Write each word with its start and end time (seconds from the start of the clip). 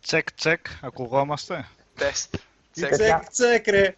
Τσεκ, 0.00 0.32
τσεκ, 0.32 0.66
ακουγόμαστε; 0.82 1.68
Τεστ. 1.94 2.36
Τσεκ, 2.72 3.28
τσεκ, 3.30 3.66
ρε. 3.66 3.96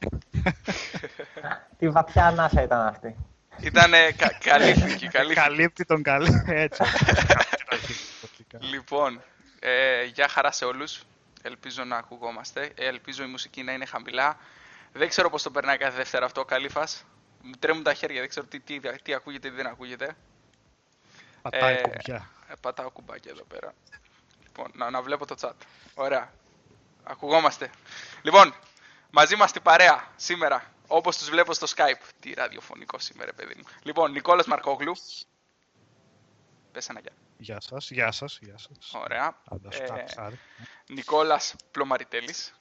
Τι 1.79 1.89
βαθιά 1.89 2.27
ανάσα 2.27 2.63
ήταν 2.63 2.87
αυτή. 2.87 3.17
Ήταν 3.61 3.91
κα, 4.17 4.39
καλύφθηκε, 4.39 5.09
Καλύπτει 5.35 5.85
τον 5.85 6.03
καλή. 6.03 6.43
Έτσι. 6.65 6.83
λοιπόν, 8.61 9.23
ε, 9.61 10.05
γεια 10.05 10.29
χαρά 10.29 10.53
σε 10.53 10.65
όλους. 10.65 11.03
Ελπίζω 11.43 11.85
να 11.85 11.97
ακουγόμαστε. 11.97 12.71
Ε, 12.75 12.87
ελπίζω 12.87 13.25
η 13.25 13.27
μουσική 13.27 13.63
να 13.63 13.73
είναι 13.73 13.87
χαμηλά. 13.87 14.39
Δεν 14.93 15.09
ξέρω 15.09 15.31
πώς 15.31 15.43
το 15.43 15.51
περνάει 15.51 15.77
κάθε 15.77 15.97
Δευτέρα 15.97 16.25
αυτό 16.25 16.41
ο 16.41 16.45
Καλύφας. 16.45 17.05
Μου 17.43 17.53
τρέμουν 17.59 17.83
τα 17.83 17.95
χέρια, 17.95 18.21
δεν 18.21 18.29
ξέρω 18.29 18.47
τι, 18.47 18.61
τι, 18.61 18.81
τι 19.03 19.15
ακούγεται, 19.15 19.49
τι 19.49 19.55
δεν 19.55 19.67
ακούγεται. 19.67 20.17
Πατάει 21.43 21.75
ε, 21.75 21.81
κουμπιά. 21.81 22.31
Ε, 22.49 22.53
πατάω 22.61 22.91
κουμπάκι 22.91 23.29
εδώ 23.29 23.45
πέρα. 23.45 23.75
Λοιπόν, 24.57 24.73
να, 24.75 24.91
να 24.91 25.03
βλέπω 25.03 25.27
το 25.27 25.35
chat. 25.41 25.53
Ωραία. 25.95 26.33
Ακουγόμαστε. 27.03 27.71
Λοιπόν, 28.23 28.55
μαζί 29.11 29.37
μας 29.37 29.53
την 29.53 29.63
παρέα 29.63 30.13
σήμερα, 30.17 30.73
όπως 30.87 31.19
τους 31.19 31.31
βλέπω 31.31 31.53
στο 31.53 31.67
Skype. 31.77 32.09
Τι 32.21 32.33
ραδιοφωνικό 32.33 32.99
σήμερα, 32.99 33.33
παιδί 33.33 33.55
μου. 33.57 33.63
Λοιπόν, 33.83 34.11
Νικόλας 34.11 34.47
Μαρκόγλου. 34.47 34.93
Πες 36.73 36.89
ένα 36.89 37.01
γεια. 37.01 37.13
Γεια 37.39 37.61
σας, 37.61 37.91
γεια 37.91 38.13
σας, 38.13 38.39
γεια 38.43 38.59
σας. 38.59 38.93
Ωραία. 38.95 39.43
Ε, 39.71 40.33
Νικόλας 40.89 41.55
Πλωμαριτέλης. 41.71 42.61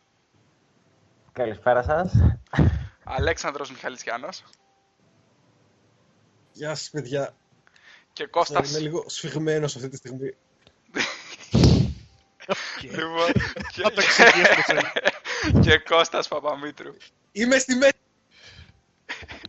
Καλησπέρα 1.31 1.83
σας. 1.83 2.13
Αλέξανδρος 3.03 3.71
Μιχαλητσιάνος. 3.71 4.43
Γεια 6.51 6.75
σας, 6.75 6.89
παιδιά. 6.89 7.35
Και 8.13 8.25
Κώστας... 8.25 8.69
Είμαι 8.69 8.79
λίγο 8.79 9.03
σφιγμένος 9.07 9.75
αυτή 9.75 9.89
τη 9.89 9.95
στιγμή. 9.95 10.35
Λοιπόν, 12.81 13.31
και 15.61 15.77
Κώστας 15.77 16.27
Παπαμήτρου. 16.27 16.93
Είμαι 17.31 17.57
στη 17.57 17.75
μέση. 17.75 17.93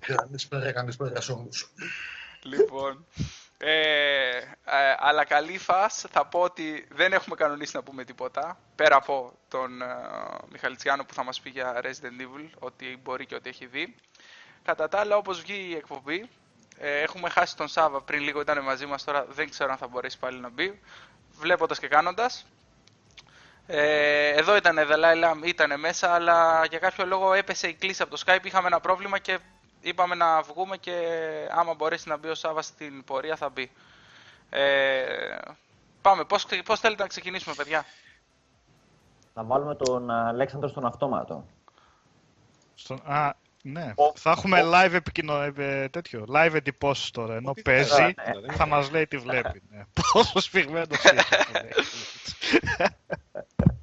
Καλησπέρα, 0.01 0.73
καλησπέρα 0.73 1.21
σε 1.21 1.33
όλους. 1.33 1.73
Λοιπόν, 2.43 3.07
ε, 3.59 4.37
ε, 4.39 4.45
αλλά 4.99 5.25
καλή 5.25 5.59
φας, 5.59 6.05
θα 6.11 6.27
πω 6.27 6.41
ότι 6.41 6.87
δεν 6.91 7.13
έχουμε 7.13 7.37
κανονίσει 7.37 7.77
να 7.77 7.83
πούμε 7.83 8.05
τίποτα, 8.05 8.59
πέρα 8.75 8.97
από 8.97 9.33
τον 9.49 9.83
ε, 9.83 9.87
Μιχαλητσιάνο 10.53 11.05
που 11.05 11.15
θα 11.15 11.25
μας 11.25 11.41
πει 11.41 11.51
για 11.51 11.81
Resident 11.83 12.21
Evil, 12.21 12.49
ότι 12.59 12.99
μπορεί 13.03 13.27
και 13.27 13.35
ότι 13.35 13.49
έχει 13.49 13.67
δει. 13.67 13.95
Κατά 14.63 14.89
τα 14.89 15.01
άλλα, 15.01 15.17
όπως 15.17 15.41
βγει 15.41 15.69
η 15.71 15.75
εκπομπή, 15.75 16.29
ε, 16.79 17.01
έχουμε 17.01 17.29
χάσει 17.29 17.57
τον 17.57 17.69
Σάβα, 17.69 18.03
πριν 18.03 18.23
λίγο 18.23 18.41
ήταν 18.41 18.63
μαζί 18.63 18.87
μας, 18.87 19.05
τώρα 19.05 19.25
δεν 19.25 19.51
ξέρω 19.51 19.71
αν 19.71 19.77
θα 19.77 19.89
μπορέσει 19.89 20.19
πάλι 20.19 20.41
να 20.41 20.49
μπει. 20.49 20.81
Βλέποντας 21.39 21.79
και 21.79 21.89
κάνοντας. 21.89 22.47
Ε, 23.67 24.29
εδώ 24.29 24.57
ήταν 24.57 24.77
Dalai 24.79 25.25
Lama, 25.25 25.47
ήταν 25.47 25.81
μέσα, 25.81 26.15
αλλά 26.15 26.65
για 26.65 26.79
κάποιο 26.79 27.07
λόγο 27.07 27.33
έπεσε 27.33 27.69
η 27.69 27.75
κλίση 27.75 28.03
από 28.03 28.11
το 28.17 28.23
Skype, 28.27 28.45
είχαμε 28.45 28.67
ένα 28.67 28.81
πρόβλημα 28.81 29.19
και 29.19 29.39
είπαμε 29.81 30.15
να 30.15 30.43
βγούμε 30.43 30.77
και 30.77 30.93
άμα 31.51 31.75
μπορέσει 31.75 32.09
να 32.09 32.17
μπει 32.17 32.29
ο 32.29 32.35
Σάβα 32.35 32.63
στην 32.63 33.05
πορεία 33.05 33.37
θα 33.37 33.49
μπει. 33.49 33.71
Ε, 34.51 35.37
πάμε, 36.03 36.25
πώς, 36.25 36.47
πώς 36.65 36.81
θέλετε 36.81 37.03
να 37.03 37.09
ξεκινήσουμε 37.09 37.55
παιδιά; 37.55 37.85
Να 39.35 39.45
βάλουμε 39.45 39.75
τον 39.75 40.11
Αλέξανδρο 40.11 40.69
στον 40.69 40.87
αυτόματο. 40.87 41.45
Στον, 42.75 43.01
α, 43.05 43.35
ναι. 43.73 43.95
θα 44.15 44.31
έχουμε 44.31 44.61
live 44.65 44.93
επικοινο... 44.93 45.53
Ε, 45.57 45.89
τέτοιο, 45.89 46.25
live 46.35 46.55
εντυπώσεις 46.55 47.11
τώρα, 47.11 47.35
ενώ 47.35 47.55
παίζει, 47.65 48.03
ναι. 48.03 48.53
θα 48.53 48.67
μας 48.67 48.91
λέει 48.91 49.07
τι 49.07 49.19
βλέπει. 49.19 49.63
Ναι. 49.71 49.85
Πόσο 50.13 50.41
σφιγμένος 50.41 51.05
είναι. 51.05 51.23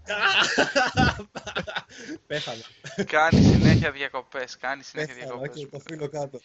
Πέθανα. 2.27 2.61
Κάνει 3.05 3.41
συνέχεια 3.41 3.91
διακοπές. 3.91 4.57
Κάνει 4.57 4.83
συνέχεια 4.83 5.13
διακοπές. 5.13 5.55
και 5.55 5.67
το 5.67 5.79
φίλο 5.79 6.09
κάτω. 6.09 6.39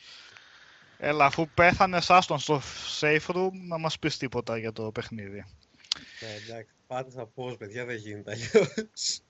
Έλα, 0.98 1.24
αφού 1.24 1.48
πέθανε 1.48 1.98
άστον 2.08 2.38
στο 2.38 2.62
safe 3.00 3.26
room, 3.26 3.50
να 3.52 3.78
μας 3.78 3.98
πεις 3.98 4.16
τίποτα 4.16 4.58
για 4.58 4.72
το 4.72 4.90
παιχνίδι. 4.90 5.44
Ναι, 6.20 6.28
εντάξει. 6.44 6.72
Πάτε 6.86 7.26
πώ, 7.34 7.56
παιδιά, 7.58 7.84
δεν 7.84 7.96
γίνεται 7.96 8.30
αλλιώς. 8.30 9.20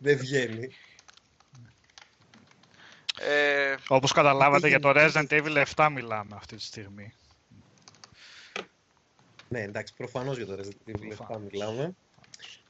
δεν 0.00 0.16
βγαίνει. 0.16 0.68
Ε, 3.28 3.74
Όπως 3.88 4.12
καταλάβατε 4.12 4.68
για 4.68 4.80
το 4.80 4.92
Resident 4.94 5.28
Evil 5.28 5.64
7 5.74 5.88
μιλάμε 5.94 6.30
αυτή 6.34 6.56
τη 6.56 6.62
στιγμή. 6.62 7.12
Ναι, 9.48 9.60
εντάξει, 9.60 9.94
προφανώς 9.96 10.36
για 10.36 10.46
το 10.46 10.58
Resident 10.58 10.96
Evil 10.96 11.34
7 11.34 11.40
μιλάμε 11.50 11.94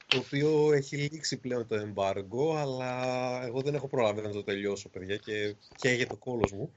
το 0.07 0.17
οποίο 0.17 0.73
έχει 0.73 0.95
λήξει 0.97 1.37
πλέον 1.37 1.67
το 1.67 1.75
embargo, 1.75 2.57
αλλά 2.57 3.45
εγώ 3.45 3.61
δεν 3.61 3.75
έχω 3.75 3.87
προλάβει 3.87 4.21
να 4.21 4.29
το 4.29 4.43
τελειώσω, 4.43 4.89
παιδιά, 4.89 5.17
και 5.17 5.55
καίγεται 5.75 6.09
το 6.09 6.17
κόλος 6.17 6.51
μου. 6.51 6.73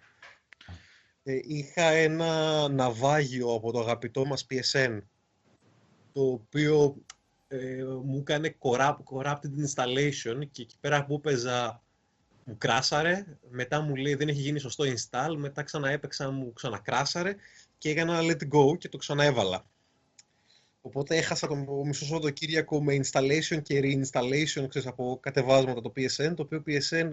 Ε, 1.23 1.41
είχα 1.43 1.83
ένα 1.83 2.69
ναυάγιο 2.69 3.55
από 3.55 3.73
το 3.73 3.81
αγαπητό 3.81 4.25
μας 4.25 4.47
PSN, 4.51 4.99
το 6.13 6.23
οποίο 6.23 6.97
ε, 7.49 7.85
μου 8.05 8.19
έκανε 8.19 8.57
corrupted 8.59 9.51
installation 9.67 10.41
και 10.51 10.63
εκεί 10.63 10.77
πέρα 10.81 11.05
που 11.05 11.15
έπαιζα 11.15 11.84
μου 12.45 12.57
κράσαρε, 12.59 13.25
μετά 13.51 13.81
μου 13.81 13.97
λέει 13.97 14.15
δεν 14.15 14.29
έχει 14.29 14.41
γίνει 14.41 14.59
σωστό 14.59 14.85
install, 14.85 15.35
μετά 15.37 15.63
ξαναέπαιξα 15.63 16.31
μου 16.31 16.53
ξανακράσαρε 16.53 17.37
και 17.79 17.91
έκανα 17.91 18.21
let 18.21 18.57
go 18.57 18.79
και 18.79 18.89
το 18.89 18.97
ξαναέβαλα. 18.97 19.65
Οπότε 20.83 21.17
έχασα 21.17 21.47
το 21.47 21.55
μισό 21.85 22.05
Σαββατοκύριακο 22.05 22.83
με 22.83 22.97
installation 22.97 23.63
και 23.63 23.81
reinstallation 23.83 24.69
ξέρεις, 24.69 24.87
από 24.87 25.19
κατεβάσματα 25.23 25.81
το 25.81 25.93
PSN, 25.97 26.33
το 26.37 26.43
οποίο 26.43 26.63
PSN 26.67 27.13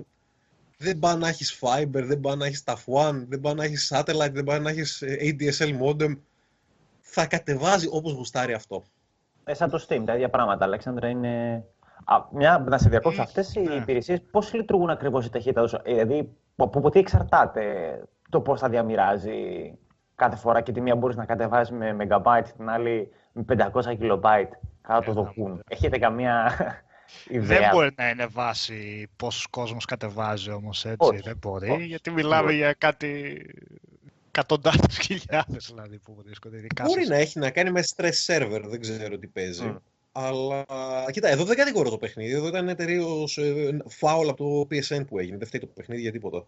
δεν 0.78 1.00
πάει 1.00 1.16
να 1.16 1.28
έχεις 1.28 1.60
fiber, 1.62 2.04
δεν 2.04 2.20
πάει 2.20 2.36
να 2.36 2.46
έχεις 2.46 2.64
TAF 2.66 2.76
One, 2.86 3.24
δεν 3.28 3.40
πάει 3.40 3.54
να 3.54 3.64
έχεις 3.64 3.92
satellite, 3.94 4.32
δεν 4.32 4.44
πάει 4.44 4.60
να 4.60 4.70
έχεις 4.70 5.02
ε, 5.02 5.18
ADSL 5.22 5.80
modem. 5.82 6.18
Θα 7.00 7.26
κατεβάζει 7.26 7.88
όπως 7.92 8.14
γουστάρει 8.14 8.54
αυτό. 8.54 8.84
Ε, 9.44 9.54
σαν 9.54 9.70
το 9.70 9.86
Steam, 9.88 10.04
τα 10.06 10.14
ίδια 10.14 10.30
πράγματα, 10.30 10.66
Αλέξανδρα, 10.66 11.08
είναι... 11.08 11.64
Α, 12.06 12.18
μια, 12.32 12.66
να 12.68 12.78
σε 12.78 12.90
διακόψω, 12.90 13.22
αυτές 13.22 13.56
οι 13.56 13.62
ναι. 13.62 13.74
υπηρεσίες 13.74 14.22
πώς 14.32 14.54
λειτουργούν 14.54 14.90
ακριβώς 14.90 15.26
η 15.26 15.30
ταχύτητα, 15.30 15.82
δηλαδή 15.86 16.30
από, 16.56 16.80
από 16.80 16.90
τι 16.90 17.00
εξαρτάται 17.00 17.64
το 18.30 18.42
πώς 18.42 18.60
θα 18.60 18.70
διαμοιράζει 18.70 19.74
κάθε 20.16 20.36
φορά 20.36 20.62
και 20.62 20.72
τη 20.72 20.82
μία 20.82 20.96
μπορείς 20.96 21.16
να 21.16 21.26
κατεβάζεις 21.26 21.78
με 21.78 21.96
megabyte, 22.00 22.46
την 22.58 22.70
άλλη 22.70 23.10
με 23.32 23.46
500 23.48 23.82
kilobyte 24.00 24.52
κάτω 24.82 25.06
το 25.06 25.14
δοκούν. 25.14 25.64
Έχετε 25.68 25.98
καμία 25.98 26.52
ιδέα; 27.28 27.60
Δεν 27.60 27.70
μπορεί 27.72 27.94
να 27.98 28.10
είναι 28.10 28.26
βάση 28.26 29.08
πόσος 29.16 29.48
κόσμος 29.48 29.86
κατεβάζει 29.86 30.52
όμως 30.52 30.86
έτσι. 30.86 31.20
δεν 31.24 31.38
μπορεί, 31.38 31.84
γιατί 31.84 32.12
μιλάμε 32.12 32.52
για 32.52 32.74
κάτι 32.74 33.42
εκατοντάδες 34.28 34.98
χιλιάδες 34.98 35.66
δηλαδή 35.68 36.00
που 36.00 36.16
βρίσκονται. 36.26 36.68
Μπορεί 36.84 37.08
να 37.08 37.16
έχει 37.16 37.40
να 37.40 37.50
κάνει 37.50 37.72
με 37.72 37.82
stress 37.96 38.26
server, 38.26 38.62
δεν 38.66 38.80
ξέρω 38.80 39.18
τι 39.18 39.28
παίζει. 39.28 39.76
Αλλά 40.12 40.66
κοίτα, 41.12 41.28
εδώ 41.28 41.44
δεν 41.44 41.58
κατηγορώ 41.58 41.90
το 41.90 41.98
παιχνίδι. 41.98 42.34
Εδώ 42.34 42.48
ήταν 42.48 42.70
εταιρείο 42.70 43.28
φάουλ 43.88 44.30
από 44.30 44.68
το 44.68 44.76
PSN 44.76 45.08
που 45.08 45.20
έγινε. 45.20 45.38
Δεν 45.38 45.48
φταίει 45.48 45.60
το 45.60 45.68
παιχνίδι 45.68 46.02
για 46.02 46.12
τίποτα. 46.12 46.46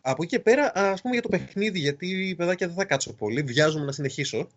Από 0.00 0.22
εκεί 0.22 0.36
και 0.36 0.42
πέρα, 0.42 0.72
ας 0.74 1.00
πούμε 1.00 1.14
για 1.14 1.22
το 1.22 1.28
παιχνίδι, 1.28 1.78
γιατί 1.78 2.34
παιδάκια 2.36 2.66
δεν 2.66 2.76
θα 2.76 2.84
κάτσω 2.84 3.12
πολύ. 3.12 3.42
Βιάζομαι 3.42 3.84
να 3.84 3.92
συνεχίσω 3.92 4.48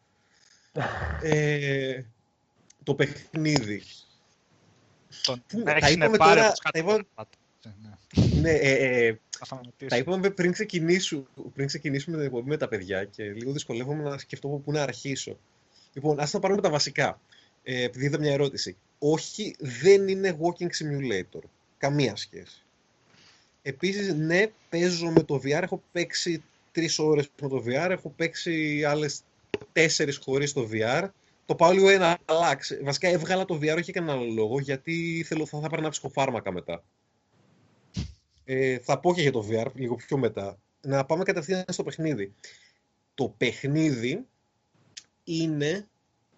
ε, 1.22 2.02
το 2.84 2.96
παιχνίδι. 2.96 3.82
Τον... 5.24 5.44
Τα 5.64 5.90
είπαμε 5.90 6.18
τώρα... 6.18 6.52
Τα 6.72 6.80
είπαμε... 6.80 7.04
ναι, 8.42 8.52
ε, 8.52 9.08
ε, 9.08 9.20
τα 9.88 9.98
είπαμε 9.98 10.30
πριν, 10.30 10.52
ξεκινήσουμε, 10.52 11.24
πριν 11.54 11.68
ξεκινήσουμε 11.68 12.18
την 12.18 12.26
εκπομπή 12.26 12.50
με 12.50 12.58
τα 12.58 12.68
παιδιά 12.68 13.04
και 13.04 13.24
λίγο 13.24 13.52
δυσκολεύομαι 13.52 14.04
να 14.04 14.18
σκεφτώ 14.18 14.48
πού 14.48 14.72
να 14.72 14.84
αρχίσω. 14.84 15.38
Λοιπόν, 15.94 16.20
ας 16.20 16.32
τα 16.32 16.40
πάρουμε 16.40 16.62
τα 16.62 16.70
βασικά. 16.70 17.20
Ε, 17.64 17.84
επειδή 17.84 18.06
είδα 18.06 18.20
μια 18.20 18.32
ερώτηση. 18.32 18.78
Όχι, 19.00 19.56
δεν 19.60 20.08
είναι 20.08 20.38
walking 20.42 20.70
simulator. 20.70 21.42
Καμία 21.78 22.16
σχέση. 22.16 22.66
Επίσης, 23.62 24.14
ναι, 24.14 24.52
παίζω 24.70 25.10
με 25.10 25.24
το 25.24 25.36
VR. 25.36 25.62
Έχω 25.62 25.82
παίξει 25.92 26.44
τρεις 26.72 27.00
ώρες 27.00 27.30
με 27.42 27.48
το 27.48 27.64
VR. 27.66 27.90
Έχω 27.90 28.14
παίξει 28.16 28.84
άλλες 28.84 29.22
τέσσερις 29.72 30.18
χωρίς 30.18 30.54
το 30.54 30.70
VR. 30.72 31.10
Το 31.46 31.56
πάω 31.56 31.72
λίγο 31.72 31.90
ένα 31.90 32.20
αλλάξει. 32.26 32.80
Βασικά 32.84 33.08
έβγαλα 33.08 33.46
το 33.46 33.60
VR, 33.62 33.76
όχι 33.78 33.92
κανένα 33.92 34.20
λόγο, 34.20 34.60
γιατί 34.60 35.24
θέλω, 35.28 35.46
θα, 35.46 35.60
θα 35.60 35.70
πάρω 35.70 35.82
ένα 35.82 35.90
ψυχοφάρμακα 35.90 36.52
μετά. 36.52 36.84
Ε, 38.46 38.78
θα 38.78 39.00
πω 39.00 39.14
και 39.14 39.22
για 39.22 39.32
το 39.32 39.48
VR 39.50 39.68
λίγο 39.74 39.96
πιο 39.96 40.18
μετά. 40.18 40.58
Να 40.82 41.06
πάμε 41.06 41.24
κατευθείαν 41.24 41.66
στο 41.68 41.84
παιχνίδι. 41.84 42.34
Το 43.14 43.34
παιχνίδι 43.38 44.26
είναι, 45.24 45.88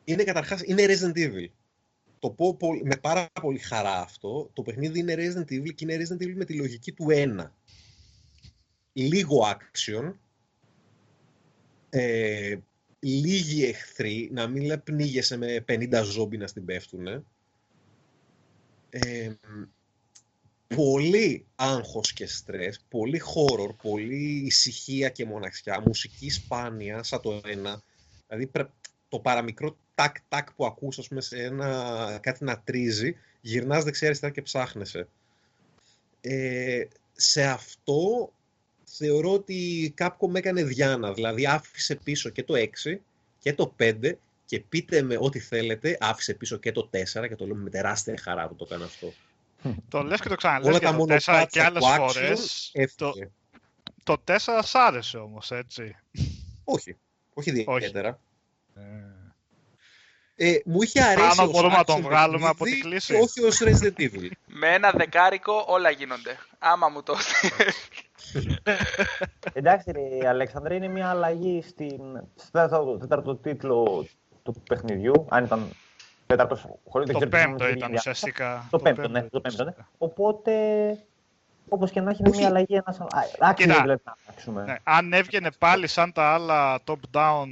είναι 0.04 0.24
καταρχάς, 0.24 0.62
είναι 0.62 0.86
Resident 0.88 1.18
Evil. 1.18 1.48
Το 2.20 2.30
πω 2.30 2.58
με 2.84 2.96
πάρα 2.96 3.30
πολύ 3.42 3.60
χαρά 3.60 4.02
αυτό. 4.02 4.50
Το 4.54 4.62
παιχνίδι 4.62 5.00
είναι 5.00 5.16
Resident 5.18 5.52
Evil 5.52 5.74
και 5.76 5.86
είναι 5.86 5.98
Resident 5.98 6.24
Evil 6.24 6.34
με 6.36 6.46
τη 6.46 6.54
λογική 6.54 6.92
του 6.92 7.06
1. 7.10 7.52
Λίγο 8.94 9.48
action, 9.52 10.14
ε, 11.90 12.58
λίγοι 13.00 13.66
εχθροί, 13.66 14.30
να 14.34 14.48
μην 14.48 14.84
πνίγεσαι 14.84 15.38
με 15.38 15.64
50 15.68 16.04
ζόμπι 16.04 16.38
να 16.38 16.48
στην 16.48 16.66
πέφτουνε. 16.66 17.24
Ε, 18.90 19.34
πολύ 20.76 21.46
άγχος 21.56 22.14
και 22.14 22.28
στρες, 22.28 22.86
πολύ 22.90 23.22
horror, 23.36 23.76
πολύ 23.82 24.44
ησυχία 24.46 25.10
και 25.10 25.26
μοναξιά, 25.26 25.84
μουσική 25.86 26.30
σπάνια 26.30 27.04
σαν 27.04 27.22
το 27.22 27.42
ένα. 27.46 27.84
Δηλαδή 28.28 28.48
το 29.14 29.20
παραμικρό 29.20 29.76
τάκ-τάκ 29.96 30.54
που 30.54 30.66
ακούς 30.66 31.00
ας 31.00 31.08
πούμε, 31.08 31.22
σε 31.22 31.44
ένα, 31.44 32.20
κάτι 32.22 32.44
να 32.44 32.60
τρίζει, 32.60 33.16
γυρνάς 33.42 33.84
δεξιά-αριστερά 33.84 34.34
και 34.34 34.42
ψάχνεσαι. 34.42 35.08
Ε, 36.22 36.84
σε 37.14 37.44
αυτό 37.44 38.32
θεωρώ 38.84 39.34
ότι 39.34 39.54
η 39.54 39.94
Capcom 39.98 40.36
έκανε 40.36 40.64
διάνα, 40.64 41.14
δηλαδή 41.14 41.48
άφησε 41.48 41.96
πίσω 41.96 42.30
και 42.30 42.44
το 42.44 42.54
6 42.58 43.00
και 43.40 43.54
το 43.54 43.76
5 43.80 44.12
και 44.46 44.60
πείτε 44.60 45.02
με 45.02 45.18
ό,τι 45.20 45.40
θέλετε, 45.40 45.98
άφησε 46.00 46.34
πίσω 46.34 46.58
και 46.58 46.72
το 46.72 46.90
4 46.92 47.28
και 47.28 47.36
το 47.36 47.46
λέμε 47.46 47.64
με 47.64 47.70
τεράστια 47.70 48.18
χαρά 48.22 48.48
που 48.48 48.56
το 48.56 48.66
κάνω 48.66 48.84
αυτό. 48.84 49.14
Το 49.90 50.04
λες 50.04 50.22
και 50.22 50.30
το 50.30 50.36
ξαναλες 50.36 50.68
Όλα 50.68 50.80
το 50.80 51.06
4 51.26 51.46
και 51.50 51.62
άλλες 51.62 51.84
φορές. 51.98 52.72
Το, 52.96 53.14
το 54.04 54.24
4 54.28 54.38
σ' 54.64 54.76
άρεσε 54.76 55.18
όμως, 55.18 55.52
έτσι. 55.52 55.96
Όχι, 56.64 56.98
όχι 57.34 57.50
ιδιαίτερα. 57.50 58.20
Ε, 58.76 58.84
ε, 60.36 60.62
μου 60.66 60.82
είχε 60.82 61.04
αρέσει 61.04 61.36
Πάνω 61.36 61.52
μπορούμε 61.52 61.76
να 61.76 61.84
τον 61.84 62.02
βγάλουμε 62.02 62.48
από 62.48 62.66
την 62.66 62.80
κλίση. 62.80 63.14
Όχι 63.14 63.44
ως 63.44 63.62
Resident 63.64 64.00
Evil. 64.00 64.30
Με 64.46 64.74
ένα 64.74 64.92
δεκάρικο 64.92 65.66
όλα 65.68 65.90
γίνονται. 65.90 66.38
Άμα 66.60 66.90
μου 66.90 67.04
το 67.04 67.16
Εντάξει, 69.54 69.92
ρε, 69.92 70.28
Αλέξανδρε, 70.28 70.76
είναι 70.76 70.88
μια 70.88 71.10
αλλαγή 71.10 71.62
στην... 71.62 72.02
στο 72.36 72.98
τέταρτο 73.00 73.36
τίτλο 73.36 74.08
του 74.44 74.54
παιχνιδιού. 74.70 75.26
Αν 75.30 75.44
ήταν 75.44 75.70
τέταρτος, 76.26 76.66
χωρίς 76.90 77.12
το 77.12 77.28
πέμπτο 77.28 77.68
ήταν 77.68 77.94
ουσιαστικά. 77.94 78.68
Το, 78.70 78.80
πέμπτο, 78.80 79.08
ναι, 79.08 79.24
το 79.24 79.42
πέμπτο, 79.42 79.64
ναι. 79.64 79.74
Οπότε 79.98 80.54
Όπως 81.74 81.92
και 81.92 82.02
να 82.02 82.10
έχει 82.10 82.22
είναι 82.26 82.38
μια 82.38 82.48
αλλαγή, 82.48 82.74
ένα 82.74 82.96
άξιο 83.40 83.66
δηλαδή 83.66 84.02
να 84.06 84.16
αλλάξουμε. 84.26 84.64
Ναι, 84.64 84.76
αν 84.84 85.14
έβγαινε 85.14 85.50
πάλι 85.60 85.88
σαν 85.88 86.12
τα 86.12 86.34
άλλα 86.34 86.80
top-down, 86.86 87.48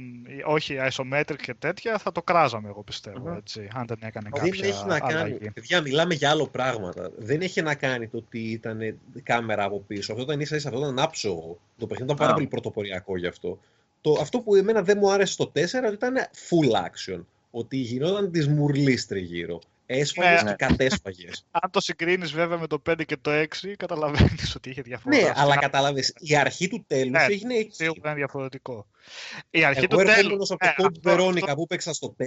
όχι 0.46 0.76
isometric 0.90 1.36
και 1.42 1.54
τέτοια, 1.54 1.98
θα 1.98 2.12
το 2.12 2.22
κράζαμε 2.22 2.68
εγώ 2.68 2.82
πιστεύω, 2.82 3.34
έτσι, 3.36 3.68
αν 3.74 3.86
δεν 3.86 3.98
έκανε 4.00 4.28
κάποια 4.32 4.50
Δεν 4.50 4.68
έχει 4.68 4.86
να 4.86 5.00
κάνει, 5.00 5.50
παιδιά, 5.54 5.80
μιλάμε 5.80 6.14
για 6.14 6.30
άλλο 6.30 6.46
πράγματα. 6.46 7.10
Δεν 7.16 7.40
έχει 7.40 7.62
να 7.62 7.74
κάνει 7.74 8.08
το 8.08 8.16
ότι 8.16 8.38
ήταν 8.38 8.98
κάμερα 9.22 9.64
από 9.64 9.80
πίσω. 9.86 10.12
Αυτό 10.12 10.24
ήταν 10.24 10.40
ίσα 10.40 10.56
ίσα, 10.56 10.68
αυτό 10.68 10.80
ήταν 10.80 10.98
άψογο. 10.98 11.58
Το 11.78 11.86
παιχνίδι 11.86 12.12
ήταν 12.12 12.26
πάρα 12.26 12.34
πολύ 12.34 12.46
πρωτοποριακό 12.46 13.18
γι' 13.18 13.26
αυτό. 13.26 13.58
Το, 14.00 14.18
αυτό 14.20 14.40
που 14.40 14.54
εμένα 14.54 14.82
δεν 14.82 14.98
μου 15.00 15.12
άρεσε 15.12 15.32
στο 15.32 15.52
4 15.54 15.92
ήταν 15.92 16.14
full 16.48 16.70
action. 16.86 17.20
Ότι 17.50 17.76
γινόταν 17.76 18.30
της 18.30 18.48
μουρλής 18.48 19.06
τριγύρω. 19.06 19.58
Έσφαγες 19.92 20.42
ναι. 20.42 20.50
και 20.50 20.66
κατέσφαγες. 20.66 21.46
Αν 21.62 21.70
το 21.70 21.80
συγκρίνεις 21.80 22.32
βέβαια 22.32 22.58
με 22.58 22.66
το 22.66 22.82
5 22.90 23.04
και 23.06 23.16
το 23.16 23.30
6, 23.30 23.46
καταλαβαίνεις 23.76 24.54
ότι 24.54 24.70
είχε 24.70 24.82
διαφορά. 24.82 25.16
Ναι, 25.16 25.32
αλλά 25.34 25.56
κατάλαβες. 25.56 26.14
Η 26.18 26.36
αρχή 26.36 26.68
του 26.68 26.84
τέλους 26.86 27.10
ναι, 27.10 27.24
έγινε 27.24 27.54
εκεί. 27.54 27.74
Σίγουρα 27.74 27.98
ήταν 28.00 28.14
διαφορετικό. 28.14 28.86
Η 29.50 29.64
αρχή 29.64 29.86
Εγώ 29.90 30.02
του 30.02 30.10
τέλου. 30.12 30.46
από 30.48 30.56
το 30.56 31.00
Code 31.04 31.08
Veronica 31.08 31.52
που 31.54 31.66
παίξα 31.66 31.92
στο 31.92 32.16
4, 32.18 32.24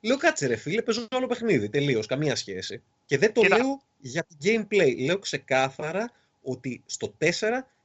λέω 0.00 0.16
κάτσε 0.16 0.46
ρε 0.46 0.56
φίλε, 0.56 0.82
παίζω 0.82 1.06
άλλο 1.10 1.26
παιχνίδι. 1.26 1.68
Τελείως, 1.68 2.06
καμία 2.06 2.36
σχέση. 2.36 2.82
Και 3.06 3.18
δεν 3.18 3.32
το 3.32 3.42
λέω 3.42 3.80
για 3.98 4.26
το 4.28 4.36
gameplay. 4.44 5.04
Λέω 5.04 5.18
ξεκάθαρα 5.18 6.12
ότι 6.42 6.82
στο 6.86 7.14
4 7.18 7.30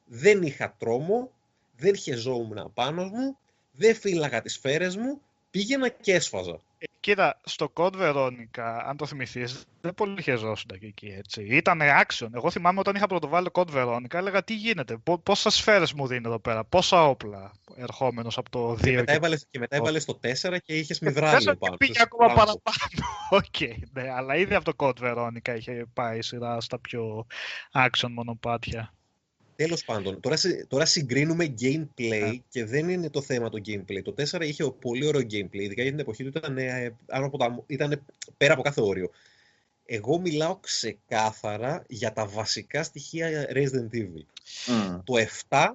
δεν 0.05 0.41
είχα 0.41 0.75
τρόμο, 0.77 1.31
δεν 1.77 1.93
χεζόμουν 1.93 2.71
πάνω 2.73 3.03
μου, 3.03 3.37
δεν 3.71 3.95
φύλαγα 3.95 4.41
τις 4.41 4.53
σφαίρες 4.53 4.95
μου, 4.95 5.21
πήγαινα 5.51 5.89
και 5.89 6.13
έσφαζα. 6.13 6.59
Ε, 6.83 6.85
κοίτα, 6.99 7.39
στο 7.43 7.73
Code 7.75 7.93
Veronica, 7.93 8.81
αν 8.85 8.97
το 8.97 9.05
θυμηθείς, 9.05 9.65
δεν 9.81 9.93
πολύ 9.93 10.21
χεζόσουν 10.21 10.69
και 10.79 10.85
εκεί 10.85 11.07
έτσι. 11.07 11.43
Ήταν 11.43 11.79
action. 11.81 12.27
Εγώ 12.33 12.51
θυμάμαι 12.51 12.79
όταν 12.79 12.95
είχα 12.95 13.07
πρωτοβάλει 13.07 13.49
Code 13.51 13.73
Veronica, 13.73 14.13
έλεγα 14.13 14.43
τι 14.43 14.55
γίνεται, 14.55 14.97
πόσα 15.23 15.49
σφαίρες 15.49 15.93
μου 15.93 16.07
δίνει 16.07 16.23
εδώ 16.25 16.39
πέρα, 16.39 16.63
πόσα 16.63 17.07
όπλα 17.07 17.51
ερχόμενος 17.75 18.37
από 18.37 18.49
το 18.49 18.71
2. 18.71 18.77
Και 18.81 18.91
μετά, 18.91 19.13
έβαλες, 19.13 19.47
και 19.49 19.59
μετά 19.59 19.75
έβαλες 19.75 20.05
το 20.05 20.19
4 20.21 20.57
και 20.63 20.77
είχες 20.77 20.99
μυδράλιο 20.99 21.55
πάνω. 21.55 21.75
Και 21.77 21.85
πήγε 21.85 22.01
ακόμα 22.01 22.33
παραπάνω. 22.33 22.61
Οκέι, 23.29 23.45
okay, 23.59 23.75
ναι, 23.91 24.11
αλλά 24.11 24.35
ήδη 24.35 24.53
από 24.53 24.73
το 24.73 24.73
Code 24.77 25.03
Veronica 25.03 25.55
είχε 25.57 25.85
πάει 25.93 26.21
σειρά 26.21 26.61
στα 26.61 26.79
πιο 26.79 27.25
action 27.71 28.09
μονοπάτια. 28.09 28.93
Τέλος 29.55 29.85
πάντων, 29.85 30.19
τώρα, 30.19 30.35
τώρα 30.67 30.85
συγκρίνουμε 30.85 31.53
gameplay 31.61 32.35
και 32.49 32.65
δεν 32.65 32.89
είναι 32.89 33.09
το 33.09 33.21
θέμα 33.21 33.49
το 33.49 33.61
gameplay. 33.65 34.01
Το 34.03 34.13
4 34.31 34.41
είχε 34.41 34.71
πολύ 34.71 35.07
ωραίο 35.07 35.21
gameplay, 35.21 35.59
ειδικά 35.59 35.81
για 35.81 35.91
την 35.91 35.99
εποχή 35.99 36.23
του 36.23 36.31
ήταν, 36.37 36.57
ε, 36.57 36.95
ήταν 37.67 38.03
πέρα 38.37 38.53
από 38.53 38.61
κάθε 38.61 38.81
όριο. 38.81 39.09
Εγώ 39.85 40.19
μιλάω 40.19 40.55
ξεκάθαρα 40.55 41.83
για 41.87 42.13
τα 42.13 42.25
βασικά 42.25 42.83
στοιχεία 42.83 43.49
Resident 43.53 43.95
Evil. 43.95 44.25
Το 45.03 45.13
7 45.49 45.71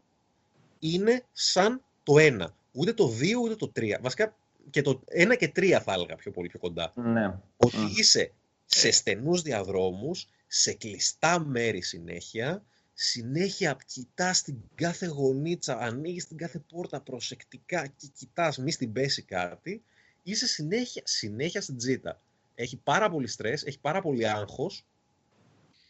είναι 0.78 1.24
σαν 1.32 1.82
το 2.02 2.14
1. 2.18 2.46
Ούτε 2.72 2.92
το 2.92 3.08
2 3.20 3.36
ούτε 3.42 3.56
το 3.56 3.72
3. 3.76 3.98
Βασικά 4.00 4.36
και 4.70 4.82
το 4.82 5.02
1 5.06 5.36
και 5.36 5.52
3 5.56 5.80
θα 5.84 5.92
έλεγα 5.92 6.16
πιο 6.16 6.30
πολύ 6.30 6.48
πιο 6.48 6.58
κοντά. 6.58 6.92
Ναι. 6.94 7.34
Ότι 7.56 7.76
είσαι 7.96 8.32
σε 8.66 8.90
στενούς 8.90 9.42
διαδρόμους, 9.42 10.28
σε 10.46 10.72
κλειστά 10.72 11.40
μέρη 11.40 11.82
συνέχεια, 11.82 12.64
συνέχεια 12.98 13.76
κοιτά 13.86 14.34
την 14.44 14.56
κάθε 14.74 15.06
γωνίτσα, 15.06 15.78
ανοίγεις 15.78 16.26
την 16.26 16.36
κάθε 16.36 16.58
πόρτα 16.58 17.00
προσεκτικά 17.00 17.86
και 17.86 18.06
κοιτάς 18.14 18.58
μη 18.58 18.70
στην 18.70 18.92
πέσει 18.92 19.22
κάτι, 19.22 19.82
είσαι 20.22 20.46
συνέχεια, 20.46 21.02
συνέχεια 21.04 21.60
στην 21.60 21.76
τζίτα. 21.76 22.20
Έχει 22.54 22.76
πάρα 22.76 23.10
πολύ 23.10 23.26
στρες, 23.26 23.62
έχει 23.62 23.80
πάρα 23.80 24.00
πολύ 24.00 24.28
άγχος 24.28 24.84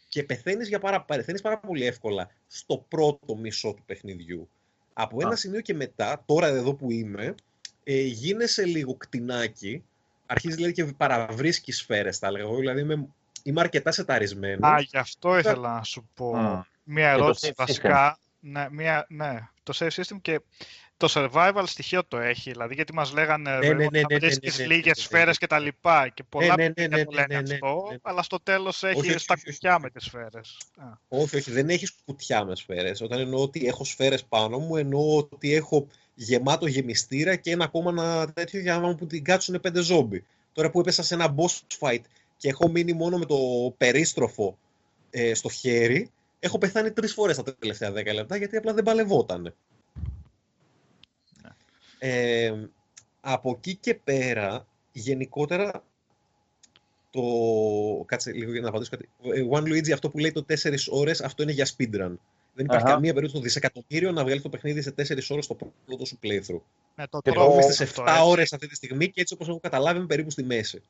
και 0.09 0.23
πεθαίνεις, 0.23 0.67
για 0.67 0.79
πάρα, 0.79 1.01
πεθαίνεις 1.01 1.41
πάρα 1.41 1.59
πολύ 1.59 1.85
εύκολα 1.85 2.29
στο 2.47 2.85
πρώτο 2.87 3.35
μισό 3.35 3.73
του 3.73 3.83
παιχνιδιού. 3.85 4.49
Από 4.93 5.17
ένα 5.21 5.35
σημείο 5.35 5.61
και 5.61 5.73
μετά, 5.73 6.23
τώρα 6.25 6.47
εδώ 6.47 6.73
που 6.73 6.91
είμαι, 6.91 7.35
ε, 7.83 8.01
γίνεσαι 8.01 8.65
λίγο 8.65 8.95
κτηνάκι, 8.95 9.83
αρχίζεις 10.25 10.55
δηλαδή 10.55 10.73
και 10.73 10.85
παραβρίσκεις 10.85 11.77
σφαίρες, 11.77 12.17
θα 12.17 12.27
έλεγα. 12.27 12.55
Δηλαδή 12.55 12.81
είμαι, 12.81 13.07
είμαι 13.43 13.61
αρκετά 13.61 13.91
σεταρισμένος. 13.91 14.69
Α, 14.71 14.79
γι' 14.79 14.97
αυτό 14.97 15.37
ήθελα 15.37 15.75
να 15.75 15.83
σου 15.83 16.09
πω 16.13 16.65
μία 16.87 17.09
ερώτηση 17.09 17.53
βασικά. 17.55 18.19
Ναι, 18.39 18.67
μία, 18.71 19.05
ναι, 19.09 19.47
το 19.63 19.77
save 19.79 19.89
system 19.89 20.17
και 20.21 20.41
το 20.97 21.11
survival 21.13 21.63
στοιχείο 21.65 22.03
το 22.07 22.17
έχει, 22.17 22.51
δηλαδή 22.51 22.73
γιατί 22.73 22.93
μας 22.93 23.13
λέγανε 23.13 23.57
ναι, 23.57 23.67
ναι, 23.67 23.87
ναι, 23.91 24.01
ναι, 24.09 24.17
βρίσκεις 24.17 24.59
λίγες 24.59 25.01
σφαίρες 25.01 25.37
και 25.37 25.47
τα 25.47 25.59
λοιπά 25.59 26.09
και 26.09 26.23
πολλά 26.29 26.55
ναι, 26.57 26.71
ναι, 26.75 26.87
ναι, 26.87 27.03
λένε 27.03 27.35
αυτό, 27.35 27.97
αλλά 28.01 28.23
στο 28.23 28.39
τέλος 28.39 28.83
έχεις 28.83 29.25
τα 29.25 29.35
κουτιά 29.45 29.79
με 29.79 29.89
τις 29.89 30.03
σφαίρες. 30.03 30.57
Όχι, 31.07 31.35
όχι, 31.35 31.51
δεν 31.51 31.69
έχεις 31.69 31.93
κουτιά 32.05 32.45
με 32.45 32.55
σφαίρες. 32.55 33.01
Όταν 33.01 33.19
εννοώ 33.19 33.41
ότι 33.41 33.67
έχω 33.67 33.83
σφαίρες 33.83 34.23
πάνω 34.25 34.59
μου, 34.59 34.77
εννοώ 34.77 35.17
ότι 35.17 35.53
έχω 35.53 35.87
γεμάτο 36.15 36.67
γεμιστήρα 36.67 37.35
και 37.35 37.51
ένα 37.51 37.63
ακόμα 37.63 37.89
ένα 37.89 38.33
τέτοιο 38.33 38.59
για 38.59 38.79
να 38.79 38.87
μου 38.87 38.95
την 38.95 39.23
κάτσουν 39.23 39.59
πέντε 39.59 39.81
ζόμπι. 39.81 40.25
Τώρα 40.53 40.69
που 40.69 40.79
έπεσα 40.79 41.03
σε 41.03 41.13
ένα 41.13 41.35
boss 41.37 41.77
fight 41.79 42.01
και 42.37 42.49
έχω 42.49 42.69
μείνει 42.69 42.93
μόνο 42.93 43.17
με 43.17 43.25
το 43.25 43.37
περίστροφο 43.77 44.57
ε, 45.09 45.33
στο 45.33 45.49
χέρι, 45.49 46.11
έχω 46.39 46.57
πεθάνει 46.57 46.91
τρεις 46.91 47.13
φορές 47.13 47.35
τα 47.35 47.55
τελευταία 47.55 47.91
δέκα 47.91 48.13
λεπτά 48.13 48.35
γιατί 48.37 48.57
απλά 48.57 48.73
δεν 48.73 48.83
παλευόταν. 48.83 49.55
Ε, 51.99 52.53
από 53.21 53.49
εκεί 53.57 53.75
και 53.75 53.95
πέρα, 53.95 54.67
γενικότερα, 54.91 55.83
το... 57.09 57.21
Κάτσε 58.05 58.31
λίγο 58.31 58.51
για 58.51 58.61
να 58.61 58.67
απαντήσω 58.69 58.89
κάτι. 58.89 59.09
Ε, 59.21 59.43
One 59.51 59.63
Luigi, 59.63 59.91
αυτό 59.91 60.09
που 60.09 60.17
λέει 60.17 60.31
το 60.31 60.45
4 60.47 60.75
ώρες, 60.89 61.21
αυτό 61.21 61.43
είναι 61.43 61.51
για 61.51 61.65
speedrun. 61.65 62.15
Δεν 62.53 62.65
υπάρχει 62.65 62.85
Αχα. 62.85 62.93
καμία 62.93 63.13
περίπτωση 63.13 63.33
το 63.33 63.39
δισεκατομμύριο 63.41 64.11
να 64.11 64.23
βγάλει 64.23 64.41
το 64.41 64.49
παιχνίδι 64.49 64.81
σε 64.81 64.93
4 64.97 65.29
ώρες 65.29 65.45
στο 65.45 65.57
πρώτο 65.85 66.05
σου 66.05 66.19
playthrough. 66.23 66.61
Ναι, 66.95 67.07
το 67.07 67.21
τρόπο 67.21 67.71
σε 67.71 67.87
7 67.95 68.21
ώρες 68.25 68.53
αυτή 68.53 68.67
τη 68.67 68.75
στιγμή 68.75 69.11
και 69.11 69.21
έτσι 69.21 69.33
όπως 69.33 69.47
έχω 69.47 69.59
καταλάβει 69.59 69.97
είμαι 69.97 70.07
περίπου 70.07 70.29
στη 70.29 70.43
μέση. 70.43 70.83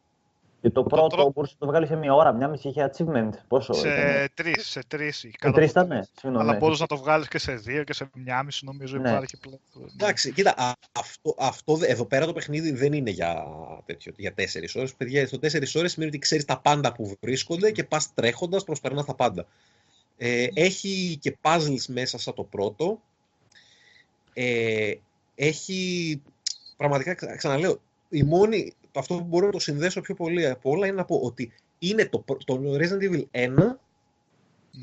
Και 0.68 0.74
το, 0.74 0.84
πρώτο 0.84 1.08
τρόπο... 1.08 1.32
μπορούσε 1.32 1.54
να 1.60 1.66
το 1.66 1.72
βγάλει 1.72 1.88
σε 1.88 1.96
μία 1.96 2.14
ώρα, 2.14 2.32
μια 2.32 2.48
μισή 2.48 2.68
είχε 2.68 2.92
achievement. 2.94 3.30
Πόσο 3.48 3.74
σε 3.74 3.90
τρεις, 4.34 4.68
σε 4.68 4.82
τρεις. 4.88 5.18
Σε 5.18 5.52
τρεις 5.52 5.70
ήταν, 5.70 5.88
ναι. 5.88 6.02
Αλλά 6.24 6.44
ναι. 6.44 6.58
μπορούσες 6.58 6.80
να 6.80 6.88
το 6.88 6.98
βγάλεις 6.98 7.28
και 7.28 7.38
σε 7.38 7.56
δύο 7.56 7.84
και 7.84 7.94
σε 7.94 8.10
μια 8.14 8.44
μισή, 8.44 8.66
νομίζω 8.66 8.98
ναι. 8.98 9.10
υπάρχει 9.10 9.38
πλέον. 9.38 9.60
Εντάξει, 9.94 10.32
κοίτα, 10.32 10.76
αυτό, 10.92 11.36
αυτό, 11.38 11.80
εδώ 11.82 12.06
πέρα 12.06 12.26
το 12.26 12.34
παιχνίδι 12.34 12.72
δεν 12.72 12.94
είναι 12.94 13.10
για, 13.10 13.48
τέτοιο, 13.86 14.14
για 14.18 14.34
τέσσερις 14.34 14.76
ώρες. 14.76 14.94
Παιδιά, 14.94 15.28
στο 15.28 15.40
τέσσερις 15.40 15.76
ώρες 15.76 15.92
σημαίνει 15.92 16.12
ότι 16.12 16.20
ξέρεις 16.20 16.46
τα 16.46 16.60
πάντα 16.60 16.92
που 16.94 17.18
βρίσκονται 17.22 17.72
και 17.72 17.84
πας 17.84 18.14
τρέχοντας 18.14 18.64
προσπερνάς 18.64 19.06
τα 19.06 19.16
πάντα. 19.16 19.46
Ε, 20.18 20.48
έχει 20.54 21.18
και 21.22 21.38
puzzles 21.42 21.86
μέσα 21.88 22.18
σαν 22.18 22.34
το 22.34 22.44
πρώτο. 22.44 23.02
Ε, 24.34 24.94
έχει, 25.36 26.22
πραγματικά 26.78 27.36
ξαναλέω, 27.36 27.80
η 28.10 28.24
μόνη, 28.24 28.74
αυτό 29.00 29.16
που 29.16 29.24
μπορώ 29.24 29.46
να 29.46 29.52
το 29.52 29.60
συνδέσω 29.60 30.02
πιο 30.02 30.16
πολύ 30.16 30.48
από 30.48 30.70
όλα 30.70 30.88
είναι 30.88 30.96
να 30.96 31.06
πω 31.06 31.20
ότι 31.24 31.52
είναι 31.80 32.06
το, 32.06 32.26
το 32.46 32.62
Resident 32.74 33.12
Evil 33.12 33.24
1 33.32 33.50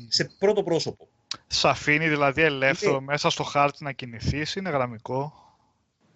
σε 0.07 0.29
πρώτο 0.39 0.63
πρόσωπο. 0.63 1.07
Σ' 1.47 1.65
αφήνει 1.65 2.07
δηλαδή 2.09 2.41
ελεύθερο 2.41 3.01
μέσα 3.01 3.29
στο 3.29 3.43
χάρτη 3.43 3.83
να 3.83 3.91
κινηθείς, 3.91 4.55
είναι 4.55 4.69
γραμμικό. 4.69 5.33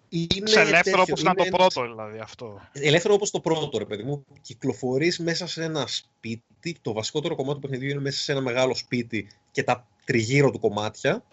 Είναι 0.08 0.48
σε 0.48 0.60
ελεύθερο 0.60 1.02
όπως 1.02 1.20
ήταν 1.20 1.36
το 1.36 1.44
πρώτο 1.44 1.82
δηλαδή 1.82 2.18
αυτό. 2.18 2.60
Ελεύθερο 2.72 3.14
όπως 3.14 3.30
το 3.30 3.40
πρώτο 3.40 3.78
ρε 3.78 3.84
παιδί 3.84 4.02
μου. 4.02 4.24
Κυκλοφορείς 4.40 5.18
μέσα 5.18 5.46
σε 5.46 5.64
ένα 5.64 5.86
σπίτι 5.86 6.44
γιατί 6.62 6.80
το 6.82 6.92
βασικότερο 6.92 7.34
κομμάτι 7.34 7.54
του 7.54 7.60
παιχνιδιού 7.60 7.90
είναι 7.90 8.00
μέσα 8.00 8.20
σε 8.20 8.32
ένα 8.32 8.40
μεγάλο 8.40 8.74
σπίτι 8.74 9.28
και 9.50 9.62
τα 9.62 9.86
τριγύρω 10.04 10.50
του 10.50 10.58
κομμάτια, 10.58 11.24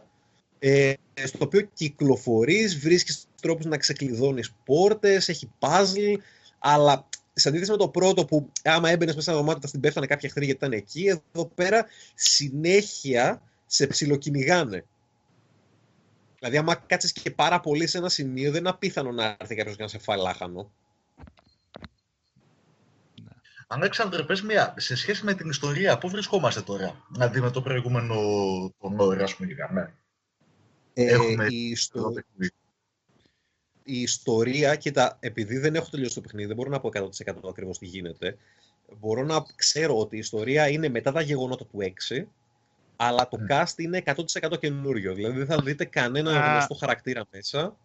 ε, 0.59 0.93
στο 1.25 1.37
οποίο 1.41 1.69
κυκλοφορείς, 1.73 2.79
βρίσκεις 2.79 3.27
τρόπους 3.41 3.65
να 3.65 3.77
ξεκλειδώνεις 3.77 4.53
πόρτες, 4.65 5.29
έχει 5.29 5.49
puzzle, 5.59 6.15
αλλά 6.59 7.09
σε 7.33 7.49
αντίθεση 7.49 7.71
με 7.71 7.77
το 7.77 7.89
πρώτο 7.89 8.25
που 8.25 8.51
άμα 8.63 8.89
έμπαινες 8.89 9.15
μέσα 9.15 9.31
στα 9.31 9.39
δωμάτια 9.39 9.61
θα 9.61 9.67
στην 9.67 9.79
πέφτανε 9.79 10.05
κάποια 10.05 10.27
εχθροί 10.27 10.45
γιατί 10.45 10.65
ήταν 10.65 10.79
εκεί, 10.79 11.07
εδώ 11.07 11.45
πέρα 11.45 11.85
συνέχεια 12.13 13.41
σε 13.65 13.87
ψιλοκυνηγάνε. 13.87 14.85
Δηλαδή, 16.39 16.57
άμα 16.57 16.75
κάτσεις 16.75 17.11
και 17.11 17.31
πάρα 17.31 17.59
πολύ 17.59 17.87
σε 17.87 17.97
ένα 17.97 18.09
σημείο, 18.09 18.51
δεν 18.51 18.59
είναι 18.59 18.69
απίθανο 18.69 19.11
να 19.11 19.37
έρθει 19.39 19.55
κάποιος 19.55 19.75
και 19.75 19.81
να 19.81 19.87
σε 19.87 19.97
φάει 19.97 20.17
λάχανο. 20.17 20.71
Αλέξανδρε, 23.67 24.23
πες 24.23 24.41
μια, 24.41 24.73
σε 24.77 24.95
σχέση 24.95 25.25
με 25.25 25.33
την 25.33 25.49
ιστορία, 25.49 25.97
πού 25.97 26.09
βρισκόμαστε 26.09 26.61
τώρα, 26.61 27.05
να 27.09 27.29
δούμε 27.29 27.51
το 27.51 27.61
προηγούμενο 27.61 28.15
τον 28.79 28.99
ώρα, 28.99 29.23
ας 29.23 29.35
πούμε, 29.35 29.93
ε, 30.93 31.13
Έχουμε 31.13 31.45
η, 31.49 31.69
ιστο... 31.69 32.13
η 33.87 34.01
ιστορία, 34.01 34.75
κοίτα, 34.75 35.17
επειδή 35.19 35.57
δεν 35.57 35.75
έχω 35.75 35.87
τελειώσει 35.89 36.15
το 36.15 36.21
παιχνίδι, 36.21 36.47
δεν 36.47 36.55
μπορώ 36.55 36.69
να 36.69 36.79
πω 36.79 36.89
100% 36.93 37.49
ακριβώς 37.49 37.77
τι 37.77 37.85
γίνεται. 37.85 38.37
Μπορώ 38.99 39.23
να 39.23 39.45
ξέρω 39.55 39.99
ότι 39.99 40.15
η 40.15 40.19
ιστορία 40.19 40.69
είναι 40.69 40.89
μετά 40.89 41.11
τα 41.11 41.21
γεγονότα 41.21 41.65
του 41.65 41.77
6, 42.09 42.25
αλλά 42.95 43.27
το 43.27 43.37
cast 43.49 43.77
είναι 43.77 44.03
100% 44.05 44.59
καινούριο. 44.59 45.13
Δηλαδή 45.13 45.37
δεν 45.37 45.45
θα 45.45 45.61
δείτε 45.63 45.85
κανένα 45.85 46.31
γνωστό 46.31 46.73
χαρακτήρα 46.73 47.25
μέσα. 47.31 47.75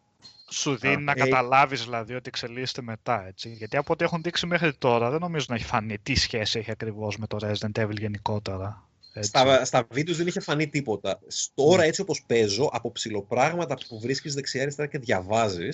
Σου 0.51 0.77
δίνει 0.77 1.03
να 1.03 1.12
ε... 1.12 1.15
καταλάβεις 1.15 1.83
δηλαδή 1.83 2.15
ότι 2.15 2.29
εξελίσσεται 2.29 2.83
μετά. 2.83 3.27
Έτσι. 3.27 3.49
Γιατί 3.49 3.77
από 3.77 3.93
ό,τι 3.93 4.05
έχουν 4.05 4.23
δείξει 4.23 4.47
μέχρι 4.47 4.75
τώρα, 4.75 5.11
δεν 5.11 5.21
νομίζω 5.21 5.47
να 5.49 5.55
έχει 5.55 5.65
φανεί 5.65 5.99
τι 5.99 6.15
σχέση 6.15 6.59
έχει 6.59 6.71
ακριβώς 6.71 7.17
με 7.17 7.27
το 7.27 7.37
Resident 7.41 7.85
Evil 7.85 7.99
γενικότερα. 7.99 8.87
Έτσι. 9.12 9.29
Στα, 9.29 9.64
στα 9.64 9.87
βίντεο 9.90 10.14
δεν 10.14 10.27
είχε 10.27 10.40
φανεί 10.40 10.68
τίποτα. 10.68 11.20
Τώρα, 11.55 11.83
έτσι 11.83 12.01
όπω 12.01 12.16
παίζω, 12.27 12.70
από 12.72 12.92
ψηλοπράγματα 12.92 13.77
που 13.88 14.01
βρίσκει 14.01 14.31
δεξιά-αριστερά 14.31 14.88
και 14.88 14.98
διαβάζει, 14.98 15.68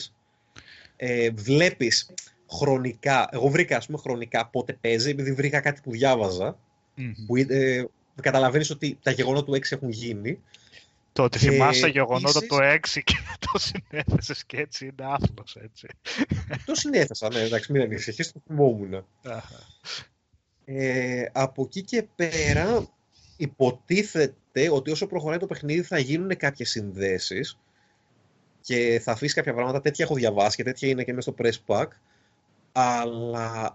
ε, 0.96 1.31
βλέπει 1.31 1.92
χρονικά. 2.51 3.29
Εγώ 3.33 3.48
βρήκα, 3.48 3.77
α 3.77 3.83
πούμε, 3.87 3.98
χρονικά 3.98 4.46
πότε 4.46 4.72
παίζει, 4.81 5.11
επειδή 5.11 5.33
βρήκα 5.33 5.61
κάτι 5.61 5.81
που 5.81 5.90
διάβαζα. 5.90 6.59
Mm-hmm. 6.96 7.12
Που, 7.27 7.37
ε, 7.37 7.85
καταλαβαίνει 8.22 8.66
ότι 8.70 8.98
τα 9.03 9.11
γεγονότα 9.11 9.44
του 9.44 9.53
6 9.53 9.62
έχουν 9.70 9.90
γίνει. 9.90 10.40
Το 11.12 11.22
ότι 11.22 11.38
θυμάσαι 11.38 11.81
τα 11.81 11.88
γεγονότα 11.88 12.40
του 12.40 12.57
6 12.61 12.79
και 13.05 13.16
το 13.53 13.59
συνέθεσε 13.59 14.35
και 14.46 14.57
έτσι 14.57 14.85
είναι 14.85 15.12
άθλο, 15.12 15.44
έτσι. 15.62 15.87
Το 16.64 16.74
συνέθεσα, 16.74 17.33
ναι, 17.33 17.40
εντάξει, 17.40 17.72
μην 17.72 17.83
ανησυχεί, 17.83 18.24
το 18.24 18.42
θυμόμουν. 18.46 19.07
ε, 20.64 21.24
από 21.33 21.62
εκεί 21.62 21.83
και 21.83 22.03
πέρα 22.16 22.88
υποτίθεται 23.38 24.70
ότι 24.70 24.90
όσο 24.90 25.07
προχωράει 25.07 25.38
το 25.38 25.46
παιχνίδι 25.46 25.83
θα 25.83 25.98
γίνουν 25.98 26.37
κάποιες 26.37 26.70
συνδέσεις 26.70 27.59
και 28.61 29.01
θα 29.03 29.12
αφήσει 29.12 29.35
κάποια 29.35 29.55
πράγματα. 29.55 29.81
Τέτοια 29.81 30.05
έχω 30.05 30.14
διαβάσει 30.14 30.57
και 30.57 30.62
τέτοια 30.62 30.88
είναι 30.88 31.05
και 31.05 31.12
μέσα 31.12 31.33
στο 31.33 31.44
press 31.44 31.74
pack. 31.74 31.87
Αλλά 32.72 33.74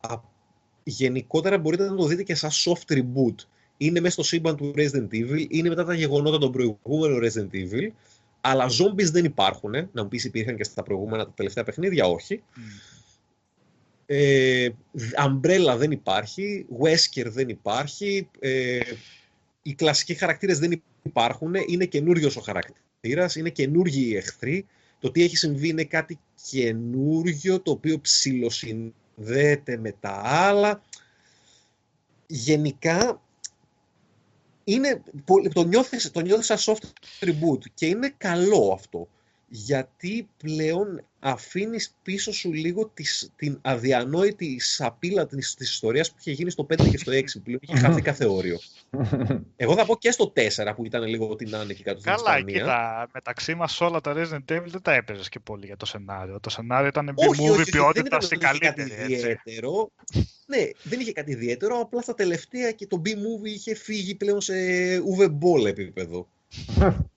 γενικότερα 0.83 1.57
μπορείτε 1.57 1.89
να 1.89 1.95
το 1.95 2.05
δείτε 2.05 2.23
και 2.23 2.35
σαν 2.35 2.49
soft 2.51 2.93
reboot 2.93 3.35
είναι 3.77 3.99
μέσα 3.99 4.13
στο 4.13 4.23
σύμπαν 4.23 4.55
του 4.55 4.73
Resident 4.75 5.07
Evil, 5.11 5.45
είναι 5.49 5.69
μετά 5.69 5.85
τα 5.85 5.93
γεγονότα 5.93 6.37
των 6.37 6.51
προηγούμενων 6.51 7.19
Resident 7.23 7.55
Evil, 7.55 7.87
αλλά 8.41 8.65
zombies 8.65 9.11
δεν 9.11 9.25
υπάρχουν. 9.25 9.71
Να 9.71 10.03
μου 10.03 10.07
πεις 10.07 10.23
υπήρχαν 10.23 10.55
και 10.55 10.63
στα 10.63 10.83
προηγούμενα 10.83 11.25
τα 11.25 11.31
τελευταία 11.35 11.63
παιχνίδια, 11.63 12.05
όχι. 12.05 12.43
Mm. 12.55 12.59
Ε, 14.05 14.69
Umbrella 15.17 15.75
δεν 15.77 15.91
υπάρχει, 15.91 16.65
Wesker 16.81 17.25
δεν 17.25 17.49
υπάρχει, 17.49 18.29
ε, 18.39 18.79
οι 19.63 19.73
κλασικοί 19.73 20.13
χαρακτήρες 20.13 20.59
δεν 20.59 20.83
υπάρχουν, 21.03 21.53
είναι 21.67 21.85
καινούριος 21.85 22.35
ο 22.35 22.41
χαρακτήρας, 22.41 23.35
είναι 23.35 23.49
καινούργιοι 23.49 24.07
οι 24.09 24.15
εχθροί. 24.15 24.65
Το 24.99 25.11
τι 25.11 25.23
έχει 25.23 25.37
συμβεί 25.37 25.67
είναι 25.67 25.83
κάτι 25.83 26.19
καινούριο, 26.49 27.61
το 27.61 27.71
οποίο 27.71 27.99
ψηλοσυνδέεται 27.99 29.77
με 29.77 29.91
τα 29.99 30.21
άλλα. 30.23 30.81
Γενικά 32.27 33.21
είναι, 34.63 35.03
το, 35.53 35.63
νιώθεις, 35.63 36.11
το 36.11 36.19
νιώθεις 36.19 36.45
σαν 36.45 36.57
soft 36.57 36.87
reboot 37.25 37.69
και 37.73 37.85
είναι 37.85 38.13
καλό 38.17 38.71
αυτό 38.73 39.07
γιατί 39.55 40.29
πλέον 40.37 41.05
αφήνεις 41.23 41.95
πίσω 42.01 42.33
σου 42.33 42.53
λίγο 42.53 42.91
τις, 42.93 43.31
την 43.35 43.59
αδιανόητη 43.61 44.59
σαπίλα 44.59 45.25
της, 45.25 45.53
της 45.53 45.69
ιστορίας 45.69 46.09
που 46.11 46.15
είχε 46.19 46.31
γίνει 46.31 46.49
στο 46.49 46.67
5 46.73 46.89
και 46.89 46.97
στο 46.97 47.11
6 47.11 47.23
που 47.43 47.57
είχε 47.59 47.77
χαθεί 47.77 48.01
κάθε 48.11 48.25
όριο. 48.25 48.59
Εγώ 49.55 49.75
θα 49.75 49.85
πω 49.85 49.97
και 49.97 50.11
στο 50.11 50.33
4 50.35 50.73
που 50.75 50.85
ήταν 50.85 51.03
λίγο 51.03 51.35
την 51.35 51.55
άνεκη 51.55 51.83
κάτω 51.83 51.99
στην 51.99 52.13
Καλά, 52.13 52.41
κοίτα, 52.41 53.07
μεταξύ 53.13 53.55
μας 53.55 53.81
όλα 53.81 54.01
τα 54.01 54.13
Resident 54.15 54.53
Evil 54.53 54.65
δεν 54.65 54.81
τα 54.81 54.93
έπαιζες 54.93 55.29
και 55.29 55.39
πολύ 55.39 55.65
για 55.65 55.77
το 55.77 55.85
σενάριο. 55.85 56.39
Το 56.39 56.49
σενάριο 56.49 56.87
ήταν 56.87 57.15
B-movie 57.17 57.65
ποιότητα 57.71 58.21
στην 58.21 58.39
καλύτερη. 58.39 58.91
Ιδιαίτερο. 59.13 59.91
ναι, 60.45 60.69
δεν 60.83 60.99
είχε 60.99 61.11
κάτι 61.11 61.31
ιδιαίτερο, 61.31 61.79
απλά 61.79 62.01
στα 62.01 62.13
τελευταία 62.13 62.71
και 62.71 62.87
το 62.87 63.01
B-movie 63.05 63.49
είχε 63.53 63.75
φύγει 63.75 64.15
πλέον 64.15 64.41
σε 64.41 64.53
Uwe 64.97 65.25
Boll 65.25 65.67
επίπεδο. 65.67 66.27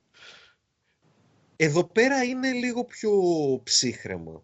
Εδώ 1.56 1.84
πέρα 1.84 2.22
είναι 2.22 2.52
λίγο 2.52 2.84
πιο 2.84 3.12
ψύχρεμα. 3.64 4.42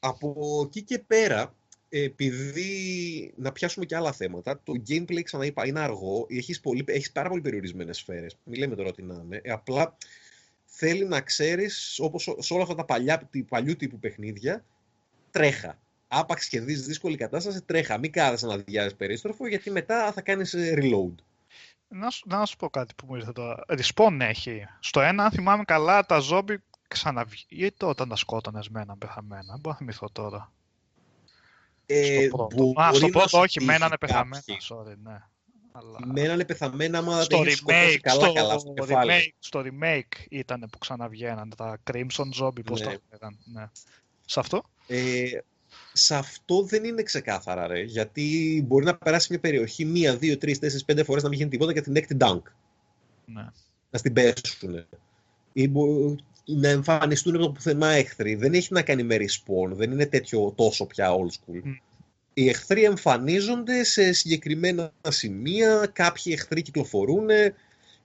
Από 0.00 0.62
εκεί 0.66 0.82
και 0.82 0.98
πέρα, 0.98 1.54
επειδή 1.88 3.32
να 3.36 3.52
πιάσουμε 3.52 3.84
και 3.84 3.96
άλλα 3.96 4.12
θέματα, 4.12 4.60
το 4.64 4.72
gameplay 4.88 5.22
ξαναείπα 5.22 5.66
είναι 5.66 5.80
αργό, 5.80 6.26
έχεις, 6.30 6.60
πολύ, 6.60 6.84
έχεις 6.86 7.12
πάρα 7.12 7.28
πολύ 7.28 7.40
περιορισμένες 7.40 7.96
σφαίρες, 7.96 8.36
μη 8.44 8.56
λέμε 8.56 8.74
τώρα 8.74 8.92
τι 8.92 9.02
να 9.02 9.22
είναι, 9.24 9.40
ε, 9.42 9.50
απλά 9.50 9.96
θέλει 10.64 11.04
να 11.04 11.20
ξέρεις, 11.20 11.98
όπως 11.98 12.34
σε 12.38 12.54
όλα 12.54 12.62
αυτά 12.62 12.74
τα 12.74 12.84
παλιά, 12.84 13.30
παλιού 13.48 13.76
τύπου 13.76 13.98
παιχνίδια, 13.98 14.64
τρέχα. 15.30 15.78
Άπαξ 16.08 16.48
και 16.48 16.60
δεις 16.60 16.86
δύσκολη 16.86 17.16
κατάσταση, 17.16 17.62
τρέχα. 17.62 17.98
Μην 17.98 18.12
κάθεσαι 18.12 18.46
να 18.46 18.56
διάβεις 18.56 18.94
περίστροφο, 18.94 19.46
γιατί 19.46 19.70
μετά 19.70 20.12
θα 20.12 20.20
κάνεις 20.20 20.54
ε, 20.54 20.74
reload. 20.76 21.14
Να, 21.92 22.08
να 22.24 22.46
σου 22.46 22.56
πω 22.56 22.70
κάτι 22.70 22.94
που 22.94 23.06
μου 23.08 23.16
ήρθε 23.16 23.32
τώρα. 23.32 23.64
Respawn 23.68 24.16
έχει. 24.20 24.66
Στο 24.80 25.00
ένα, 25.00 25.24
αν 25.24 25.30
θυμάμαι 25.30 25.64
καλά, 25.64 26.06
τα 26.06 26.18
ζόμπι 26.18 26.62
ξαναβγείτε 26.88 27.86
όταν 27.86 28.08
τα 28.08 28.16
σκότωνες 28.16 28.68
με 28.68 28.80
έναν 28.80 28.98
πεθαμένα. 28.98 29.42
Δεν 29.46 29.60
μπορώ 29.60 29.70
να 29.70 29.74
θυμηθώ 29.74 30.08
τώρα. 30.12 30.52
Ε, 31.86 32.26
στο 32.26 32.36
πρώτο. 32.36 32.80
Α, 32.80 32.94
στο 32.94 33.08
πρώτο 33.08 33.38
όχι, 33.38 33.64
μένανε 33.64 33.96
πεθαμένα. 33.98 34.42
Sorry, 34.46 34.96
ναι. 35.02 35.22
Αλλά... 35.72 35.98
Μένανε 36.04 36.44
πεθαμένα, 36.44 36.98
άμα 36.98 37.22
στο 37.22 37.42
δεν 37.42 37.54
remake, 37.66 37.98
καλά 38.00 38.24
στο, 38.24 38.32
καλά 38.32 38.58
στο 38.58 38.74
remake, 38.76 39.30
στο 39.38 39.62
remake 39.64 40.26
ήταν 40.28 40.68
που 40.72 40.78
ξαναβγαίναν 40.78 41.52
τα 41.56 41.78
Crimson 41.90 42.40
Zombie, 42.40 42.64
πώς 42.64 42.80
ναι. 42.80 42.86
το 42.86 43.00
λέγανε. 43.10 43.36
Ναι. 43.44 43.68
Σε 44.26 44.40
αυτό; 44.40 44.62
Ε, 44.86 45.30
σε 46.00 46.14
αυτό 46.14 46.62
δεν 46.62 46.84
είναι 46.84 47.02
ξεκάθαρα, 47.02 47.66
ρε. 47.66 47.82
Γιατί 47.82 48.64
μπορεί 48.66 48.84
να 48.84 48.96
περάσει 48.96 49.26
μια 49.30 49.40
περιοχή 49.40 49.84
μία, 49.84 50.16
δύο, 50.16 50.38
τρεις, 50.38 50.58
τέσσερις, 50.58 50.84
πέντε 50.84 51.04
φορές 51.04 51.22
να 51.22 51.28
μην 51.28 51.38
γίνει 51.38 51.50
τίποτα 51.50 51.72
και 51.72 51.80
την 51.80 51.96
έκτη 51.96 52.16
dunk. 52.20 52.42
Ναι. 53.24 53.46
Να 53.90 53.98
στην 53.98 54.12
πέσουν. 54.12 54.86
Ή 55.52 55.70
να 56.44 56.68
εμφανιστούν 56.68 57.34
από 57.34 57.44
το 57.44 57.50
πουθενά 57.52 57.88
εχθροί. 57.88 58.34
Δεν 58.34 58.54
έχει 58.54 58.72
να 58.72 58.82
κάνει 58.82 59.02
με 59.02 59.16
respawn. 59.16 59.70
Δεν 59.70 59.90
είναι 59.90 60.06
τέτοιο 60.06 60.52
τόσο 60.56 60.86
πια 60.86 61.10
old 61.10 61.30
school. 61.30 61.66
Mm. 61.66 61.76
Οι 62.34 62.48
εχθροί 62.48 62.84
εμφανίζονται 62.84 63.84
σε 63.84 64.12
συγκεκριμένα 64.12 64.92
σημεία. 65.08 65.90
Κάποιοι 65.92 66.32
εχθροί 66.36 66.62
κυκλοφορούν. 66.62 67.28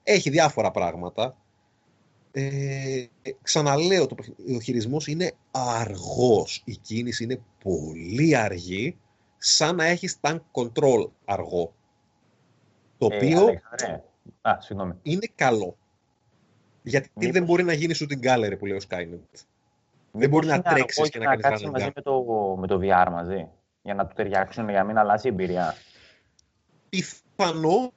Έχει 0.03 0.29
διάφορα 0.29 0.71
πράγματα. 0.71 1.37
Ε, 2.37 3.05
ξαναλέω, 3.41 4.07
το, 4.07 4.15
ο 4.55 4.59
χειρισμός 4.59 5.07
είναι 5.07 5.31
αργός. 5.51 6.61
Η 6.65 6.75
κίνηση 6.75 7.23
είναι 7.23 7.41
πολύ 7.63 8.35
αργή, 8.35 8.97
σαν 9.37 9.75
να 9.75 9.85
έχεις 9.85 10.19
tank 10.21 10.39
control 10.51 11.09
αργό. 11.25 11.73
Το 12.97 13.07
ε, 13.11 13.15
οποίο 13.15 13.47
Α, 14.41 14.57
είναι 15.01 15.31
καλό. 15.35 15.77
Γιατί 16.83 17.09
Μήπως... 17.13 17.33
δεν 17.33 17.43
μπορεί 17.43 17.63
να 17.63 17.73
γίνει 17.73 17.95
shooting 17.99 18.25
gallery 18.25 18.55
που 18.59 18.65
λέει 18.65 18.77
ο 18.77 18.81
Skynet. 18.89 19.45
Δεν 20.11 20.29
μπορεί 20.29 20.47
να 20.47 20.61
τρέξεις 20.61 21.09
και 21.09 21.19
να, 21.19 21.25
κάνεις 21.25 21.61
κάτι. 21.61 21.69
μαζί 21.69 21.91
με 21.95 22.01
το, 22.01 22.23
με 22.59 22.67
το 22.67 22.79
VR 22.81 23.07
μαζί, 23.11 23.47
για 23.81 23.93
να 23.93 24.07
του 24.07 24.15
ταιριάξουν, 24.15 24.69
για 24.69 24.79
να 24.79 24.85
μην 24.85 24.97
αλλάζει 24.97 25.27
η 25.27 25.31
εμπειρία. 25.31 25.75
Πιθανό, 26.89 27.93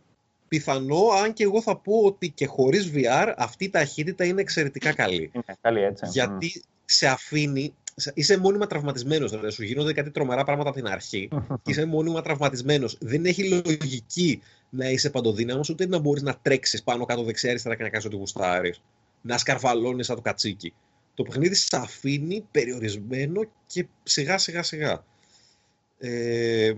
πιθανό, 0.48 1.08
αν 1.22 1.32
και 1.32 1.42
εγώ 1.42 1.62
θα 1.62 1.76
πω 1.76 2.00
ότι 2.04 2.30
και 2.30 2.46
χωρίς 2.46 2.90
VR 2.94 3.32
αυτή 3.36 3.64
η 3.64 3.70
ταχύτητα 3.70 4.24
είναι 4.24 4.40
εξαιρετικά 4.40 4.92
καλή. 4.92 5.30
Είναι 5.34 5.56
καλή 5.60 5.82
έτσι. 5.82 6.06
Γιατί 6.08 6.62
σε 6.84 7.06
αφήνει, 7.06 7.74
είσαι 8.14 8.38
μόνιμα 8.38 8.66
τραυματισμένος, 8.66 9.30
δηλαδή 9.30 9.50
σου 9.50 9.62
γίνονται 9.62 9.92
κάτι 9.92 10.10
τρομερά 10.10 10.44
πράγματα 10.44 10.68
από 10.68 10.78
την 10.78 10.88
αρχή 10.88 11.28
και 11.62 11.70
είσαι 11.70 11.84
μόνιμα 11.84 12.22
τραυματισμένος. 12.22 12.96
Δεν 13.00 13.24
έχει 13.24 13.48
λογική 13.48 14.42
να 14.70 14.90
είσαι 14.90 15.10
παντοδύναμος, 15.10 15.68
ούτε 15.68 15.86
να 15.86 15.98
μπορείς 15.98 16.22
να 16.22 16.36
τρέξεις 16.42 16.82
πάνω 16.82 17.04
κάτω 17.04 17.22
δεξιά 17.22 17.50
αριστερά 17.50 17.76
και 17.76 17.82
να 17.82 17.88
κάνεις 17.88 18.06
ό,τι 18.06 18.16
γουστάρεις. 18.16 18.82
Να 19.20 19.38
σκαρφαλώνεις 19.38 20.06
σαν 20.06 20.16
το 20.16 20.22
κατσίκι. 20.22 20.74
Το 21.14 21.22
παιχνίδι 21.22 21.54
σε 21.54 21.76
αφήνει 21.76 22.46
περιορισμένο 22.50 23.40
και 23.66 23.86
σιγά 24.02 24.38
σιγά 24.38 24.62
σιγά. 24.62 25.04
Ε, 25.98 26.72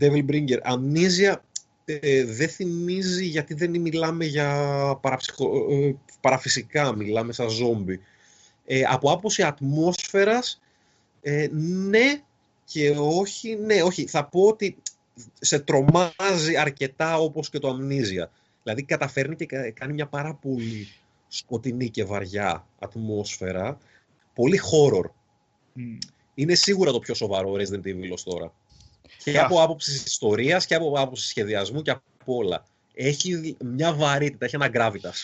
Devil 0.00 0.24
Bringer. 0.28 0.58
Amnesia 0.62 1.34
ε, 1.84 2.24
δεν 2.24 2.48
θυμίζει 2.48 3.24
γιατί 3.24 3.54
δεν 3.54 3.80
μιλάμε 3.80 4.24
για 4.24 4.48
παραψυχο, 5.00 5.66
ε, 5.70 5.94
παραφυσικά, 6.20 6.96
μιλάμε 6.96 7.32
σαν 7.32 7.48
ζόμπι. 7.48 8.00
Ε, 8.64 8.82
από 8.86 9.12
άποψη 9.12 9.42
ατμόσφαιρας, 9.42 10.60
ε, 11.22 11.48
ναι 11.52 12.22
και 12.64 12.94
όχι, 12.98 13.56
ναι, 13.56 13.82
όχι. 13.82 14.06
Θα 14.06 14.24
πω 14.24 14.46
ότι 14.46 14.76
σε 15.40 15.58
τρομάζει 15.58 16.56
αρκετά 16.58 17.18
όπως 17.18 17.50
και 17.50 17.58
το 17.58 17.68
Amnesia. 17.68 18.28
Δηλαδή 18.62 18.82
καταφέρνει 18.82 19.36
και 19.36 19.46
κάνει 19.46 19.92
μια 19.92 20.06
πάρα 20.06 20.34
πολύ 20.34 20.88
σκοτεινή 21.28 21.88
και 21.90 22.04
βαριά 22.04 22.66
ατμόσφαιρα. 22.78 23.78
Πολύ 24.34 24.60
horror. 24.70 25.10
Είναι 26.34 26.54
σίγουρα 26.54 26.92
το 26.92 26.98
πιο 26.98 27.14
σοβαρό 27.14 27.52
Resident 27.52 27.86
Evil 27.86 28.10
ως 28.12 28.22
τώρα. 28.22 28.52
Και 29.18 29.38
από 29.38 29.62
άποψης 29.62 30.04
ιστορίας 30.04 30.66
και 30.66 30.74
από 30.74 31.00
άποψης 31.00 31.28
σχεδιασμού 31.28 31.82
και 31.82 31.90
από 31.90 32.36
όλα. 32.36 32.64
Έχει 32.94 33.56
μια 33.64 33.94
βαρύτητα, 33.94 34.44
έχει 34.44 34.54
ένα 34.54 34.70
gravitas. 34.72 35.14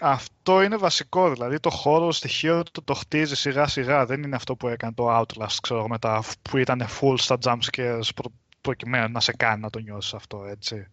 Αυτό 0.00 0.62
είναι 0.62 0.76
βασικό, 0.76 1.32
δηλαδή 1.32 1.60
το 1.60 1.70
χώρο 1.70 2.12
στοιχείο 2.12 2.62
το, 2.72 2.82
το 2.82 2.94
χτίζει 2.94 3.36
σιγά 3.36 3.66
σιγά, 3.66 4.06
δεν 4.06 4.22
είναι 4.22 4.36
αυτό 4.36 4.56
που 4.56 4.68
έκανε 4.68 4.92
το 4.92 5.18
Outlast, 5.18 5.56
ξέρω, 5.62 5.88
μετά, 5.88 6.22
που 6.42 6.56
ήταν 6.56 6.86
full 7.00 7.14
στα 7.18 7.38
jump 7.44 7.58
scares 7.72 8.08
προ, 8.14 8.32
προκειμένου 8.60 9.12
να 9.12 9.20
σε 9.20 9.32
κάνει 9.32 9.60
να 9.60 9.70
το 9.70 9.78
νιώσεις 9.78 10.14
αυτό, 10.14 10.44
έτσι. 10.44 10.86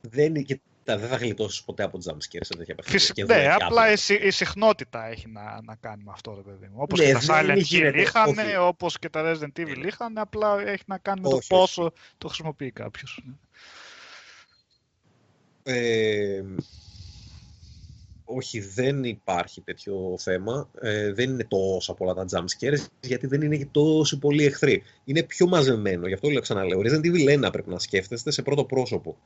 Δεν, 0.00 0.34
είναι 0.86 1.00
δεν 1.00 1.08
θα 1.08 1.16
γλιτώσεις 1.16 1.62
ποτέ 1.62 1.82
από 1.82 1.98
jumpscares 2.04 2.40
σε 2.40 2.56
τέτοια 2.56 2.74
παιχνίδια. 2.74 2.98
Φυσικά, 2.98 3.24
ναι, 3.24 3.54
απλά 3.60 3.92
η, 3.92 3.96
η, 4.22 4.30
συχνότητα 4.30 5.06
έχει 5.06 5.28
να, 5.28 5.60
να 5.62 5.74
κάνει 5.74 6.02
με 6.02 6.10
αυτό, 6.14 6.34
ρε 6.34 6.50
παιδί 6.50 6.66
μου. 6.66 6.76
Όπως 6.76 6.98
ναι, 6.98 7.06
και 7.06 7.12
τα 7.12 7.20
Silent 7.20 7.62
Hill 7.70 7.92
είχαν, 7.94 8.34
όπως 8.60 8.98
και 8.98 9.08
τα 9.08 9.22
Resident 9.22 9.60
Evil 9.60 9.78
ναι. 9.78 9.86
είχαν, 9.86 10.18
απλά 10.18 10.60
έχει 10.60 10.84
να 10.86 10.98
κάνει 10.98 11.20
με 11.20 11.28
το 11.28 11.38
πόσο 11.48 11.92
το 12.18 12.28
χρησιμοποιεί 12.28 12.70
κάποιος. 12.70 13.22
Ε, 15.62 16.42
όχι, 18.24 18.60
δεν 18.60 19.04
υπάρχει 19.04 19.60
τέτοιο 19.60 20.16
θέμα. 20.18 20.70
Ε, 20.80 21.12
δεν 21.12 21.30
είναι 21.30 21.44
τόσα 21.44 21.94
πολλά 21.94 22.14
τα 22.14 22.24
jumpscares, 22.30 22.86
γιατί 23.00 23.26
δεν 23.26 23.42
είναι 23.42 23.68
τόσο 23.70 24.18
πολλοί 24.18 24.44
εχθροί. 24.44 24.82
Είναι 25.04 25.22
πιο 25.22 25.46
μαζεμένο, 25.46 26.06
γι' 26.06 26.14
αυτό 26.14 26.28
λέω 26.28 26.40
ξαναλέω. 26.40 26.80
Resident 26.80 27.04
Evil 27.04 27.46
1 27.46 27.52
πρέπει 27.52 27.70
να 27.70 27.78
σκέφτεστε 27.78 28.30
σε 28.30 28.42
πρώτο 28.42 28.64
πρόσωπο. 28.64 29.16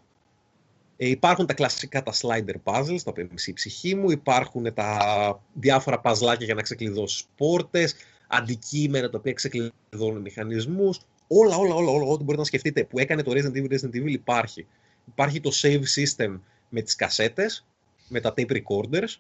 Ε, 1.01 1.09
υπάρχουν 1.09 1.47
τα 1.47 1.55
κλασικά 1.55 2.03
τα 2.03 2.13
slider 2.13 2.55
puzzles, 2.65 3.01
τα 3.05 3.11
οποία 3.11 3.23
είναι 3.23 3.33
η 3.47 3.53
ψυχή 3.53 3.95
μου, 3.95 4.11
υπάρχουν 4.11 4.75
τα 4.75 5.43
διάφορα 5.55 6.01
παζλάκια 6.01 6.45
για 6.47 6.55
να 6.55 6.63
ξεκλειδώσεις 6.63 7.25
πόρτες, 7.37 7.95
αντικείμενα 8.27 9.11
τα 9.11 9.19
οποία 9.19 9.33
ξεκλειδώνουν 9.33 10.21
μηχανισμούς. 10.21 11.01
Όλα, 11.27 11.57
όλα, 11.57 11.75
όλα, 11.75 11.91
όλα, 11.91 12.05
ό,τι 12.05 12.23
μπορείτε 12.23 12.37
να 12.37 12.45
σκεφτείτε 12.45 12.85
που 12.85 12.99
έκανε 12.99 13.23
το 13.23 13.33
Resident 13.35 13.57
Evil, 13.57 13.73
Resident 13.73 13.95
Evil 13.95 14.11
υπάρχει. 14.11 14.67
Υπάρχει 15.05 15.41
το 15.41 15.51
save 15.55 15.83
system 15.97 16.41
με 16.69 16.83
τις 16.83 16.95
κασέτες, 16.95 17.67
με 18.09 18.21
τα 18.21 18.35
tape 18.37 18.51
recorders, 18.51 19.17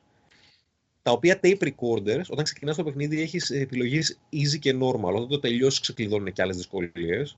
τα 1.02 1.10
οποία 1.10 1.40
tape 1.42 1.62
recorders, 1.62 2.24
όταν 2.28 2.44
ξεκινάς 2.44 2.76
το 2.76 2.84
παιχνίδι, 2.84 3.20
έχεις 3.20 3.50
επιλογές 3.50 4.18
easy 4.32 4.58
και 4.58 4.74
normal. 4.80 5.14
Όταν 5.14 5.28
το 5.28 5.38
τελειώσεις, 5.38 5.80
ξεκλειδώνουν 5.80 6.32
και 6.32 6.42
άλλες 6.42 6.56
δυσκολίες 6.56 7.36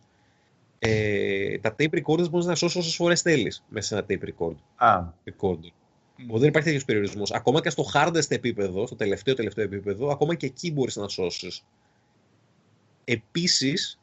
ε, 0.83 1.59
τα 1.59 1.75
tape 1.79 2.03
recorders 2.03 2.31
μπορείς 2.31 2.47
να 2.47 2.55
σώσεις 2.55 2.77
όσες 2.77 2.95
φορές 2.95 3.21
θέλεις 3.21 3.65
μέσα 3.69 3.87
σε 3.87 3.95
ένα 3.95 4.07
tape 4.09 4.29
record. 4.29 4.55
Α. 4.77 5.05
Recorder. 5.25 5.71
Mm. 6.19 6.39
Δεν 6.39 6.49
υπάρχει 6.49 6.67
τέτοιος 6.69 6.85
περιορισμός. 6.85 7.33
Ακόμα 7.33 7.61
και 7.61 7.71
στο 7.71 7.85
hardest 7.95 8.31
επίπεδο, 8.31 8.87
στο 8.87 8.97
τελευταίο 8.97 9.35
τελευταίο 9.35 9.65
επίπεδο, 9.65 10.11
ακόμα 10.11 10.35
και 10.35 10.47
εκεί 10.47 10.73
μπορείς 10.73 10.97
να 10.97 11.09
σώσεις. 11.09 11.65
Επίσης, 13.05 14.01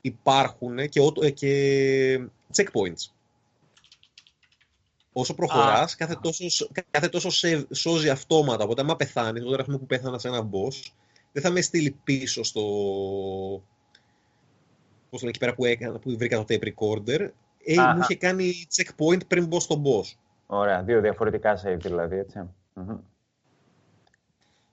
υπάρχουν 0.00 0.88
και, 0.88 1.00
και 1.34 2.20
checkpoints. 2.56 3.10
Όσο 5.12 5.34
προχωράς, 5.34 5.96
κάθε 5.96 6.18
τόσο, 6.22 6.68
κάθε 6.90 7.08
τόσο 7.08 7.30
σε, 7.30 7.66
σώζει 7.74 8.08
αυτόματα. 8.08 8.64
Οπότε, 8.64 8.80
άμα 8.80 8.96
πεθάνεις, 8.96 9.42
τώρα 9.42 9.64
που 9.64 9.86
πέθανα 9.86 10.18
σε 10.18 10.28
ένα 10.28 10.48
boss, 10.50 10.90
δεν 11.32 11.42
θα 11.42 11.50
με 11.50 11.60
στείλει 11.60 11.90
πίσω 12.04 12.42
στο, 12.42 12.62
πώ 15.10 15.28
εκεί 15.28 15.38
πέρα 15.38 15.54
που, 15.54 15.64
έκανα, 15.64 15.98
που 15.98 16.16
βρήκα 16.16 16.36
το 16.36 16.44
tape 16.48 16.62
recorder, 16.62 17.28
ε, 17.64 17.74
μου 17.94 18.00
είχε 18.00 18.16
κάνει 18.16 18.66
checkpoint 18.76 19.26
πριν 19.26 19.46
μπω 19.46 19.60
στον 19.60 19.82
boss. 19.82 20.16
Ωραία, 20.46 20.82
δύο 20.82 21.00
διαφορετικά 21.00 21.60
save 21.64 21.78
δηλαδή, 21.78 22.16
έτσι. 22.16 22.50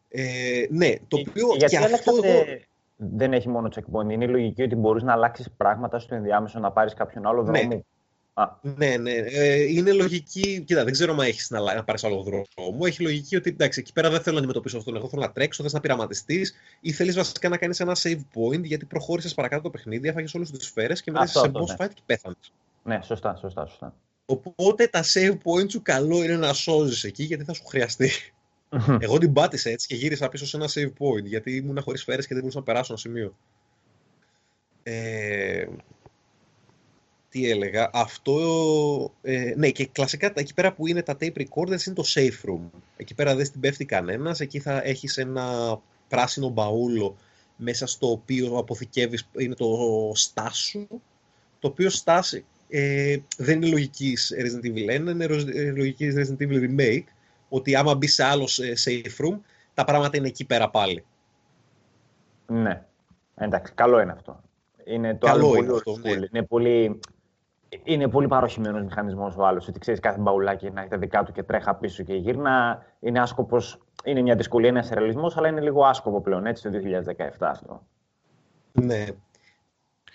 Ε, 0.10 0.66
ναι, 0.70 0.96
το 1.08 1.18
οποίο 1.30 1.48
και, 1.58 1.66
και 1.66 1.78
αυτό 1.78 2.20
εγώ... 2.24 2.44
δεν 2.96 3.34
έχει 3.34 3.50
μόνο 3.50 3.70
checkpoint. 3.76 4.12
Είναι 4.12 4.26
η 4.26 4.28
λογική 4.28 4.64
ότι 4.64 4.76
μπορείς 4.76 5.04
να 5.04 5.12
αλλάξεις 5.12 5.52
πράγματα 5.58 6.00
στο 6.00 6.16
ενδιάμεσο, 6.16 6.60
να 6.60 6.72
πάρεις 6.72 6.94
κάποιον 6.94 7.28
άλλο 7.28 7.44
ναι. 7.44 7.82
Δρόμο. 8.38 8.76
Ναι, 8.78 8.98
ναι. 8.98 9.12
Ε, 9.12 9.62
είναι 9.62 9.92
λογική. 9.92 10.64
Κοίτα, 10.66 10.84
δεν 10.84 10.94
ξέρω 10.94 11.14
αν 11.14 11.20
έχεις 11.20 11.50
να, 11.50 11.74
να 11.74 11.84
πάρεις 11.84 12.04
άλλο 12.04 12.22
δρόμο. 12.22 12.80
Έχει 12.86 13.02
λογική 13.02 13.36
ότι 13.36 13.50
εντάξει, 13.50 13.80
εκεί 13.80 13.94
πέρα 13.94 14.10
δεν 14.10 14.20
θέλω 14.22 14.34
να 14.34 14.40
αντιμετωπίσω 14.40 14.78
αυτόν. 14.78 14.96
Εγώ 14.96 15.10
θέλω 15.10 15.22
να 15.22 15.32
τρέξω, 15.32 15.64
θες 15.64 15.74
να 15.74 15.80
πειραματιστείς 15.80 16.54
ή 16.80 16.92
θέλεις 16.92 17.16
βασικά 17.16 17.50
να 17.50 17.58
κάνεις 17.58 17.80
ένα 17.80 17.96
save 18.04 18.22
point 18.34 18.64
γιατί 18.64 18.86
προχώρησες 18.86 19.34
παρακάτω 19.34 19.62
το 19.62 19.70
παιχνίδι, 19.70 20.08
έφαγες 20.08 20.34
όλες 20.34 20.52
τις 20.52 20.66
σφαίρες 20.66 21.02
και 21.02 21.12
μετά 21.12 21.26
σε 21.26 21.40
boss 21.40 21.68
ναι. 21.68 21.76
fight 21.78 21.94
και 21.94 22.02
πέθανες. 22.06 22.52
Ναι, 22.84 23.00
σωστά, 23.04 23.36
σωστά, 23.36 23.66
σωστά. 23.66 23.94
Οπότε 24.26 24.88
τα 24.88 25.04
save 25.14 25.38
point 25.44 25.72
σου 25.72 25.82
καλό 25.82 26.24
είναι 26.24 26.36
να 26.36 26.54
σώζεις 26.54 27.04
εκεί 27.04 27.24
γιατί 27.24 27.44
θα 27.44 27.54
σου 27.54 27.64
χρειαστεί. 27.66 28.10
Εγώ 29.00 29.18
την 29.18 29.34
πάτησα 29.34 29.70
έτσι 29.70 29.88
και 29.88 29.96
γύρισα 29.96 30.30
πίσω 30.30 30.46
σε 30.46 30.58
ένα 30.58 30.70
save 30.74 31.04
point 31.04 31.24
γιατί 31.24 31.56
ήμουν 31.56 31.82
χωρίς 31.82 32.02
σφαίρες 32.02 32.28
και 32.28 32.34
δεν 32.34 32.42
μπορούσα 32.42 32.60
να 32.60 32.66
περάσω 32.66 32.88
ένα 32.90 33.02
σημείο. 33.02 33.38
Ε, 34.84 35.66
τι 37.38 37.50
έλεγα, 37.50 37.90
αυτό, 37.94 38.38
ε, 39.22 39.54
ναι 39.56 39.70
και 39.70 39.88
κλασικά 39.88 40.32
εκεί 40.36 40.54
πέρα 40.54 40.74
που 40.74 40.88
είναι 40.88 41.02
τα 41.02 41.18
tape 41.20 41.38
recorders 41.38 41.86
είναι 41.86 41.96
το 41.96 42.04
safe 42.06 42.50
room. 42.50 42.80
Εκεί 42.98 43.14
πέρα 43.14 43.36
δεν 43.36 43.46
στην 43.46 43.60
πέφτει 43.60 43.86
κανένας, 43.86 44.40
εκεί 44.40 44.60
θα 44.60 44.82
έχεις 44.84 45.18
ένα 45.18 45.78
πράσινο 46.08 46.50
μπαούλο 46.50 47.18
μέσα 47.56 47.88
στο 47.88 48.12
οποίο 48.12 48.58
αποθηκεύεις, 48.58 49.30
είναι 49.38 49.56
το 49.56 49.68
στάσου, 50.14 50.88
το 51.60 51.68
οποίο 51.68 51.90
στάση 51.90 52.46
ε, 52.70 53.18
δεν 53.38 53.56
είναι 53.56 53.72
λογική 53.72 54.18
Resident 54.44 54.66
Evil 54.66 55.08
1, 55.08 55.10
είναι 55.10 55.26
ε, 55.54 55.72
λογική 55.72 56.14
Resident 56.16 56.42
Evil 56.42 56.70
Remake, 56.70 57.04
ότι 57.50 57.76
άμα 57.76 57.96
μπει 57.96 58.08
σε 58.08 58.24
άλλο 58.24 58.50
ε, 58.62 58.74
safe 58.86 59.26
room, 59.26 59.40
τα 59.74 59.84
πράγματα 59.84 60.18
είναι 60.18 60.28
εκεί 60.28 60.46
πέρα 60.46 60.70
πάλι. 60.70 61.06
Ναι. 62.48 62.84
Εντάξει, 63.36 63.74
καλό 63.76 64.00
είναι 64.00 64.12
αυτό. 64.12 64.42
Είναι 64.86 65.16
το 65.16 65.26
καλό 65.26 65.48
άλλο 65.48 65.58
είναι, 65.58 65.74
αυτό, 65.74 65.98
ναι. 65.98 66.10
είναι 66.10 66.44
πολύ 66.44 67.00
είναι 67.84 68.07
πολύ 68.07 68.28
παροχημένος 68.28 68.84
μηχανισμός 68.84 69.36
ο 69.38 69.45
άλλος. 69.45 69.68
Ότι 69.68 69.80
ξέρεις 69.80 69.99
κάθε 69.99 70.20
μπαουλάκι 70.20 70.70
να 70.70 70.82
έχει 70.82 70.89
τα 70.89 70.97
δικά 70.97 71.24
του 71.24 71.32
και 71.32 71.43
τρέχα 71.43 71.76
πίσω 71.76 72.03
και 72.03 72.13
γύρνα. 72.13 72.86
Είναι 72.99 73.20
άσκοπος. 73.20 73.80
Είναι 74.03 74.22
μια 74.22 74.36
δυσκολία, 74.36 74.70
ένας 74.70 74.89
ρεαλισμός, 74.89 75.38
αλλά 75.38 75.47
είναι 75.47 75.61
λίγο 75.61 75.86
άσκοπο 75.86 76.22
πλέον 76.22 76.45
έτσι 76.45 76.63
το 76.63 76.70
2017 76.70 77.30
αυτό. 77.39 77.84
Ναι. 78.72 79.05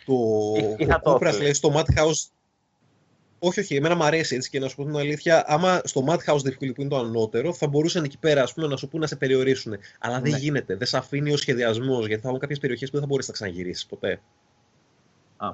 Το. 0.06 0.14
Ή, 0.56 0.76
ή 0.78 0.86
το 1.02 1.18
λέει 1.40 1.52
στο 1.52 1.72
Madhouse. 1.74 2.30
Όχι, 3.38 3.60
όχι, 3.60 3.76
εμένα 3.76 3.96
μου 3.96 4.04
αρέσει 4.04 4.34
έτσι 4.34 4.50
και 4.50 4.58
να 4.58 4.68
σου 4.68 4.76
πω 4.76 4.84
την 4.84 4.96
αλήθεια. 4.96 5.44
Άμα 5.46 5.80
στο 5.84 6.04
Madhouse 6.06 6.48
difficulty 6.48 6.74
που 6.74 6.80
είναι 6.80 6.88
το 6.88 6.98
ανώτερο, 6.98 7.52
θα 7.52 7.68
μπορούσαν 7.68 8.04
εκεί 8.04 8.18
πέρα 8.18 8.42
ας 8.42 8.54
πούμε, 8.54 8.66
να 8.66 8.76
σου 8.76 8.88
πούνε 8.88 9.02
να 9.02 9.06
σε 9.06 9.16
περιορίσουν. 9.16 9.76
Αλλά 9.98 10.20
δεν 10.20 10.30
ναι. 10.30 10.38
γίνεται. 10.38 10.76
Δεν 10.76 10.86
σε 10.86 10.96
αφήνει 10.96 11.32
ο 11.32 11.36
σχεδιασμός 11.36 12.06
γιατί 12.06 12.22
θα 12.22 12.28
έχουν 12.28 12.40
κάποιες 12.40 12.58
περιοχές 12.58 12.88
που 12.88 12.92
δεν 12.92 13.04
θα 13.04 13.10
μπορείς 13.10 13.26
να 13.26 13.32
ξαναγυρίσεις 13.32 13.86
ποτέ. 13.86 14.20
Α. 15.36 15.48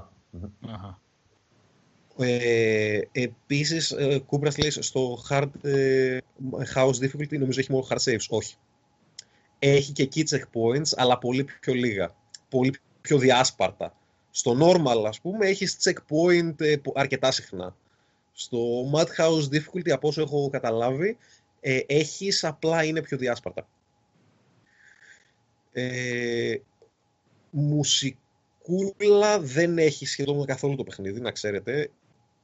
Ε, 2.21 3.01
επίσης, 3.12 3.91
ε, 3.91 4.19
Κούμπρας 4.27 4.59
λέει 4.59 4.71
στο 4.71 5.23
hard 5.29 5.51
ε, 5.62 6.19
house 6.75 6.95
difficulty 6.95 7.39
νομίζω 7.39 7.61
έχει 7.61 7.73
μόνο 7.73 7.87
hard 7.91 7.99
saves. 8.05 8.27
Όχι. 8.29 8.57
Έχει 9.59 9.93
και 9.93 10.09
key 10.14 10.23
checkpoints, 10.29 10.93
αλλά 10.97 11.19
πολύ 11.19 11.47
πιο 11.61 11.75
λίγα. 11.75 12.14
Πολύ 12.49 12.75
πιο 13.01 13.19
διάσπαρτα. 13.19 13.97
Στο 14.31 14.57
normal, 14.61 15.05
ας 15.07 15.21
πούμε, 15.21 15.47
έχεις 15.47 15.77
checkpoint 15.83 16.61
ε, 16.61 16.77
αρκετά 16.95 17.31
συχνά. 17.31 17.77
Στο 18.33 18.91
Madhouse 18.95 19.49
difficulty, 19.53 19.91
από 19.91 20.09
όσο 20.09 20.23
έχω 20.23 20.51
καταλάβει, 20.51 21.16
ε, 21.61 21.81
έχεις 21.87 22.45
απλά 22.45 22.85
είναι 22.85 23.03
πιο 23.03 23.16
διάσπαρτα. 23.16 23.69
Ε, 25.73 26.57
μουσικούλα 27.51 29.41
δεν 29.41 29.79
έχει 29.79 30.07
σχεδόν 30.07 30.45
καθόλου 30.45 30.77
το 30.77 30.85
παιχνίδι, 30.85 31.21
να 31.21 31.31
ξέρετε 31.31 31.91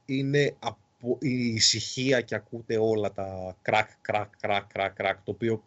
είναι 0.05 0.55
από 0.59 1.17
η 1.19 1.53
ησυχία 1.53 2.21
και 2.21 2.35
ακούτε 2.35 2.77
όλα 2.77 3.11
τα 3.11 3.57
κρακ, 3.61 3.89
κρακ, 4.01 4.29
κρακ, 4.39 4.65
κρακ, 4.73 4.93
κρακ, 4.93 5.17
το 5.23 5.31
οποίο 5.31 5.63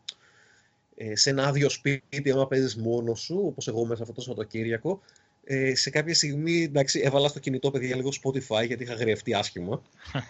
ε, 0.97 1.17
σε 1.17 1.31
ένα 1.31 1.47
άδειο 1.47 1.69
σπίτι, 1.69 2.31
άμα 2.31 2.47
παίζεις 2.47 2.77
μόνος 2.77 3.21
σου, 3.21 3.43
όπως 3.45 3.69
εγώ 3.69 3.85
μέσα 3.85 4.03
αυτό 4.03 4.15
το 4.15 4.21
Σαββατοκύριακο, 4.21 5.01
ε, 5.45 5.75
σε 5.75 5.91
κάποια 5.91 6.15
στιγμή, 6.15 6.63
εντάξει, 6.63 7.01
έβαλα 7.01 7.29
στο 7.29 7.39
κινητό, 7.39 7.71
παιδιά, 7.71 7.97
λίγο 7.97 8.11
Spotify, 8.23 8.67
γιατί 8.67 8.83
είχα 8.83 8.95
γρευτεί 8.95 9.35
άσχημα. 9.35 9.83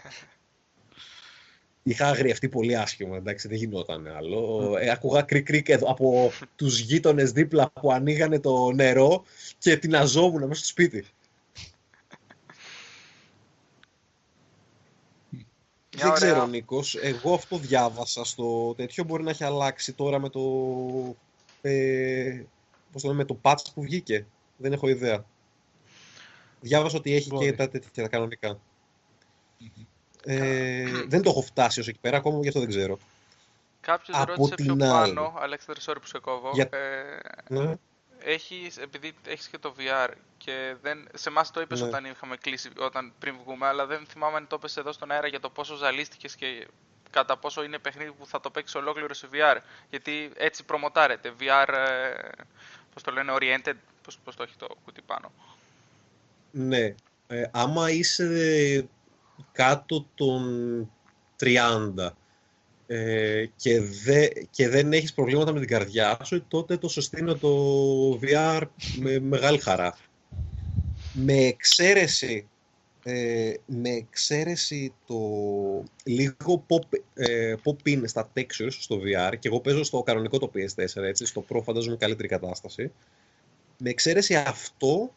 είχα 1.83 2.07
αγριευτεί 2.07 2.49
πολύ 2.49 2.77
άσχημα, 2.77 3.17
εντάξει, 3.17 3.49
δεν 3.49 3.57
γινόταν 3.57 4.07
άλλο. 4.07 4.75
Ε, 4.81 4.91
ακούγα 4.91 5.23
κρικ 5.23 5.45
κρικ 5.45 5.73
από 5.73 6.33
τους 6.57 6.79
γείτονες 6.79 7.33
δίπλα 7.33 7.71
που 7.81 7.93
ανοίγανε 7.93 8.41
το 8.41 8.73
νερό 8.73 9.25
και 9.59 9.77
την 9.77 9.97
αζόμουν 9.97 10.47
μέσα 10.47 10.61
στο 10.61 10.69
σπίτι. 10.69 11.05
Δεν 15.91 16.13
ξέρω, 16.13 16.47
Νίκος. 16.47 16.95
Εγώ 16.95 17.35
αυτό 17.35 17.57
διάβασα 17.57 18.25
στο 18.25 18.75
τέτοιο. 18.77 19.05
Μπορεί 19.05 19.23
να 19.23 19.31
έχει 19.31 19.45
αλλάξει 19.45 19.93
τώρα 19.93 20.19
με 20.19 20.29
το. 20.29 20.41
Ε, 21.61 22.43
πώς 22.93 23.03
το 23.03 23.09
λέμε, 23.09 23.21
με 23.21 23.25
το 23.25 23.39
patch 23.43 23.73
που 23.75 23.83
βγήκε. 23.83 24.27
Δεν 24.57 24.73
έχω 24.73 24.89
ιδέα. 24.89 25.25
Διάβασα 26.61 26.97
ότι 26.97 27.15
έχει 27.15 27.31
και 27.31 27.53
τα 27.53 27.69
τέτοια 27.69 28.03
τα 28.03 28.09
κανονικα 28.09 28.59
Ε, 30.25 30.85
δεν 31.07 31.23
το 31.23 31.31
έχω 31.31 31.43
φτάσει 31.43 31.81
ως 31.81 31.89
εκεί 31.89 31.99
πέρα 32.01 32.17
ακόμα, 32.17 32.39
γι' 32.41 32.49
αυτό 32.49 32.61
δεν 32.61 32.69
ξέρω. 32.69 32.99
Κάποιος 33.81 34.25
ρώτησε 34.25 34.55
πιο 34.55 34.73
άλλη. 34.73 35.15
πάνω, 35.15 35.35
Αλέξανδρε, 35.39 35.83
sorry 35.87 35.97
που 36.01 36.07
σε 36.07 36.19
κόβω. 36.19 36.51
Για... 36.53 36.69
Ε, 36.73 37.55
ναι. 37.55 37.75
Έχεις, 38.19 38.77
επειδή 38.77 39.15
έχεις 39.27 39.49
και 39.49 39.59
το 39.59 39.75
VR 39.79 40.09
και 40.39 40.77
δεν, 40.83 41.09
σε 41.15 41.29
εμάς 41.29 41.51
το 41.51 41.61
είπες 41.61 41.81
ναι. 41.81 41.87
όταν 41.87 42.05
είχαμε 42.05 42.37
κλείσει, 42.37 42.71
όταν 42.79 43.13
πριν 43.19 43.37
βγούμε, 43.45 43.67
αλλά 43.67 43.87
δεν 43.87 44.07
θυμάμαι 44.07 44.37
αν 44.37 44.47
το 44.47 44.57
είπες 44.59 44.77
εδώ 44.77 44.93
στον 44.93 45.11
αέρα 45.11 45.27
για 45.27 45.41
το 45.41 45.51
πόσο 45.51 45.75
ζαλίστηκες 45.75 46.35
και 46.35 46.67
κατά 47.11 47.37
πόσο 47.37 47.63
είναι 47.65 47.79
παιχνίδι 47.79 48.13
που 48.13 48.27
θα 48.27 48.41
το 48.41 48.51
παίξεις 48.51 48.75
ολόκληρο 48.75 49.15
σε 49.15 49.29
VR. 49.33 49.57
Γιατί 49.91 50.31
έτσι 50.37 50.65
προμοτάρεται. 50.65 51.33
VR, 51.41 51.69
ε, 51.69 52.13
πώς 52.95 53.03
το 53.03 53.11
λένε, 53.11 53.33
oriented, 53.37 53.75
πώς, 54.03 54.19
πώς 54.25 54.37
το 54.37 54.43
έχει 54.43 54.57
το 54.57 54.67
κουτί 54.85 55.03
πάνω. 55.03 55.33
Ναι. 56.51 56.95
Ε, 57.27 57.43
άμα 57.51 57.91
είσαι 57.91 58.89
κάτω 59.53 60.07
των 60.15 60.91
30 61.41 62.09
ε, 62.91 63.47
και, 63.57 63.81
δε, 63.81 64.29
και 64.51 64.69
δεν 64.69 64.93
έχεις 64.93 65.13
προβλήματα 65.13 65.53
με 65.53 65.59
την 65.59 65.69
καρδιά 65.69 66.19
σου, 66.25 66.45
τότε 66.49 66.77
το 66.77 67.09
είναι 67.19 67.35
το 67.35 68.21
VR 68.23 68.63
με 68.99 69.19
μεγάλη 69.19 69.59
χαρά. 69.59 69.99
Με 71.13 71.33
εξαίρεση, 71.33 72.49
ε, 73.05 73.53
με 73.67 73.91
εξαίρεση 73.91 74.93
το 75.07 75.19
λίγο 76.05 76.65
pop, 76.69 76.99
ε, 77.15 77.55
pop 77.65 77.89
in 77.89 78.03
στα 78.05 78.33
textures 78.37 78.77
στο 78.79 79.01
VR 79.05 79.33
και 79.39 79.49
εγώ 79.49 79.61
παίζω 79.61 79.85
στο 79.85 80.03
κανονικό 80.03 80.39
το 80.39 80.51
PS4, 80.55 81.03
έτσι, 81.03 81.27
στο 81.27 81.45
Pro 81.49 81.61
φαντάζομαι 81.63 81.97
καλύτερη 81.97 82.29
κατάσταση. 82.29 82.91
Με 83.79 83.91
εξαίρεση 83.91 84.35
αυτό 84.35 85.15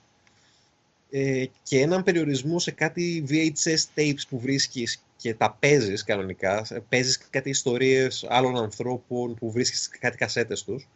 ε, 1.09 1.45
και 1.63 1.79
έναν 1.79 2.03
περιορισμό 2.03 2.59
σε 2.59 2.71
κάτι 2.71 3.25
VHS 3.29 3.99
tapes 3.99 4.21
που 4.29 4.39
βρίσκεις 4.39 5.03
και 5.21 5.33
τα 5.33 5.57
παίζεις 5.59 6.03
κανονικά. 6.03 6.65
Παίζεις 6.89 7.17
κάτι 7.29 7.49
ιστορίες 7.49 8.25
άλλων 8.29 8.57
ανθρώπων 8.57 9.35
που 9.35 9.51
βρίσκεις 9.51 9.89
κάτι 9.99 10.17
κασέτες 10.17 10.63
τους. 10.63 10.87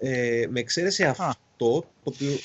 Ε, 0.00 0.46
με 0.50 0.60
εξαίρεση 0.60 1.04
αυτό, 1.04 1.34
το 1.58 1.86
οποίο. 2.02 2.38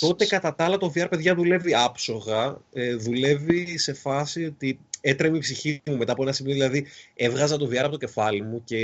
Τότε 0.00 0.26
κατά 0.26 0.54
τα 0.54 0.64
άλλα 0.64 0.76
το 0.76 0.92
VR 0.94 1.06
παιδιά 1.10 1.34
δουλεύει 1.34 1.74
άψογα. 1.74 2.60
Ε, 2.72 2.94
δουλεύει 2.94 3.78
σε 3.78 3.92
φάση 3.92 4.44
ότι 4.44 4.78
έτρεμε 5.00 5.36
η 5.36 5.40
ψυχή 5.40 5.82
μου 5.86 5.96
μετά 5.96 6.12
από 6.12 6.22
ένα 6.22 6.32
σημείο. 6.32 6.52
Δηλαδή 6.52 6.86
έβγαζα 7.14 7.56
το 7.56 7.66
VR 7.66 7.76
από 7.76 7.90
το 7.90 7.96
κεφάλι 7.98 8.42
μου 8.42 8.64
και 8.64 8.80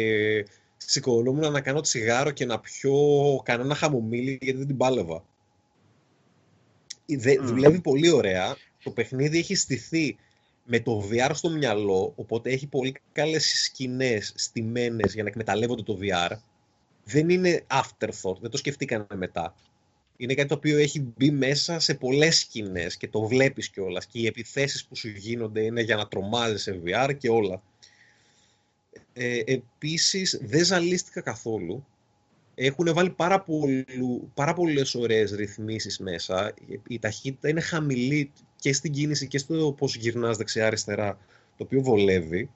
σηκωνόμουν 0.77 1.53
να 1.53 1.61
κάνω 1.61 1.81
τσιγάρο 1.81 2.31
και 2.31 2.47
να 2.47 2.61
πιω 2.61 2.95
κανένα 3.45 3.75
χαμομήλι 3.75 4.39
γιατί 4.41 4.59
δεν 4.59 4.67
την 4.67 4.77
πάλευα. 4.77 5.25
Δουλεύει 7.43 7.81
πολύ 7.81 8.11
ωραία. 8.11 8.57
Το 8.83 8.91
παιχνίδι 8.91 9.39
έχει 9.39 9.55
στηθεί 9.55 10.17
με 10.73 10.81
το 10.81 11.09
VR 11.11 11.31
στο 11.33 11.51
μυαλό, 11.51 12.13
οπότε 12.17 12.51
έχει 12.51 12.67
πολύ 12.67 12.95
καλές 13.13 13.63
σκηνές 13.65 14.33
στημένες 14.37 15.15
για 15.15 15.23
να 15.23 15.29
εκμεταλλεύονται 15.29 15.83
το 15.83 15.99
VR. 16.03 16.37
Δεν 17.05 17.29
είναι 17.29 17.65
afterthought, 17.67 18.37
δεν 18.41 18.51
το 18.51 18.57
σκεφτήκανε 18.57 19.07
μετά. 19.15 19.55
Είναι 20.17 20.35
κάτι 20.35 20.49
το 20.49 20.55
οποίο 20.55 20.79
έχει 20.79 21.01
μπει 21.01 21.31
μέσα 21.31 21.79
σε 21.79 21.95
πολλές 21.95 22.39
σκηνές 22.39 22.97
και 22.97 23.09
το 23.09 23.27
βλέπεις 23.27 23.69
κιόλας 23.69 24.07
και 24.07 24.19
οι 24.19 24.27
επιθέσεις 24.27 24.85
που 24.85 24.97
σου 24.97 25.09
γίνονται 25.09 25.61
είναι 25.61 25.83
για 25.83 25.97
να 25.97 26.09
τρομάζεις 26.09 26.63
σε 26.63 26.81
VR 26.85 27.17
και 27.19 27.29
όλα. 27.29 27.63
Ε, 29.13 29.43
επίσης 29.47 30.41
δεν 30.43 30.65
ζαλίστηκα 30.65 31.21
καθόλου. 31.21 31.87
Έχουν 32.55 32.95
βάλει 32.95 33.11
πάρα, 33.11 33.41
πολλού, 33.41 34.31
πάρα 34.35 34.53
πολλές 34.53 34.95
ωραίες 34.95 35.33
ρυθμίσεις 35.33 35.99
μέσα. 35.99 36.55
Η 36.89 36.99
ταχύτητα 36.99 37.49
είναι 37.49 37.61
χαμηλή 37.61 38.33
και 38.57 38.73
στην 38.73 38.93
κίνηση 38.93 39.27
και 39.27 39.39
στο 39.39 39.75
πώς 39.79 39.97
γυρνάς 39.97 40.37
δεξιά-αριστερά, 40.37 41.19
το 41.57 41.65
οποίο 41.65 41.81
βολεύει. 41.83 42.51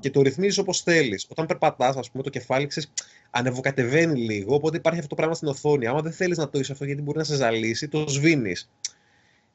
Και 0.00 0.10
το 0.10 0.22
ρυθμίζεις 0.22 0.58
όπως 0.58 0.80
θέλεις. 0.80 1.26
Όταν 1.28 1.46
περπατάς, 1.46 1.96
ας 1.96 2.10
πούμε, 2.10 2.22
το 2.22 2.30
κεφάλι 2.30 2.66
ξέρεις, 2.66 2.92
ανεβοκατεβαίνει 3.30 4.20
λίγο, 4.20 4.54
οπότε 4.54 4.76
υπάρχει 4.76 4.98
αυτό 4.98 5.10
το 5.10 5.16
πράγμα 5.16 5.34
στην 5.34 5.48
οθόνη. 5.48 5.86
Άμα 5.86 6.00
δεν 6.00 6.12
θέλεις 6.12 6.38
να 6.38 6.48
το 6.48 6.58
είσαι 6.58 6.72
αυτό, 6.72 6.84
γιατί 6.84 7.02
μπορεί 7.02 7.18
να 7.18 7.24
σε 7.24 7.34
ζαλίσει, 7.34 7.88
το 7.88 8.04
σβήνεις. 8.08 8.70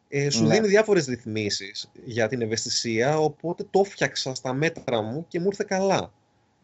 Ε, 0.10 0.30
σου 0.30 0.44
ναι. 0.44 0.54
δίνει 0.54 0.68
διάφορες 0.68 1.06
ρυθμίσεις 1.06 1.92
για 2.06 2.28
την 2.28 2.42
ευαισθησία, 2.42 3.18
οπότε 3.18 3.66
το 3.70 3.84
φτιάξα 3.84 4.36
στα 4.36 4.54
μέτρα 4.54 5.02
μου 5.02 5.26
και 5.28 5.40
μου 5.40 5.46
ήρθε 5.46 5.66
καλά. 5.68 6.12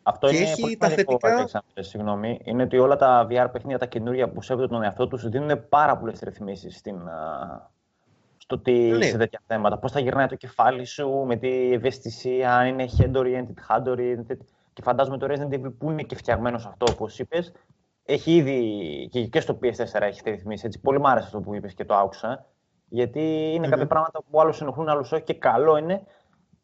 Αυτό 0.09 0.27
και 0.27 0.35
είναι 0.35 0.45
έχει 0.45 0.61
πολύ 0.61 0.77
τα 0.77 0.89
θετικά. 0.89 1.49
Συγγνώμη, 1.79 2.39
είναι 2.43 2.63
ότι 2.63 2.77
όλα 2.77 2.95
τα 2.95 3.27
VR 3.29 3.47
παιχνίδια, 3.51 3.77
τα 3.77 3.85
καινούργια 3.85 4.29
που 4.29 4.41
σέβονται 4.41 4.67
τον 4.67 4.83
εαυτό 4.83 5.07
τους, 5.07 5.29
δίνουν 5.29 5.67
πάρα 5.69 5.97
πολλές 5.97 6.19
ρυθμίσεις 6.19 6.77
στην, 6.77 6.99
στο 8.37 8.59
τι 8.59 8.71
ναι. 8.71 9.05
σε 9.05 9.17
τέτοια 9.17 9.41
θέματα. 9.47 9.77
Πώς 9.77 9.91
θα 9.91 9.99
γυρνάει 9.99 10.27
το 10.27 10.35
κεφάλι 10.35 10.85
σου 10.85 11.09
με 11.09 11.35
τη 11.35 11.73
ευαισθησία, 11.73 12.55
αν 12.55 12.67
είναι 12.67 12.85
head-oriented, 12.97 13.53
hand-oriented. 13.67 14.37
Και 14.73 14.81
φαντάζομαι 14.81 15.17
το 15.17 15.27
Resident 15.29 15.53
Evil 15.53 15.73
που 15.77 15.91
είναι 15.91 16.03
και 16.03 16.15
φτιαγμένο 16.15 16.55
αυτό, 16.55 16.85
όπως 16.91 17.19
είπες, 17.19 17.51
έχει 18.05 18.35
ήδη 18.35 19.29
και 19.29 19.39
στο 19.39 19.59
PS4 19.61 20.01
έχει 20.01 20.21
ρυθμίσεις. 20.23 20.65
Έτσι. 20.65 20.79
Πολύ 20.79 20.99
μου 20.99 21.07
άρεσε 21.07 21.25
αυτό 21.25 21.39
που 21.39 21.55
είπες 21.55 21.73
και 21.73 21.85
το 21.85 21.95
άκουσα. 21.95 22.45
Γιατί 22.89 23.51
είναι 23.53 23.67
κάποια 23.67 23.87
πράγματα 23.87 24.23
που 24.29 24.41
άλλους 24.41 24.61
ενοχλούν, 24.61 24.89
άλλους 24.89 25.11
όχι. 25.11 25.23
Και 25.23 25.33
καλό 25.33 25.77
είναι 25.77 26.01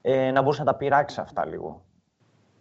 ε, 0.02 0.32
να 0.32 0.42
μπορείς 0.42 0.60
να 0.60 0.66
τα 0.66 0.76
πειράξεις 0.76 1.18
αυτά 1.18 1.46
λίγο. 1.46 1.86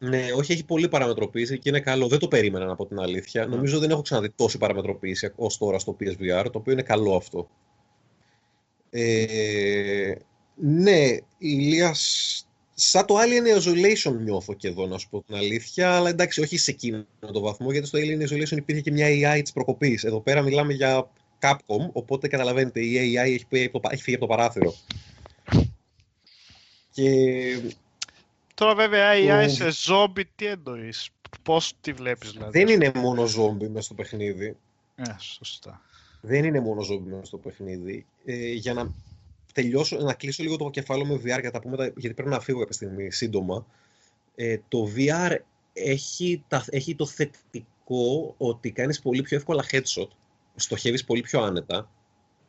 Ναι, 0.05 0.33
όχι, 0.37 0.53
έχει 0.53 0.65
πολύ 0.65 0.89
παραμετροποίηση 0.89 1.59
και 1.59 1.69
είναι 1.69 1.81
καλό. 1.81 2.09
Δεν 2.09 2.19
το 2.19 2.29
περίμενα 2.29 2.73
από 2.73 2.87
την 2.87 2.99
αλήθεια. 2.99 3.47
Νομίζω 3.47 3.79
δεν 3.79 3.91
έχω 3.91 4.03
ξαναδεί 4.03 4.31
τόση 4.31 4.59
παραμετροποίηση 4.59 5.33
ως 5.37 5.59
τώρα 5.59 5.79
στο 5.79 5.97
PSVR, 6.01 6.45
το 6.45 6.59
οποίο 6.59 6.73
είναι 6.73 6.83
καλό 6.83 7.17
αυτό. 7.17 7.49
Ε, 8.91 10.13
ναι, 10.55 11.07
η 11.07 11.21
Ηλίας, 11.39 12.49
σαν 12.75 13.07
το 13.07 13.15
Alien 13.19 13.59
Isolation 13.59 14.17
νιώθω 14.21 14.55
και 14.55 14.69
εδώ, 14.69 14.87
να 14.87 14.99
σου 14.99 15.09
πω 15.09 15.23
την 15.23 15.35
αλήθεια, 15.35 15.97
αλλά 15.97 16.09
εντάξει, 16.09 16.41
όχι 16.41 16.57
σε 16.57 16.71
εκείνο 16.71 17.07
το 17.33 17.41
βαθμό, 17.41 17.73
γιατί 17.73 17.87
στο 17.87 17.99
Alien 17.99 18.29
Isolation 18.29 18.57
υπήρχε 18.57 18.81
και 18.81 18.91
μια 18.91 19.07
AI 19.09 19.41
της 19.43 19.53
προκοπής. 19.53 20.05
Εδώ 20.05 20.21
πέρα 20.21 20.43
μιλάμε 20.43 20.73
για 20.73 21.11
Capcom, 21.41 21.91
οπότε 21.93 22.29
καταλαβαίνετε, 22.29 22.81
η 22.81 23.15
AI 23.15 23.17
έχει, 23.17 23.47
έχει 23.91 24.03
φύγει 24.03 24.17
από 24.17 24.27
το 24.27 24.35
παράθυρο. 24.35 24.75
Και... 26.91 27.05
Τώρα 28.55 28.75
βέβαια 28.75 29.17
η 29.17 29.27
AI 29.29 29.51
σε 29.51 29.93
zombie 29.93 30.25
τι 30.37 30.47
εννοείς, 30.47 31.11
πώς 31.43 31.73
τη 31.81 31.93
βλέπεις 31.93 32.31
δηλαδή. 32.31 32.59
Δεν 32.59 32.75
είναι 32.75 32.93
μόνο 32.95 33.23
zombie 33.23 33.69
μέσα 33.69 33.81
στο 33.81 33.95
παιχνίδι. 33.95 34.57
Ε, 34.95 35.05
σωστά 35.19 35.81
δεν 36.23 36.45
είναι 36.45 36.61
μόνο 36.61 36.83
ζόμπι 36.83 37.21
στο 37.23 37.37
παιχνίδι. 37.37 38.07
Ε, 38.25 38.53
για 38.53 38.73
να 38.75 38.91
τελειώσω, 39.53 39.97
να 39.97 40.15
κλείσω 40.15 40.43
λίγο 40.43 40.57
το 40.57 40.71
κεφάλαιο 40.71 41.07
με 41.07 41.15
VR 41.15 41.41
για 41.41 41.51
τα 41.51 41.61
πούμε, 41.61 41.93
γιατί 41.97 42.15
πρέπει 42.15 42.31
να 42.31 42.41
φύγω 42.41 42.59
κάποια 42.59 42.75
στιγμή 42.75 43.11
σύντομα. 43.11 43.67
Ε, 44.35 44.59
το 44.69 44.89
VR 44.97 45.37
έχει, 45.73 46.45
τα, 46.49 46.65
έχει 46.71 46.95
το 46.95 47.07
θετικό 47.07 48.35
ότι 48.39 48.71
κάνεις 48.71 49.01
πολύ 49.01 49.23
πιο 49.23 49.37
εύκολα 49.37 49.65
headshot, 49.71 50.09
στοχεύεις 50.55 51.05
πολύ 51.05 51.21
πιο 51.21 51.41
άνετα, 51.41 51.91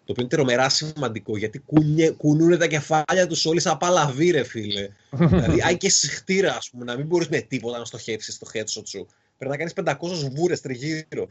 το 0.06 0.12
οποίο 0.12 0.24
είναι 0.24 0.36
τρομερά 0.36 0.70
σημαντικό, 0.70 1.38
γιατί 1.38 1.60
κουνιέ, 1.60 2.10
κουνούν 2.12 2.58
τα 2.58 2.68
κεφάλια 2.68 3.28
τους 3.28 3.46
όλοι 3.46 3.60
σαν 3.60 3.78
παλαβή, 3.78 4.30
ρε 4.32 4.44
φίλε. 4.44 4.90
δηλαδή, 5.12 5.62
αν 5.68 5.78
και 5.78 5.90
συχτήρα, 5.90 6.56
ας 6.56 6.70
πούμε, 6.70 6.84
να 6.84 6.96
μην 6.96 7.06
μπορείς 7.06 7.28
με 7.28 7.40
τίποτα 7.40 7.78
να 7.78 7.86
στοχεύσεις 7.86 8.38
το 8.38 8.48
headshot 8.54 8.88
σου. 8.88 9.08
Πρέπει 9.38 9.52
να 9.52 9.58
κάνεις 9.58 9.74
500 9.76 10.30
βούρες 10.36 10.62
τριγύρω. 10.62 11.28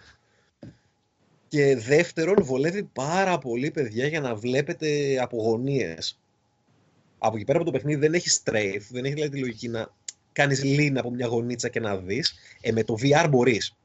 Και 1.48 1.76
δεύτερον, 1.76 2.36
βολεύει 2.40 2.82
πάρα 2.82 3.38
πολύ, 3.38 3.70
παιδιά, 3.70 4.06
για 4.06 4.20
να 4.20 4.34
βλέπετε 4.34 5.18
απογωνίες. 5.20 6.18
Από 7.18 7.36
εκεί 7.36 7.44
πέρα 7.44 7.58
από 7.58 7.66
το 7.66 7.72
παιχνίδι 7.72 8.00
δεν 8.00 8.14
έχει 8.14 8.28
strafe, 8.44 8.82
δεν 8.90 9.04
έχει 9.04 9.14
δηλαδή 9.14 9.30
τη 9.30 9.38
λογική 9.38 9.68
να 9.68 9.94
κάνεις 10.32 10.62
lean 10.64 10.92
από 10.96 11.10
μια 11.10 11.26
γωνίτσα 11.26 11.68
και 11.68 11.80
να 11.80 11.96
δεις. 11.96 12.34
Ε, 12.60 12.72
με 12.72 12.84
το 12.84 12.96
VR 13.02 13.26
μπορείς. 13.30 13.76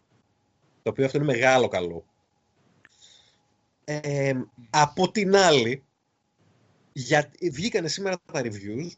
Το 0.83 0.89
οποίο 0.89 1.05
αυτό 1.05 1.17
είναι 1.17 1.25
μεγάλο 1.25 1.67
καλό. 1.67 2.05
Ε, 3.89 4.33
από 4.69 5.11
την 5.11 5.35
άλλη, 5.35 5.83
για, 6.93 7.31
βγήκανε 7.51 7.87
σήμερα 7.87 8.19
τα 8.31 8.41
reviews 8.41 8.91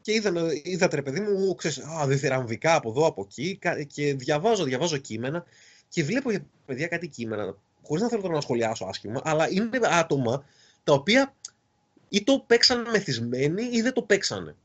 και 0.00 0.12
είδα, 0.12 0.32
είδατε 0.62 0.96
ρε 0.96 1.02
παιδί 1.02 1.20
μου, 1.20 1.54
ξέρεις, 1.54 1.78
α, 1.78 2.06
διθυραμβικά 2.06 2.74
από 2.74 2.90
εδώ, 2.90 3.06
από 3.06 3.22
εκεί 3.22 3.58
και 3.86 4.14
διαβάζω, 4.14 4.64
διαβάζω 4.64 4.96
κείμενα 4.96 5.44
και 5.88 6.04
βλέπω 6.04 6.30
για 6.30 6.46
παιδιά 6.66 6.86
κάτι 6.86 7.08
κείμενα 7.08 7.56
χωρίς 7.82 8.02
να 8.02 8.08
θέλω 8.08 8.22
τώρα 8.22 8.34
να 8.34 8.40
σχολιάσω 8.40 8.84
άσχημα, 8.84 9.20
αλλά 9.24 9.50
είναι 9.50 9.78
άτομα 9.82 10.44
τα 10.84 10.92
οποία 10.92 11.34
ή 12.08 12.22
το 12.22 12.44
παίξαν 12.46 12.90
μεθυσμένοι 12.90 13.62
ή 13.62 13.82
δεν 13.82 13.92
το 13.92 14.02
παίξανε. 14.02 14.56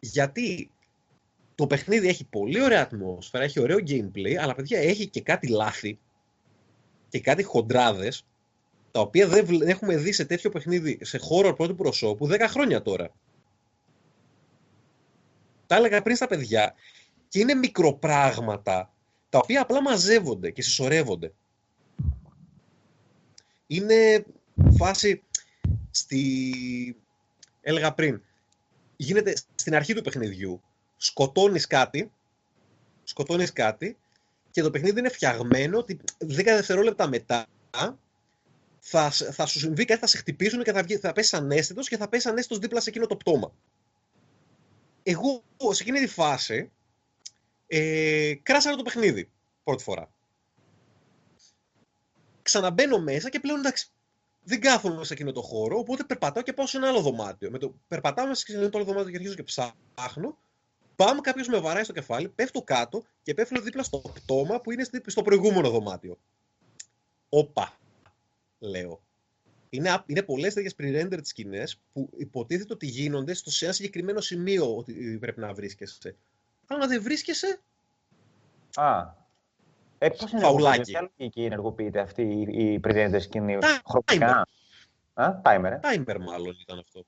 Γιατί 0.00 0.70
το 1.54 1.66
παιχνίδι 1.66 2.08
έχει 2.08 2.24
πολύ 2.24 2.62
ωραία 2.62 2.82
ατμόσφαιρα, 2.82 3.44
έχει 3.44 3.60
ωραίο 3.60 3.78
gameplay, 3.86 4.34
αλλά 4.34 4.54
παιδιά 4.54 4.78
έχει 4.78 5.06
και 5.06 5.20
κάτι 5.20 5.48
λάθη 5.48 5.98
και 7.08 7.20
κάτι 7.20 7.42
χοντράδες, 7.42 8.26
τα 8.92 9.00
οποία 9.00 9.28
δεν 9.28 9.62
έχουμε 9.62 9.96
δει 9.96 10.12
σε 10.12 10.24
τέτοιο 10.24 10.50
παιχνίδι, 10.50 10.98
σε 11.02 11.18
χώρο 11.18 11.54
πρώτου 11.54 11.74
προσώπου, 11.74 12.28
10 12.30 12.40
χρόνια 12.48 12.82
τώρα. 12.82 13.10
τα 15.66 15.76
έλεγα 15.76 16.02
πριν 16.02 16.16
στα 16.16 16.26
παιδιά, 16.26 16.74
και 17.28 17.38
είναι 17.38 17.54
μικροπράγματα 17.54 18.92
τα 19.30 19.38
οποία 19.38 19.62
απλά 19.62 19.82
μαζεύονται 19.82 20.50
και 20.50 20.62
συσσωρεύονται. 20.62 21.32
Είναι 23.66 24.24
φάση 24.76 25.22
στη... 25.90 26.96
έλεγα 27.60 27.94
πριν, 27.94 28.22
γίνεται 28.96 29.34
στην 29.54 29.74
αρχή 29.74 29.94
του 29.94 30.02
παιχνιδιού, 30.02 30.62
σκοτώνεις 30.96 31.66
κάτι, 31.66 32.10
σκοτώνεις 33.04 33.52
κάτι 33.52 33.96
και 34.50 34.62
το 34.62 34.70
παιχνίδι 34.70 34.98
είναι 34.98 35.08
φτιαγμένο 35.08 35.78
ότι 35.78 36.00
10 36.18 36.26
δευτερόλεπτα 36.44 37.08
μετά 37.08 37.46
θα, 38.84 39.10
θα 39.10 39.46
σου 39.46 39.58
συμβεί 39.58 39.84
κάτι, 39.84 40.00
θα 40.00 40.06
σε 40.06 40.16
χτυπήσουν 40.16 40.62
και 40.62 40.72
θα, 40.72 40.82
βγει, 40.82 40.96
θα 40.96 41.12
πέσει 41.12 41.36
ανέστητος 41.36 41.88
και 41.88 41.96
θα 41.96 42.08
πέσει 42.08 42.28
ανέστητος 42.28 42.58
δίπλα 42.58 42.80
σε 42.80 42.88
εκείνο 42.88 43.06
το 43.06 43.16
πτώμα. 43.16 43.52
Εγώ 45.02 45.42
σε 45.70 45.82
εκείνη 45.82 45.98
τη 45.98 46.06
φάση 46.06 46.70
ε, 47.66 48.34
κράσαρα 48.42 48.76
το 48.76 48.82
παιχνίδι 48.82 49.30
πρώτη 49.64 49.82
φορά. 49.82 50.12
Ξαναμπαίνω 52.42 52.98
μέσα 52.98 53.30
και 53.30 53.40
πλέον 53.40 53.58
εντάξει, 53.58 53.90
δεν 54.42 54.60
κάθομαι 54.60 55.04
σε 55.04 55.12
εκείνο 55.12 55.32
το 55.32 55.42
χώρο, 55.42 55.78
οπότε 55.78 56.04
περπατάω 56.04 56.42
και 56.42 56.52
πάω 56.52 56.66
σε 56.66 56.76
ένα 56.76 56.88
άλλο 56.88 57.00
δωμάτιο. 57.00 57.50
Με 57.50 57.58
το 57.58 57.74
περπατάω 57.88 58.26
μέσα 58.26 58.44
σε 58.46 58.56
ένα 58.56 58.70
άλλο 58.74 58.84
δωμάτιο 58.84 59.10
και 59.10 59.16
αρχίζω 59.16 59.34
και 59.34 59.42
ψάχνω. 59.42 60.38
Πάμε, 60.96 61.20
κάποιος 61.20 61.48
με 61.48 61.58
βαράει 61.58 61.84
στο 61.84 61.92
κεφάλι, 61.92 62.28
πέφτω 62.28 62.62
κάτω 62.62 63.02
και 63.22 63.34
πέφτω 63.34 63.60
δίπλα 63.60 63.82
στο 63.82 63.98
πτώμα 63.98 64.60
που 64.60 64.72
είναι 64.72 64.84
στο 65.06 65.22
προηγούμενο 65.22 65.70
δωμάτιο. 65.70 66.18
Όπα, 67.28 67.76
λέω. 68.66 69.02
Είναι, 69.70 70.02
είναι 70.06 70.22
πολλές 70.22 70.54
τέτοιες 70.54 70.74
pre-rendered 70.78 71.20
σκηνές 71.22 71.80
που 71.92 72.10
υποτίθεται 72.16 72.72
ότι 72.72 72.86
γίνονται 72.86 73.34
στο, 73.34 73.50
σε 73.50 73.64
ένα 73.64 73.74
συγκεκριμένο 73.74 74.20
σημείο 74.20 74.76
ότι 74.76 75.18
πρέπει 75.20 75.40
να 75.40 75.52
βρίσκεσαι. 75.52 76.16
Αλλά 76.66 76.86
δεν 76.86 77.02
βρίσκεσαι. 77.02 77.60
Α. 78.74 79.20
Ε, 79.98 80.08
πώς 80.08 80.32
είναι 80.32 80.40
Φαουλάκι. 80.40 80.92
Ποια 80.92 81.44
ενεργοποιείται 81.44 82.00
αυτή 82.00 82.22
η 82.48 82.80
pre-rendered 82.84 83.20
σκηνή, 83.20 83.58
χρονικά. 83.86 84.46
Α, 85.14 85.40
timer, 85.44 85.64
ε; 85.64 85.78
Timer 85.82 86.16
μάλλον 86.20 86.56
ήταν 86.60 86.78
αυτό. 86.78 87.04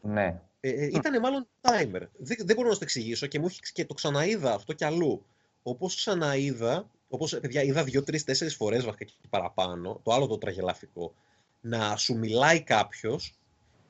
Ναι. 0.00 0.40
Ε, 0.60 0.70
ε, 0.70 0.84
ήταν 0.86 1.20
μάλλον 1.20 1.46
timer. 1.60 2.02
Δεν, 2.16 2.36
δεν 2.40 2.56
μπορώ 2.56 2.68
να 2.68 2.74
το 2.74 2.80
εξηγήσω 2.82 3.26
και 3.26 3.38
μου 3.38 3.46
έχει 3.46 3.60
και 3.72 3.84
το 3.84 3.94
ξαναείδα 3.94 4.54
αυτό 4.54 4.72
κι 4.72 4.84
αλλού. 4.84 5.26
Όπως 5.62 5.96
ξαναείδα 5.96 6.90
Όπως 7.14 7.32
ε, 7.32 7.40
παιδιά, 7.40 7.62
είδα 7.62 7.84
δύο, 7.84 8.02
τρει, 8.02 8.22
τέσσερι 8.22 8.50
φορές 8.50 8.84
βασικά 8.84 9.04
και 9.04 9.12
παραπάνω, 9.30 10.00
το 10.02 10.12
άλλο 10.12 10.26
το 10.26 10.38
τραγελαφικό, 10.38 11.14
να 11.60 11.96
σου 11.96 12.16
μιλάει 12.16 12.62
κάποιος 12.62 13.34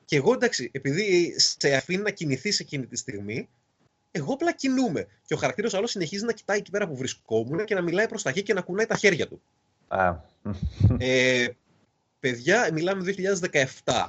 και 0.05 0.15
εγώ 0.15 0.33
εντάξει, 0.33 0.69
επειδή 0.73 1.33
σε 1.39 1.75
αφήνει 1.75 2.01
να 2.01 2.11
κινηθείς 2.11 2.59
εκείνη 2.59 2.85
τη 2.85 2.97
στιγμή, 2.97 3.49
εγώ 4.11 4.33
απλά 4.33 4.53
κινούμαι. 4.53 5.07
Και 5.25 5.33
ο 5.33 5.37
χαρακτήρας 5.37 5.73
άλλος 5.73 5.91
συνεχίζει 5.91 6.25
να 6.25 6.33
κοιτάει 6.33 6.57
εκεί 6.57 6.71
πέρα 6.71 6.87
που 6.87 6.95
βρισκόμουν 6.95 7.65
και 7.65 7.75
να 7.75 7.81
μιλάει 7.81 8.07
προς 8.07 8.21
τα 8.21 8.29
γη 8.29 8.43
και 8.43 8.53
να 8.53 8.61
κουνάει 8.61 8.85
τα 8.85 8.95
χέρια 8.95 9.27
του. 9.27 9.41
Α. 9.87 10.15
Ε, 10.97 11.47
παιδιά, 12.19 12.69
μιλάμε 12.73 13.15
2017. 13.83 14.07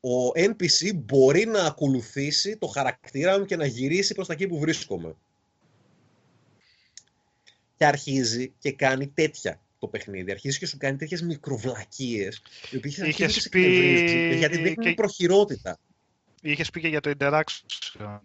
Ο 0.00 0.28
NPC 0.34 0.94
μπορεί 0.94 1.44
να 1.46 1.62
ακολουθήσει 1.62 2.56
το 2.56 2.66
χαρακτήρα 2.66 3.38
μου 3.38 3.44
και 3.44 3.56
να 3.56 3.66
γυρίσει 3.66 4.14
προς 4.14 4.26
τα 4.26 4.32
εκεί 4.32 4.46
που 4.46 4.58
βρίσκομαι 4.58 5.14
και 7.76 7.86
αρχίζει 7.86 8.52
και 8.58 8.72
κάνει 8.72 9.08
τέτοια 9.08 9.60
το 9.78 9.88
παιχνίδι. 9.88 10.30
Αρχίζει 10.30 10.58
και 10.58 10.66
σου 10.66 10.76
κάνει 10.76 10.96
τέτοιες 10.96 11.22
μικροβλακίες. 11.22 12.42
Οι 12.70 12.76
οποίες 12.76 13.00
αρχίζει 13.00 13.48
πει... 13.48 14.34
γιατί 14.38 14.58
δείχνει 14.58 14.84
και... 14.84 14.94
προχειρότητα. 14.94 15.78
Είχες 16.42 16.70
πει 16.70 16.80
και 16.80 16.88
για 16.88 17.00
το 17.00 17.12
interaction. 17.18 18.18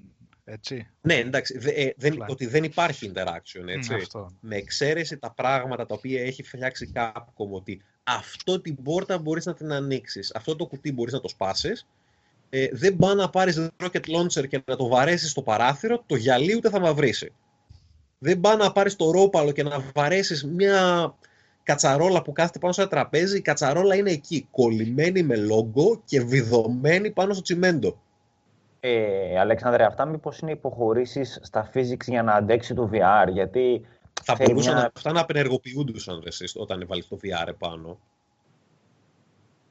Έτσι; 0.43 0.87
Ναι, 1.01 1.13
εντάξει, 1.13 1.57
δε, 1.57 1.69
ε, 1.69 1.93
δεν, 1.97 2.25
ότι 2.27 2.45
δεν 2.45 2.63
υπάρχει 2.63 3.11
interaction, 3.13 3.67
έτσι. 3.67 3.95
Mm, 4.13 4.25
Με 4.39 4.55
εξαίρεση 4.55 5.17
τα 5.17 5.31
πράγματα 5.31 5.85
τα 5.85 5.95
οποία 5.95 6.21
έχει 6.21 6.43
φτιάξει 6.43 6.91
Capcom, 6.95 7.49
ότι 7.49 7.81
αυτό 8.03 8.61
την 8.61 8.83
πόρτα 8.83 9.17
μπορείς 9.17 9.45
να 9.45 9.53
την 9.53 9.71
ανοίξεις, 9.71 10.33
αυτό 10.35 10.55
το 10.55 10.65
κουτί 10.65 10.91
μπορείς 10.91 11.13
να 11.13 11.19
το 11.19 11.27
σπάσεις, 11.27 11.87
ε, 12.49 12.67
δεν 12.71 12.95
πάει 12.95 13.15
να 13.15 13.29
πάρεις 13.29 13.69
rocket 13.83 14.01
launcher 14.05 14.47
και 14.47 14.61
να 14.65 14.75
το 14.75 14.87
βαρέσεις 14.87 15.29
στο 15.29 15.41
παράθυρο, 15.41 16.03
το 16.05 16.15
γυαλί 16.15 16.55
ούτε 16.55 16.69
θα 16.69 16.79
μαυρίσει. 16.79 17.31
Δεν 18.19 18.39
πάει 18.39 18.55
να 18.57 18.71
πάρεις 18.71 18.95
το 18.95 19.11
ρόπαλο 19.11 19.51
και 19.51 19.63
να 19.63 19.91
βαρέσεις 19.95 20.45
μια 20.45 21.13
κατσαρόλα 21.63 22.21
που 22.21 22.31
κάθεται 22.31 22.59
πάνω 22.59 22.73
σε 22.73 22.81
ένα 22.81 22.89
τραπέζι. 22.89 23.37
Η 23.37 23.41
κατσαρόλα 23.41 23.95
είναι 23.95 24.11
εκεί, 24.11 24.47
κολλημένη 24.51 25.23
με 25.23 25.35
λόγκο 25.35 26.01
και 26.05 26.21
βιδωμένη 26.21 27.11
πάνω 27.11 27.33
στο 27.33 27.41
τσιμέντο. 27.41 27.99
Ε, 28.79 29.39
Αλέξανδρε, 29.39 29.83
αυτά 29.85 30.05
μήπως 30.05 30.39
είναι 30.39 30.51
υποχωρήσεις 30.51 31.39
στα 31.41 31.69
physics 31.73 32.05
για 32.07 32.23
να 32.23 32.33
αντέξει 32.33 32.73
το 32.73 32.89
VR, 32.93 33.27
γιατί... 33.31 33.85
Θα 34.23 34.35
μπορούσαν 34.39 34.73
μια... 34.75 34.91
αυτά 34.95 35.11
να 35.11 35.19
απενεργοποιούνται 35.19 35.93
εσείς 36.23 36.55
όταν 36.55 36.85
βάλει 36.87 37.03
το 37.03 37.19
VR 37.23 37.47
επάνω. 37.47 37.97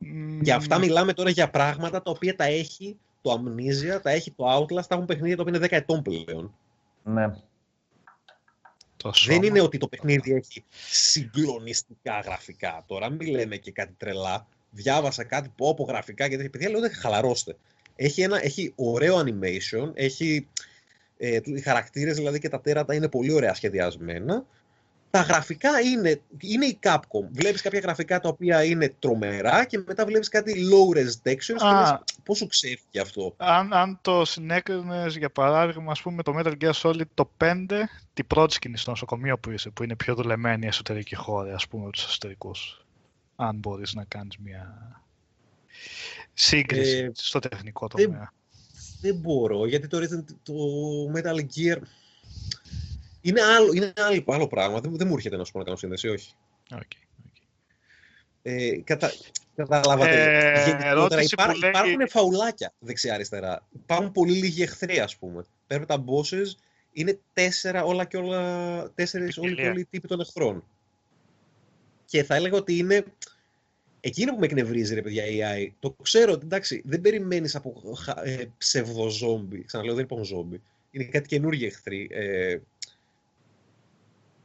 Mm. 0.03 0.41
Και 0.43 0.53
αυτά 0.53 0.79
μιλάμε 0.79 1.13
τώρα 1.13 1.31
για 1.31 1.51
πράγματα 1.51 2.03
τα 2.03 2.11
οποία 2.11 2.37
τα 2.37 2.45
έχει 2.45 2.97
το 3.21 3.33
Amnesia, 3.33 4.03
τα 4.03 4.11
έχει 4.11 4.31
το 4.31 4.45
Outlast, 4.57 4.87
τα 4.89 4.95
έχουν 4.95 5.07
παιχνίδια 5.07 5.37
τα 5.37 5.43
οποία 5.43 5.57
είναι 5.57 5.67
10 5.67 5.73
ετών 5.73 6.03
πλέον. 6.03 6.55
Ναι. 7.03 7.33
Δεν 9.27 9.43
είναι 9.43 9.61
ότι 9.61 9.79
το 9.79 9.89
παιχνίδι 9.89 10.33
έχει 10.33 10.65
συγκλονιστικά 10.91 12.21
γραφικά. 12.21 12.85
Τώρα 12.87 13.11
μην 13.11 13.29
λέμε 13.29 13.57
και 13.57 13.73
κάτι 13.73 13.93
τρελά. 13.97 14.47
Διάβασα 14.71 15.25
κάτι 15.25 15.53
που 15.57 15.69
από 15.69 15.85
γραφικά 15.85 16.29
και 16.29 16.37
τέτοια 16.37 16.51
παιδιά 16.51 16.71
λέω 16.71 16.81
δεν 16.81 16.93
χαλαρώστε. 16.93 17.57
Έχει, 17.97 18.23
ένα, 18.23 18.45
έχει 18.45 18.73
ωραίο 18.77 19.19
animation, 19.19 19.91
έχει 19.95 20.49
ε, 21.19 21.41
οι 21.45 21.61
χαρακτήρες 21.61 22.17
δηλαδή 22.17 22.39
και 22.39 22.49
τα 22.49 22.61
τέρατα 22.61 22.95
είναι 22.95 23.09
πολύ 23.09 23.33
ωραία 23.33 23.55
σχεδιασμένα 23.55 24.47
τα 25.11 25.21
γραφικά 25.21 25.81
είναι, 25.81 26.21
είναι 26.39 26.67
η 26.67 26.79
Capcom. 26.83 27.29
Βλέπεις 27.31 27.63
κάποια 27.63 27.81
γραφικά 27.81 28.21
τα 28.21 28.29
οποία 28.29 28.65
είναι 28.65 28.95
τρομερά 28.99 29.65
και 29.65 29.83
μετά 29.87 30.05
βλέπεις 30.05 30.29
κάτι 30.29 30.55
low-res 30.73 31.29
textures 31.29 31.59
και 31.59 31.75
λες 31.81 31.99
πόσο 32.23 32.47
ξέφυγε 32.47 33.01
αυτό; 33.01 33.35
Αν, 33.37 33.73
αν 33.73 33.99
το 34.03 34.25
συνέκρινες 34.25 35.17
για 35.17 35.31
παράδειγμα 35.31 35.91
ας 35.91 36.03
πούμε 36.03 36.23
το 36.23 36.35
Metal 36.39 36.55
Gear 36.61 36.73
Solid 36.73 37.07
το 37.15 37.31
5 37.39 37.67
την 38.15 38.27
πρώτη 38.27 38.55
σκηνή 38.55 38.77
στο 38.77 38.91
νοσοκομείο 38.91 39.39
που 39.39 39.51
είσαι 39.51 39.71
που 39.71 39.83
είναι 39.83 39.97
πιο 39.97 40.15
δουλεμένη 40.15 40.65
η 40.65 40.69
εσωτερική 40.69 41.15
χώρα 41.15 41.55
ας 41.55 41.69
πούμε 41.69 41.83
από 41.83 41.93
τους 41.93 42.05
εσωτερικούς. 42.05 42.85
Αν 43.37 43.57
μπορείς 43.57 43.95
να 43.95 44.05
κάνεις 44.05 44.37
μια 44.39 44.93
σύγκριση 46.35 46.97
ε, 46.97 47.11
στο 47.15 47.39
τεχνικό 47.39 47.89
τομέα. 47.89 48.33
Δεν, 49.01 49.13
δεν 49.13 49.21
μπορώ 49.21 49.67
γιατί 49.67 49.87
το, 49.87 49.99
το 50.43 50.55
Metal 51.15 51.41
Gear 51.57 51.79
είναι 53.29 53.43
άλλο, 53.43 53.73
είναι 53.75 53.93
άλλο, 53.97 54.23
άλλο 54.27 54.47
πράγμα. 54.47 54.81
Δεν, 54.81 54.97
δεν 54.97 55.07
μου 55.07 55.15
έρχεται 55.15 55.37
να 55.37 55.45
σου 55.45 55.53
πω 55.53 55.59
να 55.59 55.65
κάνω 55.65 55.77
σύνδεση, 55.77 56.09
όχι. 56.09 56.33
Okay, 56.71 56.77
okay. 56.77 57.09
Ε, 58.43 58.77
κατα, 58.85 59.13
καταλάβατε. 59.57 60.45
Ε, 60.53 61.23
υπά, 61.23 61.55
Υπάρχουν 61.69 62.09
φαουλάκια 62.09 62.73
δεξιά-αριστερά. 62.79 63.67
Υπάρχουν 63.73 64.13
πολύ 64.13 64.33
λίγοι 64.33 64.63
εχθροί, 64.63 64.99
ας 64.99 65.17
πούμε. 65.17 65.45
Παίρνουμε 65.67 65.95
τα 65.97 66.05
bosses, 66.05 66.47
είναι 66.93 67.19
τέσσερα 67.33 67.85
όλα 67.85 68.05
και 68.05 68.17
όλα, 68.17 68.93
τέσσερις 68.95 69.39
όλοι 69.39 69.55
και 69.55 69.69
όλοι 69.69 69.81
οι 69.81 69.87
τύποι 69.91 70.09
των 70.09 70.21
εχθρών. 70.21 70.65
Και 72.05 72.25
θα 72.25 72.35
έλεγα 72.35 72.57
ότι 72.57 72.77
είναι 72.77 73.05
εκείνο 74.01 74.33
που 74.33 74.39
με 74.39 74.47
εκνευρίζει, 74.47 74.95
ρε 74.95 75.03
παιδιά, 75.03 75.27
η 75.27 75.39
AI. 75.43 75.73
Το 75.79 75.97
ξέρω 76.03 76.33
ότι 76.33 76.45
εντάξει, 76.45 76.83
δεν 76.85 77.01
περιμένεις 77.01 77.55
από 77.55 77.83
ε, 78.23 78.45
ψευδοζόμπι. 78.59 79.65
Ξαναλέω, 79.65 79.95
δεν 79.95 80.05
υπάρχουν 80.05 80.27
ζόμπι. 80.27 80.63
Είναι 80.91 81.05
κάτι 81.05 81.29
καινούργιο 81.29 81.67
εχθροί. 81.67 82.09
Ε, 82.11 82.59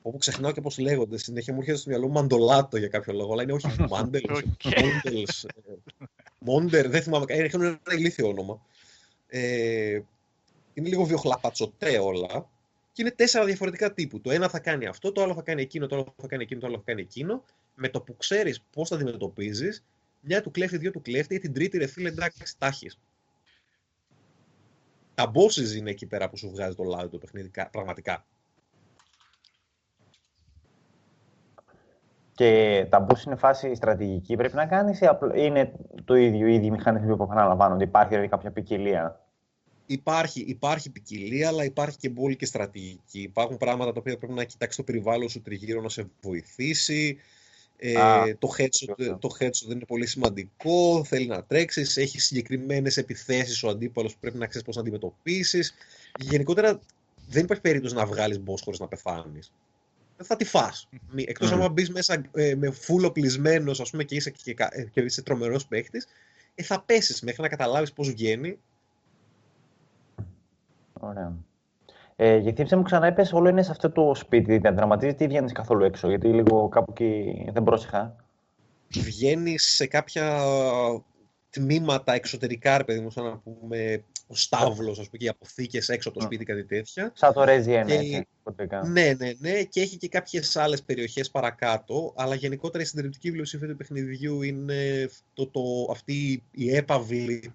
όπου 0.04 0.18
ξεχνάω 0.18 0.52
και 0.52 0.62
πώς 0.62 0.78
λέγονται. 0.78 1.18
Συνέχεια 1.18 1.54
μου 1.54 1.60
έρχεται 1.60 1.78
στο 1.78 1.90
μυαλό 1.90 2.08
μαντολάτο 2.08 2.78
για 2.78 2.88
κάποιο 2.88 3.14
λόγο, 3.14 3.34
αλλά 3.34 3.44
είναι 3.44 3.54
όχι 3.54 3.68
μάντελς. 3.90 5.46
Μόντερ, 6.40 6.90
δεν 6.90 7.02
θυμάμαι. 7.02 7.26
Έχουν 7.28 7.62
ένα 7.62 7.80
ηλίθιο 7.92 8.28
όνομα. 8.28 8.62
Ε, 9.28 10.02
είναι 10.74 10.90
λίγο 10.90 11.04
βιοχλαπατσοτέ 11.04 11.98
όλα. 11.98 12.50
Και 12.92 13.02
είναι 13.02 13.12
τέσσερα 13.12 13.46
διαφορετικά 13.46 13.94
τύπου. 13.94 14.22
Το 14.22 14.32
ένα 14.32 14.50
θα 14.50 14.60
κάνει 14.60 14.86
αυτό, 14.86 15.12
το 15.12 15.24
άλλο 15.24 15.34
θα 15.34 15.42
κάνει 15.42 15.62
εκείνο, 15.62 15.88
το 15.88 15.96
άλλο 15.96 16.14
θα 16.22 16.28
κάνει 16.28 16.44
εκείνο, 16.44 16.60
το 16.60 16.68
άλλο 16.68 16.76
θα 16.76 16.84
κάνει 16.86 17.02
εκείνο. 17.02 17.44
Με 17.76 17.90
το 17.90 18.02
που 18.02 18.18
ξέρεις 18.18 18.62
πώς 18.72 18.90
θα 18.90 18.96
αντιμετωπίζεις, 18.96 19.84
μια 20.20 20.42
του 20.42 20.52
κλέφτη, 20.52 20.78
δύο 20.78 20.92
του 20.92 21.02
κλέφτη, 21.02 21.36
ή 21.36 21.40
την 21.40 21.54
τρίτη 21.54 21.78
ρε 21.78 21.88
φίλε 21.88 22.10
εντάξει, 22.10 22.58
τάχει. 22.58 22.90
Τα 25.16 25.32
bosses 25.34 25.76
είναι 25.76 25.90
εκεί 25.90 26.06
πέρα 26.06 26.30
που 26.30 26.38
σου 26.38 26.50
βγάζει 26.50 26.76
το 26.76 26.84
λάδι 26.84 27.10
το 27.10 27.18
παιχνίδι, 27.18 27.52
πραγματικά. 27.72 28.26
Και 32.36 32.86
τα 32.90 33.06
boost 33.06 33.26
είναι 33.26 33.36
φάση 33.36 33.76
στρατηγική 33.76 34.36
πρέπει 34.36 34.56
να 34.56 34.66
κάνεις 34.66 35.00
ή 35.00 35.08
είναι 35.36 35.72
το 36.06 36.16
ίδιο, 36.16 36.48
οι 36.48 36.54
ίδιοι 36.54 36.72
μηχανισμοί 36.72 37.16
που 37.16 37.24
επαναλαμβάνονται, 37.24 37.84
υπάρχει 37.84 38.10
δηλαδή 38.10 38.28
κάποια 38.28 38.52
ποικιλία; 38.52 39.24
Υπάρχει, 39.86 40.40
υπάρχει 40.40 40.90
ποικιλία, 40.90 41.48
αλλά 41.48 41.64
υπάρχει 41.64 41.98
και 41.98 42.10
πολύ 42.10 42.36
και 42.36 42.46
στρατηγική. 42.46 43.22
Υπάρχουν 43.22 43.58
πράγματα 43.58 43.92
τα 43.92 44.00
οποία 44.00 44.18
πρέπει 44.18 44.34
να 44.34 44.44
κοιτάξεις 44.44 44.78
το 44.78 44.84
περιβάλλον 44.84 45.30
σου 45.30 45.42
τριγύρω 45.42 45.82
να 45.82 45.90
σε 45.90 46.08
βοηθήσει. 46.22 47.18
Ε, 47.78 48.34
το, 48.36 48.50
headshot, 48.58 49.20
το 49.20 49.30
headshot 49.40 49.66
δεν 49.68 49.76
είναι 49.76 49.86
πολύ 49.86 50.06
σημαντικό, 50.06 51.04
θέλει 51.04 51.28
να 51.28 51.44
τρέξεις, 51.44 51.98
έχεις 51.98 52.26
συγκεκριμένες 52.26 52.98
επιθέσεις 52.98 53.64
ο 53.64 53.70
αντίπαλος 53.70 54.14
που 54.14 54.20
πρέπει 54.20 54.38
να 54.38 54.48
ξέρεις 54.48 54.66
πώς 54.66 54.76
να 54.76 54.82
αντιμετωπίσεις. 54.82 55.74
Γενικότερα 56.20 56.80
δεν 57.30 57.44
υπάρχει 57.44 57.62
περίπτωση 57.62 57.96
να 57.96 58.06
βγάλεις 58.06 58.42
boss 58.46 58.60
χωρίς 58.64 58.80
να 58.80 58.88
πεθάνεις. 58.88 59.52
Θα 60.18 60.36
τη 60.36 60.46
φας. 60.46 60.90
Εκτός 61.16 61.54
mm. 61.54 61.60
αν 61.60 61.72
μπεις 61.72 61.90
μέσα 61.90 62.22
ε, 62.34 62.56
με 62.56 62.74
full 62.88 63.06
οπλισμένος 63.06 63.80
ας 63.80 63.90
πούμε, 63.90 64.04
και 64.04 64.16
είσαι, 64.16 64.30
και, 64.30 64.54
και, 64.54 64.90
και 64.92 65.02
είσαι 65.02 65.22
τρομερός 65.22 65.66
παίχτης, 65.66 66.08
ε, 66.56 66.64
θα 66.64 66.82
πέσεις 66.82 67.22
μέχρι 67.22 67.42
να 67.42 67.48
καταλάβεις 67.48 67.94
πώς 67.94 68.10
βγαίνει. 68.10 68.60
Ωραία. 71.00 71.36
Ε, 72.16 72.38
γιατί 72.38 72.76
μου 72.76 72.82
ξανά 72.82 73.08
είπες, 73.08 73.34
όλο 73.34 73.50
είναι 73.50 73.64
σε 73.64 73.72
αυτό 73.72 73.92
το 73.92 74.16
σπίτι, 74.16 74.58
δεν 74.58 74.76
δραματίζεται 74.76 75.24
ή 75.24 75.28
βγαίνεις 75.28 75.52
καθόλου 75.52 75.84
έξω, 75.84 76.10
γιατί 76.10 76.28
λίγο 76.28 76.70
κάπου 76.70 76.92
εκεί 76.92 77.46
δεν 77.54 77.64
πρόσεχα. 77.64 78.16
Βγαίνεις 78.90 79.64
σε 79.64 79.88
κάποια 79.88 80.40
τμήματα 81.50 82.14
εξωτερικά, 82.14 82.78
ρε 82.78 82.84
παιδί 82.84 83.00
μου, 83.00 83.10
σαν 83.10 83.24
να 83.24 83.38
πούμε 83.38 84.04
ο 84.28 84.36
στάβλο, 84.36 84.92
ας 84.92 84.96
πούμε, 84.96 85.18
και 85.18 85.26
οι 85.26 85.28
αποθήκες 85.28 85.90
έξω 85.90 86.10
από 86.10 86.20
το 86.20 86.26
σπίτι, 86.26 86.46
κάτι 86.46 86.66
τέτοια. 86.66 87.12
Σαν 87.16 87.34
το 87.34 87.44
Resi 87.48 87.84
και... 87.88 88.28
ναι, 88.86 89.14
ναι, 89.18 89.34
ναι, 89.40 89.64
και 89.64 89.82
έχει 89.82 89.98
και 89.98 90.08
κάποιες 90.08 90.56
άλλες 90.56 90.84
περιοχές 90.84 91.32
παρακάτω, 91.32 92.14
αλλά 92.16 92.36
γενικότερα 92.36 92.84
η 92.84 92.86
συντηρητική 92.86 93.28
βιβλιοσύνη 93.28 93.68
του 93.68 93.76
παιχνιδιού 93.76 94.42
είναι 94.42 95.10
το, 95.34 95.48
το, 95.48 95.62
αυτή 95.92 96.44
η 96.52 96.76
έπαυλη. 96.76 97.54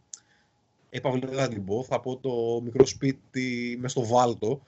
Έπαυλη 0.90 1.26
δεν 1.26 1.38
θα 1.38 1.48
την 1.48 1.64
πω, 1.64 1.84
θα 1.84 2.00
πω 2.00 2.16
το 2.16 2.60
μικρό 2.64 2.86
σπίτι 2.86 3.78
μες 3.80 3.90
στο 3.90 4.06
Βάλτο, 4.06 4.60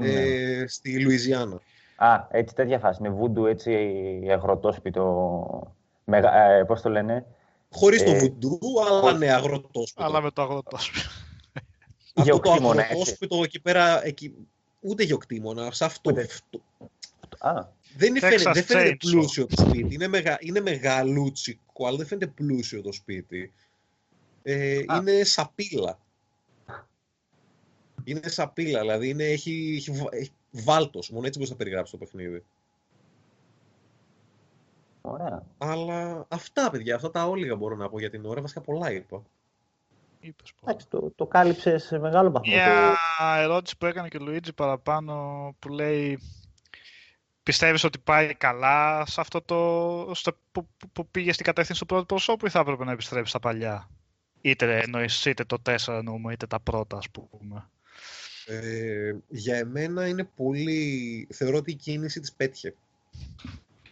ε, 0.00 0.64
στη 0.66 1.00
Λουιζιάννα. 1.00 1.60
Α, 1.96 2.26
έτσι 2.30 2.54
τέτοια 2.54 2.78
φάση, 2.78 3.02
με 3.02 3.08
βούντου, 3.08 3.46
έτσι 3.46 3.72
αγροτόσπιτο, 4.30 5.74
μεγα, 6.04 6.40
ε, 6.40 6.64
πώς 6.64 6.80
το 6.80 6.88
λένε, 6.88 7.26
Χωρίς 7.74 8.02
ε, 8.02 8.04
το 8.04 8.14
βουντού, 8.14 8.58
αλλά 8.86 9.12
ναι, 9.12 9.32
αγροτόσπιτο. 9.32 10.04
Αλλά 10.04 10.20
με 10.20 10.30
το 10.30 10.42
αγροτόσπιτο. 10.42 11.08
Αυτό 12.14 12.38
το 12.38 12.52
αγροτόσπιτο 12.52 13.42
εκεί 13.42 13.60
πέρα, 13.60 14.06
εκεί, 14.06 14.34
ούτε 14.80 15.02
γεωκτήμονα, 15.02 15.72
σε 15.72 15.84
αυτό. 15.84 16.10
Ούτε. 16.10 16.28
Α. 17.38 17.66
Δεν 17.96 18.18
φαίνεται, 18.18 18.50
δεν 18.52 18.64
φαίνεται 18.64 18.96
πλούσιο 18.96 19.46
το 19.46 19.66
σπίτι. 19.66 19.94
Είναι, 19.94 20.08
μεγα, 20.08 20.38
είναι 20.40 20.60
μεγαλούτσικο, 20.60 21.86
αλλά 21.86 21.96
δεν 21.96 22.06
φαίνεται 22.06 22.26
πλούσιο 22.26 22.82
το 22.82 22.92
σπίτι. 22.92 23.52
Ε, 24.42 24.78
είναι 24.98 25.24
σαπίλα. 25.24 25.98
Είναι 28.04 28.28
σαπίλα, 28.28 28.80
δηλαδή 28.80 29.08
είναι, 29.08 29.24
έχει, 29.24 29.74
έχει, 29.76 30.06
έχει 30.10 30.32
βάλτος. 30.50 31.10
Μόνο 31.10 31.26
έτσι 31.26 31.38
μπορείς 31.38 31.52
να 31.52 31.58
περιγράψεις 31.58 31.98
το 31.98 32.04
παιχνίδι. 32.04 32.44
Ωραία. 35.00 35.46
Αλλά 35.58 36.26
αυτά, 36.28 36.70
παιδιά, 36.70 36.94
αυτά 36.94 37.10
τα 37.10 37.28
όλιγα 37.28 37.56
μπορώ 37.56 37.76
να 37.76 37.88
πω 37.88 37.98
για 37.98 38.10
την 38.10 38.24
ώρα. 38.24 38.40
Βασικά 38.40 38.60
πολλά 38.60 38.92
είπα. 38.92 39.22
Είπες 40.26 40.52
Εντάξει, 40.62 40.86
το, 40.88 41.12
το 41.16 41.26
κάλυψε 41.26 41.78
σε 41.78 41.98
μεγάλο 41.98 42.30
βαθμό. 42.30 42.52
Μια 42.52 42.96
ερώτηση 43.36 43.76
που 43.76 43.86
έκανε 43.86 44.08
και 44.08 44.16
ο 44.16 44.24
Λουίτζι 44.24 44.52
παραπάνω 44.52 45.54
που 45.58 45.68
λέει 45.68 46.18
Πιστεύεις 47.42 47.84
ότι 47.84 47.98
πάει 47.98 48.34
καλά 48.34 49.06
σε 49.06 49.20
αυτό 49.20 49.42
το 49.42 50.14
στο, 50.14 50.32
που, 50.52 50.68
που, 50.92 51.06
πήγε 51.06 51.32
στην 51.32 51.44
κατεύθυνση 51.44 51.80
του 51.80 51.86
πρώτου 51.86 52.06
προσώπου 52.06 52.46
ή 52.46 52.50
θα 52.50 52.58
έπρεπε 52.58 52.84
να 52.84 52.92
επιστρέψει 52.92 53.30
στα 53.30 53.40
παλιά; 53.40 53.90
Είτε 54.40 54.80
εννοείς 54.80 55.24
είτε 55.24 55.44
το 55.44 55.56
4 55.64 55.76
εννοούμε 55.88 56.32
είτε 56.32 56.46
τα 56.46 56.60
πρώτα 56.60 56.96
ας 56.96 57.10
πούμε. 57.10 57.68
Ε, 58.46 59.14
για 59.28 59.56
εμένα 59.56 60.06
είναι 60.06 60.24
πολύ... 60.36 61.28
Θεωρώ 61.32 61.56
ότι 61.56 61.70
η 61.70 61.74
κίνηση 61.74 62.20
της 62.20 62.32
πέτυχε. 62.32 62.74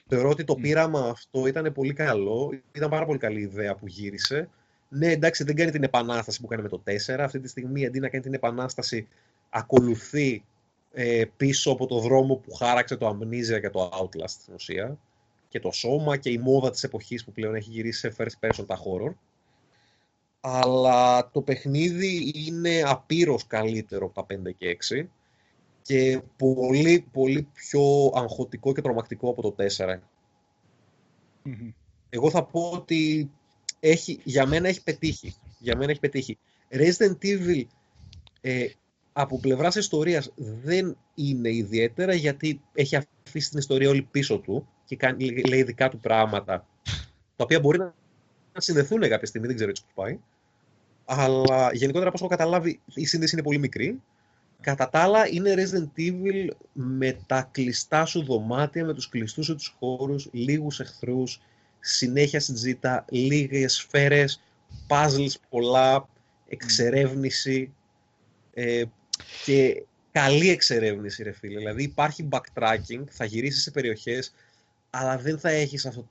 Θεωρώ 0.09 0.29
ότι 0.29 0.45
το 0.45 0.55
πείραμα 0.55 1.09
αυτό 1.09 1.47
ήταν 1.47 1.73
πολύ 1.73 1.93
καλό. 1.93 2.61
Ήταν 2.73 2.91
πάρα 2.91 3.07
πολύ 3.07 3.19
καλή 3.19 3.41
ιδέα 3.41 3.75
που 3.75 3.87
γύρισε. 3.87 4.49
Ναι, 4.95 5.07
εντάξει, 5.07 5.45
δεν 5.45 5.57
κάνει 5.57 5.71
την 5.71 5.83
επανάσταση 5.83 6.41
που 6.41 6.47
κάνει 6.47 6.63
με 6.63 6.69
το 6.69 6.83
4. 6.87 7.19
Αυτή 7.19 7.41
τη 7.41 7.49
στιγμή, 7.49 7.87
αντί 7.87 8.01
να 8.01 8.09
κάνει 8.09 8.23
την 8.23 8.35
επανάσταση, 8.35 9.09
ακολουθεί 9.51 10.45
ε, 10.93 11.25
πίσω 11.37 11.71
από 11.71 11.87
το 11.87 11.99
δρόμο 11.99 12.35
που 12.35 12.53
χάραξε 12.53 12.97
το 12.97 13.09
Amnesia 13.09 13.61
και 13.61 13.71
το 13.71 13.91
Outlast 13.93 14.29
στην 14.29 14.55
ουσία. 14.55 14.99
Και 15.49 15.61
το 15.61 15.71
σώμα 15.71 16.17
και 16.17 16.31
η 16.31 16.39
μόδα 16.39 16.71
της 16.71 16.83
εποχής 16.85 17.25
που 17.25 17.33
πλέον 17.33 17.55
έχει 17.55 17.71
γυρίσει 17.71 17.99
σε 17.99 18.15
first 18.19 18.47
person 18.47 18.67
τα 18.67 18.79
horror. 18.79 19.15
Αλλά 20.41 21.31
το 21.31 21.43
παιχνίδι 21.43 22.33
είναι 22.35 22.83
απείρως 22.85 23.47
καλύτερο 23.47 24.07
από 24.07 24.15
τα 24.15 24.37
5 24.51 24.55
και 24.57 24.79
6 24.89 25.07
και 25.83 26.23
πολύ, 26.37 27.07
πολύ 27.13 27.49
πιο 27.53 28.13
αγχωτικό 28.15 28.73
και 28.73 28.83
τρομακτικό 28.83 29.31
από 29.31 29.43
το 29.43 29.55
4. 29.77 29.99
Εγώ 32.11 32.31
θα 32.31 32.45
πω 32.45 32.71
ότι 32.75 33.31
έχει, 33.83 34.21
για 34.25 34.47
μένα 34.47 34.69
έχει 34.69 34.83
πετύχει. 34.83 35.35
Για 35.59 35.77
μένα 35.77 35.91
έχει 35.91 36.01
πετύχει. 36.01 36.39
Resident 36.71 37.17
Evil 37.23 37.63
ε, 38.41 38.67
από 39.13 39.41
πλευράς 39.41 39.75
ιστορίας 39.75 40.33
δεν 40.37 40.97
είναι 41.15 41.55
ιδιαίτερα 41.55 42.15
γιατί 42.15 42.61
έχει 42.73 42.97
αφήσει 42.97 43.51
την 43.51 43.59
ιστορία 43.59 43.89
όλη 43.89 44.03
πίσω 44.03 44.39
του 44.39 44.69
και 44.85 44.97
κάνει, 44.97 45.43
λέει 45.49 45.63
δικά 45.63 45.89
του 45.89 45.99
πράγματα 45.99 46.67
τα 47.37 47.45
οποία 47.45 47.61
μπορεί 47.61 47.79
να 47.79 47.95
συνδεθούν 48.57 49.01
κάποια 49.01 49.27
στιγμή, 49.27 49.47
δεν 49.47 49.57
ξέρω 49.57 49.71
έτσι 49.71 49.83
που 49.83 50.03
πάει. 50.03 50.19
Αλλά 51.05 51.71
γενικότερα, 51.73 52.09
όπω 52.09 52.19
έχω 52.19 52.29
καταλάβει, 52.29 52.81
η 52.95 53.07
σύνδεση 53.07 53.35
είναι 53.35 53.45
πολύ 53.45 53.59
μικρή 53.59 54.01
Κατά 54.63 54.89
τα 54.89 54.99
άλλα, 54.99 55.29
είναι 55.29 55.55
Resident 55.57 56.01
Evil 56.01 56.49
με 56.73 57.19
τα 57.27 57.49
κλειστά 57.53 58.05
σου 58.05 58.25
δωμάτια, 58.25 58.85
με 58.85 58.95
τους 58.95 59.09
κλειστούς 59.09 59.45
σου 59.45 59.55
τους 59.55 59.77
χώρους, 59.79 60.29
λίγους 60.33 60.81
εχθρούς, 60.81 61.41
συνέχεια 61.85 62.41
συζήτα, 62.41 63.05
λίγες 63.11 63.75
σφαίρες, 63.75 64.43
puzzles 64.89 65.35
πολλά, 65.49 66.09
εξερεύνηση 66.49 67.73
ε, 68.55 68.83
και 69.45 69.85
καλή 70.13 70.51
εξερεύνηση, 70.51 71.23
ρε 71.23 71.33
φίλε. 71.33 71.59
Δηλαδή 71.59 71.83
υπάρχει 71.83 72.29
backtracking, 72.31 73.05
θα 73.11 73.25
γυρίσεις 73.25 73.63
σε 73.63 73.71
περιοχές, 73.71 74.35
αλλά 74.91 75.19
δεν 75.19 75.39
θα 75.39 75.51
έχεις 75.51 75.87
αυτό 75.87 76.09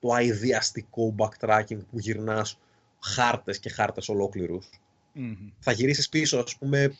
το 0.00 0.12
αειδιαστικό 0.12 1.14
backtracking 1.18 1.78
που 1.90 1.98
γυρνάς 1.98 2.58
χάρτες 3.00 3.58
και 3.58 3.70
χάρτες 3.70 4.08
Θα 5.58 5.72
γυρίσεις 5.72 6.08
πίσω, 6.08 6.38
ας 6.38 6.56
πούμε, 6.56 6.96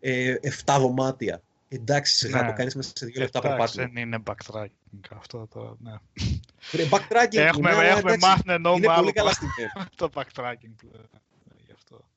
ε, 0.00 0.34
7 0.64 0.78
δωμάτια. 0.78 1.42
Εντάξει, 1.68 2.14
σιγά 2.14 2.42
ναι. 2.42 2.48
το 2.48 2.52
κάνεις 2.52 2.74
μέσα 2.74 2.92
σε 2.94 3.06
δύο 3.06 3.20
λεπτά 3.20 3.40
περπάτημα. 3.40 3.84
Δεν 3.84 3.96
είναι 3.96 4.22
backtracking 4.26 4.79
αυτό 5.10 5.46
το. 5.46 5.76
Ναι. 5.80 5.92
backtracking 6.90 7.36
έχουμε, 7.36 7.74
ναι, 7.74 7.86
έχουμε 7.86 8.16
μάθει 8.20 8.42
να 8.44 8.52
εννοούμε 8.52 8.86
είναι 8.86 8.94
πολύ 8.94 9.12
καλά 9.12 9.32
το 9.96 10.10
backtracking 10.14 10.74
πλέον. 10.76 11.08
Γι' 11.66 11.72
αυτό. 11.74 12.08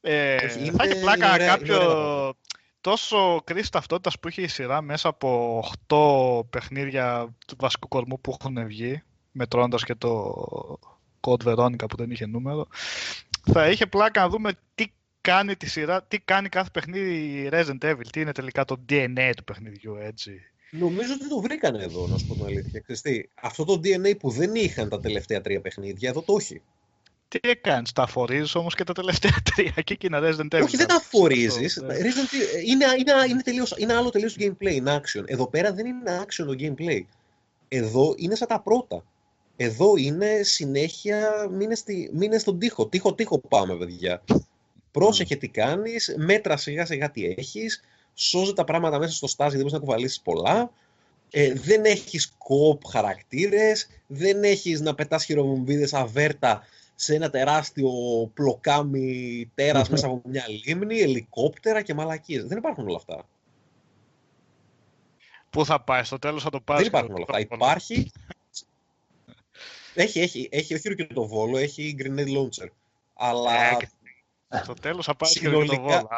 Ε, 0.00 0.36
είναι, 0.58 0.70
θα 0.70 0.84
έχει 0.84 1.00
πλάκα 1.00 1.32
ωραία, 1.32 1.48
κάποιο 1.48 2.34
τόσο 2.80 3.40
κρίση 3.44 3.70
ταυτότητας 3.70 4.18
που 4.18 4.28
είχε 4.28 4.42
η 4.42 4.46
σειρά 4.46 4.82
μέσα 4.82 5.08
από 5.08 5.62
8 5.88 6.50
παιχνίδια 6.50 7.34
του 7.46 7.56
βασικού 7.58 7.88
κορμού 7.88 8.20
που 8.20 8.36
έχουν 8.40 8.66
βγει, 8.66 9.02
μετρώντας 9.32 9.84
και 9.84 9.94
το 9.94 10.34
Code 11.20 11.44
Veronica 11.44 11.88
που 11.88 11.96
δεν 11.96 12.10
είχε 12.10 12.26
νούμερο. 12.26 12.66
Θα 13.52 13.68
είχε 13.68 13.86
πλάκα 13.86 14.20
να 14.20 14.28
δούμε 14.28 14.52
τι 14.74 14.92
κάνει 15.20 15.56
τη 15.56 15.68
σειρά, 15.68 16.02
τι 16.02 16.18
κάνει 16.20 16.48
κάθε 16.48 16.70
παιχνίδι 16.72 17.48
Resident 17.52 17.78
Evil, 17.80 18.06
τι 18.12 18.20
είναι 18.20 18.32
τελικά 18.32 18.64
το 18.64 18.84
DNA 18.88 19.32
του 19.36 19.44
παιχνιδιού, 19.44 19.96
έτσι. 19.96 20.51
Νομίζω 20.78 21.12
ότι 21.12 21.28
το 21.28 21.40
βρήκανε 21.40 21.82
εδώ, 21.82 22.06
να 22.06 22.18
σου 22.18 22.26
πω 22.26 22.34
την 22.34 22.44
αλήθεια. 22.44 22.80
Ξεστή, 22.80 23.30
αυτό 23.34 23.64
το 23.64 23.80
DNA 23.84 24.18
που 24.18 24.30
δεν 24.30 24.54
είχαν 24.54 24.88
τα 24.88 25.00
τελευταία 25.00 25.40
τρία 25.40 25.60
παιχνίδια, 25.60 26.08
εδώ 26.08 26.22
το 26.22 26.36
έχει. 26.38 26.60
Τι 27.28 27.38
έκανες, 27.42 27.92
τα 27.92 28.06
φορίζει 28.06 28.58
όμως 28.58 28.74
και 28.74 28.84
τα 28.84 28.92
τελευταία 28.92 29.32
τρία 29.54 29.82
και 29.84 29.92
εκείνα 29.92 30.20
Resident 30.22 30.56
Evil. 30.56 30.62
Όχι, 30.62 30.76
δεν 30.76 30.86
τα 30.86 31.00
φορίζει. 31.00 31.80
Ναι. 31.84 31.94
Είναι, 31.94 32.84
είναι, 32.98 33.12
είναι, 33.28 33.42
τελείως, 33.42 33.74
είναι 33.76 33.94
άλλο 33.94 34.10
τελείως 34.10 34.36
gameplay, 34.38 34.72
είναι 34.72 35.00
action. 35.00 35.22
Εδώ 35.26 35.46
πέρα 35.46 35.72
δεν 35.72 35.86
είναι 35.86 36.20
action 36.22 36.44
το 36.46 36.54
gameplay. 36.58 37.00
Εδώ 37.68 38.14
είναι 38.16 38.34
σαν 38.34 38.48
τα 38.48 38.60
πρώτα. 38.60 39.04
Εδώ 39.56 39.96
είναι 39.96 40.40
συνέχεια, 40.42 41.48
μείνε, 42.12 42.38
στον 42.38 42.58
τοίχο. 42.58 42.86
Τοίχο, 42.86 43.14
τοίχο 43.14 43.38
πάμε, 43.38 43.76
παιδιά. 43.76 44.22
Πρόσεχε 44.90 45.36
τι 45.36 45.48
κάνεις, 45.48 46.14
μέτρα 46.16 46.56
σιγά 46.56 46.86
σιγά 46.86 47.10
τι 47.10 47.34
έχεις, 47.36 47.82
σώζε 48.14 48.52
τα 48.52 48.64
πράγματα 48.64 48.98
μέσα 48.98 49.14
στο 49.14 49.26
στάζι, 49.26 49.50
δεν 49.50 49.58
μπορείς 49.58 49.72
να 49.72 49.78
κουβαλήσεις 49.78 50.20
πολλά. 50.20 50.72
Ε, 51.30 51.52
δεν 51.52 51.84
έχεις 51.84 52.34
κοπ 52.38 52.86
χαρακτήρες, 52.86 53.88
δεν 54.06 54.44
έχεις 54.44 54.80
να 54.80 54.94
πετάς 54.94 55.24
χειροβομβίδες 55.24 55.94
αβέρτα 55.94 56.62
σε 56.94 57.14
ένα 57.14 57.30
τεράστιο 57.30 57.90
πλοκάμι 58.34 59.50
τέρας 59.54 59.88
μέσα 59.88 60.06
από 60.06 60.22
μια 60.24 60.44
λίμνη, 60.48 61.00
ελικόπτερα 61.00 61.82
και 61.82 61.94
μαλακίες. 61.94 62.44
Δεν 62.44 62.58
υπάρχουν 62.58 62.86
όλα 62.88 62.96
αυτά. 62.96 63.28
Πού 65.50 65.64
θα 65.64 65.80
πάεις, 65.80 66.06
στο 66.06 66.18
τέλος 66.18 66.42
θα 66.42 66.50
το 66.50 66.60
πάρει. 66.60 66.78
Δεν 66.78 66.88
υπάρχουν 66.88 67.14
όλα 67.14 67.24
αυτά. 67.28 67.40
Υπάρχει... 67.40 68.10
έχει, 69.94 70.20
έχει, 70.20 70.48
έχει, 70.52 70.74
όχι 70.74 70.94
και 70.94 71.06
το 71.06 71.26
βόλο, 71.26 71.58
έχει 71.58 71.96
grenade 71.98 72.36
launcher. 72.36 72.68
Αλλά 73.14 73.52
ε, 74.48 74.62
στο 74.62 74.74
τέλος 74.74 75.04
θα 75.04 75.16
πάει 75.16 75.32
και 75.32 75.48
το 75.48 75.50
βόλο. 75.50 76.08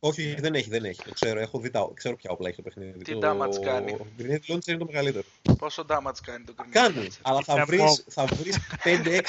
Όχι, 0.00 0.34
δεν 0.34 0.54
έχει, 0.54 0.68
δεν 0.68 0.84
έχει. 0.84 1.02
Το 1.02 1.12
ξέρω, 1.12 1.40
έχω 1.40 1.58
δει 1.58 1.70
τα, 1.70 1.90
ξέρω 1.94 2.16
ποια 2.16 2.30
όπλα 2.30 2.48
έχει 2.48 2.56
το 2.56 2.62
παιχνίδι. 2.62 2.98
Τι 2.98 3.18
το... 3.18 3.30
damage 3.30 3.60
κάνει. 3.60 3.96
Το 3.96 4.06
Grenade 4.18 4.52
Launcher 4.52 4.68
είναι 4.68 4.78
το 4.78 4.84
μεγαλύτερο. 4.84 5.24
Πόσο 5.58 5.84
damage 5.88 6.18
κάνει 6.22 6.44
το 6.44 6.54
Grenade 6.58 6.68
Κάνει, 6.70 7.08
αλλά 7.22 7.40
θα 7.42 7.64
βρεις, 7.64 8.04
θα 8.08 8.24
βρεις 8.24 8.58
5-6 8.84 9.20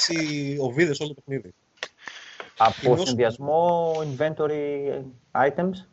οβίδες 0.59 0.99
όλο 0.99 1.13
το 1.13 1.21
παιχνίδι. 1.21 1.53
Από 2.57 3.05
συνδυασμό 3.05 3.93
inventory 3.95 4.87
items; 5.31 5.85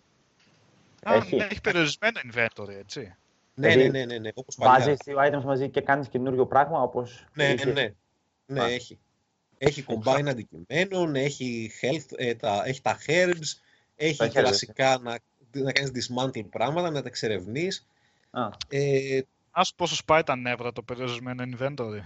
Α, 1.03 1.15
έχει. 1.15 1.37
Ναι, 1.37 1.45
έχει 1.45 1.61
περιορισμένο 1.61 2.21
inventory, 2.33 2.75
έτσι. 2.79 3.15
Ναι, 3.55 3.75
ναι, 3.75 3.89
ναι, 3.89 4.05
ναι, 4.05 4.19
ναι, 4.19 4.31
όπως 4.35 4.57
Βάζεις 4.59 4.97
δύο 5.05 5.17
items 5.21 5.43
μαζί 5.45 5.69
και 5.69 5.81
κάνεις 5.81 6.09
καινούριο 6.09 6.47
πράγμα, 6.47 6.83
όπως... 6.83 7.27
Ναι, 7.35 7.55
ναι, 7.55 7.73
ναι, 7.73 7.95
ναι, 8.47 8.65
έχει. 8.65 8.99
Έχει 9.59 9.85
combine 9.89 10.27
αντικειμένων, 10.29 11.15
έχει 11.15 11.71
health, 11.81 12.13
ε, 12.17 12.35
τα, 12.35 12.63
έχει 12.65 12.83
τα 12.83 12.99
herbs, 13.07 13.61
έχει 13.97 14.17
τα 14.17 14.29
κλασικά 14.29 14.99
να, 15.03 15.19
να 15.53 15.73
κάνεις 15.73 15.91
dismantle 15.95 16.45
πράγματα, 16.51 16.91
να 16.91 17.03
τα 17.03 17.09
εξερευνείς. 17.09 17.87
Α. 18.31 18.49
Ε, 18.69 19.21
Ας 19.51 19.75
πόσο 19.75 19.95
σπάει 19.95 20.23
τα 20.23 20.37
νεύρα 20.37 20.73
το 20.73 20.83
περιορισμένο 20.83 21.45
inventory. 21.47 22.01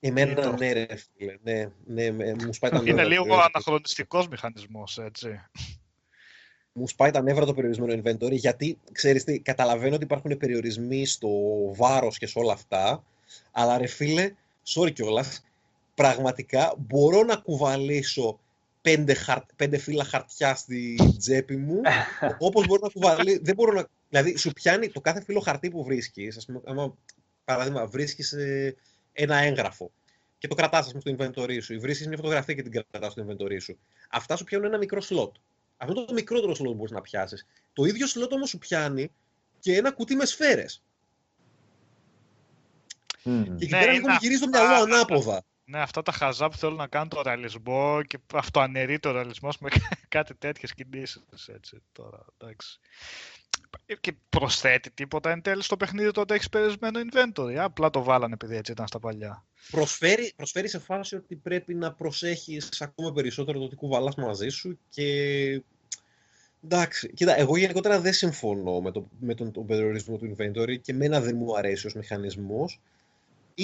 Εμένα 0.00 0.56
ναι, 0.58 0.72
ρε 0.72 0.86
φίλε. 0.96 1.36
Ναι, 1.42 1.70
ναι, 1.84 2.34
μου 2.44 2.52
σπάει 2.52 2.70
τα 2.70 2.82
νεύρα. 2.82 3.02
Είναι 3.02 3.04
λίγο 3.04 3.34
αναχρονιστικός 3.34 4.28
μηχανισμός, 4.28 4.98
έτσι. 4.98 5.40
Μου 6.72 6.88
σπάει 6.88 7.10
τα 7.10 7.22
νεύρα 7.22 7.44
το 7.44 7.54
περιορισμένο 7.54 8.02
inventory, 8.02 8.32
γιατί, 8.32 8.78
ξέρεις 8.92 9.24
τι, 9.24 9.40
καταλαβαίνω 9.40 9.94
ότι 9.94 10.04
υπάρχουν 10.04 10.36
περιορισμοί 10.36 11.06
στο 11.06 11.28
βάρος 11.74 12.18
και 12.18 12.26
σε 12.26 12.38
όλα 12.38 12.52
αυτά, 12.52 13.04
αλλά 13.50 13.78
ρε 13.78 13.86
φίλε, 13.86 14.34
sorry 14.74 14.92
κιόλας, 14.92 15.44
πραγματικά 15.94 16.74
μπορώ 16.78 17.22
να 17.22 17.36
κουβαλήσω 17.36 18.38
πέντε, 18.80 19.14
χαρ... 19.14 19.38
πέντε 19.56 19.78
φύλλα 19.78 20.04
χαρτιά 20.04 20.54
στη 20.54 20.98
τσέπη 21.18 21.56
μου, 21.56 21.80
όπως 22.38 22.66
μπορώ 22.66 22.80
να 22.82 22.88
κουβαλήσω, 22.88 23.38
δεν 23.42 23.54
μπορώ 23.54 23.72
να... 23.72 23.88
Δηλαδή, 24.08 24.36
σου 24.36 24.52
πιάνει 24.52 24.88
το 24.88 25.00
κάθε 25.00 25.22
φύλλο 25.22 25.40
χαρτί 25.40 25.70
που 25.70 25.84
βρίσκεις, 25.84 26.36
ας 26.36 26.44
πούμε, 26.44 26.60
άμα, 26.64 26.96
παράδειγμα, 27.44 27.86
βρίσκεις 27.86 28.32
ε, 28.32 28.76
ένα 29.12 29.36
έγγραφο 29.36 29.90
και 30.40 30.48
το 30.48 30.54
κρατάς, 30.54 30.86
ας 30.86 30.92
πούμε, 30.92 31.00
στο 31.00 31.14
inventory 31.16 31.62
σου, 31.62 31.74
ή 31.74 31.78
βρίσκεις 31.78 32.06
μια 32.06 32.16
φωτογραφία 32.16 32.54
και 32.54 32.62
την 32.62 32.84
κρατάς 32.90 33.12
στο 33.12 33.26
inventory 33.26 33.60
σου. 33.60 33.78
Αυτά 34.10 34.36
σου 34.36 34.44
πιάνουν 34.44 34.66
ένα 34.66 34.78
μικρό 34.78 35.00
slot. 35.00 35.30
Αυτό 35.76 35.94
είναι 35.96 36.04
το 36.06 36.12
μικρότερο 36.12 36.52
slot 36.52 36.64
που 36.64 36.74
μπορείς 36.74 36.92
να 36.92 37.00
πιάσεις. 37.00 37.46
Το 37.72 37.84
ίδιο 37.84 38.06
slot 38.06 38.30
όμως 38.30 38.48
σου 38.48 38.58
πιάνει 38.58 39.10
και 39.58 39.76
ένα 39.76 39.92
κουτί 39.92 40.14
με 40.14 40.24
σφαίρες. 40.24 40.82
Mm. 43.24 43.44
Και 43.44 43.64
εκεί 43.64 43.74
ναι, 43.74 43.80
πέρα 43.80 43.92
λίγο 43.92 44.06
γυρίζει 44.20 44.40
το 44.40 44.48
μυαλό 44.48 44.82
ανάποδα. 44.82 45.42
Ναι, 45.70 45.80
αυτά 45.80 46.02
τα 46.02 46.12
χαζά 46.12 46.48
που 46.48 46.56
θέλουν 46.56 46.76
να 46.76 46.86
κάνουν 46.86 47.08
το 47.08 47.22
ρεαλισμό 47.22 48.02
και 48.02 48.18
αυτό 48.34 48.60
αναιρεί 48.60 48.98
το 48.98 49.10
ρεαλισμό 49.10 49.50
με 49.60 49.68
κάτι 50.08 50.34
τέτοιες 50.34 50.74
κινήσεις. 50.74 51.22
Έτσι, 51.46 51.82
τώρα, 51.92 52.24
εντάξει. 52.38 52.80
Και 54.00 54.14
προσθέτει 54.28 54.90
τίποτα 54.90 55.30
εν 55.30 55.42
τέλει 55.42 55.62
στο 55.62 55.76
παιχνίδι 55.76 56.10
το 56.10 56.20
ότι 56.20 56.34
έχεις 56.34 56.48
περισμένο 56.48 57.00
inventory. 57.00 57.54
Απλά 57.54 57.90
το 57.90 58.02
βάλανε 58.02 58.34
επειδή 58.34 58.56
έτσι 58.56 58.72
ήταν 58.72 58.86
στα 58.86 58.98
παλιά. 58.98 59.44
Προσφέρει, 59.70 60.32
προσφέρει 60.36 60.68
σε 60.68 60.78
φάση 60.78 61.16
ότι 61.16 61.34
πρέπει 61.34 61.74
να 61.74 61.92
προσέχεις 61.92 62.80
ακόμα 62.80 63.12
περισσότερο 63.12 63.58
το 63.58 63.68
τι 63.68 63.76
κουβαλάς 63.76 64.14
μαζί 64.14 64.48
σου 64.48 64.78
και. 64.88 65.62
Εντάξει, 66.64 67.12
κοίτα, 67.12 67.38
εγώ 67.38 67.56
γενικότερα 67.56 68.00
δεν 68.00 68.12
συμφωνώ 68.12 68.80
με, 68.80 68.90
το, 68.90 69.08
με 69.20 69.34
τον, 69.34 69.52
τον 69.52 69.66
περιορισμό 69.66 70.16
του 70.16 70.36
inventory 70.36 70.80
και 70.80 70.92
μένα 70.92 71.20
δεν 71.20 71.36
μου 71.36 71.56
αρέσει 71.56 71.86
ως 71.86 71.94
μηχανισμός 71.94 72.80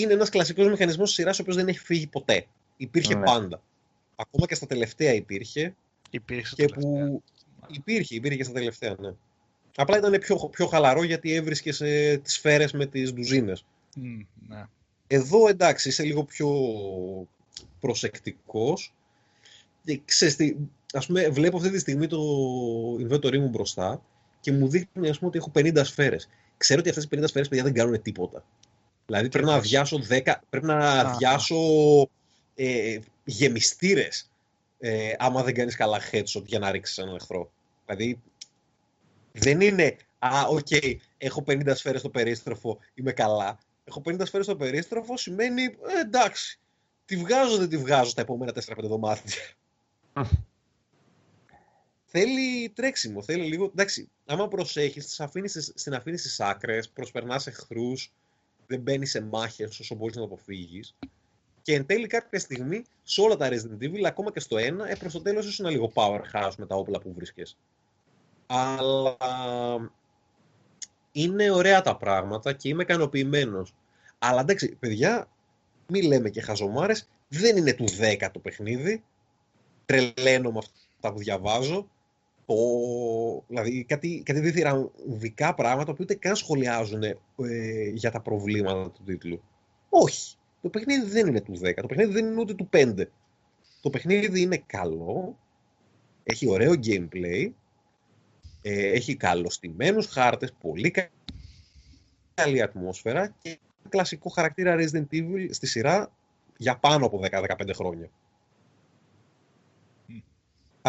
είναι 0.01 0.13
ένας 0.13 0.29
κλασικός 0.29 0.69
μηχανισμός 0.69 1.09
τη 1.09 1.15
σειράς 1.15 1.39
ο 1.39 1.43
οποίος 1.43 1.57
δεν 1.57 1.69
έχει 1.69 1.79
φύγει 1.79 2.07
ποτέ. 2.07 2.47
Υπήρχε 2.77 3.15
ναι. 3.15 3.25
πάντα. 3.25 3.63
Ακόμα 4.17 4.47
και 4.47 4.55
στα 4.55 4.67
τελευταία 4.67 5.13
υπήρχε. 5.13 5.75
Υπήρχε 6.11 6.55
και 6.55 6.65
που... 6.65 7.23
Υπήρχε, 7.69 8.15
υπήρχε 8.15 8.37
και 8.37 8.45
στα 8.45 8.53
τελευταία, 8.53 8.95
ναι. 8.99 9.15
Απλά 9.77 9.99
ήταν 9.99 10.19
πιο, 10.21 10.37
πιο 10.37 10.67
χαλαρό 10.67 11.03
γιατί 11.03 11.35
έβρισκες 11.35 11.81
ε, 11.81 12.21
τις 12.23 12.35
σφαίρες 12.35 12.73
με 12.73 12.87
τις 12.87 13.13
ντουζίνες. 13.13 13.65
Mm, 13.97 14.27
ναι. 14.49 14.67
Εδώ 15.07 15.49
εντάξει, 15.49 15.89
είσαι 15.89 16.03
λίγο 16.03 16.25
πιο 16.25 16.49
προσεκτικός. 17.81 18.95
Και 19.85 20.01
ξέρεις 20.05 20.37
τι, 20.37 20.57
ας 20.93 21.07
πούμε, 21.07 21.29
βλέπω 21.29 21.57
αυτή 21.57 21.71
τη 21.71 21.79
στιγμή 21.79 22.07
το 22.07 22.19
inventory 23.01 23.39
μου 23.39 23.49
μπροστά 23.49 24.03
και 24.41 24.53
μου 24.53 24.69
δείχνει 24.69 25.09
ας 25.09 25.19
πούμε, 25.19 25.31
ότι 25.35 25.39
έχω 25.39 25.51
50 25.55 25.85
σφαίρες. 25.85 26.29
Ξέρω 26.57 26.81
ότι 26.81 26.89
αυτές 26.89 27.05
οι 27.05 27.09
50 27.11 27.23
σφαίρες, 27.27 27.49
παιδιά, 27.49 27.65
δεν 27.65 27.73
κάνουν 27.73 28.03
τίποτα. 28.03 28.45
Δηλαδή 29.07 29.29
πρέπει 29.29 29.47
να 29.47 29.55
αδειάσω 29.55 30.01
10, 30.09 30.35
πρέπει 30.51 30.67
να 30.67 30.79
αδειάσω 31.01 31.57
ε, 32.55 32.99
γεμιστήρες 33.25 34.31
ε, 34.79 35.13
άμα 35.19 35.43
δεν 35.43 35.55
κάνεις 35.55 35.77
καλά 35.77 36.01
headshot 36.11 36.45
για 36.45 36.59
να 36.59 36.71
ρίξεις 36.71 36.99
έναν 36.99 37.15
εχθρό. 37.15 37.51
Δηλαδή 37.87 38.21
δεν 39.33 39.61
είναι 39.61 39.97
«Α, 40.19 40.47
οκέι, 40.49 40.67
okay, 40.71 40.97
έχω 41.19 41.45
50 41.47 41.73
σφαίρες 41.75 42.01
στο 42.01 42.11
περίστροφο, 42.11 42.79
είμαι 42.95 43.13
καλά». 43.13 43.59
Έχω 43.85 44.03
50 44.05 44.21
σφαίρες 44.25 44.47
στο 44.47 44.57
περίστροφο 44.57 45.17
σημαίνει 45.17 45.63
ε, 45.63 46.01
«εντάξει, 46.01 46.59
τη 47.05 47.17
βγάζω 47.17 47.57
δεν 47.57 47.69
τη 47.69 47.77
βγάζω 47.77 48.11
στα 48.11 48.21
επόμενα 48.21 48.53
4-5 48.53 48.59
εβδομάδια». 48.77 49.35
θέλει 52.05 52.69
τρέξιμο, 52.69 53.23
θέλει 53.23 53.45
λίγο. 53.45 53.65
Εντάξει, 53.65 54.09
άμα 54.27 54.49
προσέχεις, 54.49 55.21
στην 55.75 55.95
αφήνεις 55.95 56.21
στις 56.21 56.41
άκρες, 56.41 56.89
προσπερνάς 56.89 57.47
εχθρούς, 57.47 58.13
δεν 58.67 58.81
μπαίνει 58.81 59.07
σε 59.07 59.23
μάχες 59.23 59.79
όσο 59.81 59.95
μπορείς 59.95 60.15
να 60.15 60.21
το 60.21 60.27
αποφύγεις. 60.27 60.95
Και 61.63 61.75
εν 61.75 61.87
τέλει 61.87 62.07
κάποια 62.07 62.39
στιγμή 62.39 62.85
σε 63.03 63.21
όλα 63.21 63.37
τα 63.37 63.49
Resident 63.49 63.83
Evil, 63.83 64.03
ακόμα 64.05 64.33
και 64.33 64.41
στο 64.41 64.57
1, 64.57 64.87
ε, 64.87 64.95
προς 64.95 65.13
το 65.13 65.21
τέλος 65.21 65.47
ήσουν 65.47 65.67
λίγο 65.67 65.93
powerhouse 65.95 66.55
με 66.59 66.67
τα 66.67 66.75
όπλα 66.75 66.99
που 66.99 67.13
βρίσκες. 67.13 67.57
Αλλά 68.47 69.17
είναι 71.13 71.51
ωραία 71.51 71.83
τα 71.83 71.97
πράγματα 71.97 72.53
και 72.53 72.69
είμαι 72.69 72.83
ικανοποιημένος. 72.83 73.75
Αλλά 74.19 74.41
εντάξει, 74.41 74.77
παιδιά, 74.81 75.29
μην 75.87 76.07
λέμε 76.07 76.31
και 76.31 76.41
χαζομάρες, 76.41 77.09
δεν 77.29 77.57
είναι 77.57 77.73
του 77.73 77.85
10 77.89 78.31
το 78.33 78.39
παιχνίδι. 78.39 79.05
Τρελαίνω 79.87 80.51
με 80.51 80.59
αυτά 80.59 81.13
που 81.13 81.19
διαβάζω 81.19 81.89
το, 82.47 82.55
δηλαδή 83.47 83.85
κάτι, 83.85 84.23
κάτι 84.25 84.41
διθυραμβικά 84.41 85.55
πράγματα 85.55 85.93
που 85.93 85.99
ούτε 86.01 86.15
καν 86.15 86.37
σχολιάζουν 86.37 87.03
ε, 87.03 87.17
για 87.95 88.11
τα 88.11 88.21
προβλήματα 88.21 88.91
του 88.91 89.03
τίτλου. 89.05 89.43
Όχι. 89.89 90.37
Το 90.63 90.69
παιχνίδι 90.69 91.11
δεν 91.11 91.27
είναι 91.27 91.41
του 91.41 91.53
10. 91.53 91.75
Το 91.75 91.87
παιχνίδι 91.87 92.13
δεν 92.13 92.27
είναι 92.27 92.41
ούτε 92.41 92.55
του 92.55 92.69
5. 92.73 93.07
Το 93.81 93.91
παιχνίδι 93.91 94.41
είναι 94.41 94.63
καλό. 94.67 95.39
Έχει 96.23 96.49
ωραίο 96.51 96.73
gameplay. 96.85 97.51
Ε, 98.63 98.91
έχει 98.93 99.17
καλωστημένους 99.17 100.07
χάρτες. 100.07 100.53
Πολύ 100.61 100.95
καλή 102.35 102.63
ατμόσφαιρα. 102.63 103.35
Και 103.43 103.59
κλασικό 103.89 104.29
χαρακτήρα 104.29 104.77
Resident 104.79 105.07
Evil 105.13 105.49
στη 105.51 105.67
σειρά 105.67 106.13
για 106.57 106.79
πάνω 106.79 107.07
από 107.07 107.21
10-15 107.23 107.71
χρόνια 107.75 108.11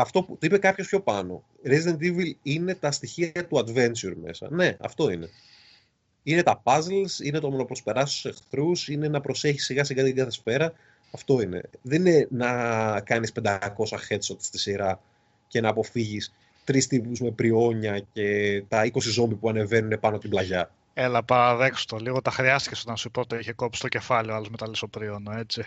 αυτό 0.01 0.23
που 0.23 0.37
είπε 0.41 0.57
κάποιος 0.57 0.87
πιο 0.87 1.01
πάνω. 1.01 1.43
Resident 1.65 2.01
Evil 2.01 2.31
είναι 2.43 2.75
τα 2.75 2.91
στοιχεία 2.91 3.47
του 3.47 3.57
adventure 3.57 4.13
μέσα. 4.23 4.47
Ναι, 4.51 4.77
αυτό 4.79 5.09
είναι. 5.09 5.29
Είναι 6.23 6.43
τα 6.43 6.61
puzzles, 6.65 7.23
είναι 7.23 7.39
το 7.39 7.49
να 7.49 7.65
προσπεράσει 7.65 8.21
του 8.21 8.27
εχθρούς, 8.27 8.87
είναι 8.87 9.07
να 9.07 9.21
προσέχεις 9.21 9.65
σιγά 9.65 9.83
σιγά 9.83 10.03
την 10.03 10.15
κάθε 10.15 10.31
σφαίρα. 10.31 10.73
Αυτό 11.11 11.41
είναι. 11.41 11.61
Δεν 11.81 12.05
είναι 12.05 12.27
να 12.31 13.01
κάνεις 13.01 13.31
500 13.31 13.57
headshots 14.09 14.39
στη 14.39 14.59
σειρά 14.59 15.01
και 15.47 15.61
να 15.61 15.69
αποφύγεις 15.69 16.33
τρεις 16.63 16.87
τύπους 16.87 17.19
με 17.19 17.31
πριόνια 17.31 17.99
και 18.13 18.63
τα 18.67 18.85
20 18.85 18.99
ζόμπι 18.99 19.35
που 19.35 19.49
ανεβαίνουν 19.49 19.99
πάνω 19.99 20.17
την 20.17 20.29
πλαγιά. 20.29 20.71
Έλα, 20.99 21.23
παραδέξου 21.23 21.85
το 21.85 21.97
λίγο. 21.97 22.21
Τα 22.21 22.31
χρειάστηκε 22.31 22.81
να 22.85 22.95
σου 22.95 23.11
πω 23.11 23.21
ότι 23.21 23.35
είχε 23.35 23.53
κόψει 23.53 23.81
το 23.81 23.87
κεφάλι 23.87 24.31
ο 24.31 24.35
άλλο 24.35 24.47
με 24.51 24.57
τα 24.57 24.67
λισοπρίωνα, 24.67 25.37
έτσι. 25.37 25.65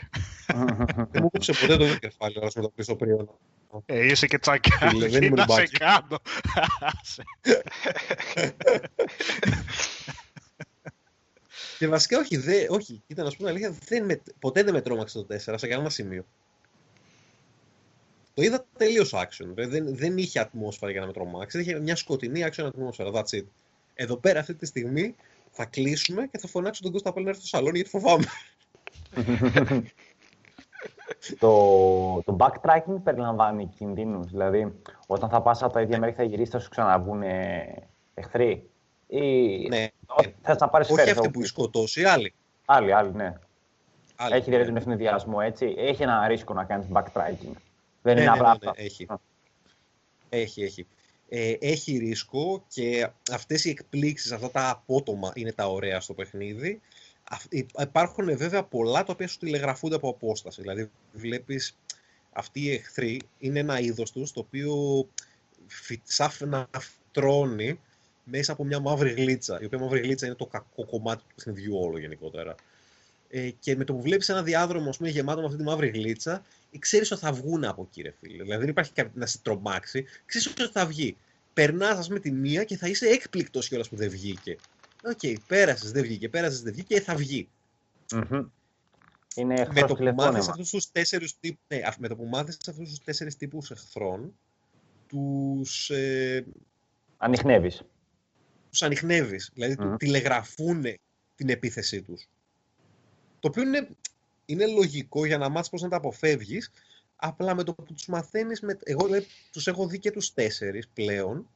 Δεν 1.10 1.22
μου 1.22 1.30
κόψε 1.30 1.52
ποτέ 1.52 1.76
το 1.76 1.98
κεφάλι 1.98 2.38
ο 2.38 2.40
άλλο 2.40 2.50
με 2.54 2.62
τα 2.62 2.70
λισοπρίωνα. 2.74 3.32
Ε, 3.86 4.06
είσαι 4.06 4.26
και 4.26 4.38
τσακάκι, 4.38 5.30
να 5.30 5.46
σε 5.46 5.66
κάνω. 5.78 6.18
και 11.78 11.88
βασικά 11.88 12.18
όχι, 12.18 12.36
δε, 12.36 12.66
όχι, 12.68 13.02
ήταν 13.06 13.24
να 13.24 13.30
πούμε 13.36 13.48
αλήθεια, 13.48 13.74
δεν 13.88 14.04
με, 14.04 14.22
ποτέ 14.38 14.62
δεν 14.62 14.74
με 14.74 14.80
τρόμαξε 14.80 15.22
το 15.22 15.26
4 15.34 15.54
σε 15.56 15.66
κανένα 15.66 15.90
σημείο. 15.90 16.24
Το 18.34 18.42
είδα 18.42 18.66
τελείως 18.76 19.14
action. 19.14 19.46
Δεν, 19.54 19.96
δεν 19.96 20.18
είχε 20.18 20.38
ατμόσφαιρα 20.38 20.90
για 20.90 21.00
να 21.00 21.06
με 21.06 21.12
τρομάξει. 21.12 21.60
Είχε 21.60 21.80
μια 21.80 21.96
σκοτεινή 21.96 22.44
action 22.50 22.64
ατμόσφαιρα. 22.64 23.10
That's 23.14 23.38
it. 23.38 23.44
Εδώ 24.02 24.16
πέρα 24.16 24.40
αυτή 24.40 24.54
τη 24.54 24.66
στιγμή 24.66 25.14
θα 25.50 25.64
κλείσουμε 25.64 26.26
και 26.26 26.38
θα 26.38 26.48
φωνάξω 26.48 26.82
τον 26.82 26.92
Κώστα 26.92 27.12
να 27.14 27.28
έρθει 27.28 27.40
στο 27.40 27.48
σαλόνι 27.48 27.76
γιατί 27.76 27.90
φοβάμαι. 27.90 28.24
το, 31.38 32.22
το 32.22 32.36
backtracking 32.38 33.02
περιλαμβάνει 33.04 33.66
κινδύνους. 33.66 34.30
Δηλαδή, 34.30 34.72
όταν 35.06 35.28
θα 35.28 35.42
πας 35.42 35.62
από 35.62 35.72
τα 35.72 35.80
ίδια 35.80 35.98
μέρη 35.98 36.12
θα 36.12 36.22
γυρίσεις, 36.22 36.50
θα 36.50 36.58
σου 36.58 36.68
ξαναβγούν 36.68 37.22
εχθροί. 38.14 38.70
Ή 39.06 39.20
ναι. 39.68 39.88
θες 40.42 40.56
να 40.58 40.68
πάρεις 40.68 40.90
Όχι 40.90 41.10
αυτοί 41.10 41.30
που 41.30 41.44
σκοτώσει, 41.44 42.04
άλλοι. 42.04 42.34
Άλλοι, 42.64 42.92
άλλοι, 42.92 43.12
ναι. 43.14 43.34
Άλλοι, 44.16 44.34
έχει 44.34 44.44
δηλαδή 44.44 44.64
τον 44.64 44.76
ευνηδιασμό, 44.76 45.38
έτσι. 45.42 45.74
Έχει 45.78 46.02
ένα 46.02 46.26
ρίσκο 46.28 46.54
να 46.54 46.64
κάνεις 46.64 46.86
backtracking. 46.92 47.56
Δεν 48.02 48.14
ναι, 48.14 48.20
είναι 48.20 48.20
ναι, 48.20 48.30
απλά 48.30 48.58
ναι, 48.60 48.70
ναι, 48.70 48.84
έχει. 48.84 49.06
έχει, 50.28 50.62
έχει. 50.62 50.86
Ε, 51.32 51.54
έχει 51.60 51.96
ρίσκο 51.96 52.64
και 52.68 53.08
αυτές 53.30 53.64
οι 53.64 53.70
εκπλήξεις, 53.70 54.32
αυτά 54.32 54.50
τα 54.50 54.70
απότομα 54.70 55.32
είναι 55.34 55.52
τα 55.52 55.66
ωραία 55.66 56.00
στο 56.00 56.14
παιχνίδι. 56.14 56.80
Υπάρχουν 57.78 58.36
βέβαια 58.36 58.62
πολλά 58.62 59.04
τα 59.04 59.12
οποία 59.12 59.28
σου 59.28 59.38
τηλεγραφούνται 59.38 59.94
από 59.94 60.08
απόσταση. 60.08 60.60
Δηλαδή 60.60 60.90
βλέπεις 61.12 61.76
αυτοί 62.32 62.60
οι 62.60 62.72
εχθροί 62.72 63.20
είναι 63.38 63.58
ένα 63.58 63.80
είδος 63.80 64.12
τους 64.12 64.32
το 64.32 64.40
οποίο 64.40 65.06
σαν 66.02 66.48
να 66.48 66.68
τρώνε 67.12 67.80
μέσα 68.24 68.52
από 68.52 68.64
μια 68.64 68.80
μαύρη 68.80 69.10
γλίτσα. 69.10 69.58
Η 69.60 69.64
οποία 69.64 69.78
μαύρη 69.78 70.00
γλίτσα 70.00 70.26
είναι 70.26 70.34
το 70.34 70.46
κακό 70.46 70.86
κομμάτι 70.86 71.22
του 71.28 71.34
παιχνιδιού 71.34 71.78
όλο 71.78 71.98
γενικότερα. 71.98 72.54
Ε, 73.32 73.50
και 73.50 73.76
με 73.76 73.84
το 73.84 73.94
που 73.94 74.02
βλέπεις 74.02 74.28
ένα 74.28 74.42
διάδρομο 74.42 74.90
πούμε, 74.90 75.08
γεμάτο 75.08 75.40
με 75.40 75.46
αυτή 75.46 75.58
τη 75.58 75.64
μαύρη 75.64 75.88
γλίτσα, 75.88 76.44
ξέρεις 76.78 77.10
ότι 77.10 77.20
θα 77.20 77.32
βγουν 77.32 77.64
από 77.64 77.82
εκεί, 77.82 78.02
ρε 78.02 78.10
φίλε. 78.20 78.42
Δηλαδή 78.42 78.60
δεν 78.60 78.68
υπάρχει 78.68 78.92
κάτι 78.92 79.18
να 79.18 79.26
σε 79.26 79.38
τρομάξει, 79.38 80.04
ξέρεις 80.26 80.46
ότι 80.46 80.66
θα 80.72 80.86
βγει. 80.86 81.16
Περνάς, 81.52 81.98
ας 81.98 82.06
πούμε, 82.06 82.20
τη 82.20 82.30
μία 82.30 82.64
και 82.64 82.76
θα 82.76 82.88
είσαι 82.88 83.06
έκπληκτος 83.06 83.68
κιόλας 83.68 83.88
που 83.88 83.96
δεν 83.96 84.10
βγήκε. 84.10 84.56
Οκέι, 85.04 85.18
okay, 85.22 85.34
πέρασες, 85.46 85.92
δεν 85.92 86.02
βγήκε, 86.02 86.28
πέρασες, 86.28 86.62
δεν 86.62 86.72
βγήκε 86.72 86.94
και 86.94 87.00
θα 87.00 87.14
βγει. 87.14 87.48
Mm-hmm. 88.10 88.46
Είναι 89.36 89.68
με 89.72 89.82
το 89.82 89.94
που 89.94 90.12
μάθει 90.14 90.50
αυτούς 90.50 90.70
τους 90.70 90.90
τέσσερις 90.90 91.38
τύπους. 91.40 91.58
Ναι, 91.68 91.80
με 91.98 92.08
το 92.08 92.16
που 92.16 92.24
μάθει 92.24 92.56
αυτούς 92.68 92.88
τους 92.88 92.98
τέσσερις 93.04 93.36
τύπους 93.36 93.70
εχθρών, 93.70 94.34
τους. 95.06 95.90
Ε, 95.90 96.44
Ανοιχνεύεις. 97.16 97.82
Τους 98.70 98.82
ανοιχνεύεις. 98.82 99.50
Δηλαδή 99.54 99.76
mm. 99.78 99.94
τηλεγραφούν 99.98 100.84
την 101.34 101.48
επίθεσή 101.48 102.02
τους. 102.02 102.28
Το 103.40 103.48
οποίο 103.48 103.62
είναι, 103.62 103.88
είναι 104.46 104.66
λογικό 104.66 105.24
για 105.26 105.38
να 105.38 105.48
μάθεις 105.48 105.70
πώς 105.70 105.82
να 105.82 105.88
τα 105.88 105.96
αποφεύγεις. 105.96 106.70
Απλά 107.16 107.54
με 107.54 107.62
το 107.62 107.74
που 107.74 107.92
τους 107.92 108.06
μαθαίνεις. 108.06 108.60
Με... 108.60 108.78
Εγώ 108.82 109.04
δηλαδή, 109.04 109.26
τους 109.52 109.66
έχω 109.66 109.86
δει 109.86 109.98
και 109.98 110.10
τους 110.10 110.34
τέσσερις 110.34 110.88
πλέον. 110.88 111.48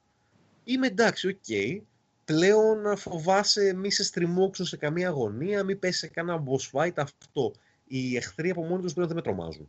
Είμαι 0.64 0.87
εντάξει, 0.87 1.28
οκέι. 1.28 1.34
Okay. 1.49 1.80
Πλέον 2.24 2.97
φοβάσαι 2.97 3.74
μη 3.74 3.91
σε 3.91 4.05
στριμώξουν 4.05 4.66
σε 4.66 4.76
καμία 4.76 5.09
γωνία, 5.09 5.64
μη 5.64 5.76
πέσει 5.76 5.99
σε 5.99 6.09
κανένα 6.09 6.43
boss 6.47 6.78
fight 6.78 6.93
αυτό. 6.97 7.53
Οι 7.87 8.16
εχθροί 8.16 8.51
από 8.51 8.64
μόνοι 8.64 8.82
τους 8.82 8.93
πλέον 8.93 9.09
δεν 9.09 9.16
με 9.16 9.22
τρομάζουν. 9.22 9.68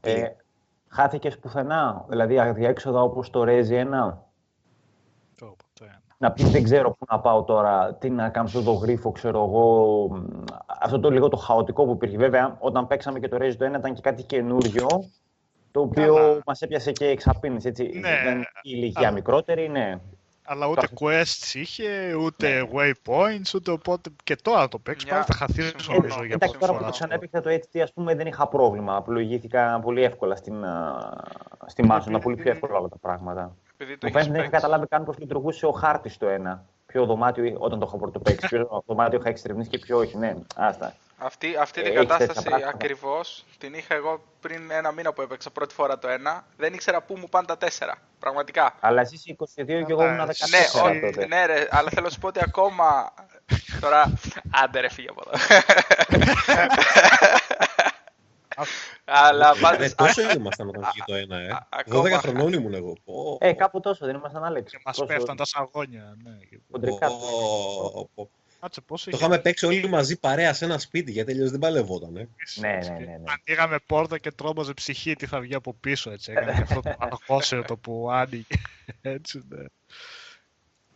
Ε, 0.00 0.28
Χάθηκες 0.88 1.38
πουθενά, 1.38 2.04
δηλαδή 2.08 2.38
αδιέξοδα 2.38 3.02
όπως 3.02 3.30
το 3.30 3.44
Rezi 3.46 3.70
1. 3.70 4.18
Το, 5.36 5.56
το 5.72 5.84
να 6.18 6.32
πεις 6.32 6.50
δεν 6.50 6.62
ξέρω 6.62 6.90
πού 6.90 7.06
να 7.10 7.20
πάω 7.20 7.42
τώρα, 7.42 7.94
τι 7.94 8.10
να 8.10 8.28
κάνω 8.28 8.46
αυτό 8.46 8.62
το 8.62 8.72
γρίφο, 8.72 9.12
ξέρω 9.12 9.44
εγώ. 9.44 10.26
Αυτό 10.80 11.00
το 11.00 11.10
λίγο 11.10 11.28
το 11.28 11.36
χαοτικό 11.36 11.84
που 11.84 11.92
υπήρχε. 11.92 12.16
Βέβαια, 12.16 12.56
όταν 12.58 12.86
παίξαμε 12.86 13.18
και 13.18 13.28
το 13.28 13.36
Rage 13.40 13.54
το 13.58 13.66
1 13.66 13.78
ήταν 13.78 13.94
και 13.94 14.00
κάτι 14.00 14.22
καινούριο, 14.22 14.86
το 15.70 15.80
οποίο 15.80 16.40
μας 16.46 16.62
έπιασε 16.62 16.92
και 16.92 17.06
εξαπίνηση. 17.06 17.68
Έτσι. 17.68 17.82
Ναι, 17.82 18.08
ήταν 18.22 18.40
η 18.40 18.46
ηλικία 18.62 19.10
μικρότερη, 19.10 19.68
ναι. 19.68 20.00
Αλλά 20.48 20.66
ούτε 20.66 20.88
quests 21.00 21.54
είχε, 21.54 22.14
ούτε 22.14 22.48
ναι. 22.48 22.68
waypoints, 22.72 23.54
ούτε 23.54 23.70
οπότε 23.70 24.10
και 24.24 24.36
τώρα 24.36 24.68
το 24.68 24.78
παίξεις. 24.78 25.10
Πάλι 25.10 25.24
θα 25.24 25.34
χαθείς 25.34 25.88
νομίζω 25.88 26.24
για 26.24 26.38
πρώτη 26.38 26.56
φορά. 26.56 26.66
Τώρα 26.66 26.78
που 26.78 26.84
το 26.84 26.90
ξανέπαιξα 26.90 27.40
το 27.40 27.50
HT, 27.50 27.78
ας 27.78 27.92
πούμε, 27.92 28.14
δεν 28.14 28.26
είχα 28.26 28.48
πρόβλημα. 28.48 28.96
Απλοηγήθηκα 28.96 29.80
πολύ 29.82 30.02
εύκολα 30.02 30.36
στην, 30.36 30.64
στη 31.66 31.84
μάχη, 31.84 32.10
να 32.10 32.18
πολύ 32.18 32.36
πιο 32.36 32.50
εύκολα 32.50 32.78
όλα 32.78 32.88
τα 32.88 32.98
πράγματα. 32.98 33.56
Μου 33.78 34.10
φαίνεται 34.10 34.30
δεν 34.30 34.40
είχα 34.40 34.48
καταλάβει 34.48 34.86
καν 34.86 35.04
πώ 35.04 35.14
λειτουργούσε 35.18 35.66
ο 35.66 35.72
χάρτης 35.72 36.18
το 36.18 36.28
ένα. 36.28 36.64
Ποιο 36.86 37.04
δωμάτιο 37.04 37.56
όταν 37.58 37.78
το 37.78 37.86
έχω 37.86 38.20
παίξει, 38.20 38.48
ποιο 38.48 38.82
δωμάτιο 38.86 39.18
είχα 39.18 39.28
εξερευνήσει 39.28 39.70
και 39.70 39.78
ποιο 39.78 39.98
όχι. 39.98 40.16
Ναι, 40.16 40.34
άστα. 40.56 40.94
Αυτή, 41.18 41.56
αυτή 41.56 41.82
την 41.82 41.94
κατάσταση 41.94 42.48
ακριβώς 42.68 43.44
την 43.58 43.74
είχα 43.74 43.94
εγώ 43.94 44.24
πριν 44.40 44.70
ένα 44.70 44.92
μήνα 44.92 45.12
που 45.12 45.22
έπαιξα 45.22 45.50
πρώτη 45.50 45.74
φορά 45.74 45.98
το 45.98 46.08
ένα. 46.08 46.44
Δεν 46.56 46.72
ήξερα 46.72 47.02
πού 47.02 47.18
μου 47.18 47.28
πάνε 47.28 47.46
τα 47.46 47.56
τέσσερα. 47.56 47.96
Πραγματικά. 48.18 48.74
Αλλά 48.80 49.00
εσύ 49.00 49.36
22 49.38 49.46
και 49.64 49.84
εγώ 49.88 50.06
ήμουν 50.06 50.26
14. 50.26 50.30
Ναι, 51.16 51.26
ναι, 51.26 51.46
ρε, 51.46 51.66
αλλά 51.70 51.90
θέλω 51.90 52.04
να 52.04 52.10
σου 52.10 52.18
πω 52.18 52.26
ότι 52.26 52.40
ακόμα. 52.42 53.14
Τώρα. 53.80 54.12
Άντε 54.62 54.80
ρε, 54.80 54.88
φύγε 54.88 55.08
από 55.08 55.22
εδώ. 55.26 55.38
Αλλά 59.04 59.54
πάντως... 59.60 59.86
Ε, 59.86 59.94
τόσο 59.94 60.30
ήμασταν 60.30 60.68
όταν 60.68 60.82
βγήκε 60.82 61.04
το 61.06 61.14
ένα, 61.14 61.38
ε. 61.38 61.48
12 61.90 62.12
χρονών 62.12 62.52
ήμουν 62.52 62.74
εγώ. 62.74 62.96
Ε, 63.38 63.52
κάπου 63.52 63.80
τόσο, 63.80 64.06
δεν 64.06 64.14
ήμασταν 64.14 64.44
Άλεξ. 64.44 64.70
Και 64.70 64.78
μας 64.84 65.04
πέφταν 65.06 65.36
τα 65.36 65.44
σαγόνια, 65.44 66.16
ναι. 66.22 66.38
Κοντρικά. 66.70 67.10
Κάτσε, 68.60 68.80
πόσο 68.80 69.10
το 69.10 69.16
είχαμε 69.16 69.38
παίξει 69.38 69.66
όλοι 69.66 69.88
μαζί 69.88 70.18
παρέα 70.18 70.52
σε 70.52 70.64
ένα 70.64 70.78
σπίτι, 70.78 71.10
γιατί 71.10 71.32
τελείως 71.32 71.50
δεν 71.50 71.60
παλευόταν. 71.60 72.16
Ε. 72.16 72.28
Ναι, 72.54 72.68
ναι, 72.68 72.88
ναι, 72.88 72.98
ναι. 72.98 73.22
Ανοίγαμε 73.46 73.78
πόρτα 73.86 74.18
και 74.18 74.30
τρόμαζε 74.30 74.72
ψυχή 74.72 75.14
τι 75.14 75.26
θα 75.26 75.40
βγει 75.40 75.54
από 75.54 75.74
πίσω, 75.74 76.10
έτσι. 76.10 76.32
Έκανε 76.32 76.52
και 76.52 76.62
αυτό 76.62 76.80
το 76.80 76.94
αργόσεο 77.10 77.62
που 77.80 78.10
άνοιγε. 78.10 78.44
Έτσι, 79.00 79.42
ναι. 79.48 79.64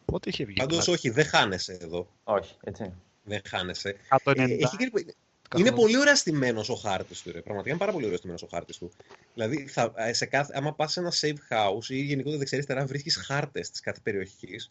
Πότε 0.05 0.29
είχε 0.29 0.45
βγει. 0.45 0.57
Πάντως 0.57 0.89
όχι, 0.89 1.11
δεν 1.11 1.25
χάνεσαι 1.25 1.79
εδώ. 1.81 2.09
Όχι, 2.25 2.55
έτσι. 2.65 2.93
Δεν 3.23 3.41
χάνεσαι. 3.49 3.97
Ε, 4.25 4.43
έχει, 4.43 4.77
είναι 5.57 5.73
πολύ 5.73 5.99
ωραία 5.99 6.17
στημένο 6.17 6.65
ο 6.69 6.75
χάρτης 6.75 7.23
του. 7.23 7.33
Ρε. 7.33 7.41
Πραγματικά 7.41 7.71
είναι 7.71 7.79
πάρα 7.79 7.93
πολύ 7.93 8.05
ωραία 8.05 8.19
στημένο 8.19 8.39
ο 8.43 8.47
χάρτης 8.51 8.79
του. 8.79 8.91
Δηλαδή, 9.35 9.67
θα, 9.67 9.93
ε, 9.97 10.13
σε 10.13 10.27
κάθε, 10.27 10.53
άμα 10.57 10.75
πας 10.75 10.93
σε 10.93 11.01
ένα 11.01 11.13
save 11.21 11.37
house 11.49 11.89
ή 11.89 11.97
γενικότερα 11.97 12.39
δεξιά-αριστερά, 12.39 12.87
βρίσκεις 12.87 13.17
χάρτες 13.17 13.71
της 13.71 13.81
κάθε 13.81 14.01
περιοχής 14.03 14.71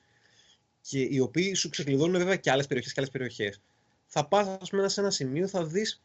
και 0.82 1.00
οι 1.00 1.20
οποίοι 1.20 1.54
σου 1.54 1.70
ξεκλειδώνουν 1.70 2.18
βέβαια 2.18 2.36
και 2.36 2.52
άλλες 2.52 2.68
περιοχές 2.68 2.94
και 2.94 3.00
άλλες 3.00 3.12
περιοχές. 3.12 3.62
Θα 4.08 4.26
πας, 4.26 4.48
ας 4.62 4.70
πούμε, 4.70 4.90
σε 4.90 5.02
ένα 5.02 5.10
σημείο, 5.10 5.48
θα 5.48 5.66
δεις. 5.66 6.02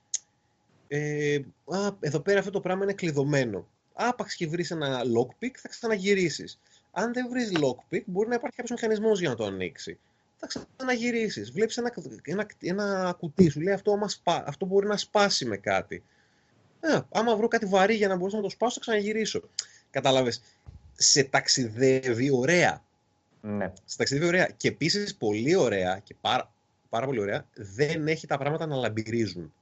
Ε, 0.88 1.40
α, 1.64 1.90
εδώ 2.00 2.20
πέρα 2.20 2.38
αυτό 2.38 2.50
το 2.50 2.60
πράγμα 2.60 2.82
είναι 2.82 2.92
κλειδωμένο. 2.92 3.68
Άπαξ 3.92 4.34
και 4.34 4.46
βρεις 4.46 4.70
ένα 4.70 5.02
lockpick, 5.02 5.52
θα 5.56 5.68
ξαναγυρίσεις. 5.68 6.58
Αν 6.90 7.12
δεν 7.12 7.28
βρεις 7.28 7.52
lockpick, 7.54 8.02
μπορεί 8.04 8.28
να 8.28 8.34
υπάρχει 8.34 8.56
κάποιος 8.56 8.80
μηχανισμός 8.80 9.20
για 9.20 9.28
να 9.28 9.34
το 9.34 9.44
ανοίξει 9.44 9.98
θα 10.48 10.66
ξαναγυρίσεις. 10.76 11.50
Βλέπεις 11.50 11.76
ένα, 11.76 11.92
ένα, 12.22 12.46
ένα 12.58 13.16
κουτί, 13.18 13.48
σου 13.48 13.60
λέει 13.60 13.74
αυτό, 13.74 13.98
αυτό 14.24 14.66
μπορεί 14.66 14.86
να 14.86 14.96
σπάσει 14.96 15.44
με 15.44 15.56
κάτι. 15.56 16.02
Ε, 16.80 17.00
άμα 17.12 17.36
βρω 17.36 17.48
κάτι 17.48 17.66
βαρύ 17.66 17.94
για 17.94 18.08
να 18.08 18.16
μπορέσω 18.16 18.36
να 18.36 18.42
το 18.42 18.50
σπάσω, 18.50 18.74
θα 18.74 18.80
ξαναγυρίσω. 18.80 19.40
Κατάλαβε. 19.90 20.32
Σε 20.94 21.24
ταξιδεύει 21.24 22.30
ωραία. 22.30 22.84
Ναι. 23.40 23.72
Σε 23.84 23.96
ταξιδεύει 23.96 24.26
ωραία. 24.26 24.48
Και 24.56 24.68
επίσης 24.68 25.14
πολύ 25.14 25.54
ωραία 25.54 26.00
και 26.04 26.14
πάρα, 26.20 26.52
πάρα 26.88 27.06
πολύ 27.06 27.20
ωραία, 27.20 27.46
δεν 27.54 28.08
έχει 28.08 28.26
τα 28.26 28.38
πράγματα 28.38 28.66
να 28.66 28.76
λαμπυριζουν 28.76 29.52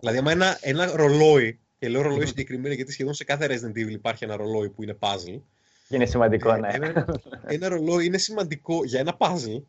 Δηλαδή, 0.00 0.18
άμα 0.18 0.30
ένα, 0.30 0.58
ένα 0.60 0.96
ρολόι, 0.96 1.58
και 1.78 1.88
λέω 1.88 2.02
ρολόι 2.02 2.26
συγκεκριμένα 2.26 2.74
γιατί 2.74 2.92
σχεδόν 2.92 3.14
σε 3.14 3.24
κάθε 3.24 3.46
Resident 3.46 3.78
Evil 3.78 3.90
υπάρχει 3.90 4.24
ένα 4.24 4.36
ρολόι 4.36 4.68
που 4.68 4.82
είναι 4.82 4.96
puzzle. 5.00 5.40
Είναι 5.88 6.06
σημαντικό, 6.06 6.54
ε, 6.54 6.58
ναι. 6.58 6.68
Ένα, 6.72 7.06
ένα 7.46 7.68
ρολόι 7.68 8.06
είναι 8.06 8.18
σημαντικό 8.18 8.84
για 8.84 9.00
ένα 9.00 9.16
puzzle. 9.18 9.62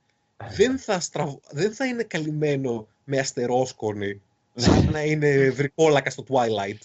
Δεν 0.49 0.79
θα, 0.79 1.01
δεν 1.49 1.73
θα 1.73 1.85
είναι 1.85 2.03
καλυμμένο 2.03 2.87
με 3.03 3.19
αστερόσκονη 3.19 4.21
σαν 4.55 4.89
να 4.91 5.01
είναι 5.01 5.49
βρικόλακα 5.49 6.09
στο 6.09 6.23
Twilight. 6.27 6.79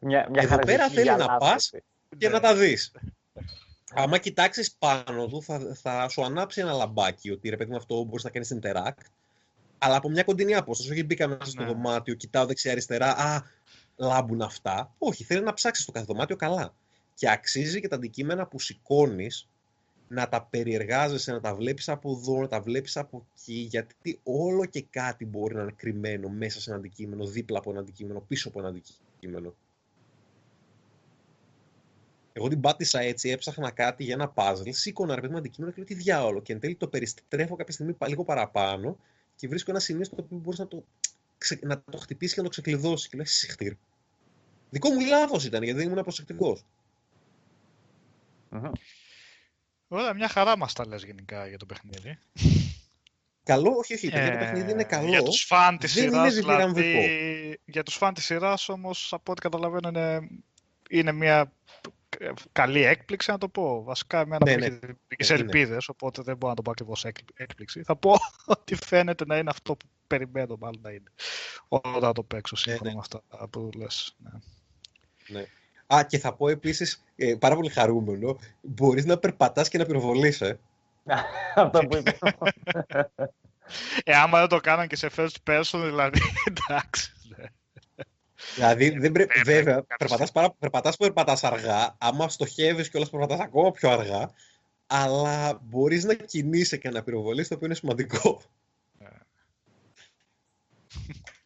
μια, 0.00 0.28
μια 0.30 0.42
Εδώ 0.42 0.58
πέρα 0.58 0.88
θέλει 0.88 1.16
να 1.16 1.36
πας 1.36 1.70
και 2.18 2.28
να 2.28 2.40
τα 2.40 2.54
δεις. 2.54 2.92
Άμα 3.94 4.18
κοιτάξεις 4.18 4.74
πάνω 4.78 5.26
του, 5.26 5.42
θα, 5.42 5.76
θα 5.82 6.08
σου 6.08 6.24
ανάψει 6.24 6.60
ένα 6.60 6.72
λαμπάκι 6.72 7.30
ότι 7.30 7.48
ρε 7.48 7.56
παιδί 7.56 7.70
μου 7.70 7.76
αυτό 7.76 8.04
μπορείς 8.04 8.24
να 8.24 8.30
κάνεις 8.30 8.58
interact. 8.60 9.04
Αλλά 9.78 9.96
από 9.96 10.08
μια 10.08 10.22
κοντινή 10.22 10.54
απόσταση. 10.54 10.90
Όχι 10.90 11.04
μπήκα 11.04 11.28
μέσα 11.28 11.44
στο 11.44 11.62
ναι. 11.62 11.68
δωμάτιο, 11.68 12.14
κοιτάω 12.14 12.46
δεξιά-αριστερά. 12.46 13.16
Α, 13.16 13.42
λάμπουν 13.96 14.42
αυτά. 14.42 14.94
Όχι, 14.98 15.24
θέλει 15.24 15.42
να 15.42 15.54
ψάξεις 15.54 15.84
το 15.84 15.92
κάθε 15.92 16.06
δωμάτιο 16.06 16.36
καλά. 16.36 16.74
Και 17.14 17.30
αξίζει 17.30 17.80
και 17.80 17.88
τα 17.88 17.96
αντικείμενα 17.96 18.46
που 18.46 18.60
σηκώνεις 18.60 19.48
να 20.08 20.28
τα 20.28 20.42
περιεργάζεσαι, 20.42 21.32
να 21.32 21.40
τα 21.40 21.54
βλέπεις 21.54 21.88
από 21.88 22.10
εδώ, 22.10 22.40
να 22.40 22.48
τα 22.48 22.60
βλέπεις 22.60 22.96
από 22.96 23.26
εκεί, 23.32 23.54
γιατί 23.54 24.20
όλο 24.22 24.64
και 24.64 24.82
κάτι 24.90 25.26
μπορεί 25.26 25.54
να 25.54 25.62
είναι 25.62 25.74
κρυμμένο 25.76 26.28
μέσα 26.28 26.60
σε 26.60 26.70
ένα 26.70 26.78
αντικείμενο, 26.78 27.26
δίπλα 27.26 27.58
από 27.58 27.70
ένα 27.70 27.80
αντικείμενο, 27.80 28.20
πίσω 28.20 28.48
από 28.48 28.58
ένα 28.58 28.68
αντικείμενο. 28.68 29.54
Εγώ 32.36 32.48
την 32.48 32.60
πάτησα 32.60 33.00
έτσι, 33.00 33.28
έψαχνα 33.28 33.70
κάτι 33.70 34.04
για 34.04 34.14
ένα 34.14 34.32
puzzle, 34.34 34.68
σήκωνα 34.70 35.14
ρε 35.14 35.20
παιδί 35.20 35.32
μου 35.32 35.38
αντικείμενο 35.38 35.72
και 35.72 35.78
λέω 35.78 35.88
τι 35.88 35.94
διάολο. 35.94 36.42
Και 36.42 36.52
εν 36.52 36.60
τέλει 36.60 36.74
το 36.74 36.88
περιστρέφω 36.88 37.56
κάποια 37.56 37.72
στιγμή 37.72 37.96
λίγο 38.06 38.24
παραπάνω 38.24 38.98
και 39.36 39.48
βρίσκω 39.48 39.70
ένα 39.70 39.80
σημείο 39.80 40.04
στο 40.04 40.16
οποίο 40.18 40.36
μπορείς 40.36 40.58
να 40.58 40.66
το 40.66 40.84
ξε, 41.44 41.58
να 41.62 41.82
το 41.90 41.98
χτυπήσει 41.98 42.34
και 42.34 42.40
να 42.40 42.46
το 42.46 42.52
ξεκλειδώσει. 42.52 43.08
Και 43.08 43.16
λέει 43.16 43.26
συχτήρ. 43.26 43.74
Δικό 44.70 44.90
μου 44.90 45.06
λάθος 45.06 45.44
ήταν 45.44 45.62
γιατί 45.62 45.78
δεν 45.78 45.90
ήμουν 45.90 46.02
προσεκτικό. 46.02 46.58
Ωραία, 49.88 50.14
μια 50.14 50.28
χαρά 50.28 50.56
μας 50.56 50.72
τα 50.72 50.86
λες 50.86 51.04
γενικά 51.04 51.46
για 51.46 51.58
το 51.58 51.66
παιχνίδι. 51.66 52.18
Καλό, 53.42 53.70
όχι, 53.70 53.94
όχι. 53.94 54.10
Ε, 54.12 54.30
το 54.30 54.38
παιχνίδι 54.38 54.70
είναι 54.70 54.84
καλό. 54.84 55.08
Για 55.08 55.22
τους 55.22 55.44
φαν 55.44 55.78
της 55.78 55.92
σειράς. 55.92 56.34
Δηλαδή, 56.34 57.60
για 57.64 57.82
τους 57.82 57.94
φαν 57.94 58.14
της 58.14 58.24
σειράς 58.24 58.68
όμως, 58.68 59.12
από 59.12 59.32
ό,τι 59.32 59.40
καταλαβαίνω, 59.40 59.88
είναι, 59.88 60.28
είναι 60.90 61.12
μια 61.12 61.52
καλή 62.52 62.82
έκπληξη, 62.82 63.30
να 63.30 63.38
το 63.38 63.48
πω. 63.48 63.82
Βασικά, 63.82 64.20
εμένα 64.20 64.44
ναι, 64.44 64.56
ναι. 64.56 64.78
είχε 65.16 65.34
ναι, 65.34 65.40
ελπίδες, 65.40 65.88
οπότε 65.88 66.22
δεν 66.22 66.36
μπορώ 66.36 66.48
να 66.48 66.56
το 66.56 66.62
πω 66.62 66.70
ακριβώς 66.70 67.04
έκπληξη. 67.34 67.82
Θα 67.82 67.96
πω 67.96 68.14
ότι 68.54 68.74
φαίνεται 68.74 69.24
να 69.26 69.38
είναι 69.38 69.50
αυτό 69.50 69.76
που 69.76 69.86
περιμένω 70.06 70.56
μάλλον 70.60 70.80
να 70.82 70.90
είναι. 70.90 71.12
Όταν 71.68 72.12
το 72.12 72.22
παίξω 72.22 72.56
σύμφωνα 72.56 72.90
ναι, 72.90 72.94
ναι. 72.94 72.94
με 72.94 73.00
αυτά 73.00 73.48
που 73.48 73.70
λες. 73.76 74.16
Ναι. 74.18 74.30
ναι. 75.38 75.46
Α, 75.86 76.04
και 76.04 76.18
θα 76.18 76.34
πω 76.34 76.48
επίσης 76.48 77.04
ε, 77.16 77.34
πάρα 77.34 77.54
πολύ 77.54 77.68
χαρούμενο, 77.68 78.38
μπορείς 78.60 79.04
να 79.04 79.18
περπατάς 79.18 79.68
και 79.68 79.78
να 79.78 79.84
πυροβολείς, 79.84 80.40
ε. 80.40 80.58
Αυτό 81.54 81.78
που 81.78 81.96
είπες. 81.96 82.18
ε, 84.04 84.14
άμα 84.14 84.38
δεν 84.38 84.48
το 84.48 84.60
κάναν 84.60 84.88
και 84.88 84.96
σε 84.96 85.10
first 85.16 85.36
person, 85.50 85.80
δηλαδή, 85.84 86.20
εντάξει. 86.50 87.12
Δηλαδή, 88.54 88.90
δεν 88.90 89.12
πρέπει, 89.12 89.40
βέβαια, 89.44 89.82
περπατάς, 89.82 90.32
παρά, 90.32 90.50
περπατάς 90.50 90.96
που 90.96 91.04
περπατάς 91.04 91.44
αργά, 91.44 91.96
άμα 91.98 92.28
στοχεύεις 92.28 92.90
και 92.90 92.96
όλα 92.96 93.06
περπατάς 93.10 93.40
ακόμα 93.40 93.70
πιο 93.70 93.90
αργά, 93.90 94.30
αλλά 94.86 95.60
μπορείς 95.62 96.04
να 96.04 96.14
κινείσαι 96.14 96.76
και 96.76 96.90
να 96.90 97.02
πυροβολείς, 97.02 97.48
το 97.48 97.54
οποίο 97.54 97.66
είναι 97.66 97.76
σημαντικό. 97.76 98.42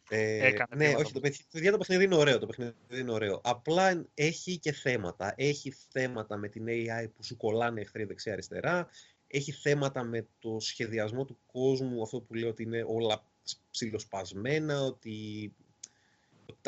Ε, 0.09 0.53
ναι, 0.75 0.95
όχι, 0.97 1.13
το 1.13 1.19
παιχνίδι, 1.19 1.71
το 1.71 1.77
παιχνίδι 1.77 2.03
είναι 2.03 2.15
ωραίο, 2.15 2.39
το 2.39 2.45
παιχνίδι 2.45 2.73
είναι 2.93 3.11
ωραίο. 3.11 3.41
Απλά 3.43 4.05
έχει 4.13 4.57
και 4.57 4.71
θέματα. 4.71 5.33
Έχει 5.37 5.73
θέματα 5.91 6.37
με 6.37 6.47
την 6.47 6.65
AI 6.67 7.07
που 7.15 7.23
σου 7.23 7.37
κολλάνε 7.37 7.81
εχθροί 7.81 8.03
δεξιά-αριστερά. 8.03 8.87
Έχει 9.27 9.51
θέματα 9.51 10.03
με 10.03 10.27
το 10.39 10.57
σχεδιασμό 10.59 11.25
του 11.25 11.37
κόσμου, 11.51 12.01
αυτό 12.01 12.21
που 12.21 12.33
λέω 12.33 12.49
ότι 12.49 12.63
είναι 12.63 12.83
όλα 12.87 13.23
ψηλοσπασμένα, 13.71 14.81
ότι 14.81 15.53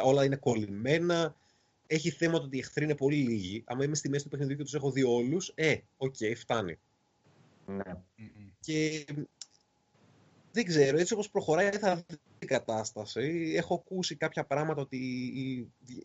όλα 0.01 0.23
είναι 0.23 0.35
κολλημένα. 0.35 1.35
Έχει 1.87 2.09
θέματα 2.09 2.45
ότι 2.45 2.55
οι 2.55 2.59
εχθροί 2.59 2.83
είναι 2.83 2.95
πολύ 2.95 3.15
λίγοι. 3.15 3.63
Αν 3.65 3.81
είμαι 3.81 3.95
στη 3.95 4.09
μέση 4.09 4.23
του 4.23 4.29
παιχνιδιού 4.29 4.55
και 4.55 4.63
τους 4.63 4.73
έχω 4.73 4.91
δει 4.91 5.03
όλους, 5.03 5.51
ε, 5.55 5.75
οκέι, 5.97 6.15
okay, 6.19 6.33
φτάνει. 6.35 6.79
Ναι. 7.65 7.93
Και 8.59 9.05
δεν 10.51 10.65
ξέρω, 10.65 10.97
έτσι 10.97 11.13
όπως 11.13 11.29
προχωράει 11.29 11.69
θα 11.69 11.95
δει 11.95 12.17
η 12.39 12.45
κατάσταση. 12.45 13.53
Έχω 13.55 13.73
ακούσει 13.73 14.15
κάποια 14.15 14.45
πράγματα 14.45 14.81
ότι 14.81 14.99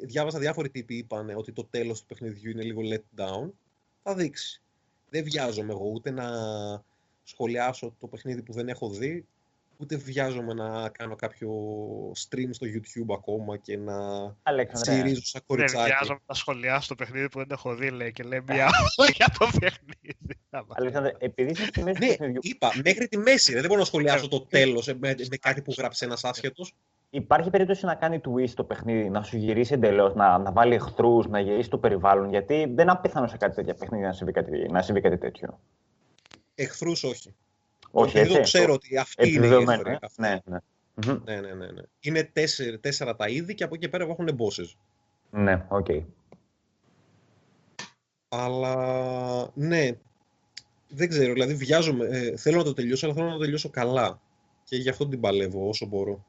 διάβασα 0.01 0.39
διάφοροι 0.39 0.71
τύποι 0.71 0.97
είπαν 0.97 1.31
ότι 1.37 1.53
το 1.53 1.65
τέλος 1.65 2.01
του 2.01 2.07
παιχνιδιού 2.07 2.51
είναι 2.51 2.63
λίγο 2.63 2.81
let 2.85 3.21
down. 3.23 3.51
Θα 4.03 4.15
δείξει. 4.15 4.63
Δεν 5.11 5.25
βιάζομαι 5.25 5.73
εγώ 5.73 5.91
ούτε 5.95 6.11
να 6.11 6.27
σχολιάσω 7.23 7.97
το 8.01 8.07
παιχνίδι 8.07 8.43
που 8.43 8.53
δεν 8.53 8.69
έχω 8.69 8.91
δει, 8.91 9.27
ούτε 9.77 9.97
βιάζομαι 9.97 10.55
να 10.55 10.89
κάνω 10.89 11.17
κάποιο 11.17 11.51
stream 12.13 12.49
στο 12.51 12.67
YouTube 12.67 13.15
ακόμα 13.15 13.57
και 13.57 13.77
να 13.77 14.67
τσιρίζω 14.73 15.25
σαν 15.25 15.43
κοριτσάκι. 15.47 15.83
Δεν 15.83 15.93
βιάζομαι 15.97 16.21
να 16.27 16.35
σχολιάσω 16.35 16.89
το 16.89 16.95
παιχνίδι 16.95 17.29
που 17.29 17.39
δεν 17.39 17.49
έχω 17.51 17.75
δει, 17.75 17.91
λέει, 17.91 18.13
και 18.13 18.23
λέει 18.23 18.43
μια 18.49 18.69
για 19.15 19.35
το 19.39 19.47
παιχνίδι. 19.61 20.39
Αλέξανδρε, 20.69 21.13
επειδή 21.19 21.51
είσαι 21.51 21.67
στη 21.67 21.83
μέση 21.83 21.99
ναι, 21.99 22.07
του 22.07 22.17
παιχνιδιού... 22.17 22.41
είπα, 22.43 22.73
μέχρι 22.85 23.09
τη 23.09 23.19
μέση, 23.19 23.53
δεν 23.53 23.67
μπορώ 23.67 23.79
να 23.79 23.85
σχολιάσω 23.85 24.29
το 24.29 24.41
τέλος 24.41 24.87
με, 24.87 25.15
με 25.31 25.37
κάτι 25.41 25.63
που 25.63 25.75
γράψει 25.79 26.05
ένας 26.05 26.25
άσχετος. 26.25 26.75
Υπάρχει 27.11 27.51
περίπτωση 27.51 27.85
να 27.85 27.95
κάνει 27.95 28.21
twist 28.25 28.51
το 28.55 28.65
παιχνίδι, 28.65 29.09
να 29.09 29.23
σου 29.23 29.37
γυρίσει 29.37 29.73
εντελώς, 29.75 30.15
να, 30.15 30.39
να 30.39 30.53
βάλει 30.53 30.75
εχθρούς, 30.75 31.27
να 31.27 31.41
γυρίσει 31.41 31.71
το 31.71 31.79
περιβάλλον, 31.79 32.31
γιατί 32.31 32.55
δεν 32.55 32.79
είναι 32.79 32.91
απίθανο 32.91 33.27
σε 33.27 33.37
κάτι 33.37 33.55
τέτοια 33.55 33.75
παιχνίδι 33.75 34.05
να 34.05 34.13
συμβεί 34.13 34.33
κάτι, 34.33 34.69
να 34.71 34.83
συμβεί 34.83 35.01
κάτι 35.01 35.19
τέτοιο. 35.19 35.61
Εχθρούς 36.55 37.05
όχι. 37.05 37.35
Όχι, 37.99 38.19
έτσι. 38.19 38.33
Δεν 38.33 38.43
ξέρω 38.43 38.73
ότι 38.73 38.97
αυτοί 38.97 39.33
είναι 39.33 39.47
οι 39.47 39.51
εχθροί. 39.53 39.99
Ναι, 40.17 40.39
ναι. 40.45 40.59
Ναι, 41.25 41.41
ναι, 41.41 41.55
ναι, 41.55 41.67
ναι. 41.67 41.83
Είναι 42.01 42.25
τέσσερα, 42.25 42.79
τέσσερα 42.79 43.17
τα 43.17 43.29
είδη 43.29 43.55
και 43.55 43.65
από 43.65 43.75
εκεί 43.75 43.89
πέρα 43.89 44.05
έχουν 44.05 44.39
bosses. 44.39 44.75
Ναι, 45.31 45.67
οκέι. 45.69 45.87
Okay. 45.89 46.05
Αλλά 48.29 49.51
ναι, 49.55 49.91
δεν 50.89 51.09
ξέρω, 51.09 51.33
δηλαδή 51.33 51.55
βιάζομαι, 51.55 52.07
ε, 52.07 52.37
θέλω 52.37 52.57
να 52.57 52.65
το 52.65 52.73
τελειώσω, 52.73 53.07
αλλά 53.07 53.15
θέλω 53.15 53.27
να 53.27 53.33
το 53.33 53.39
τελειώσω 53.39 53.71
καλά. 53.71 54.21
Και 54.65 54.77
γι' 54.77 54.89
αυτό 54.89 55.09
την 55.09 55.21
παλεύω 55.21 55.69
όσο 55.69 55.87
μπορώ. 55.87 56.25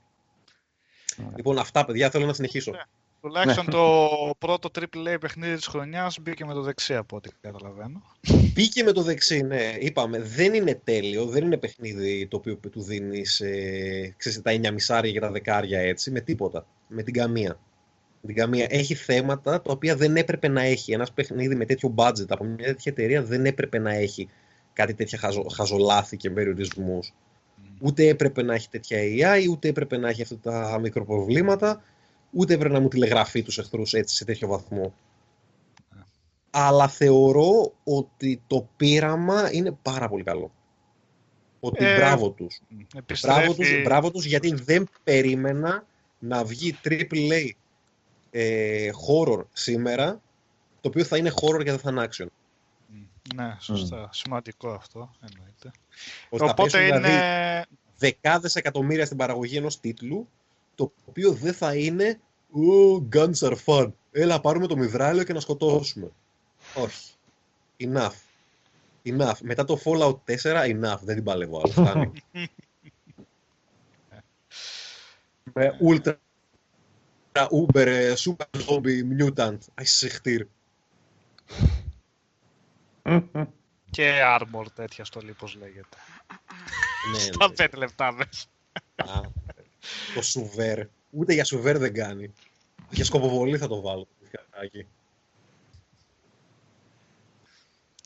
Λοιπόν, 1.36 1.58
αυτά 1.58 1.86
παιδιά 1.86 2.10
θέλω 2.10 2.26
να 2.26 2.34
συνεχίσω. 2.34 2.72
Ναι. 3.28 3.34
Τουλάχιστον 3.34 3.66
ναι. 3.66 3.72
το 3.72 4.10
πρώτο 4.38 4.70
AAA 4.80 5.18
παιχνίδι 5.20 5.56
της 5.56 5.68
χρονιάς 5.68 6.18
μπήκε 6.22 6.46
με 6.46 6.54
το 6.54 6.62
δεξί 6.62 6.96
από 6.96 7.16
ό,τι 7.16 7.30
καταλαβαίνω. 7.42 8.02
Μπήκε 8.54 8.84
με 8.84 8.92
το 8.92 9.02
δεξί, 9.02 9.42
ναι. 9.42 9.76
Είπαμε, 9.80 10.22
δεν 10.22 10.54
είναι 10.54 10.82
τέλειο, 10.84 11.26
δεν 11.26 11.44
είναι 11.44 11.58
παιχνίδι 11.58 12.28
το 12.28 12.38
οποίο 12.38 12.56
του 12.56 12.82
δίνεις 12.82 13.40
ε, 13.40 14.14
ξέρεις, 14.18 14.42
τα 14.42 14.52
9 14.52 14.72
μισάρια 14.72 15.12
και 15.12 15.20
τα 15.20 15.32
δεκάρια 15.32 15.80
έτσι, 15.80 16.12
με 16.12 16.20
τίποτα. 16.20 16.66
Με 16.88 17.04
την 17.04 17.14
καμία. 17.14 17.60
την 18.26 18.36
καμία. 18.36 18.66
Έχει 18.70 18.94
θέματα 18.96 19.62
τα 19.62 19.72
οποία 19.72 19.96
δεν 19.96 20.16
έπρεπε 20.16 20.48
να 20.48 20.62
έχει. 20.62 20.92
Ένας 20.92 21.12
παιχνίδι 21.12 21.56
με 21.56 21.66
τέτοιο 21.66 21.94
budget 21.98 22.28
από 22.28 22.44
μια 22.44 22.66
τέτοια 22.66 22.92
εταιρεία 22.92 23.24
δεν 23.24 23.46
έπρεπε 23.46 23.80
να 23.80 23.94
έχει 23.94 24.30
κάτι 24.74 24.94
τέτοια 24.94 25.18
χαζο, 25.18 25.46
χαζολάθη 25.56 26.18
και 26.18 26.30
περιορισμούς. 26.30 27.14
Mm. 27.14 27.78
Ούτε 27.82 28.08
έπρεπε 28.08 28.44
να 28.44 28.54
έχει 28.54 28.70
τέτοια 28.70 29.00
AI, 29.00 29.50
ούτε 29.52 29.68
έπρεπε 29.68 29.98
να 29.98 30.10
έχει 30.10 30.22
αυτά 30.22 30.38
τα 30.38 30.80
μικροπροβλήματα 30.82 31.84
ούτε 32.38 32.54
έπρεπε 32.54 32.74
να 32.74 32.80
μου 32.80 32.88
τηλεγραφεί 32.88 33.44
τους 33.44 33.58
εχθρούς 33.58 33.94
έτσι 33.94 34.16
σε 34.16 34.26
τέτοιο 34.26 34.48
βαθμό. 34.48 34.94
Αλλά 36.50 36.88
θεωρώ 36.88 37.74
ότι 37.84 38.42
το 38.48 38.70
πείραμα 38.78 39.54
είναι 39.54 39.72
πάρα 39.82 40.10
πολύ 40.10 40.24
καλό. 40.24 40.52
Ότι 41.60 41.86
ε, 41.86 41.96
μπράβο 41.96 42.30
τους. 42.30 42.62
Μπράβο 43.22 43.54
τους, 43.54 43.82
μπράβο 43.84 44.12
τους 44.12 44.26
γιατί 44.26 44.54
δεν 44.54 44.90
περίμενα 45.04 45.86
να 46.20 46.44
βγει 46.44 46.80
triple 46.84 47.50
ε, 48.32 48.90
horror 49.08 49.44
σήμερα 49.54 50.22
το 50.82 50.90
οποίο 50.90 51.04
θα 51.04 51.18
είναι 51.18 51.32
horror 51.42 51.64
και 51.64 51.72
δεν 51.72 51.80
θα 51.80 51.92
είναι 51.92 52.08
action. 52.10 52.28
Ναι, 53.36 53.56
σωστά. 53.60 54.10
Σημαντικό 54.12 54.70
αυτό, 54.70 55.12
εννοείται. 55.22 55.72
Οπότε 56.30 56.86
είναι... 56.86 57.00
Δηλαδή, 57.00 57.66
δεκάδες 57.98 58.56
εκατομμύρια 58.56 59.06
στην 59.06 59.18
παραγωγή 59.18 59.58
ενός 59.58 59.80
τίτλου 59.80 60.28
το 60.76 60.92
οποίο 61.06 61.32
δεν 61.32 61.54
θα 61.54 61.76
είναι 61.76 62.20
«Ω, 62.52 63.08
guns 63.12 63.40
are 63.40 63.56
fun. 63.66 63.92
Έλα, 64.12 64.42
πάρουμε 64.42 64.68
το 64.68 64.78
μυδράλιο 64.78 65.24
και 65.24 65.34
να 65.34 65.40
σκοτώσουμε». 65.40 66.12
Όχι. 66.76 67.12
Enough. 67.80 68.12
Enough. 69.04 69.38
Μετά 69.42 69.66
το 69.66 69.82
Fallout 69.84 70.18
4, 70.26 70.66
enough. 70.66 71.00
Δεν 71.02 71.16
την 71.16 71.24
παλεύω 71.24 71.58
άλλο. 71.58 71.72
Φτάνει. 71.72 72.12
Με 75.54 75.78
ultra 75.90 76.14
uber 77.34 78.14
super 78.16 78.46
zombie 78.68 79.02
mutant. 79.20 79.58
Αϊσυχτήρ. 79.74 80.46
Και 83.90 84.20
armor 84.40 84.66
τέτοια 84.76 85.06
στο 85.06 85.22
πώς 85.38 85.56
λέγεται. 85.56 85.98
ναι, 87.12 87.20
Στα 87.20 87.52
πέντε 87.52 87.78
λεπτά 87.78 88.12
μέσα. 88.12 88.46
το 90.16 90.22
σουβέρ. 90.22 90.88
Ούτε 91.10 91.34
για 91.34 91.44
σουβέρ 91.44 91.78
δεν 91.78 91.94
κάνει. 91.94 92.34
Για 92.90 93.06
σκοποβολή 93.06 93.58
θα 93.58 93.68
το 93.68 93.82
βάλω. 93.82 94.08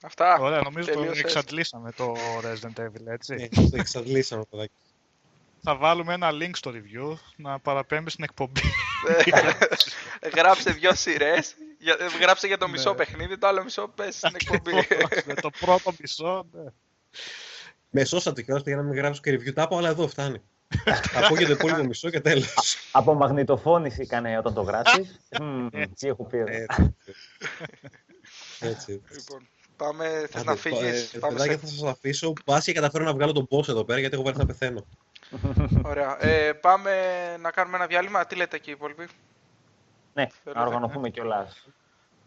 Αυτά. 0.03 0.39
Ωραία, 0.39 0.61
νομίζω 0.61 0.91
το 0.91 1.11
εξαντλήσαμε 1.15 1.91
το 1.91 2.15
Resident 2.43 2.81
Evil, 2.81 3.05
έτσι. 3.05 3.35
Ναι, 3.35 3.47
το 3.47 3.77
εξαντλήσαμε, 3.77 4.43
παιδάκι. 4.49 4.73
Θα 5.63 5.75
βάλουμε 5.75 6.13
ένα 6.13 6.29
link 6.31 6.51
στο 6.53 6.71
review 6.73 7.17
να 7.35 7.59
παραπέμπει 7.59 8.09
στην 8.09 8.23
εκπομπή. 8.23 8.61
Γράψε 10.35 10.71
δυο 10.71 10.95
σειρές. 10.95 11.55
Γράψε 12.19 12.47
για 12.47 12.57
το 12.57 12.67
μισό 12.67 12.89
ναι. 12.89 12.95
παιχνίδι, 12.95 13.37
το 13.37 13.47
άλλο 13.47 13.63
μισό 13.63 13.87
πες 13.95 14.15
στην 14.15 14.35
εκπομπή. 14.39 14.71
το 15.41 15.49
πρώτο 15.59 15.93
μισό, 15.99 16.45
ναι. 16.51 16.71
Με 17.89 18.05
σώσατε 18.05 18.41
κιόλας 18.41 18.63
για 18.65 18.75
να 18.75 18.81
μην 18.81 18.95
γράψω 18.95 19.21
και 19.21 19.33
review 19.33 19.53
τάπο, 19.53 19.77
αλλά 19.77 19.89
εδώ 19.89 20.07
φτάνει. 20.07 20.41
Ακούγεται 21.15 21.55
το 21.55 21.57
υπόλοιπο 21.59 21.83
μισό 21.87 22.09
και 22.09 22.19
τέλος. 22.19 22.77
Από 22.91 23.13
μαγνητοφώνηση 23.13 24.01
έκανε 24.01 24.37
όταν 24.37 24.53
το 24.53 24.61
γράφει. 24.61 25.07
Τι 25.95 26.07
έχω 26.07 26.25
πει 26.25 26.37
Έτσι. 28.59 29.01
Λοιπόν, 29.11 29.47
πάμε, 29.77 30.27
θες 30.29 30.43
να 30.43 30.55
φύγεις. 30.55 31.15
Παιδάκια 31.19 31.57
θα 31.57 31.67
σας 31.67 31.83
αφήσω. 31.83 32.33
Πας 32.45 32.65
και 32.65 32.73
καταφέρω 32.73 33.03
να 33.03 33.13
βγάλω 33.13 33.31
τον 33.31 33.47
boss 33.51 33.67
εδώ 33.67 33.83
πέρα 33.83 33.99
γιατί 33.99 34.15
έχω 34.15 34.23
βάλει 34.23 34.37
να 34.37 34.45
πεθαίνω. 34.45 34.85
Ωραία. 35.83 36.25
Ε, 36.25 36.53
πάμε 36.53 36.91
να 37.37 37.51
κάνουμε 37.51 37.77
ένα 37.77 37.87
διάλειμμα. 37.87 38.25
Τι 38.25 38.35
λέτε 38.35 38.55
εκεί 38.55 38.69
οι 38.69 38.73
υπόλοιποι; 38.73 39.07
Ναι, 40.13 40.27
να 40.55 40.61
οργανωθούμε 40.61 41.09
κιόλας 41.09 41.67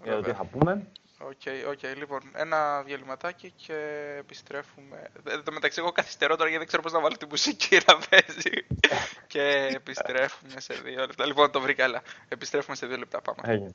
για 0.02 0.14
το 0.14 0.20
τι 0.20 0.32
θα 0.32 0.44
πούμε. 0.44 0.86
Οκέι, 1.28 1.40
okay, 1.44 1.72
okay. 1.72 1.96
λοιπόν, 1.96 2.20
ένα 2.34 2.82
διαλειμματάκι 2.82 3.52
και 3.56 3.74
επιστρέφουμε. 4.18 5.10
Εν 5.24 5.44
τω 5.44 5.52
μεταξύ, 5.52 5.80
εγώ 5.80 5.92
καθυστερώ 5.92 6.36
τώρα 6.36 6.48
γιατί 6.48 6.58
δεν 6.58 6.66
ξέρω 6.66 6.82
πώς 6.82 6.92
να 6.92 7.00
βάλω 7.00 7.16
τη 7.16 7.26
μουσική 7.26 7.78
να 7.86 7.98
παίζει. 8.08 8.66
και 9.26 9.70
επιστρέφουμε 9.74 10.60
σε 10.60 10.74
δύο 10.74 11.00
λεπτά. 11.00 11.26
Λοιπόν, 11.26 11.50
το 11.50 11.60
βρήκα, 11.60 11.84
αλλά 11.84 12.02
επιστρέφουμε 12.28 12.76
σε 12.76 12.86
δύο 12.86 12.96
λεπτά. 12.96 13.20
Πάμε. 13.20 13.74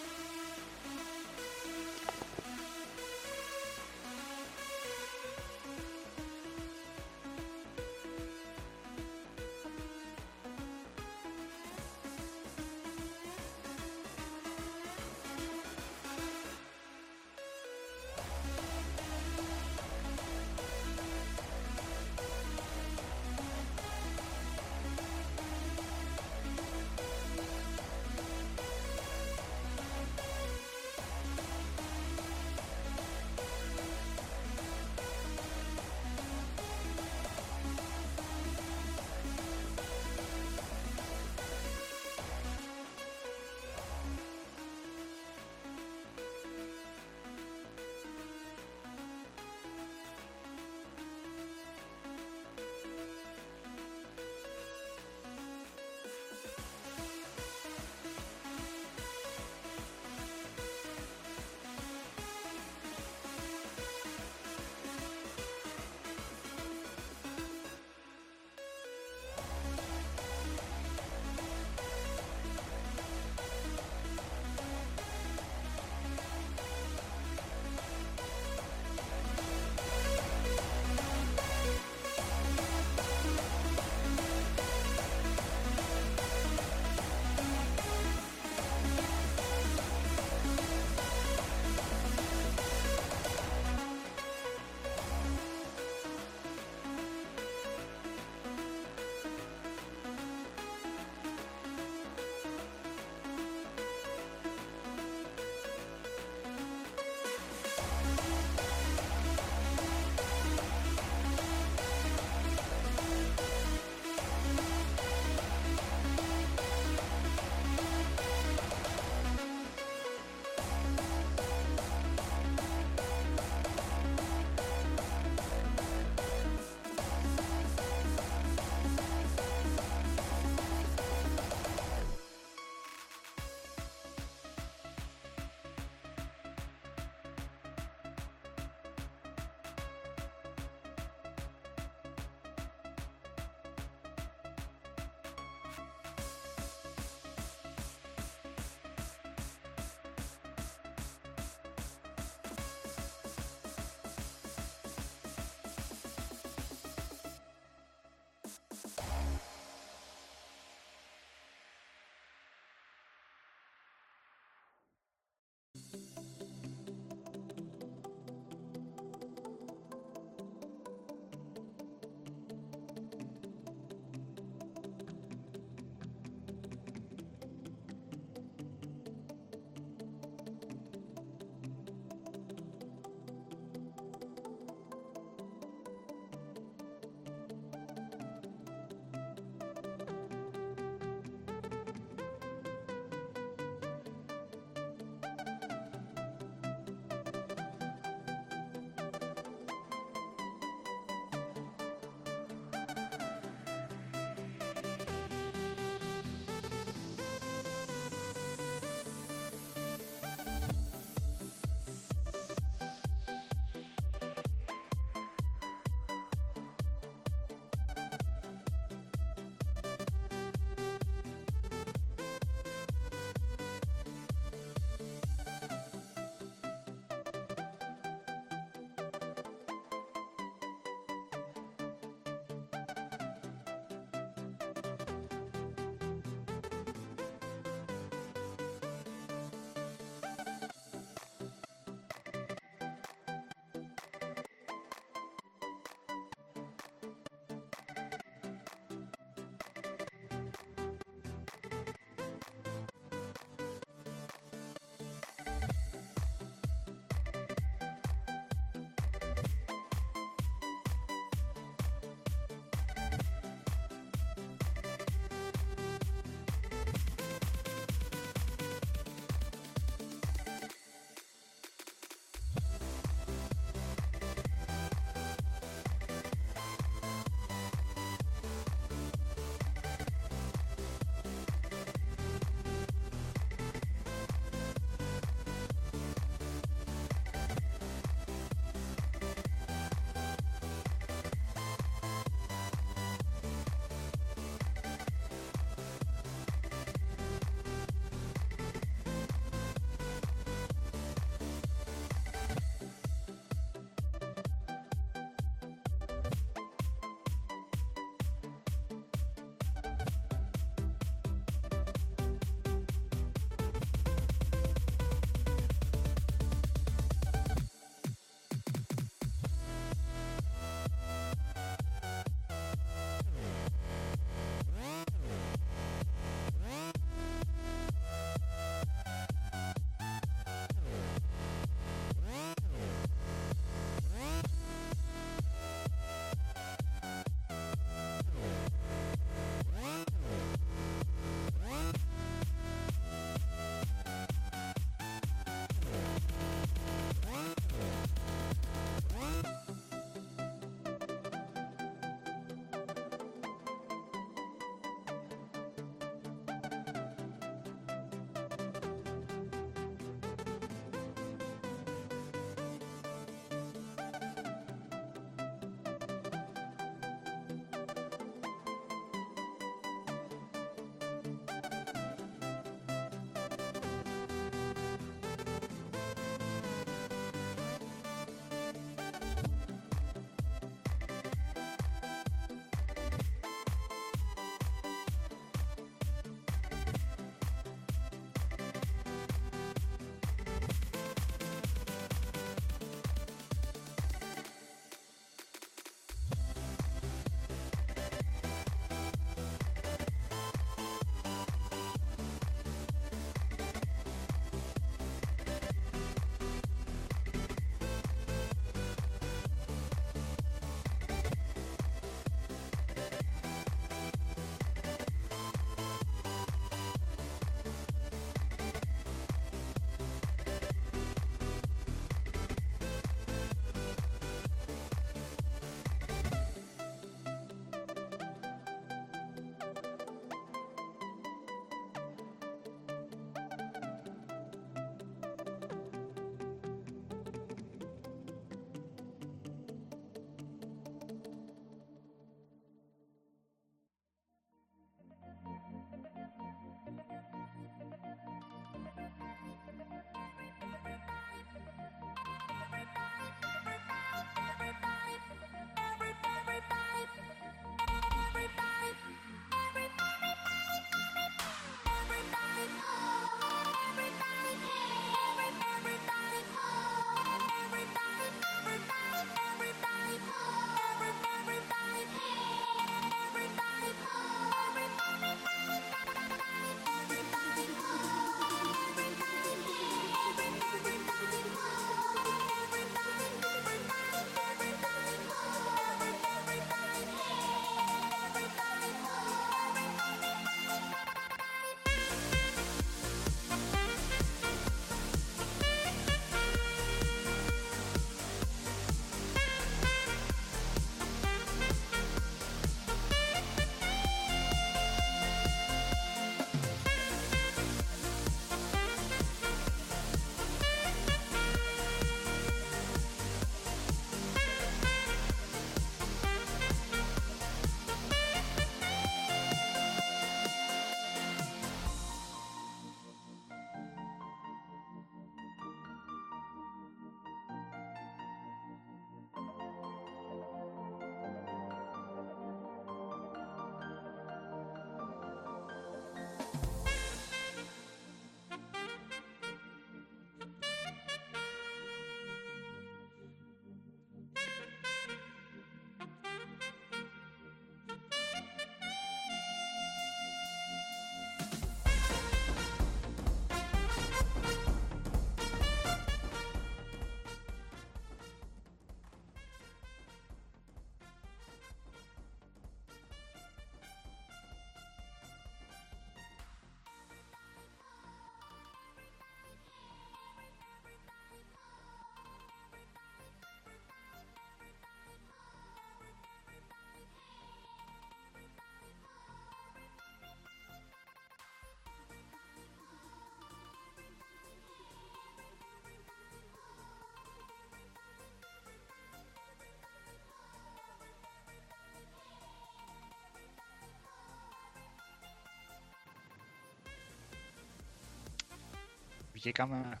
Βγήκαμε. 599.40 600.00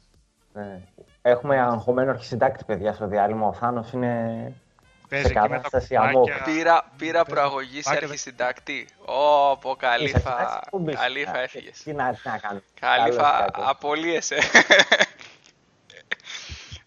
Ναι. 0.52 0.82
Έχουμε 1.22 1.60
αγχωμένο 1.60 2.10
αρχισυντάκτη, 2.10 2.64
παιδιά, 2.64 2.92
στο 2.92 3.06
διάλειμμα. 3.06 3.46
Ο 3.46 3.52
Θάνος 3.52 3.92
είναι 3.92 4.54
Παίζει 5.08 5.26
σε 5.26 5.32
κατάσταση 5.32 5.96
αμόκ. 5.96 6.28
Πήρα, 6.44 6.90
πήρα 6.96 7.24
προαγωγή 7.24 7.82
σε 7.82 7.90
αρχισυντάκτη. 7.90 8.88
Ω, 9.04 9.56
πω 9.56 9.76
καλήφα. 9.76 10.62
Καλήφα 10.94 11.38
έφυγες. 11.38 11.82
Τι 11.82 11.92
να, 11.92 12.12
τι 12.12 12.28
να 12.28 12.38
κάνω. 12.38 12.60
Καλήφα, 12.80 13.46
απολύεσαι. 13.52 14.38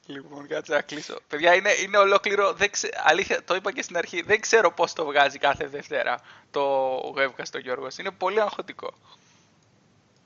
Λοιπόν, 0.06 0.48
κάτσε 0.48 0.74
να 0.74 0.82
κλείσω. 0.82 1.18
Παιδιά, 1.28 1.54
είναι, 1.56 1.70
είναι 1.84 1.98
ολόκληρο. 1.98 2.54
Δεν 2.54 2.72
ξε... 2.72 2.90
Αλήθεια, 3.04 3.44
το 3.44 3.56
είπα 3.56 3.72
και 3.72 3.82
στην 3.82 3.98
αρχή. 3.98 4.22
Δεν 4.22 4.42
ξέρω 4.42 4.72
πώς 4.72 4.94
το 4.94 5.06
βγάζει 5.06 5.38
κάθε 5.38 5.68
Δευτέρα 5.68 6.20
το 6.52 6.96
webcast 7.18 7.44
στο 7.44 7.58
Γιώργος. 7.58 7.98
Είναι 7.98 8.12
πολύ 8.12 8.42
αγχωτικό. 8.42 8.94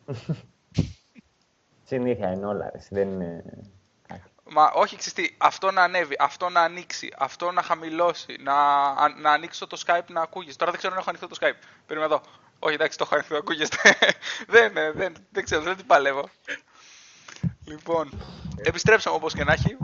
Συνήθεια 1.88 2.31
είναι 2.31 2.45
όλα. 2.45 2.69
Ρε. 2.73 2.80
Δεν 2.89 3.11
είναι... 3.11 3.43
Μα 4.49 4.72
όχι, 4.73 4.95
ξυστή, 4.97 5.35
αυτό 5.38 5.72
να 5.72 5.84
ανέβει, 5.84 6.15
αυτό 6.19 6.49
να 6.49 6.61
ανοίξει, 6.61 7.14
αυτό 7.18 7.51
να 7.51 7.61
χαμηλώσει, 7.61 8.38
να, 8.39 8.53
να 9.09 9.31
ανοίξω 9.31 9.68
το 9.68 9.81
Skype 9.85 10.05
να 10.07 10.22
ακούγεσαι. 10.22 10.57
Τώρα 10.57 10.72
δεν 10.72 10.80
ξέρω 10.80 10.93
αν 10.93 10.99
έχω 10.99 11.09
ανοιχτό 11.09 11.27
το 11.27 11.38
Skype. 11.41 11.59
Περίμενα 11.85 12.14
εδώ. 12.14 12.26
Όχι, 12.59 12.73
εντάξει, 12.73 12.97
το 12.97 13.03
έχω 13.03 13.15
ανοιχτό, 13.15 13.35
ακούγεστε. 13.35 13.77
δεν, 14.55 14.73
δεν, 14.93 15.15
δεν 15.31 15.43
ξέρω, 15.43 15.61
δεν 15.61 15.76
την 15.76 15.85
παλεύω. 15.85 16.30
Λοιπόν, 17.65 18.09
επιστρέψαμε 18.57 19.15
όπως 19.15 19.34
και 19.34 19.43
να 19.43 19.53
έχει. 19.53 19.77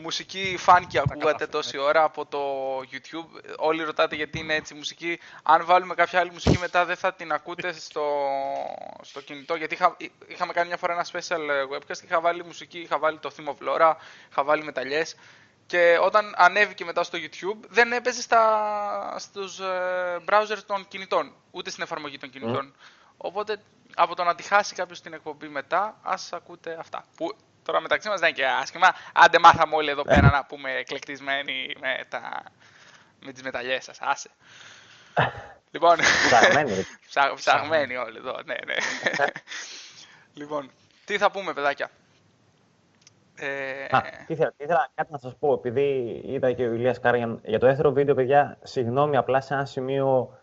Μουσική 0.00 0.56
φάνηκε 0.58 0.98
ακούγατε 0.98 1.46
τόση 1.46 1.78
ώρα 1.78 2.02
από 2.02 2.26
το 2.26 2.38
YouTube. 2.78 3.40
Όλοι 3.58 3.82
ρωτάτε 3.84 4.16
γιατί 4.16 4.38
είναι 4.38 4.54
έτσι 4.54 4.74
μουσική. 4.74 5.18
Αν 5.42 5.64
βάλουμε 5.64 5.94
κάποια 5.94 6.20
άλλη 6.20 6.30
μουσική 6.30 6.58
μετά 6.58 6.84
δεν 6.84 6.96
θα 6.96 7.14
την 7.14 7.32
ακούτε 7.32 7.72
στο, 7.72 8.04
στο 9.00 9.20
κινητό. 9.20 9.54
Γιατί 9.54 9.74
είχα, 9.74 9.96
είχαμε 10.26 10.52
κάνει 10.52 10.68
μια 10.68 10.76
φορά 10.76 10.92
ένα 10.92 11.06
special 11.12 11.74
webcast. 11.74 12.02
Είχα 12.04 12.20
βάλει 12.20 12.44
μουσική, 12.44 12.78
είχα 12.78 12.98
βάλει 12.98 13.18
το 13.18 13.30
theme 13.36 13.48
of 13.48 13.68
Laura, 13.68 13.94
είχα 14.30 14.44
βάλει 14.44 14.64
μεταλλιές. 14.64 15.16
Και 15.66 15.98
όταν 16.02 16.34
ανέβηκε 16.36 16.84
μετά 16.84 17.02
στο 17.02 17.18
YouTube 17.18 17.66
δεν 17.68 17.92
έπαιζε 17.92 18.22
στα, 18.22 19.14
στους 19.18 19.58
ε, 19.58 20.22
browsers 20.28 20.62
των 20.66 20.88
κινητών. 20.88 21.32
Ούτε 21.50 21.70
στην 21.70 21.82
εφαρμογή 21.82 22.18
των 22.18 22.30
κινητών. 22.30 22.74
Οπότε 23.16 23.62
από 23.94 24.14
το 24.14 24.24
να 24.24 24.34
τη 24.34 24.42
χάσει 24.42 24.74
κάποιος 24.74 25.00
την 25.00 25.12
εκπομπή 25.12 25.48
μετά, 25.48 25.98
ας 26.02 26.32
ακούτε 26.32 26.76
αυτά. 26.80 27.04
Που 27.16 27.36
τώρα 27.68 27.80
μεταξύ 27.80 28.08
μας 28.08 28.20
δεν 28.20 28.28
είναι 28.28 28.38
και 28.38 28.46
άσχημα. 28.46 28.88
Άντε 29.14 29.38
μάθαμε 29.38 29.74
όλοι 29.74 29.90
εδώ 29.90 30.02
πέρα 30.02 30.30
να 30.30 30.44
πούμε 30.44 30.70
εκλεκτισμένοι 30.70 31.74
με, 31.80 32.04
τα... 32.08 32.42
με 33.24 33.32
τις 33.32 33.42
μεταλλιές 33.42 33.84
σας. 33.84 33.98
Άσε. 34.00 34.30
λοιπόν. 35.74 35.96
Ψαγμένοι. 36.26 36.86
Ψαγμένοι 37.34 37.96
όλοι 37.96 38.16
εδώ. 38.16 38.36
Ναι, 38.44 38.54
ναι. 38.66 38.74
λοιπόν, 40.40 40.70
τι 41.04 41.18
θα 41.18 41.30
πούμε, 41.30 41.52
παιδάκια; 41.52 41.90
Ε... 43.36 43.96
Α, 43.96 44.02
τι 44.26 44.32
ήθελα, 44.32 44.54
ήθελα 44.56 44.90
κάτι 44.94 45.12
να 45.12 45.18
σας 45.18 45.36
πω, 45.38 45.52
επειδή 45.52 46.20
είδα 46.24 46.52
και 46.52 46.66
ο 46.66 46.72
Ηλίας 46.72 47.00
Κάριαν 47.00 47.40
για 47.44 47.58
το 47.58 47.66
δεύτερο 47.66 47.92
βίντεο, 47.92 48.14
παιδιά, 48.14 48.58
συγγνώμη, 48.62 49.16
απλά 49.16 49.40
σε 49.40 49.54
ένα 49.54 49.64
σημείο 49.64 50.38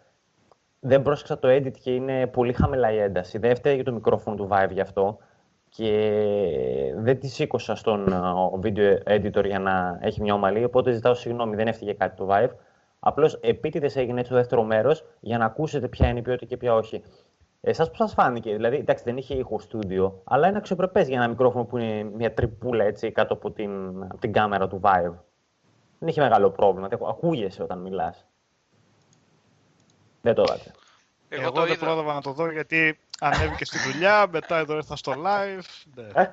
δεν 0.79 1.01
πρόσεξα 1.01 1.39
το 1.39 1.47
edit 1.47 1.77
και 1.81 1.91
είναι 1.91 2.27
πολύ 2.27 2.53
χαμηλά 2.53 2.91
η 2.91 2.97
ένταση. 2.97 3.37
Δεν 3.37 3.51
έφταιγε 3.51 3.83
το 3.83 3.91
μικρόφωνο 3.91 4.35
του 4.35 4.49
Vive 4.51 4.71
γι' 4.71 4.81
αυτό 4.81 5.19
και 5.75 6.93
δεν 6.97 7.19
τη 7.19 7.27
σήκωσα 7.27 7.75
στον 7.75 8.05
video 8.63 8.97
editor 9.05 9.45
για 9.45 9.59
να 9.59 9.99
έχει 10.01 10.21
μια 10.21 10.33
ομαλή, 10.33 10.63
οπότε 10.63 10.91
ζητάω 10.91 11.13
συγγνώμη, 11.13 11.55
δεν 11.55 11.67
έφταιγε 11.67 11.93
κάτι 11.93 12.15
το 12.15 12.27
Vive. 12.29 12.49
Απλώς 12.99 13.33
επίτηδες 13.33 13.95
έγινε 13.95 14.19
έτσι 14.19 14.31
το 14.31 14.37
δεύτερο 14.37 14.63
μέρος 14.63 15.05
για 15.19 15.37
να 15.37 15.45
ακούσετε 15.45 15.87
ποια 15.87 16.07
είναι 16.07 16.19
η 16.19 16.21
ποιότητα 16.21 16.45
και 16.45 16.57
ποια 16.57 16.73
όχι. 16.73 17.03
Εσάς 17.61 17.87
πώς 17.87 17.97
σας 17.97 18.13
φάνηκε, 18.13 18.55
δηλαδή, 18.55 18.75
εντάξει, 18.75 19.03
δεν 19.03 19.17
είχε 19.17 19.35
ήχο 19.35 19.59
στούντιο, 19.59 20.21
αλλά 20.23 20.47
είναι 20.47 20.57
αξιοπρεπές 20.57 21.07
για 21.07 21.17
ένα 21.17 21.27
μικρόφωνο 21.27 21.65
που 21.65 21.77
είναι 21.77 22.03
μια 22.03 22.33
τρυπούλα 22.33 22.83
έτσι 22.83 23.11
κάτω 23.11 23.33
από 23.33 23.51
την, 23.51 24.03
από 24.03 24.17
την 24.17 24.33
κάμερα 24.33 24.67
του 24.67 24.79
Vive. 24.83 25.13
Δεν 25.99 26.07
είχε 26.07 26.21
μεγάλο 26.21 26.49
πρόβλημα. 26.49 26.89
Ακούγεσαι 27.09 27.63
όταν 27.63 27.79
μιλάς. 27.79 28.25
Δεν 30.21 30.33
το 30.33 30.41
είδατε. 30.41 30.71
Εγώ, 31.29 31.41
Εγώ 31.41 31.51
το 31.51 31.65
δεν 31.65 31.77
πρόλαβα 31.77 32.13
να 32.13 32.21
το 32.21 32.31
δω 32.31 32.51
γιατί 32.51 32.99
ανέβηκε 33.19 33.65
στη 33.65 33.77
δουλειά, 33.79 34.27
μετά 34.31 34.57
εδώ 34.57 34.75
ήρθα 34.75 34.95
στο 34.95 35.13
live. 35.25 35.63
Ναι. 35.95 36.07
Ε, 36.21 36.29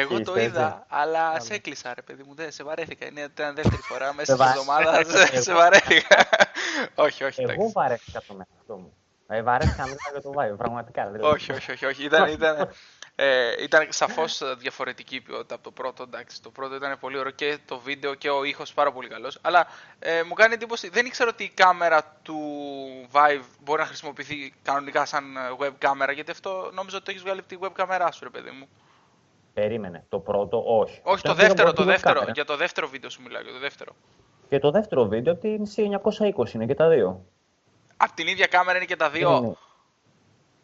Εγώ 0.00 0.22
το 0.22 0.40
είδα, 0.40 0.86
αλλά 0.88 1.40
σε 1.40 1.54
έκλεισα 1.54 1.94
ρε 1.94 2.02
παιδί 2.02 2.22
μου, 2.22 2.34
δεν 2.34 2.52
σε 2.52 2.62
βαρέθηκα. 2.64 3.06
Είναι 3.06 3.20
ήταν 3.20 3.54
δεύτερη 3.54 3.82
φορά 3.82 4.12
μέσα 4.16 4.34
στην 4.34 4.46
εβδομάδα, 4.46 5.04
σε 5.46 5.54
βαρέθηκα. 5.54 6.28
όχι, 7.06 7.24
όχι. 7.24 7.42
Εγώ 7.42 7.70
βαρέθηκα 7.70 8.22
τον 8.26 8.36
εαυτό 8.36 8.76
μου. 8.76 8.94
Ε, 9.26 9.42
βαρέθηκα 9.42 9.86
μετά 9.86 10.10
για 10.10 10.20
το 10.20 10.32
live, 10.36 10.56
πραγματικά. 10.56 11.10
Όχι, 11.20 11.52
όχι, 11.52 11.86
όχι. 11.86 12.04
Ήταν, 12.04 12.28
ήταν, 12.28 12.68
ε, 13.22 13.62
ήταν 13.62 13.86
σαφώς 13.88 14.42
διαφορετική 14.58 15.14
η 15.14 15.20
ποιότητα 15.20 15.54
από 15.54 15.64
το 15.64 15.70
πρώτο. 15.70 16.02
Εντάξει, 16.02 16.42
το 16.42 16.50
πρώτο 16.50 16.74
ήταν 16.74 16.98
πολύ 16.98 17.18
ωραίο 17.18 17.32
και 17.32 17.58
το 17.64 17.78
βίντεο 17.78 18.14
και 18.14 18.30
ο 18.30 18.44
ήχος 18.44 18.74
πάρα 18.74 18.92
πολύ 18.92 19.08
καλός. 19.08 19.38
Αλλά 19.40 19.66
ε, 19.98 20.22
μου 20.22 20.34
κάνει 20.34 20.54
εντύπωση, 20.54 20.88
δεν 20.88 21.06
ήξερα 21.06 21.30
ότι 21.30 21.44
η 21.44 21.48
κάμερα 21.48 22.18
του 22.22 22.38
Vive 23.12 23.44
μπορεί 23.64 23.80
να 23.80 23.86
χρησιμοποιηθεί 23.86 24.54
κανονικά 24.62 25.04
σαν 25.04 25.36
ε, 25.36 25.40
web 25.58 25.72
κάμερα. 25.78 26.12
Γιατί 26.12 26.30
αυτό 26.30 26.70
νόμιζα 26.72 26.96
ότι 26.96 27.04
το 27.04 27.10
έχεις 27.10 27.22
βγάλει 27.22 27.40
από 27.40 27.48
τη 27.48 27.56
web 27.60 27.72
κάμερά 27.72 28.12
σου, 28.12 28.24
ρε 28.24 28.30
παιδί 28.30 28.50
μου. 28.50 28.68
Περίμενε. 29.54 30.04
Το 30.08 30.18
πρώτο, 30.18 30.62
όχι. 30.66 31.00
Όχι, 31.02 31.22
το, 31.22 31.34
δεύτερο, 31.34 31.72
το 31.72 31.84
δεύτερο. 31.84 32.24
Για 32.34 32.44
το 32.44 32.56
δεύτερο 32.56 32.88
βίντεο 32.88 33.10
σου 33.10 33.22
μιλάω, 33.22 33.42
για 33.42 33.52
το 33.52 33.58
δεύτερο. 33.58 33.92
Και 34.48 34.58
το 34.58 34.70
δεύτερο 34.70 35.06
βίντεο 35.06 35.32
από 35.32 35.42
την 35.42 35.64
C920 35.76 36.54
είναι 36.54 36.66
και 36.66 36.74
τα 36.74 36.88
δύο. 36.88 37.24
Από 37.96 38.12
την 38.14 38.26
ίδια 38.26 38.46
κάμερα 38.46 38.76
είναι 38.76 38.86
και 38.86 38.96
τα 38.96 39.10
δύο. 39.10 39.56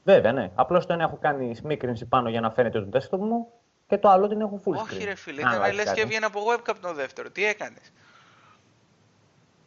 Βέβαια, 0.06 0.32
ναι. 0.32 0.50
Απλώς 0.54 0.86
το 0.86 0.92
ένα 0.92 1.02
έχω 1.04 1.18
κάνει 1.20 1.54
σμίκρινση 1.54 2.06
πάνω 2.06 2.28
για 2.28 2.40
να 2.40 2.50
φαίνεται 2.50 2.80
το 2.80 2.98
desktop 2.98 3.18
μου 3.18 3.48
και 3.86 3.98
το 3.98 4.08
άλλο 4.08 4.28
την 4.28 4.40
έχω 4.40 4.60
full 4.64 4.70
screen. 4.70 4.82
Όχι, 4.82 5.04
ρε 5.04 5.14
φίλε, 5.14 5.40
ήταν 5.40 5.74
λες 5.74 5.92
και 5.92 6.00
έβγαινε 6.00 6.26
από 6.26 6.40
webcam 6.50 6.74
το 6.80 6.94
δεύτερο. 6.94 7.30
Τι 7.30 7.44
έκανες; 7.44 7.92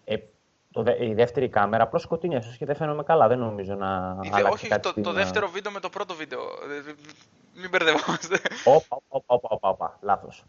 Ε, 0.04 0.16
το, 0.72 0.84
η 1.00 1.14
δεύτερη 1.14 1.50
κάμερα 1.50 1.84
απλώς 1.84 2.02
σκοτεινή, 2.02 2.36
ίσως 2.36 2.58
και 2.58 2.66
δεν 2.66 2.76
φαίνομαι 2.76 3.04
καλά. 3.04 3.28
Δεν 3.28 3.40
νομίζω 3.40 3.76
να. 3.76 4.14
Δε, 4.14 4.42
όχι, 4.52 4.68
το, 4.80 4.94
το 5.02 5.14
δεύτερο 5.14 5.48
βίντεο 5.48 5.72
με 5.72 5.80
το 5.80 5.90
πρώτο 5.90 6.14
βίντεο. 6.14 6.42
Μην 7.54 7.70
μπερδευόμαστε. 7.70 8.40
Όπα, 8.64 8.98
όπα, 9.08 9.36
όπα, 9.50 9.70
όπα, 9.70 9.98
λάθος. 10.02 10.46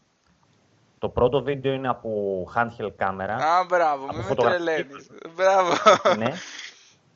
Το 0.98 1.08
πρώτο 1.08 1.42
βίντεο 1.42 1.72
είναι 1.72 1.88
από 1.88 2.10
handheld 2.54 2.94
κάμερα. 2.96 3.34
Α, 3.34 3.64
μπράβο, 3.64 4.06
μην 4.06 4.24
με 4.28 4.34
τρελαίνεις. 4.34 5.10
Μπράβο. 5.34 5.72
Ναι. 6.16 6.32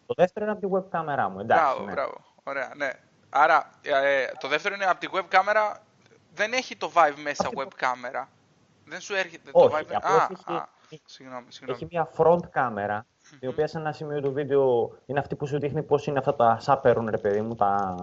Το 0.06 0.14
δεύτερο 0.16 0.46
είναι 0.46 0.54
από 0.54 0.66
τη 0.66 0.74
web 0.76 0.90
κάμερά 0.90 1.28
μου. 1.28 1.40
Εντάξει, 1.40 1.64
μπράβο, 1.64 1.84
ναι. 1.84 1.92
μπράβο. 1.92 2.32
Ωραία, 2.44 2.72
ναι. 2.76 2.90
Άρα, 3.30 3.70
ε, 3.82 4.26
το 4.40 4.48
δεύτερο 4.48 4.74
είναι 4.74 4.84
από 4.84 5.00
τη 5.00 5.08
web 5.12 5.24
κάμερα. 5.28 5.82
Δεν 6.34 6.52
έχει 6.52 6.76
το 6.76 6.90
Vive 6.94 7.22
μέσα 7.22 7.48
web 7.56 7.68
κάμερα. 7.76 8.28
Δεν 8.84 9.00
σου 9.00 9.14
έρχεται 9.14 9.50
Όχι, 9.52 9.68
το 9.68 9.76
Vive. 9.76 9.98
Α, 10.00 10.26
έχει, 10.30 10.52
α, 10.52 10.68
συγγνώμη, 11.04 11.46
συγγνώμη. 11.48 11.78
Έχει 11.82 11.88
μια 11.90 12.10
front 12.16 12.50
κάμερα, 12.50 13.06
η 13.40 13.46
οποία 13.46 13.66
σε 13.66 13.78
ένα 13.78 13.92
σημείο 13.92 14.20
του 14.20 14.32
βίντεο 14.32 14.92
είναι 15.06 15.18
αυτή 15.18 15.36
που 15.36 15.46
σου 15.46 15.58
δείχνει 15.58 15.82
πώς 15.82 16.06
είναι 16.06 16.18
αυτά 16.18 16.34
τα 16.34 16.58
σάπερουν, 16.60 17.08
ρε 17.08 17.18
παιδί 17.18 17.40
μου, 17.40 17.54
τα... 17.54 17.96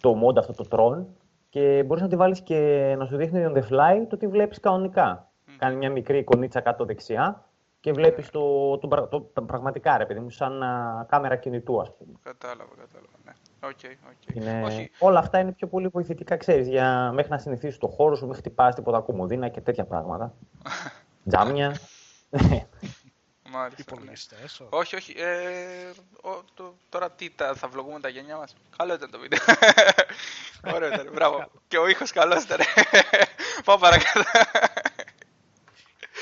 το 0.00 0.26
mod 0.26 0.38
αυτό 0.38 0.52
το 0.52 0.66
Tron 0.70 1.04
και 1.48 1.82
μπορείς 1.86 2.02
να 2.02 2.08
τη 2.08 2.16
βάλεις 2.16 2.40
και 2.40 2.94
να 2.98 3.06
σου 3.06 3.16
δείχνει 3.16 3.46
on 3.48 3.56
the 3.56 3.62
fly 3.70 4.06
το 4.08 4.16
τι 4.16 4.26
βλέπεις 4.26 4.60
κανονικά. 4.60 5.30
Κάνει 5.58 5.76
μια 5.76 5.90
μικρή 5.90 6.18
εικονίτσα 6.18 6.60
κάτω 6.60 6.84
δεξιά 6.84 7.45
και 7.86 7.92
βλέπεις 7.92 8.30
το, 8.30 8.78
το, 8.78 8.88
το, 8.88 9.30
το, 9.32 9.42
πραγματικά 9.42 9.96
ρε 9.96 10.06
παιδί 10.06 10.20
μου, 10.20 10.30
σαν 10.30 10.62
α, 10.62 11.06
κάμερα 11.08 11.36
κινητού, 11.36 11.80
ας 11.80 11.96
πούμε. 11.96 12.12
Κατάλαβα, 12.22 12.70
κατάλαβα. 12.70 13.16
Ναι. 13.24 13.32
Okay, 13.60 14.10
okay. 14.10 14.34
Είναι... 14.34 14.62
Όχι. 14.64 14.90
Όλα 14.98 15.18
αυτά 15.18 15.38
είναι 15.38 15.52
πιο 15.52 15.66
πολύ 15.66 15.88
βοηθητικά, 15.88 16.36
ξέρεις, 16.36 16.68
για... 16.68 17.12
μέχρι 17.14 17.30
να 17.30 17.38
συνηθίσεις 17.38 17.78
το 17.78 17.88
χώρο 17.88 18.16
σου, 18.16 18.26
μέχρι 18.26 18.42
χτυπάς 18.42 18.74
τίποτα 18.74 19.00
κομμωδίνα 19.00 19.48
και 19.48 19.60
τέτοια 19.60 19.84
πράγματα. 19.84 20.34
Τζάμια. 21.28 21.76
Μάλιστα. 23.50 23.84
Υπολογιστές. 23.86 24.60
Ναι. 24.60 24.66
Όχι, 24.70 24.96
όχι. 24.96 25.14
Ε, 25.18 25.90
ο, 26.22 26.42
το, 26.54 26.74
τώρα 26.88 27.10
τι 27.10 27.30
τα, 27.30 27.54
θα 27.54 27.68
βλογούμε 27.68 28.00
τα 28.00 28.08
γενιά 28.08 28.36
μας; 28.36 28.56
Καλό 28.76 28.94
ήταν 28.94 29.10
το 29.10 29.18
βίντεο. 29.18 29.38
Ωραίο 30.74 30.88
ήταν. 30.88 31.10
Μπράβο. 31.12 31.50
και 31.68 31.78
ο 31.78 31.88
ήχος 31.88 32.12
καλός 32.12 32.42
ήταν. 32.42 32.58
Πάω 33.64 33.78
παρακάτω. 33.78 34.22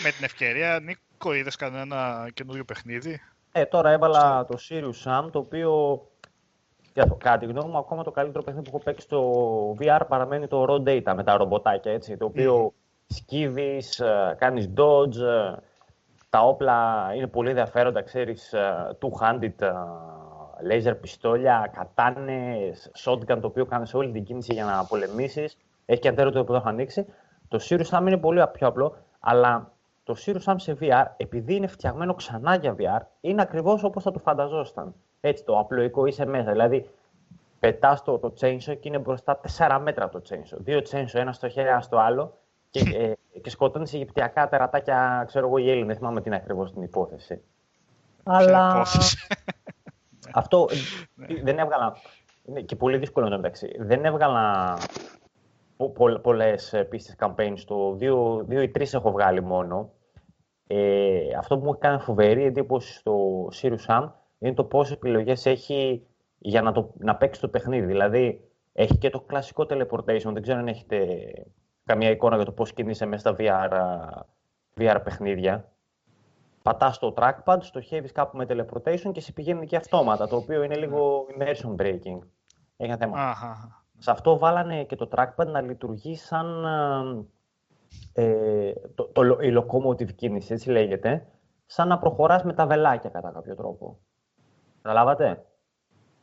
Με 0.02 0.10
την 0.10 0.24
ευκαιρία, 0.24 0.80
Νίκο, 0.82 1.00
είδες 1.32 1.56
κανένα 1.56 2.28
καινούριο 2.34 2.64
παιχνίδι; 2.64 3.20
Ε, 3.52 3.64
τώρα 3.64 3.90
έβαλα 3.90 4.44
το 4.44 4.58
Sirius 4.68 5.02
Sam, 5.04 5.28
το 5.32 5.38
οποίο 5.38 6.02
για 6.94 7.06
το 7.06 7.14
κάτι 7.14 7.46
γνώμη 7.46 7.70
μου, 7.70 7.78
ακόμα 7.78 8.02
το 8.02 8.10
καλύτερο 8.10 8.44
παιχνίδι 8.44 8.70
που 8.70 8.76
έχω 8.76 8.84
παίξει 8.84 9.06
στο 9.06 9.76
VR 9.80 10.00
παραμένει 10.08 10.46
το 10.46 10.66
Raw 10.68 10.88
Data 10.88 11.12
με 11.16 11.24
τα 11.24 11.36
ρομποτάκια, 11.36 11.92
έτσι, 11.92 12.16
το 12.16 12.24
οποίο 12.24 12.66
mm. 12.66 12.72
σκύβεις, 13.06 14.00
ε, 14.00 14.34
κάνεις 14.38 14.70
dodge, 14.76 15.16
ε, 15.16 15.54
τα 16.30 16.40
όπλα 16.40 17.10
είναι 17.14 17.26
πολύ 17.26 17.48
ενδιαφέροντα, 17.48 18.02
ξέρεις, 18.02 18.52
ε, 18.52 18.96
two-handed 19.00 19.72
laser 20.70 20.94
πιστόλια, 21.00 21.70
κατάνες, 21.76 22.90
shotgun, 23.04 23.38
το 23.40 23.46
οποίο 23.46 23.66
κάνεις 23.66 23.94
όλη 23.94 24.12
την 24.12 24.24
κίνηση 24.24 24.52
για 24.52 24.64
να 24.64 24.84
πολεμήσεις. 24.84 25.56
Έχει 25.86 26.00
και 26.00 26.08
αντέρωτο 26.08 26.44
που 26.44 26.54
έχω 26.54 26.68
ανοίξει. 26.68 27.06
Το 27.48 27.60
Sirius 27.68 27.88
Sam 27.90 28.00
είναι 28.00 28.16
πολύ 28.16 28.44
πιο 28.52 28.66
απλό, 28.66 28.96
αλλά 29.20 29.73
το 30.04 30.16
Sirius 30.18 30.42
Sam 30.44 30.54
σε 30.56 30.76
VR, 30.80 31.04
επειδή 31.16 31.54
είναι 31.54 31.66
φτιαγμένο 31.66 32.14
ξανά 32.14 32.54
για 32.54 32.76
VR, 32.78 33.06
είναι 33.20 33.42
ακριβώς 33.42 33.84
όπως 33.84 34.02
θα 34.02 34.10
το 34.10 34.18
φανταζόσταν. 34.18 34.94
Έτσι, 35.20 35.44
το 35.44 35.58
απλοϊκό 35.58 36.06
είσαι 36.06 36.24
μέσα. 36.24 36.50
Δηλαδή, 36.50 36.90
πετάς 37.58 38.02
το, 38.02 38.18
το 38.18 38.34
chainsaw 38.40 38.76
και 38.80 38.88
είναι 38.88 38.98
μπροστά 38.98 39.40
4 39.56 39.78
μέτρα 39.82 40.08
το 40.08 40.22
chainsaw. 40.28 40.56
Δύο 40.58 40.78
chainsaw, 40.90 41.14
ένα 41.14 41.32
στο 41.32 41.48
χέρι, 41.48 41.68
ένα 41.68 41.80
στο 41.80 41.96
άλλο 41.98 42.36
και, 42.70 42.80
ε, 42.96 43.38
και 43.40 43.50
σκοτώνεις 43.50 43.90
σε 43.90 43.96
Αιγυπτιακά 43.96 44.48
τερατάκια, 44.48 45.24
ξέρω 45.26 45.46
εγώ, 45.46 45.58
οι 45.58 45.70
Έλληνες. 45.70 45.86
Δεν 45.86 45.96
θυμάμαι 45.96 46.20
την 46.20 46.34
ακριβώς 46.34 46.72
την 46.72 46.82
υπόθεση. 46.82 47.40
Αλλά. 48.22 48.86
αυτό 50.32 50.68
ναι. 51.14 51.26
δεν 51.42 51.58
έβγαλα. 51.58 51.96
Είναι 52.44 52.60
και 52.60 52.76
πολύ 52.76 52.98
δύσκολο 52.98 53.28
να 53.28 53.36
μεταξύ. 53.36 53.76
Δεν 53.78 54.04
έβγαλα 54.04 54.76
πο, 55.90 56.20
πολλές 56.22 56.84
πίστες 56.88 57.16
campaigns. 57.18 57.58
Το 57.66 57.92
δύο, 57.92 58.44
δύο 58.46 58.62
ή 58.62 58.68
τρεις 58.68 58.94
έχω 58.94 59.10
βγάλει 59.10 59.42
μόνο. 59.42 59.92
Ε, 60.66 61.20
αυτό 61.38 61.58
που 61.58 61.64
μου 61.64 61.72
έκανε 61.74 61.98
φοβερή 61.98 62.44
εντύπωση 62.44 62.92
στο 62.94 63.46
Sirius 63.52 63.86
Sam 63.86 64.08
είναι 64.38 64.54
το 64.54 64.64
πόσες 64.64 64.94
επιλογές 64.94 65.46
έχει 65.46 66.06
για 66.38 66.62
να, 66.62 66.72
το, 66.72 66.92
να 66.98 67.16
παίξει 67.16 67.40
το 67.40 67.48
παιχνίδι. 67.48 67.86
Δηλαδή, 67.86 68.48
έχει 68.72 68.98
και 68.98 69.10
το 69.10 69.20
κλασικό 69.20 69.66
teleportation. 69.70 70.32
Δεν 70.32 70.42
ξέρω 70.42 70.58
αν 70.58 70.68
έχετε 70.68 71.06
καμία 71.84 72.10
εικόνα 72.10 72.36
για 72.36 72.44
το 72.44 72.52
πώς 72.52 72.72
κινείσαι 72.72 73.06
μέσα 73.06 73.20
στα 73.28 73.36
VR, 73.38 73.70
VR 74.80 75.00
παιχνίδια. 75.04 75.68
Πατάς 76.62 76.98
το 76.98 77.14
trackpad, 77.16 77.58
στοχεύεις 77.60 78.12
κάπου 78.12 78.36
με 78.36 78.46
teleportation 78.48 79.12
και 79.12 79.20
σε 79.20 79.32
πηγαίνει 79.32 79.66
και 79.66 79.76
αυτόματα, 79.76 80.28
το 80.28 80.36
οποίο 80.36 80.62
είναι 80.62 80.76
λίγο 80.76 81.26
immersion 81.38 81.80
breaking. 81.80 82.18
Έχει 82.76 82.90
ένα 82.90 82.96
θέμα. 82.96 83.28
Αχα. 83.28 83.83
Σε 83.98 84.10
αυτό 84.10 84.38
βάλανε 84.38 84.84
και 84.84 84.96
το 84.96 85.08
trackpad 85.16 85.46
να 85.46 85.60
λειτουργεί 85.60 86.16
σαν 86.16 86.64
ε, 88.12 88.72
το, 88.94 89.04
το, 89.04 89.22
η 89.22 89.56
locomotive 89.58 90.14
κίνηση, 90.14 90.52
έτσι 90.52 90.70
λέγεται, 90.70 91.26
σαν 91.66 91.88
να 91.88 91.98
προχωράς 91.98 92.42
με 92.42 92.52
τα 92.52 92.66
βελάκια 92.66 93.10
κατά 93.10 93.30
κάποιο 93.30 93.54
τρόπο. 93.54 93.98
Καταλάβατε; 94.82 95.44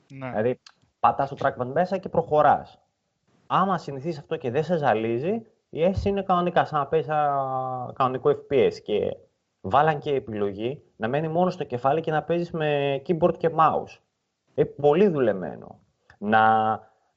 Ναι. 0.08 0.30
Δηλαδή, 0.30 0.60
πατάς 1.00 1.30
το 1.30 1.36
trackpad 1.40 1.66
μέσα 1.66 1.98
και 1.98 2.10
προχωράς. 2.10 2.82
Άμα 3.48 3.78
συνηθίσεις 3.78 4.20
αυτό 4.20 4.38
και 4.38 4.52
δεν 4.52 4.64
σε 4.64 4.78
ζαλίζει, 4.78 5.46
η 5.70 5.84
αίσθηση 5.84 6.10
είναι 6.10 6.24
κανονικά, 6.24 6.66
σαν 6.66 6.80
να 6.80 6.88
παίζει 6.88 7.10
ένα 7.10 7.92
κανονικό 7.96 8.30
FPS. 8.30 8.74
Και 8.84 9.18
βάλαν 9.62 10.00
και 10.00 10.14
επιλογή 10.14 10.84
να 10.96 11.08
μένει 11.08 11.28
μόνο 11.28 11.50
στο 11.50 11.64
κεφάλι 11.64 12.02
και 12.02 12.12
να 12.12 12.24
παίζεις 12.24 12.52
με 12.52 13.02
keyboard 13.08 13.38
και 13.38 13.50
mouse. 13.58 14.00
Ε, 14.54 14.64
πολύ 14.64 15.08
δουλεμένο. 15.08 15.80
Να, 16.18 16.40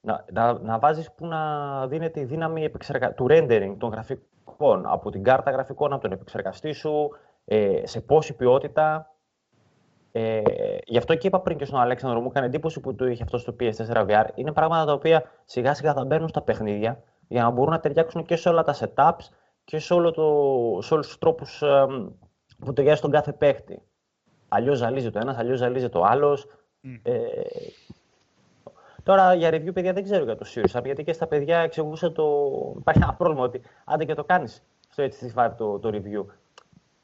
να, 0.05 0.25
να, 0.33 0.59
να 0.59 0.79
βάζεις 0.79 1.13
που 1.13 1.27
να 1.27 1.87
δίνεται 1.87 2.21
η 2.21 2.25
δύναμη 2.25 2.71
του 3.15 3.27
rendering 3.29 3.75
των 3.79 3.91
γραφικών, 3.91 4.87
από 4.87 5.11
την 5.11 5.23
κάρτα 5.23 5.51
γραφικών, 5.51 5.93
από 5.93 6.03
τον 6.03 6.13
επεξεργαστή 6.13 6.73
σου, 6.73 7.11
ε, 7.45 7.81
σε 7.87 8.01
πόση 8.01 8.35
ποιότητα. 8.37 9.09
Ε, 10.13 10.43
γι' 10.85 10.99
αυτό 10.99 11.15
και 11.15 11.27
είπα 11.27 11.41
πριν 11.41 11.57
και 11.57 11.65
στον 11.65 11.81
Αλέξανδρο, 11.81 12.21
μου 12.21 12.29
έκανε 12.31 12.47
εντύπωση 12.47 12.81
που 12.81 12.95
του 12.95 13.07
είχε 13.07 13.23
αυτό 13.23 13.39
στο 13.39 13.57
PS4 13.61 14.07
VR. 14.07 14.25
Είναι 14.35 14.53
πράγματα 14.53 14.85
τα 14.85 14.93
οποία 14.93 15.23
σιγά 15.45 15.75
σιγά 15.75 15.93
θα 15.93 16.05
μπαίνουν 16.05 16.29
στα 16.29 16.43
παιχνίδια 16.43 17.03
για 17.29 17.43
να 17.43 17.51
μπορούν 17.51 17.73
να 17.73 17.81
ταιριάξουν 17.81 18.25
και 18.25 18.37
σε 18.37 18.49
όλα 18.49 18.63
τα 18.63 18.75
setups 18.75 19.29
και 19.65 19.79
σε, 19.79 19.95
όλο 19.95 20.11
το, 20.11 20.79
σε 20.83 20.95
όλους 20.95 21.07
τους 21.07 21.19
τρόπους 21.19 21.63
ε, 21.63 21.87
που 22.59 22.73
ταιριάζει 22.73 22.99
στον 22.99 23.11
κάθε 23.11 23.33
παίχτη. 23.33 23.83
Αλλιώς 24.49 24.79
ζαλίζει 24.79 25.11
το 25.11 25.19
ένας, 25.19 25.37
αλλιώς 25.37 25.59
ζαλίζει 25.59 25.89
το 25.89 26.03
άλλος. 26.03 26.47
Ε, 27.03 27.21
τώρα 29.05 29.35
για 29.35 29.51
review, 29.51 29.73
παιδιά, 29.73 29.93
δεν 29.93 30.05
ξέρω 30.05 30.25
για 30.25 30.37
το 30.37 30.47
Sirius 30.55 30.85
γιατί 30.85 31.05
και 31.05 31.13
στα 31.13 31.27
παιδιά 31.27 31.59
εξηγούσε 31.59 32.11
το... 32.11 32.25
Υπάρχει 32.79 33.03
ένα 33.03 33.15
πρόβλημα 33.15 33.43
ότι 33.45 33.61
άντε 33.85 34.05
και 34.05 34.15
το 34.15 34.25
κάνεις 34.25 34.63
στο 34.91 35.05
HTC 35.05 35.51
το, 35.57 35.79
το 35.79 35.91
review. 35.93 36.25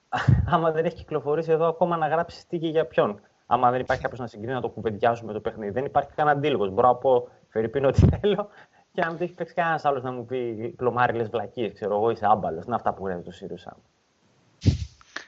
Άμα 0.55 0.71
δεν 0.71 0.85
έχει 0.85 0.97
κυκλοφορήσει 0.97 1.51
εδώ 1.51 1.67
ακόμα 1.67 1.97
να 1.97 2.09
γράψεις 2.09 2.47
τι 2.47 2.59
και 2.59 2.69
για 2.69 2.87
ποιον. 2.87 3.21
Άμα 3.47 3.71
δεν 3.71 3.81
υπάρχει 3.81 4.03
κάποιος 4.03 4.21
να 4.21 4.27
συγκρίνει 4.27 4.53
να 4.53 4.61
το 4.61 4.69
κουβεντιάσουμε 4.69 5.33
το 5.33 5.41
παιχνίδι. 5.41 5.73
Δεν 5.73 5.85
υπάρχει 5.85 6.11
κανένα 6.15 6.37
αντίλογο. 6.37 6.67
Μπορώ 6.67 6.89
να 6.89 6.95
πω 6.95 7.29
Φερρυπίνο 7.49 7.89
ό,τι 7.89 8.07
θέλω 8.21 8.49
και 8.93 9.01
αν 9.01 9.13
δεν 9.13 9.23
έχει 9.23 9.33
παίξει 9.33 9.55
κανένας 9.55 9.85
άλλος 9.85 10.03
να 10.03 10.13
μου 10.13 10.25
πει 10.25 10.69
πλωμάριλε 10.77 11.23
βλακίες, 11.23 11.73
ξέρω 11.73 11.95
εγώ, 11.95 12.11
είσαι 12.11 12.27
άμπαλος. 12.27 12.65
Είναι 12.65 12.75
αυτά 12.75 12.95
που 12.95 13.07
γράφει 13.07 13.23
το 13.23 13.33
Sirius 13.41 13.73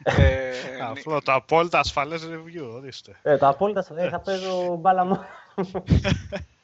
ε, 0.05 0.51
Αυτό 0.91 1.21
το 1.25 1.33
απόλυτα 1.33 1.79
ασφαλές 1.79 2.29
review, 2.31 2.75
ορίστε. 2.75 3.17
Ε, 3.23 3.37
το 3.37 3.49
απόλυτα 3.49 3.81
ασφαλές 3.81 4.11
θα 4.11 4.21
παίζω 4.21 4.77
μπάλα 4.77 5.05
μου. 5.05 5.19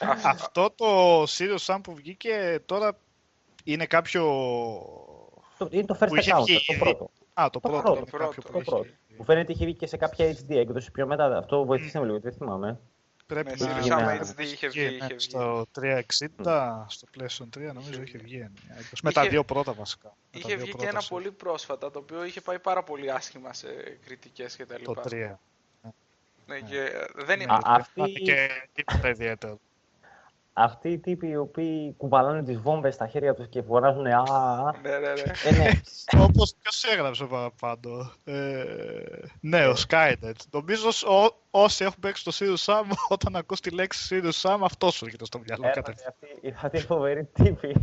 Αυτό 0.00 0.70
το 0.70 1.22
Sirius 1.22 1.64
Sam 1.66 1.78
που 1.82 1.94
βγήκε 1.94 2.60
τώρα 2.66 2.96
είναι 3.64 3.86
κάποιο. 3.86 4.24
Είναι 5.70 5.86
το 5.86 5.98
first 6.00 6.08
account, 6.08 6.44
το 6.66 6.74
πρώτο. 6.78 7.10
Α, 7.34 7.50
το, 7.50 7.60
πρώτο. 7.60 7.94
Το 7.94 8.04
πρώτο. 8.10 8.42
Το 8.42 8.48
πρώτο. 8.50 8.86
Μου 9.16 9.24
φαίνεται 9.24 9.52
είχε 9.52 9.64
βγει 9.64 9.74
και 9.74 9.86
σε 9.86 9.96
κάποια 9.96 10.32
HD 10.32 10.54
έκδοση 10.56 10.90
πιο 10.90 11.06
μετά. 11.06 11.36
Αυτό 11.36 11.64
βοηθήσε 11.64 11.98
με 11.98 12.06
λίγο, 12.06 12.20
δεν 12.20 12.32
θυμάμαι. 12.32 12.80
Πρέπει 13.26 13.60
ναι, 13.60 13.66
να 13.66 14.14
είναι 14.14 14.20
HD 14.36 14.40
είχε 14.40 14.68
βγει. 14.68 14.98
Ναι, 14.98 15.18
στο 15.18 15.66
360, 15.80 16.00
στο 16.86 17.08
PlayStation 17.18 17.68
3 17.68 17.72
νομίζω 17.74 18.02
είχε 18.02 18.18
βγει. 18.18 18.48
Με 19.02 19.12
τα 19.12 19.28
δύο 19.28 19.44
πρώτα 19.44 19.72
βασικά. 19.72 20.16
Είχε 20.30 20.56
βγει 20.56 20.74
και 20.74 20.86
ένα 20.86 21.02
πολύ 21.08 21.30
πρόσφατα, 21.30 21.90
το 21.90 21.98
οποίο 21.98 22.24
είχε 22.24 22.40
πάει 22.40 22.58
πάρα 22.58 22.82
πολύ 22.82 23.10
άσχημα 23.12 23.52
σε 23.52 23.68
κριτικές 24.04 24.56
και 24.56 24.66
τα 24.66 24.78
λοιπά. 24.78 24.94
Το 24.94 25.02
3. 25.04 25.10
Ναι, 25.10 25.36
ναι, 26.46 26.60
και 26.60 26.90
δεν 27.14 27.40
είναι... 27.40 27.58
Αυτή... 27.62 28.12
Και 28.12 28.48
τίποτα 28.72 29.08
ιδιαίτερο 29.08 29.58
αυτοί 30.52 30.88
οι 30.88 30.98
τύποι 30.98 31.28
οι 31.28 31.36
οποίοι 31.36 31.94
κουβαλάνε 31.96 32.42
τις 32.42 32.58
βόμβες 32.58 32.94
στα 32.94 33.06
χέρια 33.06 33.34
τους 33.34 33.48
και 33.48 33.62
φωνάζουν 33.62 34.06
«Α, 34.06 34.74
ναι, 34.82 34.90
ναι, 34.90 34.98
ναι. 34.98 35.32
Ε, 35.44 35.50
ναι. 35.56 35.70
Όπως 36.24 36.54
ποιος 36.62 36.84
έγραψε 36.84 37.24
παραπάνω. 37.24 38.12
Ε, 38.24 38.62
ναι, 39.40 39.66
ο 39.66 39.74
Skynet. 39.88 40.34
Νομίζω 40.50 40.88
ό, 40.88 41.34
όσοι 41.50 41.84
έχουν 41.84 42.00
παίξει 42.00 42.24
το 42.24 42.32
Sirius 42.38 42.64
Sam, 42.64 42.82
όταν 43.08 43.36
ακούς 43.36 43.60
τη 43.60 43.70
λέξη 43.70 44.20
Sirius 44.22 44.40
Sam, 44.50 44.58
αυτός 44.62 44.94
σου 44.94 45.04
έρχεται 45.04 45.24
στο 45.24 45.38
μυαλό 45.38 45.66
ε, 45.66 45.70
κατευθείαν. 45.70 46.14
Αυτή 46.62 46.76
η 46.76 46.80
φοβερή 46.80 47.24
τύπη. 47.24 47.74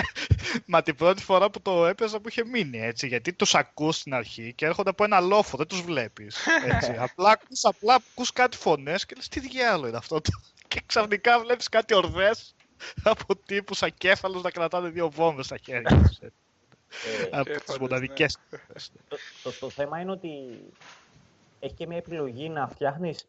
Μα 0.66 0.82
την 0.82 0.96
πρώτη 0.96 1.22
φορά 1.22 1.50
που 1.50 1.62
το 1.62 1.86
έπαιζα 1.86 2.20
που 2.20 2.28
είχε 2.28 2.44
μείνει, 2.44 2.80
έτσι, 2.80 3.06
γιατί 3.06 3.32
τους 3.32 3.54
ακούς 3.54 3.96
στην 3.96 4.14
αρχή 4.14 4.52
και 4.54 4.66
έρχονται 4.66 4.90
από 4.90 5.04
ένα 5.04 5.20
λόφο, 5.20 5.56
δεν 5.56 5.66
τους 5.66 5.82
βλέπεις. 5.82 6.46
Έτσι. 6.66 6.92
απλά 6.98 7.30
ακούς, 7.30 7.64
απλά 7.64 7.94
ακούς 7.94 8.32
κάτι 8.32 8.56
φωνές 8.56 9.06
και 9.06 9.14
λες 9.16 9.28
τι 9.28 9.40
διάλογο 9.40 9.86
είναι 9.86 9.96
αυτό 9.96 10.20
και 10.68 10.82
ξαφνικά 10.86 11.40
βλέπεις 11.40 11.68
κάτι 11.68 11.94
ορδές 11.94 12.54
από 13.02 13.36
τύπους 13.36 13.82
ακέφαλους 13.82 14.42
να 14.42 14.50
κρατάνε 14.50 14.88
δύο 14.88 15.10
βόμβες 15.10 15.46
στα 15.46 15.56
χέρια 15.56 15.98
τους. 16.02 16.18
Ε, 16.18 16.30
από 17.30 17.50
τις 17.64 17.78
μοναδικές. 17.78 18.38
Το, 19.42 19.50
το, 19.60 19.70
θέμα 19.70 20.00
είναι 20.00 20.10
ότι 20.10 20.28
έχει 21.60 21.74
και 21.74 21.86
μια 21.86 21.96
επιλογή 21.96 22.48
να 22.48 22.68
φτιάχνεις 22.68 23.28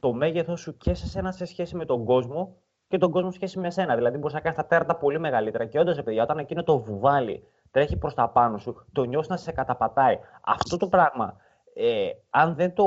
το 0.00 0.12
μέγεθος 0.12 0.60
σου 0.60 0.76
και 0.76 0.94
σε 0.94 1.06
σένα 1.06 1.32
σε 1.32 1.44
σχέση 1.44 1.76
με 1.76 1.84
τον 1.84 2.04
κόσμο 2.04 2.56
και 2.88 2.98
τον 2.98 3.10
κόσμο 3.10 3.30
σε 3.30 3.36
σχέση 3.36 3.58
με 3.58 3.70
σένα. 3.70 3.94
Δηλαδή, 3.94 4.18
μπορείς 4.18 4.34
να 4.34 4.40
κάνεις 4.40 4.58
τα 4.58 4.66
τέρτα 4.66 4.96
πολύ 4.96 5.18
μεγαλύτερα. 5.18 5.66
Και 5.66 5.78
όντως, 5.78 6.02
παιδιά, 6.02 6.22
όταν 6.22 6.38
εκείνο 6.38 6.62
το 6.62 6.78
βουβάλι 6.78 7.42
τρέχει 7.70 7.96
προς 7.96 8.14
τα 8.14 8.28
πάνω 8.28 8.58
σου, 8.58 8.86
το 8.92 9.04
νιώσεις 9.04 9.30
να 9.30 9.36
σε 9.36 9.52
καταπατάει. 9.52 10.18
Αυτό 10.40 10.76
το 10.76 10.88
πράγμα, 10.88 11.36
ε, 11.74 12.10
αν 12.30 12.54
δεν 12.54 12.74
το 12.74 12.84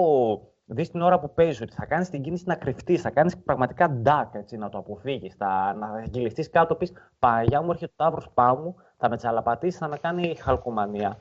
δεις 0.65 0.91
την 0.91 1.01
ώρα 1.01 1.19
που 1.19 1.33
παίζεις 1.33 1.61
ότι 1.61 1.73
θα 1.73 1.85
κάνεις 1.85 2.09
την 2.09 2.21
κίνηση 2.21 2.43
να 2.47 2.55
κρυφτείς, 2.55 3.01
θα 3.01 3.09
κάνεις 3.09 3.37
πραγματικά 3.37 4.01
duck, 4.05 4.27
έτσι, 4.31 4.57
να 4.57 4.69
το 4.69 4.77
αποφύγεις, 4.77 5.35
να 5.79 6.03
γυλιστείς 6.11 6.49
κάτω, 6.49 6.75
πει 6.75 6.91
Παγιά 7.19 7.61
μου 7.61 7.71
έρχεται 7.71 7.91
ο 7.97 8.03
τάβρο 8.03 8.31
πάνω 8.33 8.61
μου, 8.61 8.75
θα 8.97 9.09
με 9.09 9.17
τσαλαπατήσει, 9.17 9.77
θα 9.77 9.87
με 9.87 9.97
κάνει 9.97 10.35
χαλκομανία. 10.35 11.17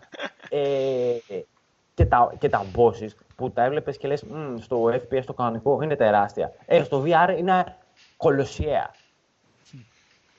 ε, 0.51 1.17
και 1.95 2.07
τα, 2.07 2.33
και 2.39 2.49
τα 2.49 2.65
bosses 2.77 3.11
που 3.37 3.51
τα 3.51 3.63
έβλεπες 3.63 3.97
και 3.97 4.09
λες 4.09 4.25
στο 4.59 4.85
FPS 4.85 5.23
το 5.25 5.33
κανονικό 5.33 5.83
είναι 5.83 5.97
τεράστια. 5.97 6.53
Ε, 6.67 6.83
στο 6.83 7.03
VR 7.07 7.35
είναι 7.39 7.77
κολοσιαία. 8.17 8.91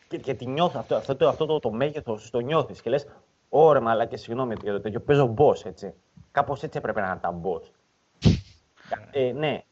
και, 0.07 0.17
και 0.17 0.33
τη 0.33 0.45
νιώθω 0.45 0.79
αυτό, 0.79 0.95
αυτό, 0.95 1.15
το, 1.15 1.27
αυτό 1.27 1.45
το, 1.45 1.59
το 1.59 1.71
μέγεθος, 1.71 2.29
το 2.29 2.39
νιώθεις 2.39 2.81
και 2.81 2.89
λες, 2.89 3.07
Ωρε 3.49 3.79
μαλάκι, 3.79 4.17
συγγνώμη 4.17 4.55
για 4.61 4.71
το 4.71 4.79
τέτοιο. 4.79 4.99
Παίζω 4.99 5.33
boss 5.37 5.65
έτσι. 5.65 5.93
Κάπως 6.31 6.63
έτσι 6.63 6.77
έπρεπε 6.77 7.01
να 7.01 7.07
είναι 7.07 7.19
τα 7.21 7.39
boss. 7.43 7.69
Ε, 9.11 9.31
ναι, 9.31 9.63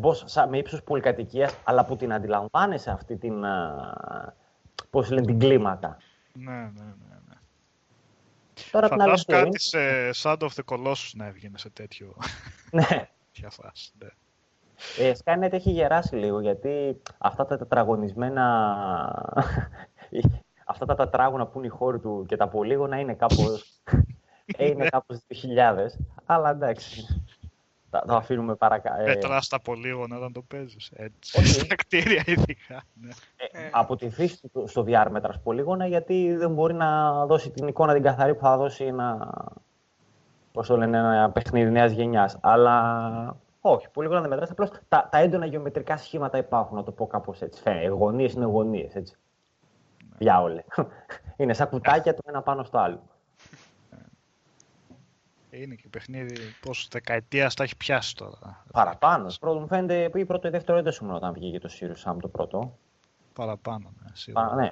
Πώς, 0.00 0.24
με 0.48 0.58
ύψος 0.58 0.82
πολυκατοικίας, 0.82 1.56
αλλά 1.64 1.84
που 1.84 1.96
την 1.96 2.12
αντιλαμβάνεσαι 2.12 2.90
αυτή 2.90 3.16
την, 3.16 3.44
πώς 4.90 5.10
λένε, 5.10 5.26
την 5.26 5.38
κλίμακα. 5.38 5.96
Ναι, 6.32 6.52
ναι, 6.52 6.82
ναι. 6.82 7.18
ναι. 7.28 7.34
Τώρα 8.70 8.88
Φαντάσου 8.88 9.24
κάτι 9.24 9.60
σε 9.60 9.78
Shadow 10.14 10.38
of 10.38 10.48
the 10.48 10.64
Colossus 10.74 11.10
να 11.14 11.26
έβγαινε 11.26 11.58
σε 11.58 11.70
τέτοιο... 11.70 12.14
Ναι. 12.70 13.08
φάση, 13.50 13.92
ναι. 13.98 14.08
Ε, 14.98 15.12
Skynet 15.24 15.52
έχει 15.52 15.70
γεράσει 15.70 16.16
λίγο, 16.16 16.40
γιατί 16.40 17.00
αυτά 17.18 17.46
τα 17.46 17.56
τετραγωνισμένα... 17.56 18.44
αυτά 20.66 20.86
τα 20.86 20.94
τετράγωνα 20.94 21.46
που 21.46 21.58
είναι 21.58 21.66
οι 21.66 21.70
χώροι 21.70 21.98
του 21.98 22.24
και 22.28 22.36
τα 22.36 22.48
πολύγωνα 22.48 22.98
είναι 22.98 23.14
κάπως... 23.14 23.62
Ε, 24.56 24.66
είναι 24.66 24.88
κάπως 24.88 25.18
2000, 25.28 25.86
αλλά 26.26 26.50
εντάξει 26.50 27.23
θα 27.98 28.06
το 28.06 28.16
αφήνουμε 28.16 28.54
παρακάτω. 28.54 29.02
Ε, 29.02 29.04
Πετράς 29.04 29.48
τα 29.48 29.60
πολύγωνα 29.60 30.16
όταν 30.16 30.32
το 30.32 30.42
παίζεις, 30.42 30.90
έτσι. 30.96 31.38
Όχι. 31.38 31.46
Στα 31.46 31.74
κτίρια 31.84 32.22
ειδικά. 32.26 32.82
Ναι. 32.92 33.08
Ε, 33.36 33.68
από 33.72 33.96
τη 33.96 34.10
φύση 34.10 34.48
του 34.48 34.64
στο 34.66 34.84
VR 34.88 35.06
μέτρας 35.10 35.40
πολύγωνα, 35.42 35.86
γιατί 35.86 36.34
δεν 36.36 36.50
μπορεί 36.52 36.74
να 36.74 37.26
δώσει 37.26 37.50
την 37.50 37.66
εικόνα 37.68 37.92
την 37.92 38.02
καθαρή 38.02 38.34
που 38.34 38.40
θα 38.40 38.56
δώσει 38.56 38.84
ένα, 38.84 39.32
πώς 40.52 40.66
το 40.66 40.76
λένε, 40.76 40.98
ένα 40.98 41.30
παιχνίδι 41.30 41.70
νέας 41.70 41.92
γενιάς. 41.92 42.38
Αλλά 42.40 43.36
Όχι, 43.60 43.88
πολύ 43.88 44.08
γρήγορα 44.08 44.20
δεν 44.20 44.30
μετράς. 44.30 44.50
Απλώς 44.50 44.70
τα, 44.88 45.08
τα 45.10 45.18
έντονα 45.18 45.46
γεωμετρικά 45.46 45.96
σχήματα 45.96 46.38
υπάρχουν, 46.38 46.76
να 46.76 46.82
το 46.82 46.92
πω 46.92 47.06
κάπως 47.06 47.42
έτσι. 47.42 47.62
Φαίνεται. 47.62 47.88
Γωνίες 47.88 48.32
είναι 48.32 48.44
γωνίες, 48.44 48.94
έτσι. 48.94 49.16
Για 50.18 50.40
όλες. 50.42 50.64
είναι 51.36 51.52
σαν 51.52 51.68
κουτάκια 51.68 52.14
το 52.14 52.22
ένα 52.26 52.42
πάνω 52.42 52.64
στο 52.64 52.78
άλλο. 52.78 53.02
Είναι 55.60 55.74
και 55.74 55.88
παιχνίδι 55.88 56.54
πόσο 56.60 56.88
δεκαετίας 56.90 57.54
τα 57.54 57.62
έχει 57.62 57.76
πιάσει 57.76 58.14
τώρα. 58.16 58.64
Παραπάνω. 58.72 59.32
Πρώτο 59.40 59.60
μου 59.60 59.66
φαίνεται 59.66 60.18
ή 60.18 60.24
πρώτο 60.24 60.48
ή 60.48 60.50
δεύτερο 60.50 60.82
δεν 60.82 60.92
σου 60.92 61.06
όταν 61.10 61.32
βγήκε 61.32 61.58
το 61.58 61.70
Sirius 61.80 62.10
Sam 62.10 62.16
το 62.20 62.28
πρώτο. 62.28 62.78
Παραπάνω, 63.32 63.94
ναι. 64.02 64.08
Σίγουρα. 64.12 64.46
Πα, 64.46 64.54
ναι. 64.54 64.68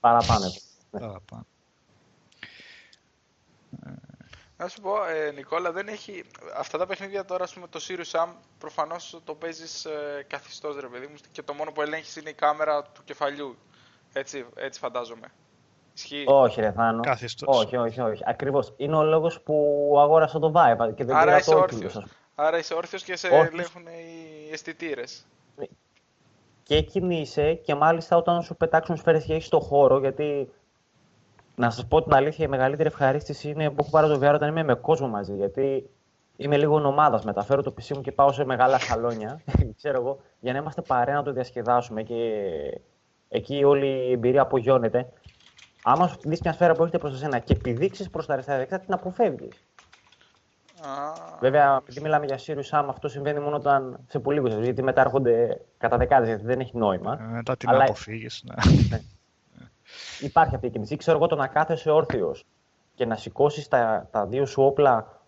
Παραπάνω. 0.00 0.52
Παραπάνω. 0.90 1.46
Να 4.56 4.68
σου 4.68 4.80
πω, 4.80 5.04
ε, 5.04 5.30
Νικόλα, 5.30 5.72
δεν 5.72 5.88
έχει... 5.88 6.24
αυτά 6.56 6.78
τα 6.78 6.86
παιχνίδια 6.86 7.24
τώρα, 7.24 7.46
πούμε, 7.54 7.68
το 7.68 7.80
Sirius 7.88 8.10
Sam, 8.10 8.28
προφανώς 8.58 9.20
το 9.24 9.34
παίζεις 9.34 9.84
ε, 9.84 10.24
καθιστός, 10.26 10.76
ρε 10.76 10.86
παιδί 10.86 11.06
μου, 11.06 11.14
και 11.32 11.42
το 11.42 11.54
μόνο 11.54 11.72
που 11.72 11.82
ελέγχεις 11.82 12.16
είναι 12.16 12.30
η 12.30 12.34
κάμερα 12.34 12.82
του 12.82 13.04
κεφαλιού. 13.04 13.56
Έτσι, 14.12 14.46
έτσι 14.54 14.80
φαντάζομαι. 14.80 15.32
Ισχύει. 15.94 16.24
Όχι, 16.26 16.60
ρε 16.60 16.72
Θάνο. 16.72 17.00
Όχι, 17.44 17.76
όχι, 17.76 18.00
όχι. 18.00 18.22
Ακριβώς. 18.26 18.72
Είναι 18.76 18.96
ο 18.96 19.02
λόγος 19.02 19.40
που 19.40 19.54
αγόρασα 19.98 20.38
το 20.38 20.52
Vive 20.54 20.94
και 20.94 21.04
δεν 21.04 21.16
Άρα 21.16 21.36
είσαι 21.36 21.54
όρθιος. 21.54 22.04
Άρα 22.34 22.58
είσαι 22.58 22.74
όρθιος 22.74 23.02
και 23.02 23.16
σε 23.16 23.26
Όρθιος. 23.26 23.48
ελέγχουν 23.52 23.82
οι 23.86 24.52
αισθητήρες. 24.52 25.26
Και 26.62 26.80
κινείσαι 26.80 27.54
και 27.54 27.74
μάλιστα 27.74 28.16
όταν 28.16 28.42
σου 28.42 28.56
πετάξουν 28.56 28.96
σφαίρες 28.96 29.24
και 29.24 29.34
έχεις 29.34 29.48
το 29.48 29.60
χώρο, 29.60 29.98
γιατί 29.98 30.50
να 31.54 31.70
σας 31.70 31.86
πω 31.86 32.02
την 32.02 32.14
αλήθεια, 32.14 32.44
η 32.44 32.48
μεγαλύτερη 32.48 32.88
ευχαρίστηση 32.88 33.48
είναι 33.48 33.70
που 33.70 33.76
έχω 33.78 33.90
πάρει 33.90 34.08
το 34.08 34.14
VR 34.22 34.34
όταν 34.34 34.48
είμαι 34.48 34.62
με 34.62 34.74
κόσμο 34.74 35.08
μαζί. 35.08 35.34
Γιατί 35.34 35.90
είμαι 36.36 36.56
λίγο 36.56 36.86
ομάδα. 36.86 37.20
Μεταφέρω 37.24 37.62
το 37.62 37.74
PC 37.78 37.94
μου 37.94 38.00
και 38.00 38.12
πάω 38.12 38.32
σε 38.32 38.44
μεγάλα 38.44 38.78
σαλόνια, 38.78 39.40
ξέρω 39.78 40.00
εγώ, 40.00 40.18
για 40.40 40.52
να 40.52 40.58
είμαστε 40.58 40.82
παρέα 40.82 41.14
να 41.14 41.22
το 41.22 41.32
διασκεδάσουμε 41.32 42.02
και 42.02 42.42
εκεί 43.28 43.64
όλη 43.64 43.86
η 43.86 44.12
εμπειρία 44.12 44.42
απογειώνεται 44.42 45.08
άμα 45.82 46.08
σου 46.08 46.16
δει 46.24 46.38
μια 46.42 46.52
σφαίρα 46.52 46.74
που 46.74 46.82
έρχεται 46.82 46.98
προς 46.98 47.14
εσένα 47.14 47.38
και 47.38 47.52
επιδείξεις 47.52 48.10
προς 48.10 48.26
τα 48.26 48.32
αριστερά 48.32 48.66
την 48.66 48.94
αποφεύγεις. 48.94 49.66
Βέβαια, 51.40 51.76
επειδή 51.76 52.00
μιλάμε 52.00 52.26
για 52.26 52.38
Sirius 52.46 52.78
Sam, 52.78 52.84
αυτό 52.88 53.08
συμβαίνει 53.08 53.40
μόνο 53.40 53.56
όταν 53.56 53.98
σε 54.08 54.18
πολύ 54.18 54.40
λίγο 54.40 54.60
γιατί 54.60 54.82
μετά 54.82 55.00
έρχονται 55.00 55.60
κατά 55.78 55.96
δεκάδες, 55.96 56.28
γιατί 56.28 56.44
δεν 56.44 56.60
έχει 56.60 56.76
νόημα. 56.76 57.18
Ε, 57.20 57.24
μετά 57.24 57.56
την 57.56 57.68
Αλλά... 57.68 57.82
αποφύγεις. 57.82 58.44
Ναι. 58.44 58.72
ναι. 58.90 59.00
Υπάρχει 60.20 60.54
αυτή 60.54 60.66
η 60.66 60.70
κίνηση. 60.70 60.96
Ξέρω 60.96 61.16
εγώ 61.16 61.26
το 61.26 61.36
να 61.36 61.46
κάθεσαι 61.46 61.90
όρθιος 61.90 62.44
και 62.94 63.06
να 63.06 63.16
σηκώσεις 63.16 63.68
τα, 63.68 64.08
τα 64.10 64.26
δύο 64.26 64.46
σου 64.46 64.62
όπλα 64.62 65.20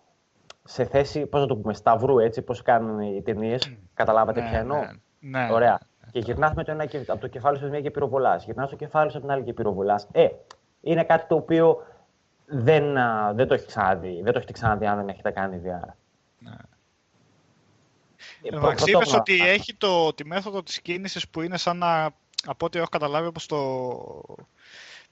σε 0.63 0.85
θέση, 0.85 1.25
πώς 1.25 1.41
να 1.41 1.47
το 1.47 1.55
πούμε, 1.55 1.73
σταυρού, 1.73 2.19
έτσι, 2.19 2.41
πώς 2.41 2.61
κάνουν 2.61 2.99
οι 2.99 3.21
ταινίες. 3.21 3.77
Καταλάβατε 3.93 4.41
ναι, 4.41 4.49
ποια 4.49 4.59
εννοώ; 4.59 4.79
Ναι, 5.19 5.39
ναι, 5.39 5.53
Ωραία. 5.53 5.79
Και 6.15 6.21
γυρνάς 6.21 6.53
με 6.53 6.63
το 6.63 6.71
ένα 6.71 6.87
από 7.07 7.21
το 7.21 7.27
κεφάλι 7.27 7.57
σου 7.57 7.69
μία 7.69 7.81
και 7.81 7.91
πυροβολάς. 7.91 8.45
Γυρνάς 8.45 8.69
το 8.69 8.75
κεφάλι 8.75 9.11
σου 9.11 9.17
από 9.17 9.25
την 9.25 9.35
άλλη 9.35 9.43
και 9.45 9.53
πυροβολάς. 9.53 10.07
Ε, 10.11 10.27
είναι 10.81 11.03
κάτι 11.03 11.27
το 11.27 11.35
οποίο 11.35 11.85
δεν, 12.45 12.93
δεν 13.33 13.47
το 13.47 13.53
έχεις 13.53 13.65
ξαναδεί. 13.65 14.21
Δεν 14.21 14.31
το 14.31 14.37
έχετε 14.37 14.53
ξαναδεί 14.53 14.85
αν 14.85 14.97
δεν 14.97 15.09
έχετε 15.09 15.31
κάνει 15.31 15.61
VR. 15.65 15.89
Ναι. 16.39 16.51
Ε, 18.41 18.55
Εντάξει, 18.55 18.91
είπες 18.91 19.13
ότι 19.13 19.47
έχει 19.47 19.75
το, 19.75 20.13
τη 20.13 20.25
μέθοδο 20.25 20.63
της 20.63 20.81
κίνησης 20.81 21.29
που 21.29 21.41
είναι 21.41 21.57
σαν 21.57 21.77
να, 21.77 22.05
από 22.45 22.65
ό,τι 22.65 22.77
έχω 22.77 22.87
καταλάβει 22.87 23.27
όπως 23.27 23.45
το 23.45 23.59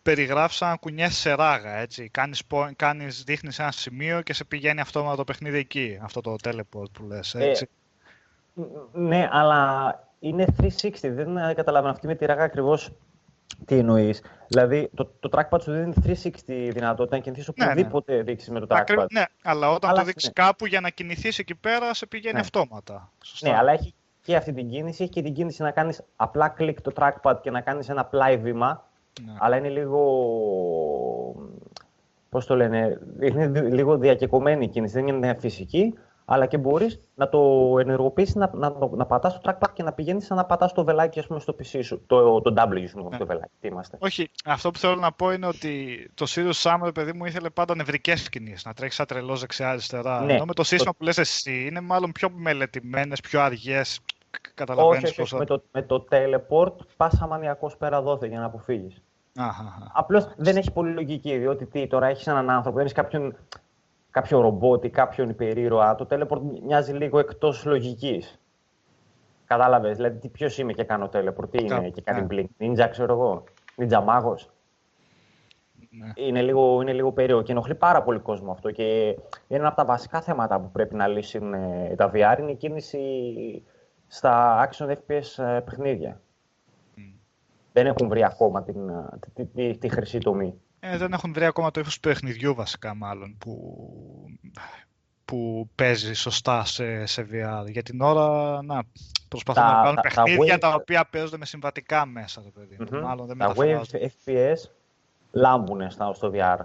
περιγράφεις 0.02 0.58
σαν 0.58 0.80
κουνιές 0.80 1.16
σε 1.16 1.34
ράγα, 1.34 1.78
έτσι. 1.78 2.10
Κάνεις, 2.10 2.42
κάνεις, 2.76 3.24
δείχνεις 3.24 3.60
ένα 3.60 3.72
σημείο 3.72 4.22
και 4.22 4.34
σε 4.34 4.46
πηγαίνει 4.46 4.82
αυτόματα 4.82 5.16
το 5.16 5.24
παιχνίδι 5.24 5.58
εκεί, 5.58 6.00
αυτό 6.02 6.22
το 6.22 6.36
teleport 6.44 6.92
που 6.92 7.04
λες, 7.08 7.36
ε, 7.36 7.44
έτσι. 7.44 7.70
Ε, 8.58 8.62
ναι, 8.94 9.30
αλλά 9.32 10.12
είναι 10.24 10.46
360. 10.62 10.68
Δεν 11.02 11.56
καταλαβαίνω 11.56 11.94
αυτή 11.94 12.08
με 12.08 12.16
τη 12.16 12.26
ράγα 12.26 12.44
ακριβώς 12.44 12.92
τι 13.66 13.78
εννοείς. 13.78 14.22
Δηλαδή, 14.48 14.90
το, 14.96 15.12
το 15.20 15.30
trackpad 15.32 15.62
σου 15.62 15.72
δίνει 15.72 15.94
360 16.06 16.70
δυνατότητα 16.74 17.16
να 17.16 17.22
κινηθείς 17.22 17.52
ναι, 17.56 17.66
οπουδήποτε 17.66 18.16
ναι. 18.16 18.22
δείξεις 18.22 18.50
με 18.50 18.60
το 18.60 18.66
trackpad. 18.70 19.06
ναι, 19.12 19.24
αλλά 19.44 19.70
όταν 19.70 19.90
αλλά, 19.90 20.00
το 20.00 20.06
δείξεις 20.06 20.32
ναι. 20.36 20.44
κάπου 20.44 20.66
για 20.66 20.82
να 20.82 20.90
κινηθείς 20.90 21.40
εκεί 21.40 21.56
πέρα, 21.56 21.94
σε 21.94 22.06
πηγαίνει 22.06 22.34
ναι. 22.34 22.40
αυτόματα. 22.40 23.12
Σωστά. 23.24 23.50
Ναι, 23.50 23.58
αλλά 23.58 23.72
έχει 23.72 23.94
και 24.22 24.36
αυτή 24.36 24.54
την 24.54 24.70
κίνηση, 24.70 25.04
έχει 25.04 25.12
και 25.12 25.22
την 25.22 25.34
κίνηση 25.34 25.62
να 25.62 25.72
κάνεις 25.72 26.02
απλά 26.16 26.50
κλικ 26.50 26.82
το 26.82 26.92
trackpad 26.96 27.36
και 27.42 27.52
να 27.52 27.62
κάνεις 27.62 27.90
ένα 27.90 28.06
πλάι 28.06 28.38
βήμα. 28.38 28.88
Ναι. 29.26 29.34
Αλλά 29.40 29.58
είναι 29.58 29.70
λίγο. 29.70 30.02
Πώς 32.30 32.46
το 32.46 32.56
λένε, 32.56 33.00
είναι 33.22 33.48
λίγο 33.60 33.98
διακεκομένη 33.98 34.66
η 34.66 34.68
κίνηση. 34.68 34.94
Δεν 34.94 35.08
είναι 35.08 35.36
φυσική, 35.40 35.94
αλλά 36.26 36.46
και 36.46 36.58
μπορείς 36.58 37.02
να 37.16 37.30
το 37.30 37.40
ενεργοποιήσεις, 37.80 38.36
να, 38.36 38.52
να, 38.54 38.74
να 38.92 39.06
πατάς 39.06 39.40
το 39.40 39.42
trackpad 39.44 39.70
και 39.74 39.84
να 39.84 39.92
πηγαίνεις 39.94 40.26
σαν 40.26 40.38
να 40.38 40.46
πατάς 40.46 40.74
το 40.74 40.84
βελάκι 40.84 41.20
ας 41.20 41.28
πούμε, 41.28 41.40
στο 41.40 41.56
PC 41.60 41.80
σου. 41.84 42.04
Το, 42.06 42.42
το 42.42 42.54
W 42.58 42.88
σου, 42.88 43.08
ναι. 43.10 43.18
το 43.18 43.26
βελάκι. 43.26 43.52
Τι 43.60 43.68
είμαστε. 43.68 43.98
Όχι, 44.02 44.30
αυτό 44.46 44.72
που 44.72 44.80
θέλω 44.80 44.96
να 44.96 45.12
πω 45.12 45.32
είναι 45.32 45.48
ότι 45.48 46.06
το 46.14 46.26
Sirius 46.30 46.62
Sam, 46.62 46.92
παιδί 46.94 47.14
μου, 47.14 47.26
ήθελε 47.26 47.50
πάντα 47.50 47.76
νευρικές 47.76 48.30
κινήσει. 48.30 48.68
Να 48.68 48.74
τρέχει 48.74 48.94
σαν 48.94 49.06
τρελός 49.06 49.40
δεξιά-αριστερά. 49.40 50.22
Ναι. 50.22 50.34
Ενώ 50.34 50.46
με 50.46 50.54
το 50.54 50.64
σύστημα 50.64 50.92
το... 50.92 50.98
που 50.98 51.04
λες 51.04 51.18
εσύ 51.18 51.66
είναι 51.66 51.82
μάλλον 51.82 52.12
πιο 52.12 52.30
μελετημένες, 52.30 53.22
πιο 53.22 53.42
αργές. 53.42 54.00
Καταλαβαίνεις 54.54 55.14
πώς. 55.14 55.32
Με, 55.32 55.46
το, 55.46 55.64
με 55.72 55.82
το 55.82 56.08
teleport 56.12 56.76
πας 56.98 57.22
αμανιακός 57.22 57.78
πέρα 57.78 58.02
δόθε 58.02 58.28
για 58.28 58.40
να 58.40 58.46
αποφύγεις. 58.46 59.02
Απλώς 59.94 60.28
δεν 60.38 60.56
έχει 60.56 60.72
πολύ 60.72 60.94
λογική, 60.94 61.38
διότι 61.38 61.66
τι, 61.66 61.88
τώρα 61.88 62.08
έχεις 62.08 62.28
έναν 62.28 62.50
άνθρωπο, 62.50 62.76
δεν 62.76 62.86
έχεις 62.86 62.98
κάποιον 62.98 63.36
κάποιο 64.14 64.42
ρομπότ 64.42 64.84
ή 64.84 64.90
κάποιον 64.90 65.30
υπερήρωα, 65.30 65.96
το 65.96 66.08
teleport 66.10 66.42
μοιάζει 66.64 66.94
λίγο 66.94 67.20
εκτός 67.20 67.66
λογικής. 67.66 68.40
Κατάλαβες, 69.46 69.96
δηλαδή 69.96 70.30
ποιος 70.30 70.58
είμαι 70.58 70.74
και 70.74 70.84
κάνω 70.84 71.10
teleport, 71.14 71.50
τι 71.50 71.64
είναι 71.64 71.90
και 71.90 72.02
κάνει 72.02 72.28
blink, 72.30 72.66
ninja 72.66 72.88
ξέρω 72.90 73.14
εγώ, 73.14 73.44
ninja 73.78 74.04
μάγος. 74.04 74.50
Ναι. 75.90 76.12
Είναι, 76.16 76.42
λίγο, 76.42 76.82
είναι 76.82 76.94
λίγο 76.94 77.12
περίεργο 77.12 77.42
και 77.42 77.52
ενοχλεί 77.52 77.76
πάρα 77.76 78.04
πολύ 78.04 78.20
κόσμο 78.20 78.52
αυτό. 78.52 78.72
Και 78.72 79.08
είναι 79.48 79.60
ένα 79.60 79.68
από 79.68 79.76
τα 79.76 79.86
βασικά 79.86 80.22
θέματα 80.22 80.60
που 80.60 80.72
πρέπει 80.72 80.96
να 80.96 81.08
λύσουν 81.08 81.54
ε, 81.54 81.94
τα 81.98 82.12
VR 82.14 82.36
είναι 82.40 82.52
η 82.52 82.56
κίνηση 82.56 83.64
στα 84.08 84.68
action 84.70 84.88
FPS 84.88 85.44
ε, 85.44 85.60
παιχνίδια. 85.60 86.22
Δεν 87.74 87.86
έχουν 87.86 88.08
βρει 88.08 88.24
ακόμα 88.24 88.64
την, 88.64 88.90
ε, 88.90 89.06
τη, 89.34 89.46
τη, 89.46 89.78
τη 89.78 89.90
χρυσή 89.90 90.18
τομή. 90.18 90.62
Ε, 90.86 90.98
δεν 90.98 91.14
έχουν 91.14 91.34
βρει 91.34 91.46
ακόμα 91.46 91.72
το 91.72 91.80
ύφος 91.80 91.94
του 91.94 92.00
παιχνιδιού 92.00 92.56
βασικά 92.56 92.96
μάλλον 92.96 93.38
που, 93.38 93.86
που 95.26 95.70
παίζει 95.76 96.14
σωστά 96.14 96.66
σε, 96.66 97.06
σε 97.06 97.28
VR. 97.32 97.66
Για 97.68 97.84
την 97.84 98.02
ώρα 98.02 98.60
να, 98.64 98.84
προσπαθούν 99.28 99.64
να 99.64 99.84
κάνουν 99.84 100.00
παιχνίδια 100.02 100.58
τα, 100.58 100.74
οποία 100.74 101.06
παίζονται 101.06 101.38
με 101.38 101.46
συμβατικά 101.46 102.06
μέσα. 102.06 102.42
Το 102.42 102.50
παιδί. 102.50 102.78
Mm-hmm. 102.80 103.02
Μάλλον 103.04 103.28
δεν 103.28 103.38
τα 103.38 103.54
Wave 103.56 103.82
FPS 103.92 104.70
λάμπουν 105.32 105.92
στο 105.92 106.32
VR 106.34 106.60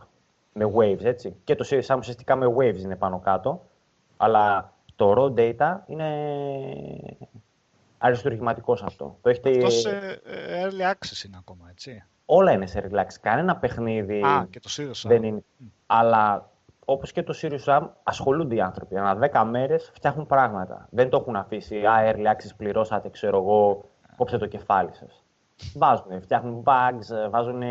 με 0.53 0.73
waves, 0.77 1.05
έτσι. 1.05 1.37
Και 1.45 1.55
το 1.55 1.69
Series 1.71 1.87
Sam 1.87 1.97
ουσιαστικά 1.99 2.37
με 2.37 2.47
waves 2.59 2.79
είναι 2.79 2.97
πάνω 2.97 3.19
κάτω. 3.19 3.67
Αλλά 4.17 4.73
το 4.97 5.15
raw 5.17 5.39
data 5.39 5.77
είναι 5.87 6.09
αριστουργηματικό 7.99 8.73
αυτό. 8.73 9.19
Το 9.21 9.29
έχετε... 9.29 9.51
Αυτός 9.51 9.85
ε, 9.85 10.21
ε, 10.25 10.65
early 10.65 10.93
access 10.93 11.25
είναι 11.25 11.37
ακόμα, 11.39 11.69
έτσι 11.71 12.05
όλα 12.31 12.53
είναι 12.53 12.67
σε 12.67 12.91
relax. 12.91 13.07
Κανένα 13.21 13.57
παιχνίδι 13.57 14.23
Α, 14.23 14.47
και 14.51 14.61
το 14.61 14.71
Sirius 14.77 15.09
δεν 15.09 15.23
είναι. 15.23 15.45
Αλλά 15.87 16.51
όπως 16.85 17.13
και 17.13 17.23
το 17.23 17.35
Sirius 17.43 17.65
Sam, 17.65 17.89
ασχολούνται 18.03 18.55
οι 18.55 18.61
άνθρωποι. 18.61 18.97
Ανά 18.99 19.31
10 19.33 19.45
μέρες 19.51 19.91
φτιάχνουν 19.95 20.27
πράγματα. 20.27 20.89
Δεν 20.91 21.09
το 21.09 21.17
έχουν 21.17 21.37
αφήσει. 21.37 21.87
Α, 21.87 22.13
early 22.13 22.27
access 22.27 22.51
πληρώσατε, 22.57 23.09
ξέρω 23.09 23.37
εγώ, 23.37 23.85
κόψε 24.17 24.39
το 24.39 24.47
κεφάλι 24.47 24.91
σας. 24.93 25.25
Βάζουν, 25.75 26.23
φτιάχνουν 26.23 26.63
bugs, 26.67 27.31
βάζουν 27.31 27.63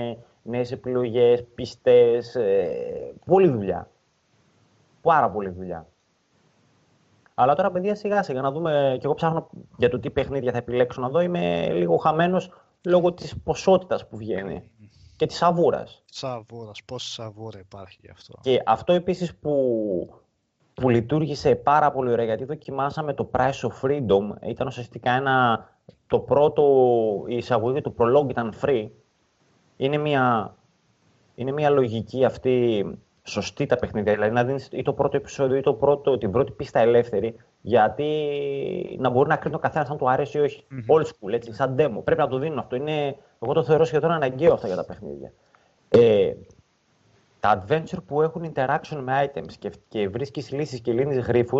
νέες 0.41 0.71
επιλογές, 0.71 1.45
πιστέ. 1.55 2.17
Ε, 2.33 3.11
πολλή 3.25 3.47
δουλειά. 3.49 3.89
Πάρα 5.01 5.29
πολλή 5.29 5.49
δουλειά. 5.49 5.87
Αλλά 7.33 7.55
τώρα, 7.55 7.71
παιδιά, 7.71 7.95
σιγά 7.95 8.23
σιγά 8.23 8.41
να 8.41 8.51
δούμε. 8.51 8.95
Και 8.99 9.05
εγώ 9.05 9.13
ψάχνω 9.13 9.49
για 9.77 9.89
το 9.89 9.99
τι 9.99 10.09
παιχνίδια 10.09 10.51
θα 10.51 10.57
επιλέξω 10.57 11.01
να 11.01 11.09
δω. 11.09 11.19
Είμαι 11.19 11.69
λίγο 11.71 11.97
χαμένος 11.97 12.51
λόγω 12.87 13.13
της 13.13 13.37
ποσότητας 13.43 14.07
που 14.07 14.17
βγαίνει 14.17 14.63
και 15.15 15.25
της 15.25 15.37
σαβούρας. 15.37 16.03
Σαβούρας, 16.05 16.83
πόση 16.83 17.11
σαβούρα 17.11 17.59
υπάρχει 17.59 17.97
γι' 18.01 18.09
αυτό. 18.09 18.33
Και 18.41 18.61
αυτό 18.65 18.93
επίσης 18.93 19.35
που, 19.35 19.53
που 20.73 20.89
λειτουργήσε 20.89 21.55
πάρα 21.55 21.91
πολύ 21.91 22.11
ωραία, 22.11 22.25
γιατί 22.25 22.43
δοκιμάσαμε 22.45 23.13
το 23.13 23.29
Price 23.33 23.61
of 23.61 23.81
Freedom, 23.81 24.47
ήταν 24.47 24.67
ουσιαστικά 24.67 25.11
ένα, 25.11 25.67
το 26.07 26.19
πρώτο, 26.19 26.63
η 27.27 27.35
εισαγωγή 27.35 27.81
του 27.81 27.95
Prologue 27.97 28.29
ήταν 28.29 28.53
free. 28.61 28.89
Είναι 29.77 29.97
μια, 29.97 30.55
είναι 31.35 31.51
μια 31.51 31.69
λογική 31.69 32.25
αυτή 32.25 32.85
σωστή 33.23 33.65
τα 33.65 33.75
παιχνίδια, 33.75 34.13
δηλαδή 34.13 34.33
να 34.33 34.43
δίνεις 34.43 34.69
ή 34.71 34.81
το 34.81 34.93
πρώτο 34.93 35.17
επεισόδιο 35.17 35.57
ή 35.57 35.61
το 35.61 35.73
πρώτο, 35.73 36.17
την 36.17 36.31
πρώτη 36.31 36.51
πίστα 36.51 36.79
ελεύθερη 36.79 37.35
γιατί 37.67 38.97
να 38.99 39.09
μπορεί 39.09 39.29
να 39.29 39.35
κρίνει 39.35 39.55
ο 39.55 39.59
καθένας 39.59 39.89
αν 39.89 39.97
του 39.97 40.09
αρέσει 40.09 40.37
ή 40.37 40.41
όχι. 40.41 40.65
Mm-hmm. 40.71 40.95
Old 40.95 41.03
school, 41.03 41.31
έτσι, 41.31 41.53
σαν 41.53 41.75
demo. 41.79 42.03
Πρέπει 42.03 42.21
να 42.21 42.27
το 42.27 42.37
δίνουν 42.37 42.59
αυτό. 42.59 42.75
Είναι, 42.75 43.15
εγώ 43.41 43.53
το 43.53 43.63
θεωρώ 43.63 43.85
σχεδόν 43.85 44.11
αναγκαίο 44.11 44.53
αυτά 44.53 44.67
για 44.67 44.75
τα 44.75 44.85
παιχνίδια. 44.85 45.33
Ε, 45.89 46.33
τα 47.39 47.65
adventure 47.67 48.03
που 48.05 48.21
έχουν 48.21 48.51
interaction 48.53 48.99
με 49.03 49.31
items 49.33 49.53
και, 49.59 49.71
και 49.87 50.09
βρίσκεις 50.09 50.51
λύσεις 50.51 50.79
και 50.79 50.91
λύνεις 50.91 51.17
γρήφου 51.17 51.57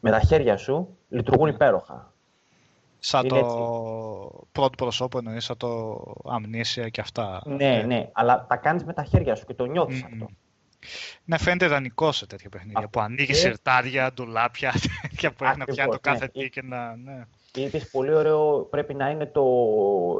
με 0.00 0.10
τα 0.10 0.20
χέρια 0.20 0.56
σου 0.56 0.96
λειτουργούν 1.08 1.48
ναι. 1.48 1.54
υπέροχα. 1.54 2.12
Σαν 2.98 3.28
το 3.28 3.36
πρώτο 4.52 4.76
προσώπο 4.76 5.18
εννοείς, 5.18 5.44
σαν 5.44 5.56
το 5.56 6.00
αμνήσια 6.24 6.88
και 6.88 7.00
αυτά. 7.00 7.42
Ναι, 7.44 7.78
ε. 7.78 7.82
ναι, 7.82 8.10
αλλά 8.12 8.46
τα 8.48 8.56
κάνεις 8.56 8.84
με 8.84 8.92
τα 8.92 9.04
χέρια 9.04 9.34
σου 9.34 9.46
και 9.46 9.54
το 9.54 9.64
νιώθεις 9.64 10.04
αυτό. 10.04 10.26
Ναι, 11.24 11.38
φαίνεται 11.38 11.64
ιδανικό 11.64 12.12
σε 12.12 12.26
τέτοια 12.26 12.48
παιχνίδια. 12.48 12.88
Που 12.88 13.00
ανοίγει 13.00 13.34
σιρτάρια, 13.34 14.12
ντουλάπια 14.12 14.74
και 15.18 15.30
που 15.30 15.44
έχει 15.44 15.58
να 15.58 15.64
πιάνει 15.64 15.90
το 15.90 15.98
κάθε 16.00 16.30
ναι. 16.34 16.42
τι 16.42 16.50
και 16.50 16.62
να. 16.62 16.96
Ναι. 16.96 17.26
Είπες 17.54 17.90
πολύ 17.90 18.14
ωραίο 18.14 18.66
πρέπει 18.70 18.94
να 18.94 19.10
είναι 19.10 19.26
το 19.26 19.44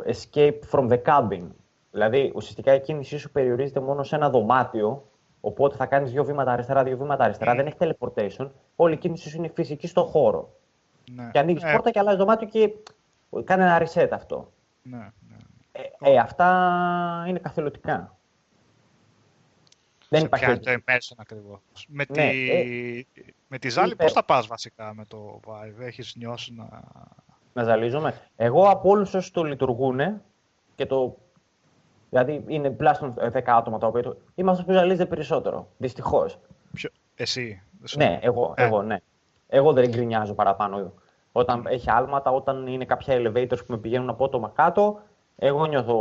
escape 0.06 0.58
from 0.72 0.88
the 0.88 1.02
cabin. 1.04 1.42
Δηλαδή, 1.90 2.32
ουσιαστικά 2.34 2.74
η 2.74 2.80
κίνησή 2.80 3.18
σου 3.18 3.30
περιορίζεται 3.30 3.80
μόνο 3.80 4.02
σε 4.02 4.16
ένα 4.16 4.30
δωμάτιο, 4.30 5.08
οπότε 5.40 5.76
θα 5.76 5.86
κάνεις 5.86 6.10
δύο 6.10 6.24
βήματα 6.24 6.52
αριστερά, 6.52 6.82
δύο 6.82 6.96
βήματα 6.96 7.24
αριστερά. 7.24 7.52
Mm. 7.52 7.56
Δεν 7.56 7.66
έχει 7.66 7.76
teleportation. 7.78 8.50
Όλη 8.76 8.94
η 8.94 8.96
κίνησή 8.96 9.28
σου 9.28 9.36
είναι 9.36 9.50
φυσική 9.54 9.86
στο 9.86 10.04
χώρο. 10.04 10.56
Ναι. 11.14 11.28
Και 11.32 11.38
ανοίγεις 11.38 11.62
ε. 11.62 11.72
πόρτα 11.72 11.90
και 11.90 11.98
αλλάζεις 11.98 12.18
δωμάτιο 12.18 12.48
και 12.48 12.72
κάνει 13.44 13.62
ένα 13.62 13.82
reset 13.82 14.08
αυτό. 14.10 14.52
Ναι, 14.82 14.96
ναι. 14.98 15.36
Ε, 15.72 16.10
ε, 16.10 16.18
αυτά 16.18 17.24
είναι 17.26 17.38
καθελωτικά. 17.38 18.16
Δεν 20.12 20.24
υπάρχει. 20.24 20.58
το 20.58 20.72
immersion 20.72 21.16
ακριβώς. 21.16 21.60
Με, 21.88 22.04
ναι, 22.08 22.30
τη... 22.30 22.50
Ε, 22.50 23.04
με 23.48 23.58
τη 23.58 23.68
ζάλη, 23.68 23.92
υπέρ... 23.92 24.06
πώς 24.06 24.14
θα 24.14 24.24
πας 24.24 24.46
βασικά 24.46 24.94
με 24.94 25.04
το 25.08 25.40
Vive, 25.46 25.80
έχεις 25.80 26.14
νιώσει 26.16 26.54
να. 26.54 26.68
Να 27.52 27.62
ζαλίζομαι. 27.62 28.20
Εγώ 28.36 28.68
από 28.68 28.88
όλους 28.88 29.14
όσους 29.14 29.30
το 29.30 29.42
λειτουργούν 29.42 30.00
και 30.74 30.86
το. 30.86 31.16
Δηλαδή 32.10 32.44
είναι 32.46 32.70
τουλάχιστον 32.70 33.14
10 33.32 33.40
άτομα 33.46 33.78
τα 33.78 33.86
οποία. 33.86 34.16
Είμαι 34.34 34.50
αυτός 34.50 34.66
που 34.66 34.72
ζαλίζεται 34.72 35.06
περισσότερο. 35.06 35.68
Δυστυχώς. 35.76 36.38
Ποιο... 36.72 36.90
Εσύ. 37.14 37.62
Ναι, 37.96 38.18
εγώ, 38.22 38.54
ε. 38.56 38.64
εγώ, 38.64 38.82
ναι. 38.82 38.96
Εγώ 39.48 39.72
δεν 39.72 39.88
γκρινιάζω 39.88 40.34
παραπάνω. 40.34 40.92
Όταν 41.32 41.66
έχει 41.66 41.90
άλματα, 41.90 42.30
όταν 42.30 42.66
είναι 42.66 42.84
κάποια 42.84 43.14
elevators 43.16 43.58
που 43.58 43.72
με 43.72 43.78
πηγαίνουν 43.78 44.08
απότομα 44.08 44.52
κάτω, 44.54 45.00
εγώ 45.36 45.66
νιώθω 45.66 45.96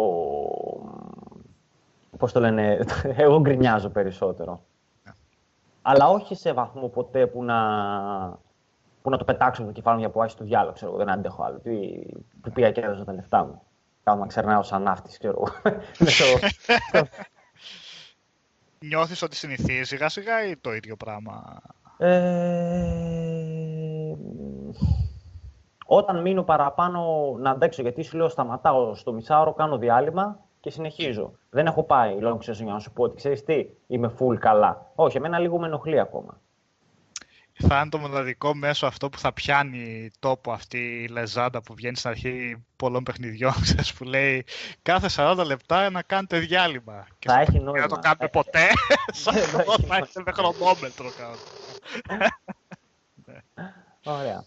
Πώς 2.19 2.31
το 2.31 2.39
λένε, 2.39 2.79
εγώ 3.23 3.39
γκρινιάζω 3.39 3.89
περισσότερο. 3.89 4.63
Yeah. 5.05 5.11
Αλλά 5.81 6.09
όχι 6.09 6.35
σε 6.35 6.53
βαθμό 6.53 6.87
ποτέ 6.87 7.27
που 7.27 7.43
να, 7.43 7.59
που 9.01 9.09
να 9.09 9.17
το 9.17 9.23
πετάξω 9.23 9.63
το 9.63 9.71
κεφάλι 9.71 9.95
μου 9.95 10.01
για 10.01 10.09
που 10.09 10.21
άσει 10.21 10.37
το 10.37 10.43
διάλογο, 10.43 10.73
ξέρω, 10.73 10.95
δεν 10.95 11.09
αντέχω 11.09 11.43
άλλο. 11.43 11.59
Τι, 11.59 11.71
που 12.41 12.51
πήγα 12.53 12.71
και 12.71 12.81
έδωσα 12.81 13.03
τα 13.03 13.13
λεφτά 13.13 13.45
μου. 13.45 13.61
Κάνω 14.03 14.19
να 14.19 14.27
ξερνάω 14.27 14.63
σαν 14.63 14.81
ναύτης, 14.81 15.17
ξέρω. 15.17 15.43
Νιώθεις 18.79 19.21
ότι 19.21 19.35
συνηθίζεις 19.35 19.87
σιγά 19.87 20.09
σιγά 20.09 20.45
ή 20.47 20.57
το 20.57 20.73
ίδιο 20.73 20.95
πράγμα; 20.95 21.61
Ε... 21.97 22.93
Όταν 25.85 26.21
μείνω 26.21 26.43
παραπάνω 26.43 27.31
να 27.39 27.49
αντέξω, 27.49 27.81
γιατί 27.81 28.03
σου 28.03 28.17
λέω 28.17 28.29
σταματάω 28.29 28.95
στο 28.95 29.13
μισάωρο, 29.13 29.53
κάνω 29.53 29.77
διάλειμμα 29.77 30.48
και 30.59 30.69
συνεχίζω. 30.69 31.31
Δεν 31.49 31.65
έχω 31.65 31.83
πάει 31.83 32.17
long 32.21 32.37
session 32.37 32.63
για 32.63 32.73
να 32.73 32.79
σου 32.79 32.91
πω 32.91 33.03
ότι 33.03 33.15
ξέρεις 33.15 33.43
τι, 33.43 33.65
είμαι 33.87 34.13
full 34.19 34.37
καλά. 34.39 34.91
Όχι, 34.95 35.17
εμένα 35.17 35.39
λίγο 35.39 35.59
με 35.59 35.67
ενοχλεί 35.67 35.99
ακόμα. 35.99 36.41
Θα 37.67 37.79
είναι 37.79 37.89
το 37.89 37.97
μοναδικό 37.97 38.55
μέσο 38.55 38.85
αυτό 38.85 39.09
που 39.09 39.17
θα 39.19 39.33
πιάνει 39.33 40.11
τόπο 40.19 40.51
αυτή 40.51 40.77
η 40.77 41.07
λεζάντα 41.07 41.61
που 41.61 41.73
βγαίνει 41.73 41.95
στην 41.95 42.09
αρχή 42.09 42.63
πολλών 42.75 43.03
παιχνιδιών, 43.03 43.53
ξέρεις, 43.63 43.93
που 43.93 44.03
λέει 44.03 44.45
κάθε 44.81 45.07
40 45.15 45.43
λεπτά 45.45 45.89
να 45.89 46.01
κάνετε 46.01 46.39
διάλειμμα. 46.39 47.07
Και 47.19 47.29
θα 47.29 47.39
έχει 47.39 47.59
νόημα. 47.59 47.79
να 47.79 47.87
το 47.87 47.95
κάνουμε 47.95 48.27
ποτέ, 48.31 48.67
σαν 49.23 49.35
αυτό 49.35 49.75
θα 49.87 49.95
έχετε 49.95 50.21
με 50.25 50.31
χρονόμετρο 50.31 51.09
κάτω. 51.17 51.39
Ωραία. 54.19 54.45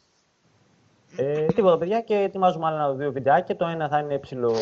Ε, 1.16 1.46
τίποτα 1.46 1.78
παιδιά 1.78 2.00
και 2.00 2.14
ετοιμάζουμε 2.14 2.66
άλλα 2.66 2.92
δύο 2.92 3.12
βιντεάκια. 3.12 3.56
Το 3.56 3.66
ένα 3.66 3.88
θα 3.88 3.98
είναι 3.98 4.18
ψηλό 4.18 4.54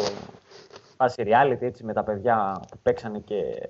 φάση 1.00 1.22
reality 1.26 1.60
έτσι, 1.60 1.84
με 1.84 1.92
τα 1.92 2.02
παιδιά 2.04 2.60
που 2.70 2.78
παίξανε 2.82 3.18
και 3.18 3.68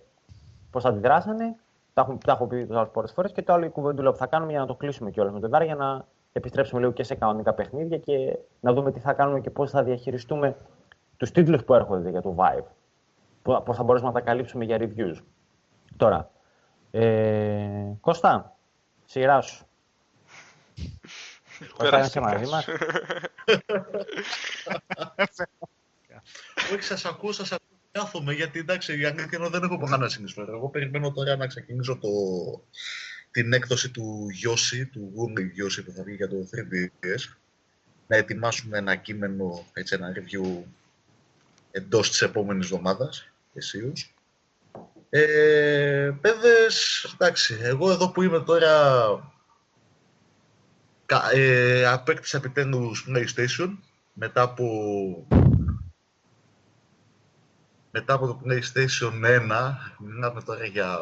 πώς 0.71 0.85
αντιδράσανε. 0.85 1.57
Τα, 1.95 2.03
έχουμε, 2.03 2.19
τα 2.25 2.33
έχω 2.33 2.47
πει 2.47 2.69
πολλές 2.93 3.13
φορές. 3.13 3.33
Και 3.33 3.43
το 3.43 3.53
άλλο 3.53 3.65
η 3.65 3.69
κουβέντουλα 3.69 4.11
που 4.11 4.17
θα 4.17 4.27
κάνουμε 4.27 4.51
για 4.51 4.61
να 4.61 4.67
το 4.67 4.75
κλείσουμε 4.75 5.11
κιόλας 5.11 5.33
με 5.33 5.41
το 5.41 5.49
Δάρα 5.49 5.65
για 5.65 5.75
να 5.75 6.07
επιστρέψουμε 6.33 6.81
λίγο 6.81 6.93
και 6.93 7.03
σε 7.03 7.15
κανονικά 7.15 7.53
παιχνίδια 7.53 7.99
και 7.99 8.39
να 8.61 8.73
δούμε 8.73 8.93
τι 8.93 9.01
θα 9.01 9.13
κάνουμε 9.13 9.41
και 9.41 9.51
πώς 9.51 9.71
θα 9.71 9.83
διαχειριστούμε 9.83 10.57
τους 11.17 11.31
τίτλους 11.31 11.65
που 11.65 11.75
έρχονται 11.75 12.11
για 12.11 12.23
το 12.23 12.35
Vive. 12.39 12.65
Πώς 13.43 13.77
θα 13.77 13.83
μπορέσουμε 13.83 14.11
να 14.11 14.19
τα 14.19 14.25
καλύψουμε 14.25 14.65
για 14.65 14.79
reviews. 14.81 15.17
Τώρα, 15.97 16.31
ε, 16.91 17.93
Κώστα, 18.01 18.57
σειρά 19.05 19.41
σου. 19.41 19.67
Κώστα, 21.77 22.01
είσαι 22.01 22.21
μαζί 22.21 22.47
μας; 22.47 22.67
Όχι, 26.73 26.83
σας 26.83 27.05
ακούω, 27.05 27.33
σας 27.33 27.53
ακούω. 27.53 27.79
Κάθομαι 27.93 28.33
γιατί 28.33 28.59
εντάξει, 28.59 28.97
για 28.97 29.09
αλήθεια 29.09 29.49
δεν 29.51 29.63
έχω 29.63 29.79
πολλά 29.79 29.97
να 29.97 30.09
συνεισφέρω. 30.09 30.57
Εγώ 30.57 30.69
περιμένω 30.69 31.13
τώρα 31.13 31.37
να 31.37 31.47
ξεκινήσω 31.47 31.99
το, 31.99 32.09
την 33.31 33.53
έκδοση 33.53 33.91
του 33.91 34.29
Γιώση, 34.33 34.87
του 34.87 35.13
Google 35.17 35.51
Γιώση 35.53 35.83
που 35.83 35.93
θα 35.93 36.03
βγει 36.03 36.15
για 36.15 36.29
το 36.29 36.37
3DS. 36.55 37.37
Να 38.07 38.17
ετοιμάσουμε 38.17 38.79
ένα 38.79 38.97
κείμενο, 38.97 39.67
έτσι, 39.73 39.95
ένα 39.95 40.13
review 40.17 40.63
εντός 41.71 42.11
της 42.11 42.23
επόμενης 42.23 42.65
εβδομάδας, 42.65 43.29
εσείω. 43.55 43.93
Ε, 45.11 46.11
παιδες, 46.21 47.05
εντάξει, 47.15 47.59
εγώ 47.63 47.91
εδώ 47.91 48.11
που 48.11 48.23
είμαι 48.23 48.41
τώρα 48.41 48.73
ε, 51.33 51.87
απέκτησα 51.87 52.37
επιτέλους 52.37 53.07
PlayStation 53.09 53.77
μετά 54.13 54.43
από 54.43 54.67
μετά 57.91 58.15
από 58.15 58.27
το 58.27 58.41
PlayStation 58.45 59.13
1, 59.13 59.75
μιλάμε 59.99 60.43
τώρα 60.43 60.65
για 60.65 60.99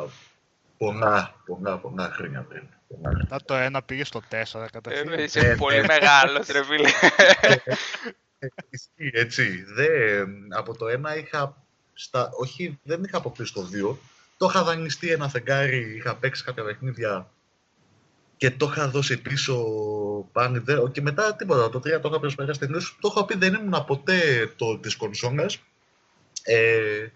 πολλά, 0.79 1.35
πολλά, 1.47 1.79
πολλά 1.79 2.11
χρόνια 2.13 2.43
πριν. 2.43 2.63
Μετά 3.19 3.39
το 3.45 3.55
1 3.77 3.81
πήγε 3.87 4.05
στο 4.05 4.21
4 4.31 4.67
καταρχήν. 4.73 5.13
Ε, 5.13 5.23
είσαι 5.23 5.41
ε, 5.41 5.55
πολύ 5.55 5.77
ε, 5.77 5.85
μεγάλος, 5.87 6.47
ρε 6.47 6.65
φίλε. 6.65 6.89
Ισχύει, 8.71 9.11
έτσι. 9.13 9.63
Δε, 9.63 9.89
από 10.49 10.77
το 10.77 10.87
1 10.87 11.19
είχα, 11.25 11.57
στα, 11.93 12.31
όχι, 12.33 12.79
δεν 12.83 13.05
είχα 13.05 13.17
αποκτήσει 13.17 13.53
το 13.53 13.69
2. 13.93 13.97
Το 14.37 14.47
είχα 14.47 14.65
δανειστεί 14.65 15.11
ένα 15.11 15.29
φεγγάρι, 15.29 15.95
είχα 15.97 16.17
παίξει 16.17 16.45
κάποια 16.45 16.65
παιχνίδια 16.65 17.31
και 18.37 18.51
το 18.51 18.69
είχα 18.71 18.89
δώσει 18.89 19.21
πίσω 19.21 19.65
πάλι. 20.33 20.63
Και 20.93 21.01
μετά 21.01 21.37
τίποτα, 21.37 21.71
το 21.71 21.79
3 21.79 21.83
το 22.01 22.09
είχα 22.09 22.21
προσπεράσει 22.21 22.59
τελείως. 22.59 22.99
Το 23.01 23.13
είχα 23.13 23.25
πει 23.25 23.37
δεν 23.37 23.55
ήμουν 23.55 23.85
ποτέ 23.85 24.53
το 24.57 24.79
της 24.79 24.97
κονσόνας. 24.97 25.63
Ε, 26.49 27.09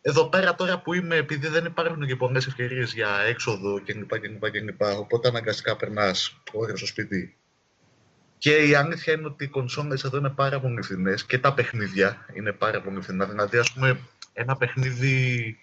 εδώ 0.00 0.28
πέρα 0.28 0.54
τώρα 0.54 0.80
που 0.80 0.92
είμαι, 0.92 1.16
επειδή 1.16 1.48
δεν 1.48 1.64
υπάρχουν 1.64 2.06
και 2.06 2.16
πολλές 2.16 2.46
ευκαιρίες 2.46 2.92
για 2.92 3.08
έξοδο 3.26 3.80
κλπ. 3.84 4.18
κλπ, 4.18 4.50
κλπ 4.50 4.82
οπότε 4.98 5.28
αναγκαστικά 5.28 5.76
περνάς 5.76 6.40
ώρε 6.52 6.76
στο 6.76 6.86
σπίτι. 6.86 7.36
Και 8.38 8.56
η 8.56 8.74
αλήθεια 8.74 9.12
είναι 9.12 9.26
ότι 9.26 9.44
οι 9.44 9.48
κονσόλες 9.48 10.04
εδώ 10.04 10.18
είναι 10.18 10.30
πάρα 10.30 10.60
πολύ 10.60 10.82
φθηνές 10.82 11.24
και 11.24 11.38
τα 11.38 11.54
παιχνίδια 11.54 12.26
είναι 12.34 12.52
πάρα 12.52 12.80
πολύ 12.80 13.00
φθηνά. 13.00 13.26
Δηλαδή, 13.26 13.58
ας 13.58 13.72
πούμε, 13.72 14.00
ένα 14.32 14.56
παιχνίδι 14.56 15.56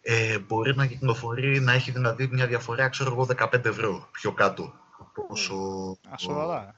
ε, 0.00 0.38
μπορεί 0.38 0.76
να 0.76 0.86
κυκλοφορεί, 0.86 1.60
να 1.60 1.72
έχει 1.72 1.90
δηλαδή 1.90 2.28
μια 2.32 2.46
διαφορά, 2.46 2.88
ξέρω 2.88 3.10
εγώ, 3.10 3.28
15 3.36 3.64
ευρώ 3.64 4.08
πιο 4.12 4.32
κάτω. 4.32 4.74
Όσο... 5.28 5.54
Α, 6.08 6.74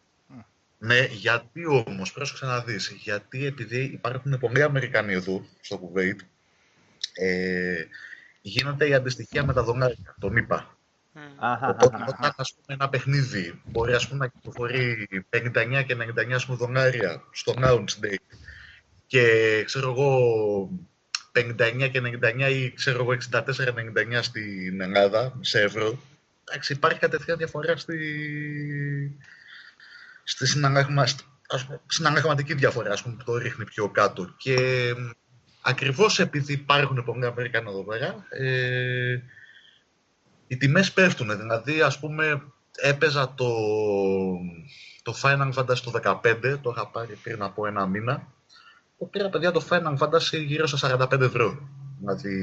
ναι, 0.82 1.04
γιατί 1.04 1.66
όμως, 1.66 2.12
πρόσεξε 2.12 2.46
να 2.46 2.60
δει. 2.60 2.76
Γιατί 3.02 3.46
επειδή 3.46 3.82
υπάρχουν 3.82 4.38
πολλοί 4.38 4.62
Αμερικανοί 4.62 5.12
εδώ, 5.12 5.46
στο 5.60 5.78
Κουβέιτ, 5.78 6.20
ε, 7.14 7.84
γίνεται 8.40 8.88
η 8.88 8.94
αντιστοιχεία 8.94 9.44
με 9.44 9.52
τα 9.52 9.62
δολάρια, 9.62 10.14
τον 10.20 10.36
είπα. 10.36 10.76
Οπότε 11.68 12.04
όταν 12.08 12.32
ας 12.36 12.54
πούμε, 12.54 12.66
ένα 12.66 12.88
παιχνίδι 12.88 13.60
μπορεί 13.64 13.92
ας 13.92 14.08
πούμε, 14.08 14.18
να 14.18 14.26
κυκλοφορεί 14.26 15.08
59 15.30 15.82
και 15.86 15.94
99 15.94 16.44
πούμε, 16.46 16.56
δολάρια 16.58 17.22
στο 17.30 17.54
launch 17.56 18.04
day 18.04 18.16
και 19.06 19.62
ξέρω 19.64 19.90
εγώ 19.90 20.70
59 21.32 21.88
και 21.92 22.00
99 22.00 22.50
ή 22.50 22.72
ξέρω 22.72 23.02
εγώ 23.02 23.16
64-99 23.32 24.18
στην 24.20 24.80
Ελλάδα 24.80 25.38
σε 25.40 25.60
ευρώ, 25.60 25.98
εντάξει, 26.44 26.72
υπάρχει 26.72 26.98
κατευθείαν 26.98 27.38
διαφορά 27.38 27.76
στη, 27.76 27.96
στη 30.30 30.46
συναλλαγματική 31.86 32.54
διαφορά, 32.54 32.92
ας 32.92 33.02
πούμε, 33.02 33.14
που 33.16 33.24
το 33.24 33.36
ρίχνει 33.36 33.64
πιο 33.64 33.88
κάτω. 33.88 34.34
Και 34.36 34.56
ακριβώς 35.62 36.18
επειδή 36.18 36.52
υπάρχουν 36.52 37.04
πολλοί 37.04 37.26
Αμερικανοί 37.26 37.68
εδώ 37.68 37.84
πέρα, 37.84 38.26
ε, 38.30 39.18
οι 40.46 40.56
τιμές 40.56 40.92
πέφτουν. 40.92 41.38
Δηλαδή, 41.38 41.80
ας 41.80 41.98
πούμε, 41.98 42.42
έπαιζα 42.82 43.34
το, 43.34 43.48
το 45.02 45.14
Final 45.22 45.52
Fantasy 45.54 45.78
το 45.78 46.20
15, 46.22 46.58
το 46.62 46.70
είχα 46.70 46.86
πάρει 46.86 47.14
πριν 47.22 47.42
από 47.42 47.66
ένα 47.66 47.86
μήνα. 47.86 48.26
Το 48.98 49.04
πήρα, 49.04 49.28
παιδιά, 49.28 49.50
το 49.50 49.64
Final 49.68 49.96
Fantasy 49.98 50.44
γύρω 50.46 50.66
στα 50.66 51.08
45 51.10 51.20
ευρώ. 51.20 51.68
Δηλαδή, 51.98 52.36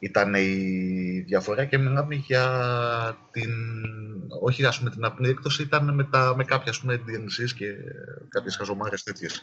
ήταν 0.00 0.34
η 0.34 1.24
διαφορά 1.26 1.64
και 1.64 1.78
μιλάμε 1.78 2.14
για 2.14 3.18
την, 3.30 3.50
όχι 4.40 4.64
ας 4.64 4.78
πούμε 4.78 4.90
την 4.90 5.04
απλή 5.04 5.28
έκδοση, 5.28 5.62
ήταν 5.62 5.94
με, 5.94 6.04
τα, 6.04 6.34
με 6.36 6.44
κάποια 6.44 6.70
ας 6.70 6.80
πούμε 6.80 7.02
DNCs 7.06 7.50
και 7.56 7.74
κάποιες 8.28 8.56
χαζομάρες 8.56 9.02
τέτοιες. 9.02 9.42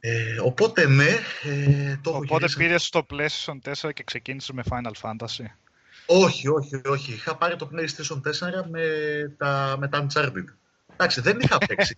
Ε, 0.00 0.40
οπότε 0.40 0.88
ναι, 0.88 1.16
ε, 1.42 1.98
το 2.02 2.10
Οπότε 2.10 2.34
γυρίσει... 2.34 2.56
πήρες 2.56 2.88
το 2.88 3.06
PlayStation 3.10 3.86
4 3.86 3.92
και 3.92 4.02
ξεκίνησες 4.04 4.50
με 4.54 4.62
Final 4.70 4.92
Fantasy. 5.00 5.44
Όχι, 6.06 6.48
όχι, 6.48 6.80
όχι. 6.84 7.12
Είχα 7.12 7.36
πάρει 7.36 7.56
το 7.56 7.70
PlayStation 7.72 8.16
4 8.16 8.20
με 8.70 8.86
τα, 9.38 9.76
με 9.78 9.88
τα 9.88 10.06
Uncharted. 10.06 10.44
Εντάξει, 11.02 11.20
δεν 11.20 11.40
είχα 11.40 11.58
παίξει. 11.58 11.94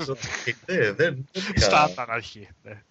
ε, 0.64 0.92
δεν, 0.92 1.28
είχα... 1.54 1.90
αρχή. 1.96 2.48
Ναι, 2.62 2.82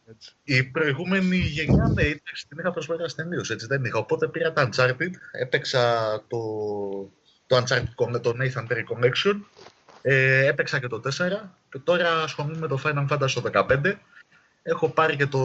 Η 0.44 0.64
προηγούμενη 0.64 1.38
γενιά, 1.38 1.92
ναι, 1.94 2.04
την 2.48 2.60
είχα 2.60 2.72
προσφέρει 2.72 3.14
ταινίως, 3.16 3.50
έτσι 3.50 3.66
δεν 3.66 3.84
είχα. 3.84 3.98
Οπότε 3.98 4.28
πήρα 4.28 4.54
τα 4.54 4.70
Uncharted, 4.70 5.12
έπαιξα 5.32 6.24
το, 6.28 6.40
το 7.48 7.58
Uncharted, 7.58 8.20
το 8.22 8.36
Nathan 8.40 8.68
Drake 8.68 8.88
Connection, 8.94 9.40
ε, 10.02 10.46
έπαιξα 10.46 10.80
και 10.80 10.88
το 10.88 11.02
4 11.06 11.10
και 11.70 11.80
τώρα 11.84 12.22
ασχολούμαι 12.22 12.58
με 12.58 12.68
το 12.68 12.80
Final 12.84 13.08
Fantasy 13.10 13.68
15. 13.68 13.94
Έχω 14.64 14.90
πάρει 14.90 15.16
και 15.16 15.28
το, 15.28 15.40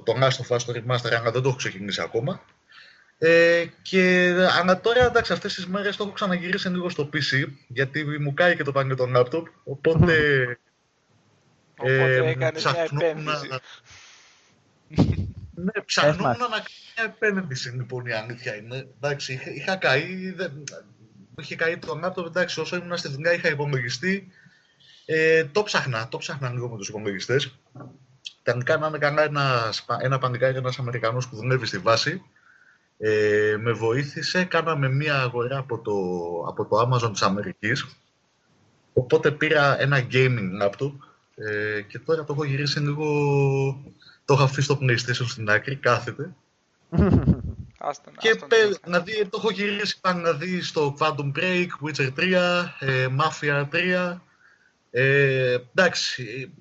το 0.00 0.14
Last 0.20 0.46
of 0.46 0.56
Us, 0.56 0.62
το 0.62 0.72
Remaster, 0.76 1.12
αλλά 1.18 1.30
δεν 1.30 1.42
το 1.42 1.48
έχω 1.48 1.56
ξεκινήσει 1.56 2.00
ακόμα. 2.00 2.40
Ε, 3.18 3.64
και 3.82 4.34
ανά 4.58 4.80
τώρα, 4.80 5.04
εντάξει, 5.04 5.32
αυτές 5.32 5.54
τις 5.54 5.66
μέρες 5.66 5.96
το 5.96 6.04
έχω 6.04 6.12
ξαναγυρίσει 6.12 6.68
λίγο 6.68 6.88
στο 6.88 7.08
PC, 7.12 7.46
γιατί 7.68 8.04
μου 8.20 8.34
κάει 8.34 8.56
και 8.56 8.62
το 8.62 8.72
πάνε 8.72 8.94
το 8.94 9.04
laptop, 9.16 9.42
οπότε... 9.64 10.58
οπότε 11.78 12.16
ε, 12.16 12.28
έκανες 12.28 12.64
μια 12.64 12.82
επένδυση. 12.82 13.48
Να... 13.48 13.60
ναι, 15.54 15.82
ψαχνόμουν 15.84 16.26
να 16.26 16.36
κάνω 16.36 16.48
μια 16.48 17.04
επένδυση, 17.04 17.68
λοιπόν, 17.68 18.06
η 18.06 18.12
αλήθεια 18.12 18.54
είναι. 18.56 18.88
Εντάξει, 18.96 19.32
είχα, 19.32 19.50
είχα 19.50 19.76
καεί, 19.76 20.30
δεν... 20.30 20.52
μου 21.28 21.36
είχε 21.40 21.56
καεί 21.56 21.78
το 21.78 22.00
laptop, 22.04 22.26
εντάξει, 22.26 22.60
όσο 22.60 22.76
ήμουν 22.76 22.96
στη 22.96 23.08
δουλειά 23.08 23.32
είχα 23.32 23.48
υπομεγιστεί. 23.48 24.32
Ε, 25.06 25.44
το 25.44 25.62
ψάχνα, 25.62 26.08
το 26.08 26.18
ψάχνα 26.18 26.50
λίγο 26.50 26.68
με 26.68 26.76
τους 26.76 26.88
υπομεγιστές. 26.88 27.58
Τελικά 28.42 28.76
να 28.76 28.86
είναι 28.86 28.98
κανένα 28.98 29.22
ένας, 29.22 29.86
ένα 30.00 30.18
πανικάρι, 30.18 30.56
ένας 30.56 30.78
Αμερικανός 30.78 31.28
που 31.28 31.36
δουλεύει 31.36 31.66
στη 31.66 31.78
βάση, 31.78 32.22
ε, 32.98 33.56
με 33.60 33.72
βοήθησε, 33.72 34.44
κάναμε 34.44 34.88
μία 34.88 35.20
αγορά 35.20 35.58
από 35.58 35.78
το, 35.78 35.92
από 36.48 36.64
το 36.64 36.80
Amazon 36.80 37.12
της 37.12 37.22
Αμερικής, 37.22 37.86
οπότε 38.92 39.30
πήρα 39.30 39.80
ένα 39.80 40.06
gaming 40.12 40.62
laptop 40.62 40.92
ε, 41.34 41.80
και 41.80 41.98
τώρα 41.98 42.24
το 42.24 42.32
έχω 42.32 42.44
γυρίσει 42.44 42.80
λίγο, 42.80 43.06
το 44.24 44.34
έχω 44.34 44.42
αφήσει 44.42 44.62
στο 44.62 44.78
PlayStation 44.82 45.26
στην 45.28 45.50
άκρη, 45.50 45.76
κάθεται. 45.76 46.34
και 48.18 48.40
να 48.86 49.00
δει, 49.00 49.26
το 49.26 49.38
έχω 49.38 49.50
γυρίσει 49.50 50.00
πάνω 50.00 50.20
να 50.20 50.32
δει 50.32 50.62
στο 50.62 50.96
Quantum 50.98 51.32
Break, 51.38 51.68
Witcher 51.84 52.10
3, 52.16 52.64
ε, 52.78 53.06
Mafia 53.18 53.68
3. 53.72 54.16
Ε, 54.90 55.58
εντάξει, 55.74 56.52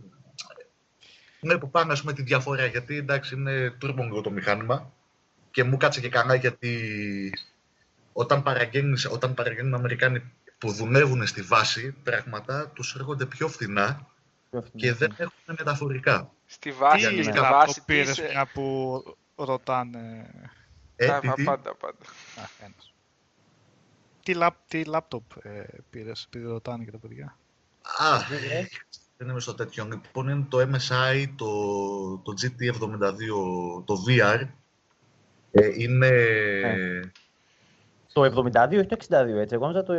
βλέπω 1.41 1.68
πάνω 1.68 1.91
ας 1.91 1.99
πούμε, 1.99 2.14
τη 2.14 2.22
διαφορά 2.22 2.65
γιατί 2.65 2.97
εντάξει 2.97 3.35
είναι 3.35 3.77
turbo 3.81 4.23
το 4.23 4.31
μηχάνημα 4.31 4.91
και 5.57 5.63
μου 5.63 5.77
κάτσε 5.77 6.01
και 6.01 6.09
κανένα 6.09 6.35
γιατί 6.35 7.34
όταν 8.13 8.43
παραγγέλνουν, 8.43 8.97
όταν 9.11 9.34
παραγγέλνουν 9.34 9.73
Αμερικάνοι 9.73 10.31
που 10.57 10.71
δουλεύουν 10.71 11.27
στη 11.27 11.41
βάση 11.41 11.91
πράγματα, 12.03 12.69
τους 12.69 12.95
έρχονται 12.95 13.25
πιο 13.25 13.47
φθηνά 13.47 14.07
και 14.75 14.93
δεν 14.93 15.13
έχουν 15.17 15.55
μεταφορικά. 15.57 16.31
Στη 16.45 16.71
βάση, 16.71 17.15
τι, 17.15 17.23
στη 17.23 17.39
βάση 17.39 17.84
πήρες 17.85 18.19
μια 18.19 18.49
που 18.53 19.03
ρωτάνε... 19.35 20.29
Ε, 20.95 21.19
τι, 21.19 21.43
πάντα, 21.43 21.75
πάντα. 21.75 22.05
Α, 22.35 22.69
Τι, 24.23 24.34
λάπ, 24.34 24.55
τι 24.67 24.84
λάπτοπ 24.84 25.45
ε, 25.45 25.65
πήρες, 25.89 26.23
επειδή 26.23 26.45
ρωτάνε 26.45 26.84
και 26.84 26.91
τα 26.91 26.97
παιδιά; 26.97 27.38
Α, 27.99 28.17
δεν 29.17 29.29
είμαι 29.29 29.39
στο 29.39 29.53
τέτοιο. 29.53 29.85
Λοιπόν, 29.85 30.29
είναι 30.29 30.45
το 30.49 30.57
MSI, 30.59 31.27
το, 31.35 32.17
το 32.17 32.34
GT72, 32.41 33.19
το 33.85 33.95
VR, 34.07 34.47
ε, 35.61 35.71
είναι... 35.75 36.07
Ε. 36.07 37.01
Το 38.13 38.23
72 38.23 38.71
ή 38.71 38.85
το 38.85 38.97
62, 39.09 39.11
έτσι. 39.39 39.55
Εγώ 39.55 39.67
νόμιζα 39.67 39.84
το... 39.84 39.93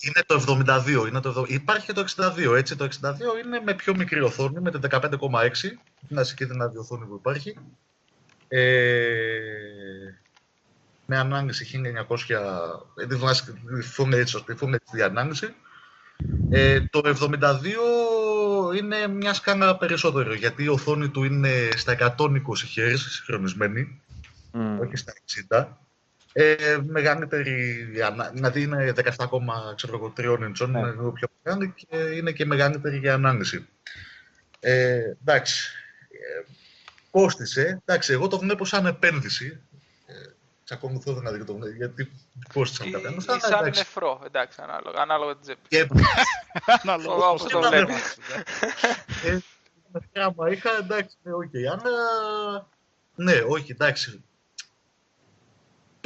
Είναι 0.00 0.22
το 0.26 0.44
72. 0.48 1.08
Είναι 1.08 1.20
το... 1.20 1.44
Υπάρχει 1.48 1.86
και 1.86 1.92
το 1.92 2.04
62, 2.16 2.56
έτσι. 2.56 2.76
Το 2.76 2.88
62 3.02 3.10
είναι 3.44 3.60
με 3.64 3.74
πιο 3.74 3.96
μικρή 3.96 4.20
οθόνη, 4.20 4.60
με 4.60 4.70
την 4.70 4.80
15,6. 4.90 5.10
Την 6.08 6.18
αστική 6.18 6.44
δυνατή 6.44 6.78
οθόνη 6.78 7.04
που 7.06 7.14
υπάρχει. 7.14 7.58
Ε... 8.48 8.68
Με 11.06 11.18
ανάγνηση 11.18 11.80
1900... 12.08 12.16
Ε, 12.96 13.06
τη 13.06 13.16
Full 14.60 14.74
HD 14.74 15.00
ανάγνηση. 15.04 15.54
Ε, 16.50 16.80
το 16.90 17.00
72 17.04 18.76
είναι 18.78 19.06
μια 19.08 19.34
σκάνα 19.34 19.76
περισσότερο, 19.76 20.34
γιατί 20.34 20.64
η 20.64 20.68
οθόνη 20.68 21.08
του 21.08 21.24
είναι 21.24 21.68
στα 21.76 21.96
120 21.98 22.14
Hz 22.76 22.94
συγχρονισμένη 22.96 24.00
mm. 24.56 24.78
όχι 24.80 24.96
στα 24.96 25.12
60. 25.50 25.66
Ε, 26.38 26.78
μεγαλύτερη, 26.86 27.88
δηλαδή 28.32 28.62
είναι 28.62 28.92
17,3 28.96 29.06
inch, 30.16 30.68
ναι. 30.68 30.78
είναι 30.78 30.90
λίγο 30.90 31.12
πιο 31.12 31.28
μεγάλη 31.42 31.74
και 31.76 31.96
είναι 31.96 32.32
και 32.32 32.46
μεγαλύτερη 32.46 32.98
για 32.98 33.14
ανάλυση. 33.14 33.66
Ε, 34.60 35.14
εντάξει, 35.20 35.72
ε, 36.10 36.52
κόστισε. 37.10 37.82
Εντάξει, 37.84 38.12
εγώ 38.12 38.28
το 38.28 38.38
βλέπω 38.38 38.64
σαν 38.64 38.86
επένδυση. 38.86 39.60
Ε, 40.06 40.12
Τσάκω 40.64 40.87
μου 40.87 41.00
θω 41.00 41.14
δηλαδή 41.14 41.44
το 41.44 41.54
βλέπω, 41.54 41.76
γιατί 41.76 42.12
κόστησαν 42.52 42.90
κάποια 42.90 43.10
Ή 43.18 43.40
σαν 43.40 43.64
νεφρό, 43.64 44.22
εντάξει, 44.26 44.58
ανάλογα, 44.62 45.00
ανάλογα 45.00 45.32
την 45.32 45.42
τσέπη. 45.42 45.68
Και... 45.68 45.88
ανάλογα 46.82 47.28
όπως 47.28 47.50
το 47.50 47.60
βλέπεις. 47.60 48.16
Ε, 49.24 49.38
άμα 50.20 50.50
είχα, 50.50 50.76
εντάξει, 50.76 51.16
ναι, 51.22 51.32
οκ. 51.32 51.54
Αλλά, 51.54 52.68
ναι, 53.14 53.42
όχι, 53.48 53.72
εντάξει, 53.72 54.24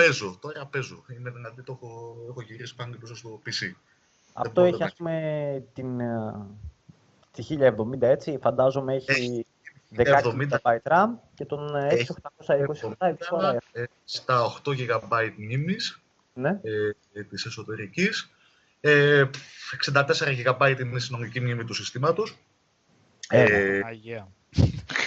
Παίζω, 0.07 0.39
τώρα 0.41 0.67
παίζω. 0.67 1.05
Είναι 1.19 1.31
δηλαδή 1.31 1.63
το 1.63 1.73
έχω, 1.73 2.17
έχω 2.31 2.43
γυρίσει 2.43 2.75
πάνω 2.75 2.97
πίσω 3.01 3.17
στο 3.17 3.43
PC. 3.47 3.73
Αυτό 4.33 4.63
έχει, 4.63 4.83
ας 4.83 4.95
πούμε, 4.95 5.65
την, 5.75 6.01
ε, 6.01 6.33
τη 7.33 7.47
1070, 7.51 8.01
έτσι, 8.01 8.39
φαντάζομαι 8.43 8.95
έχει 8.95 9.47
16 9.97 10.23
GB 10.49 10.77
RAM 10.83 11.09
και 11.35 11.45
τον 11.45 11.71
6827 12.99 13.59
ε, 13.73 13.85
στα 14.05 14.61
8 14.65 14.71
GB 14.71 15.31
μνήμης 15.37 16.01
ναι. 16.33 16.61
ε, 17.13 17.23
της 17.23 17.45
εσωτερικής. 17.45 18.31
Ε, 18.81 19.25
64 19.93 20.05
GB 20.45 20.77
είναι 20.81 20.97
η 20.97 21.01
συνολική 21.01 21.41
μνήμη 21.41 21.65
του 21.65 21.75
συστήματος. 21.75 22.37
Ε, 23.29 23.43
ε, 23.43 23.81
Αγία. 23.85 24.29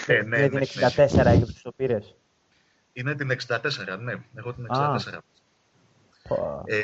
Ε, 0.07 0.21
ναι, 0.21 0.37
ναι, 0.37 0.47
ναι, 0.47 0.65
64 0.95 1.23
ναι. 1.23 1.31
έχει 1.31 1.61
το 1.61 1.71
πήρες. 1.71 2.15
Είναι 2.93 3.15
την 3.15 3.37
64, 3.47 3.99
ναι. 3.99 4.13
Εγώ 4.35 4.53
την 4.53 4.67
64. 4.69 4.97
Ε... 6.65 6.81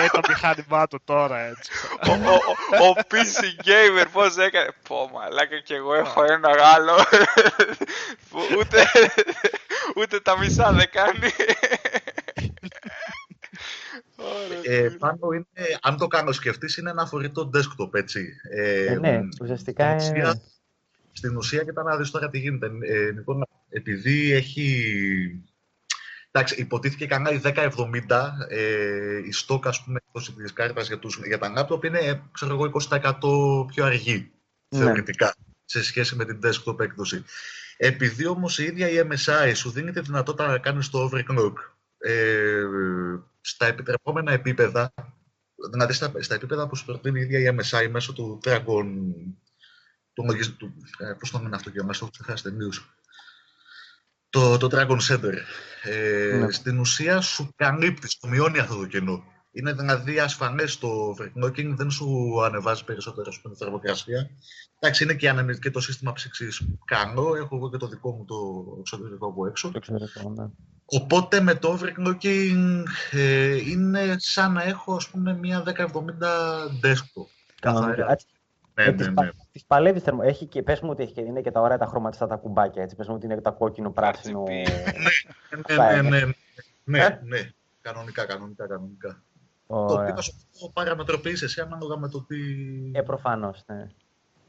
και 0.00 0.10
το 0.12 0.20
μηχάνημά 0.28 0.86
του 0.86 1.00
τώρα 1.04 1.38
έτσι. 1.38 1.70
ο, 2.06 2.12
ο, 2.12 2.88
ο 2.88 2.94
PC 3.10 3.64
Gamer 3.66 4.06
πώς 4.12 4.36
έκανε. 4.36 4.68
Πω 4.88 5.10
μαλάκα 5.14 5.58
και 5.58 5.74
εγώ 5.74 5.94
έχω 5.94 6.24
ένα 6.24 6.50
άλλο 6.74 6.94
που 8.30 8.38
ούτε, 8.58 8.86
ούτε 9.96 10.20
τα 10.20 10.38
μισά 10.38 10.72
δεν 10.72 10.90
κάνει. 10.90 11.30
Ε, 14.62 14.88
πάνω 14.98 15.18
είναι, 15.34 15.46
αν 15.80 15.96
το 15.96 16.06
κάνω 16.06 16.32
σκεφτείς, 16.32 16.76
είναι 16.76 16.90
ένα 16.90 17.06
φορητό 17.06 17.50
desktop, 17.54 17.94
έτσι. 17.94 18.28
Ε, 18.50 18.92
ε, 18.92 18.98
ναι, 18.98 19.20
ουσιαστικά 19.42 20.04
είναι... 20.04 20.42
Στην 21.12 21.36
ουσία, 21.36 21.64
και 21.64 21.72
να 21.72 21.96
δεις 21.96 22.10
τώρα 22.10 22.30
τι 22.30 22.38
γίνεται. 22.38 22.70
Ε, 22.80 23.10
λοιπόν, 23.10 23.46
επειδή 23.68 24.32
έχει... 24.32 25.44
Εντάξει, 26.30 26.60
υποτίθεται 26.60 27.06
κανένα 27.06 27.36
η 27.36 27.40
1070, 28.08 28.30
ε, 28.48 29.18
η 29.26 29.32
στόκ, 29.32 29.66
ας 29.66 29.84
πούμε, 29.84 29.98
της 30.36 30.52
κάρτας 30.52 30.86
για, 30.86 30.98
τους, 30.98 31.20
για 31.26 31.38
τα 31.38 31.52
laptop 31.56 31.84
είναι, 31.84 32.22
ξέρω 32.32 32.54
εγώ, 32.54 32.70
20% 32.90 33.66
πιο 33.66 33.84
αργή, 33.84 34.30
ναι. 34.68 34.84
θεωρητικά, 34.84 35.34
σε 35.64 35.82
σχέση 35.82 36.16
με 36.16 36.24
την 36.24 36.40
desktop 36.42 36.80
έκδοση. 36.80 37.24
Επειδή 37.76 38.26
όμως 38.26 38.58
η 38.58 38.64
ίδια 38.64 38.88
η 38.88 39.08
MSI 39.10 39.52
σου 39.54 39.70
δίνει 39.70 39.92
τη 39.92 40.00
δυνατότητα 40.00 40.46
να 40.46 40.58
κάνεις 40.58 40.90
το 40.90 41.10
overclock 41.12 41.52
ε, 41.98 42.64
στα 43.40 43.66
επιτρεπόμενα 43.66 44.32
επίπεδα, 44.32 44.94
δηλαδή 45.72 45.92
στα, 45.92 46.12
στα 46.18 46.34
επίπεδα 46.34 46.68
που 46.68 46.76
σου 46.76 46.84
προτείνει 46.84 47.20
η 47.20 47.22
ίδια 47.22 47.38
η 47.38 47.56
MSI 47.58 47.88
μέσω 47.90 48.12
του 48.12 48.40
Dragon 48.44 48.86
του, 50.24 50.56
του 50.56 50.74
ε, 50.98 51.12
πώς 51.18 51.30
το 51.30 51.38
λένε 51.38 51.56
αυτό 51.56 51.70
και 51.70 51.82
μας 51.82 51.98
το 51.98 52.04
έχω 52.04 52.12
ξεχάσει 52.12 52.42
τελείως. 52.42 52.88
Το, 54.30 54.56
το 54.56 54.68
Dragon 54.72 54.98
Center. 55.08 55.34
Ε, 55.82 56.36
ναι. 56.36 56.50
Στην 56.50 56.78
ουσία 56.78 57.20
σου 57.20 57.52
καλύπτεις, 57.56 58.10
σου 58.10 58.28
μειώνει 58.28 58.58
αυτό 58.58 58.76
το 58.76 58.86
κενό. 58.86 59.24
Είναι 59.50 59.72
δηλαδή 59.72 60.18
ασφανέ 60.18 60.64
το 60.80 60.88
overclocking, 61.10 61.74
δεν 61.76 61.90
σου 61.90 62.36
ανεβάζει 62.44 62.84
περισσότερο 62.84 63.32
στην 63.32 63.56
θερμοκρασία. 63.56 64.30
Εντάξει, 64.78 65.04
είναι 65.04 65.14
και, 65.14 65.34
και 65.60 65.70
το 65.70 65.80
σύστημα 65.80 66.12
ψήξη 66.12 66.78
κάνω. 66.84 67.34
Έχω 67.34 67.56
εγώ 67.56 67.70
και 67.70 67.76
το 67.76 67.88
δικό 67.88 68.10
μου 68.10 68.24
το 68.24 68.36
εξωτερικό 68.78 69.26
από 69.26 69.46
έξω. 69.46 69.70
ναι. 70.34 70.50
Οπότε 70.84 71.40
με 71.40 71.54
το 71.54 71.78
overclocking 71.78 72.82
ε, 73.10 73.56
είναι 73.70 74.16
σαν 74.18 74.52
να 74.52 74.62
έχω 74.62 74.94
ας 74.94 75.08
πούμε 75.08 75.34
μια 75.34 75.62
1070 75.66 75.86
desktop. 76.82 77.26
Κανονικά. 77.60 78.18
Ναι, 78.78 78.84
ε, 78.84 78.90
ναι, 78.90 79.06
ναι. 79.08 79.30
Τις 79.52 79.64
παλεύεις 79.64 80.02
θερμο. 80.02 80.20
Έχει 80.24 80.46
και, 80.46 80.62
πες 80.62 80.80
μου 80.80 80.90
ότι 80.90 81.02
έχει, 81.02 81.12
είναι 81.16 81.40
και 81.40 81.50
τα 81.50 81.60
ωραία 81.60 81.78
τα 81.78 81.86
χρωματιστά 81.86 82.26
τα 82.26 82.36
κουμπάκια, 82.36 82.82
έτσι. 82.82 82.96
Πες 82.96 83.08
μου 83.08 83.14
ότι 83.14 83.26
είναι 83.26 83.40
τα 83.40 83.50
κόκκινο, 83.50 83.90
πράσινο... 83.90 84.42
ναι, 84.42 84.62
ναι, 85.76 86.02
ναι, 86.02 86.08
ναι, 86.10 86.32
ναι, 86.84 87.20
ναι, 87.22 87.50
κανονικά, 87.80 88.24
κανονικά, 88.24 88.66
κανονικά. 88.66 89.22
Το 89.66 89.74
οποίο 89.74 90.20
σου 90.20 90.70
παραμετροποιείς 90.72 91.42
εσύ 91.42 91.60
ανάλογα 91.60 91.96
με 91.96 92.08
το 92.08 92.22
τι... 92.22 92.36
Ε, 92.92 93.02
προφανώς, 93.02 93.64
ναι. 93.66 93.86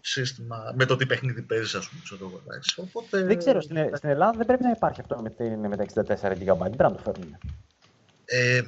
Σύστημα, 0.01 0.73
με 0.75 0.85
το 0.85 0.95
τι 0.95 1.05
παιχνίδι 1.05 1.41
παίζεις, 1.41 1.75
ας 1.75 1.89
πούμε, 1.89 2.01
ξέρω 2.03 2.25
εγώ. 2.25 2.41
Οπότε... 2.75 3.23
Δεν 3.23 3.37
ξέρω, 3.37 3.61
στην, 3.61 3.95
στην 3.95 4.09
Ελλάδα 4.09 4.37
δεν 4.37 4.45
πρέπει 4.45 4.63
να 4.63 4.69
υπάρχει 4.69 5.01
αυτό 5.01 5.21
με, 5.21 5.29
την, 5.29 5.67
με 5.67 5.75
τα 5.75 5.85
64 5.93 6.01
GB, 6.01 6.57
δεν 6.57 6.75
πρέπει 6.75 6.77
να 6.77 6.91
το 6.91 7.01
φέρνουμε. 7.03 7.37
Ε, 8.31 8.61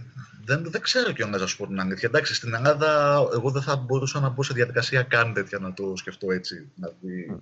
δεν, 0.46 0.72
δεν 0.72 0.82
ξέρω 0.82 1.12
κιόλα 1.12 1.38
να 1.38 1.48
σου 1.48 1.58
πω 1.58 1.68
την 1.68 1.80
αλήθεια. 1.80 2.08
Εντάξει, 2.08 2.34
στην 2.34 2.54
Ελλάδα 2.54 3.22
εγώ 3.34 3.52
δεν 3.52 3.62
θα 3.62 3.76
μπορούσα 3.76 4.20
να 4.20 4.30
μπω 4.30 4.44
σε 4.44 4.54
διαδικασία 4.54 5.04
καν 5.04 5.34
τέτοια 5.34 5.60
να 5.60 5.74
το 5.74 5.94
σκεφτώ 5.96 6.32
έτσι. 6.32 6.72
Δηλαδή, 6.76 7.32
mm. 7.34 7.40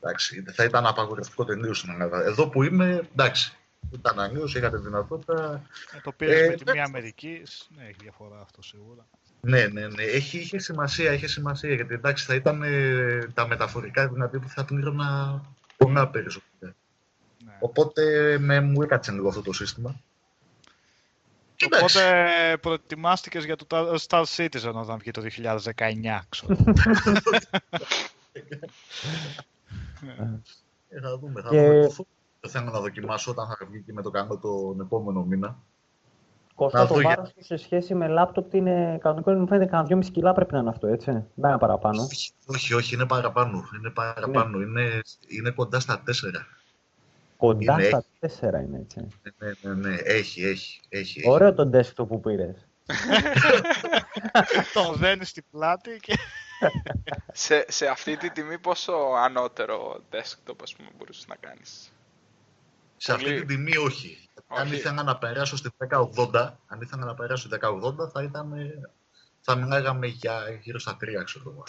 εντάξει, 0.00 0.44
θα 0.52 0.64
ήταν 0.64 0.86
απαγορευτικό 0.86 1.44
τελείω 1.44 1.74
στην 1.74 1.90
Ελλάδα. 1.90 2.24
Εδώ 2.24 2.48
που 2.48 2.62
είμαι, 2.62 3.08
εντάξει, 3.12 3.56
ήταν 3.92 4.20
αλλιώς, 4.20 4.54
είχατε 4.54 4.76
δυνατότητα. 4.76 5.62
Ε, 5.96 6.00
το 6.02 6.12
πήρες 6.12 6.40
ε, 6.40 6.48
με 6.48 6.54
τη 6.54 6.70
μία 6.72 6.84
Αμερική, 6.84 7.42
ναι, 7.76 7.82
έχει 7.82 7.96
διαφορά 8.00 8.40
αυτό 8.40 8.62
σίγουρα. 8.62 9.06
Ναι, 9.40 9.66
ναι, 9.66 9.86
ναι. 9.86 10.02
Έχει, 10.02 10.38
είχε 10.38 10.58
σημασία, 10.58 11.12
είχε 11.12 11.26
σημασία. 11.26 11.74
Γιατί 11.74 11.94
εντάξει, 11.94 12.24
θα 12.24 12.34
ήταν 12.34 12.62
ε, 12.62 13.30
τα 13.34 13.46
μεταφορικά 13.46 14.08
δυνατή 14.08 14.38
που 14.38 14.48
θα 14.48 14.64
πλήρωνα 14.64 15.40
πολλά 15.76 16.08
περισσότερα. 16.08 16.74
Ναι. 17.44 17.56
Οπότε 17.60 18.36
με, 18.38 18.60
μου 18.60 18.82
έκατσε 18.82 19.12
λίγο 19.12 19.28
αυτό 19.28 19.42
το 19.42 19.52
σύστημα. 19.52 20.00
Οπότε 21.66 22.00
προετοιμάστηκες 22.60 23.44
για 23.44 23.56
το 23.56 23.66
Star 24.08 24.24
Citizen 24.36 24.72
όταν 24.74 24.98
βγει 24.98 25.10
το 25.10 25.22
2019, 25.22 26.18
ξέρω. 26.28 26.56
ε, 30.88 31.00
θα 31.00 31.18
δούμε, 31.18 31.40
θα 31.42 31.48
δούμε. 31.48 31.88
Το 32.40 32.48
θέλω 32.48 32.70
να 32.70 32.80
δοκιμάσω 32.80 33.30
όταν 33.30 33.46
θα 33.46 33.66
βγει 33.70 33.82
και 33.82 33.92
με 33.92 34.02
το 34.02 34.10
κάνω 34.10 34.38
τον 34.38 34.80
επόμενο 34.80 35.22
μήνα. 35.22 35.58
Κοστά 36.54 36.86
το 36.86 37.00
βάρος 37.02 37.32
του 37.32 37.44
σε 37.44 37.56
σχέση 37.56 37.94
με 37.94 38.08
λάπτοπ 38.08 38.54
είναι 38.54 38.98
κανονικό, 39.00 39.32
μου 39.32 39.46
φαίνεται 39.46 39.70
κανένα 39.70 40.02
2,5 40.02 40.10
κιλά 40.10 40.32
πρέπει 40.32 40.52
να 40.52 40.58
είναι 40.58 40.68
αυτό, 40.68 40.86
έτσι. 40.86 41.10
Δεν 41.34 41.50
είναι 41.50 41.58
παραπάνω. 41.58 42.06
Όχι, 42.46 42.74
όχι, 42.74 42.94
είναι 42.94 43.06
παραπάνω. 43.06 43.64
Είναι, 43.78 43.90
παραπάνω. 43.90 44.60
Είναι, 44.60 44.80
είναι, 44.80 45.00
είναι 45.28 45.50
κοντά 45.50 45.80
στα 45.80 46.02
4. 46.06 46.10
Κοντά 47.40 47.72
είναι, 47.72 47.84
στα 47.84 48.04
τέσσερα 48.18 48.60
είναι 48.60 48.78
έτσι. 48.78 49.06
Ναι, 49.38 49.52
ναι, 49.60 49.74
ναι, 49.74 49.94
έχει, 49.94 50.44
έχει. 50.44 50.80
έχει 50.88 51.28
Ωραίο 51.28 51.54
το 51.54 51.70
desktop 51.72 52.08
που 52.08 52.20
πήρες. 52.20 52.66
το 54.74 54.92
δένεις 54.92 55.28
στην 55.28 55.44
πλάτη 55.50 55.98
και... 56.00 56.14
σε, 57.32 57.64
σε 57.68 57.86
αυτή 57.86 58.16
τη 58.16 58.30
τιμή 58.30 58.58
πόσο 58.58 58.92
ανώτερο 59.24 60.02
desktop 60.10 60.56
ας 60.62 60.74
πούμε 60.76 60.88
μπορούσες 60.98 61.26
να 61.26 61.36
κάνεις; 61.36 61.92
Σε 62.96 63.12
αυτή 63.12 63.40
τη 63.40 63.46
τιμή 63.46 63.76
όχι. 63.76 64.28
Αν 64.46 64.72
ήθελα 64.72 65.02
να 65.02 65.16
περάσω 65.16 65.56
στη 65.56 65.70
1080, 65.88 66.52
αν 66.66 66.80
ήθελα 66.80 67.04
να 67.04 67.14
περάσω 67.14 67.48
στη 67.48 67.58
1080 67.62 68.10
θα 68.12 68.22
ήταν... 68.22 68.54
Θα 69.40 69.54
μιλάγαμε 69.54 70.06
για 70.06 70.58
γύρω 70.62 70.78
στα 70.78 70.96
3, 70.96 71.24
ξέρω 71.24 71.50
εγώ. 71.50 71.64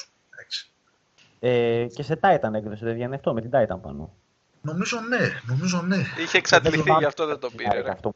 Ε, 1.40 1.88
και 1.94 2.04
σε 2.04 2.20
Titan 2.22 2.54
έκδοση 2.54 2.84
δεν 2.84 2.94
βγαίνει 2.94 3.16
αυτό, 3.16 3.34
με 3.34 3.42
την 3.42 3.50
Titan 3.54 3.82
πάνω. 3.82 4.14
Νομίζω 4.62 5.00
ναι, 5.00 5.42
νομίζω 5.46 5.82
ναι. 5.82 6.04
Είχε 6.18 6.38
εξαντληθεί, 6.38 6.92
γι' 6.98 7.06
αυτό 7.06 7.26
δεν 7.26 7.40
το 7.40 7.50
πήρε. 7.50 7.90
Αυτό. 7.90 8.16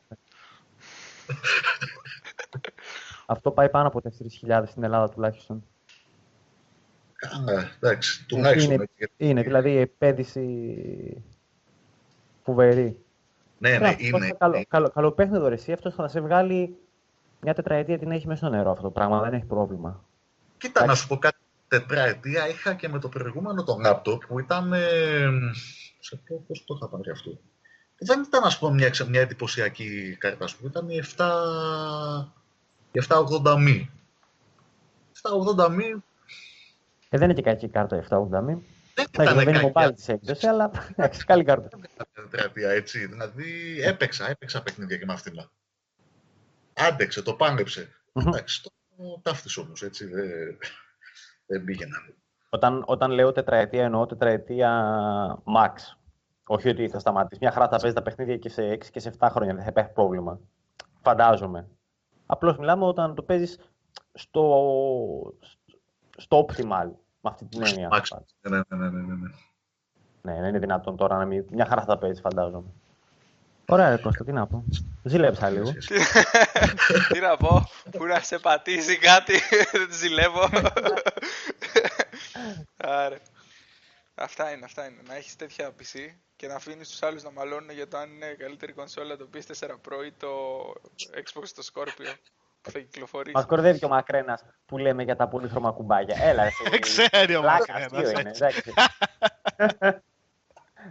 αυτό 3.26 3.52
πάει 3.52 3.70
πάνω 3.70 3.88
από 3.88 4.02
4.000 4.48 4.64
στην 4.66 4.84
Ελλάδα 4.84 5.10
τουλάχιστον. 5.10 5.64
Α, 7.50 7.70
εντάξει, 7.76 8.26
τουλάχιστον. 8.26 8.74
Είναι, 8.74 8.88
είναι 9.18 9.42
δηλαδή 9.42 9.72
η 9.72 9.78
επένδυση 9.78 11.24
φοβερή. 12.44 13.00
Ναι, 13.58 13.78
ναι, 13.78 13.96
είναι. 13.98 14.36
Καλό, 14.38 14.64
καλό, 14.68 14.90
καλό 14.90 15.12
παιχνίδι 15.12 15.54
εσύ, 15.54 15.72
αυτός 15.72 15.94
θα 15.94 16.08
σε 16.08 16.22
βγάλει 16.22 16.78
μια 17.42 17.54
τετραετία 17.54 18.00
την 18.00 18.12
έχει 18.12 18.28
μέσα 18.28 18.46
στο 18.46 18.56
νερό 18.56 18.72
αυτό 18.72 18.84
το 18.84 18.92
πράγμα, 18.92 19.22
δεν 19.22 19.34
έχει 19.34 19.46
πρόβλημα. 19.46 20.04
Κοίτα, 20.58 20.86
να 20.86 20.96
σου 20.96 21.08
πω 21.08 21.18
κάτι. 21.18 21.38
Τετραετία 21.68 22.48
είχα 22.50 22.74
και 22.74 22.90
με 22.90 23.00
το 23.00 23.10
προηγούμενο 23.10 23.64
το 23.64 23.78
laptop 23.86 24.20
που 24.28 24.40
ήταν 24.40 24.74
σε 26.06 26.15
πω 26.15 26.44
πώς 26.48 26.64
το 26.65 26.76
είχα 26.76 26.90
πάρει 26.90 27.10
αυτό. 27.10 27.40
Δεν 27.98 28.22
ήταν, 28.22 28.44
ας 28.44 28.60
πούμε, 28.60 28.73
μια, 28.73 29.06
μια 29.07 29.22
εντυπωσιακή 29.22 30.15
κάρτα, 30.19 30.44
ας 30.44 30.56
πούμε. 30.56 30.69
Ήταν 30.69 30.90
η 30.90 31.02
7... 31.18 32.26
Η 32.91 33.02
780 33.07 33.57
μη. 33.60 33.91
780 35.57 35.69
μη... 35.69 36.03
Ε, 37.10 37.18
δεν 37.18 37.23
είναι 37.30 37.34
και 37.34 37.41
κακή 37.41 37.68
κάρτα 37.68 37.98
η 37.98 38.02
780 38.10 38.44
μη. 38.44 38.65
Δεν 38.94 39.06
ήταν 39.11 39.36
δεν 39.36 39.48
είναι 39.48 39.72
mobile 39.73 39.91
της 39.95 40.07
έκδοση, 40.07 40.48
αλλά 40.48 40.72
καλή 41.26 41.44
κάρτα. 41.44 41.69
Δεν 42.30 42.52
έτσι. 42.56 43.06
Δηλαδή, 43.06 43.82
έπαιξα, 43.82 44.30
έπαιξα 44.30 44.64
παιχνίδια 44.64 44.98
και 44.98 45.06
με 45.06 45.14
αυτήν. 45.14 45.49
Άντεξε, 46.73 47.22
το 47.22 47.34
πάνεψε. 47.34 47.90
Εντάξει, 48.14 48.64
το 48.64 48.72
ταύτισε 49.23 49.60
όμως, 49.60 49.84
έτσι. 49.84 50.06
Δεν, 50.06 50.57
δεν 51.45 51.64
πήγαιναν. 51.64 52.15
Όταν, 52.56 52.84
όταν 52.86 53.11
λέω 53.11 53.32
τετραετία, 53.32 53.84
εννοώ 53.84 54.06
τετραετία 54.06 54.72
max. 55.57 55.73
Όχι 56.48 56.69
ότι 56.69 56.90
θα 56.90 56.99
σταματήσει. 56.99 57.40
Μια 57.41 57.52
χαρά 57.52 57.68
θα 57.68 57.77
παίζει 57.77 57.95
τα 57.95 58.02
παιχνίδια 58.02 58.38
και 58.38 58.49
σε 58.49 58.72
6 58.72 58.86
και 58.91 58.99
σε 58.99 59.14
7 59.19 59.27
χρόνια. 59.32 59.53
Δεν 59.53 59.64
θα 59.64 59.69
υπάρχει 59.69 59.91
πρόβλημα. 59.91 60.40
Φαντάζομαι. 61.02 61.68
Απλώς 62.26 62.57
μιλάμε 62.57 62.86
όταν 62.86 63.15
το 63.15 63.22
παίζεις 63.22 63.60
στο, 64.14 64.44
στο 66.18 66.45
optimal. 66.45 66.90
Με 67.22 67.30
αυτή 67.30 67.45
την 67.45 67.65
έννοια. 67.65 67.90
Ναι, 68.41 68.57
ναι, 68.57 68.77
ναι, 68.77 68.90
ναι, 68.90 69.14
ναι. 69.14 69.30
Ναι, 70.22 70.40
δεν 70.40 70.49
είναι 70.49 70.60
δυνατόν 70.60 70.95
τώρα 70.95 71.18
να 71.18 71.26
μην. 71.26 71.45
Μια 71.52 71.65
χαρά 71.65 71.84
θα 71.84 71.98
παίζεις, 71.98 72.22
φαντάζομαι. 72.22 72.68
Ωραία, 73.68 73.90
ρε 73.90 73.98
Κώστα, 73.98 74.23
τι 74.23 74.32
να 74.32 74.48
πω. 74.48 74.64
Ζηλέψα 75.03 75.49
λίγο. 75.49 75.72
τι 77.11 77.19
να 77.19 77.38
πω, 77.38 77.69
που 77.91 78.06
να 78.06 78.19
σε 78.19 78.40
πατήσει 78.40 78.98
κάτι, 78.98 79.34
δεν 79.72 79.88
ζηλεύω. 79.91 80.49
Άρα. 82.78 83.18
Αυτά 84.16 84.52
είναι, 84.52 84.66
αυτά 84.66 84.86
είναι. 84.86 85.02
Να 85.07 85.16
έχεις 85.16 85.36
τέτοια 85.36 85.70
PC 85.70 86.16
και 86.36 86.48
να 86.48 86.56
αφήνεις 86.56 86.90
τους 86.90 87.03
άλλους 87.03 87.24
να 87.24 87.32
μαλώνουν 87.32 87.70
για 87.70 87.88
το 87.88 87.98
αν 87.98 88.12
είναι 88.12 88.34
καλύτερη 88.34 88.74
κονσόλα 88.74 89.18
το 89.18 89.30
PS4 89.34 89.70
Pro 89.70 90.06
ή 90.06 90.12
το 90.12 90.30
Xbox 91.14 91.48
το 91.56 91.70
Scorpio 91.74 92.14
που 92.62 92.72
θα 92.72 92.80
κυκλοφορήσει. 92.80 93.36
Μας 93.36 93.45
κορδεύει 93.45 93.80
και 93.80 93.86
ο 93.86 93.90
Μακρένας 93.90 94.45
που 94.66 94.78
λέμε 94.78 95.03
για 95.03 95.16
τα 95.16 95.28
πολύχρωμα 95.28 95.72
κουμπάκια. 95.72 96.18
Έλα, 96.24 96.44
εσύ. 96.44 96.80
Ξέρει 96.88 97.36
ο 97.36 97.41
Μακρένας. 97.41 98.40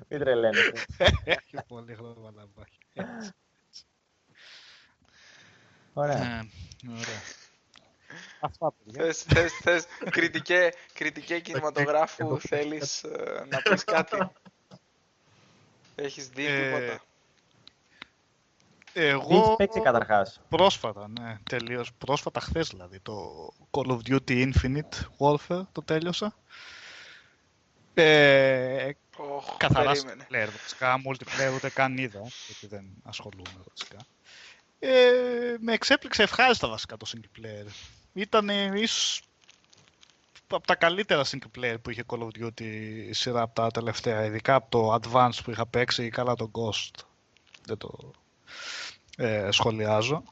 Μην 0.08 0.20
τρελαίνεσαι. 0.20 0.72
Έχει 1.24 1.56
πολύχρωμα 1.66 2.30
κουμπάκια. 2.30 3.34
Ωραία. 5.92 6.16
Ε, 6.16 6.48
ωραία. 6.88 7.43
Αυτά, 8.44 8.74
θες, 8.92 9.22
θες, 9.22 9.52
θες, 9.52 9.86
κριτικέ, 10.10 10.70
κριτικέ 10.92 11.40
κινηματογράφου 11.40 12.40
θέλεις 12.40 13.02
ε, 13.02 13.46
να 13.48 13.62
πεις 13.62 13.84
κάτι; 13.84 14.30
Έχεις 15.94 16.28
δει 16.28 16.46
ε, 16.46 16.62
τίποτα; 16.62 17.02
Εγώ 18.92 19.56
παίξεις 19.56 19.82
καταρχάς. 19.82 20.40
πρόσφατα, 20.48 21.08
ναι, 21.08 21.38
τελείως 21.50 21.92
πρόσφατα 21.92 22.40
χθες 22.40 22.68
δηλαδή, 22.68 23.00
το 23.00 23.48
Call 23.70 23.86
of 23.86 23.98
Duty 24.08 24.52
Infinite 24.52 25.00
Warfare 25.18 25.62
το 25.72 25.82
τέλειωσα. 25.84 26.36
Ε, 27.94 28.90
oh, 29.16 29.54
καθαρά 29.56 29.92
player, 30.30 30.48
βασικά, 30.60 31.00
multiplayer 31.06 31.54
ούτε 31.54 31.70
καν 31.70 31.98
είδα, 31.98 32.20
γιατί 32.46 32.66
δεν 32.66 32.84
ασχολούμαι 33.02 33.64
βασικά. 33.68 33.96
Ε, 34.78 35.56
με 35.58 35.72
εξέπληξε 35.72 36.22
ευχάριστα 36.22 36.68
βασικά 36.68 36.96
το 36.96 37.06
single 37.12 37.40
player 37.40 37.66
ήταν 38.14 38.48
ίσως 38.74 39.22
από 40.48 40.66
τα 40.66 40.74
καλύτερα 40.74 41.24
single 41.24 41.58
player 41.58 41.76
που 41.82 41.90
είχε 41.90 42.04
Call 42.06 42.18
of 42.18 42.28
Duty 42.42 43.08
σειρά 43.10 43.42
από 43.42 43.54
τα 43.54 43.70
τελευταία, 43.70 44.24
ειδικά 44.24 44.54
από 44.54 44.70
το 44.70 44.94
Advance 44.94 45.38
που 45.44 45.50
είχα 45.50 45.66
παίξει 45.66 46.04
ή 46.04 46.10
καλά 46.10 46.34
το 46.34 46.50
Ghost. 46.52 47.04
Δεν 47.66 47.76
το 47.78 48.12
ε, 49.16 49.48
σχολιάζω. 49.50 50.22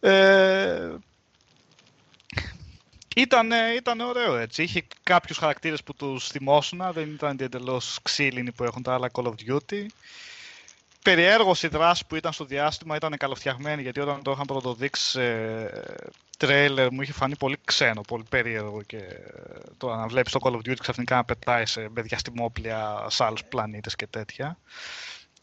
Ε, 0.00 0.94
ήταν, 3.16 3.50
ήταν 3.76 4.00
ωραίο 4.00 4.36
έτσι. 4.36 4.62
Είχε 4.62 4.86
κάποιους 5.02 5.38
χαρακτήρες 5.38 5.82
που 5.82 5.94
τους 5.94 6.28
θυμώσουν, 6.28 6.92
δεν 6.92 7.10
ήταν 7.10 7.36
εντελώς 7.40 7.98
ξύλινοι 8.02 8.52
που 8.52 8.64
έχουν 8.64 8.82
τα 8.82 8.94
άλλα 8.94 9.10
Call 9.12 9.24
of 9.24 9.34
Duty. 9.48 9.86
περιέργως 11.02 11.62
η 11.62 11.68
δράση 11.68 12.06
που 12.06 12.16
ήταν 12.16 12.32
στο 12.32 12.44
διάστημα 12.44 12.96
ήταν 12.96 13.16
καλοφτιαγμένη 13.16 13.82
γιατί 13.82 14.00
όταν 14.00 14.22
το 14.22 14.30
είχαν 14.30 14.46
πρωτοδείξει 14.46 15.20
σε 16.34 16.46
τρέιλερ 16.46 16.92
μου 16.92 17.02
είχε 17.02 17.12
φανεί 17.12 17.36
πολύ 17.36 17.58
ξένο, 17.64 18.00
πολύ 18.00 18.24
περίεργο 18.28 18.82
και 18.82 19.00
το 19.76 19.94
να 19.94 20.06
βλέπεις 20.06 20.32
το 20.32 20.38
Call 20.42 20.52
of 20.52 20.56
Duty 20.56 20.76
ξαφνικά 20.80 21.16
να 21.16 21.24
πετάει 21.24 21.66
σε, 21.66 21.88
με 21.94 22.02
διαστημόπλια 22.02 23.06
σε 23.08 23.24
άλλους 23.24 23.44
πλανήτες 23.44 23.96
και 23.96 24.06
τέτοια. 24.06 24.58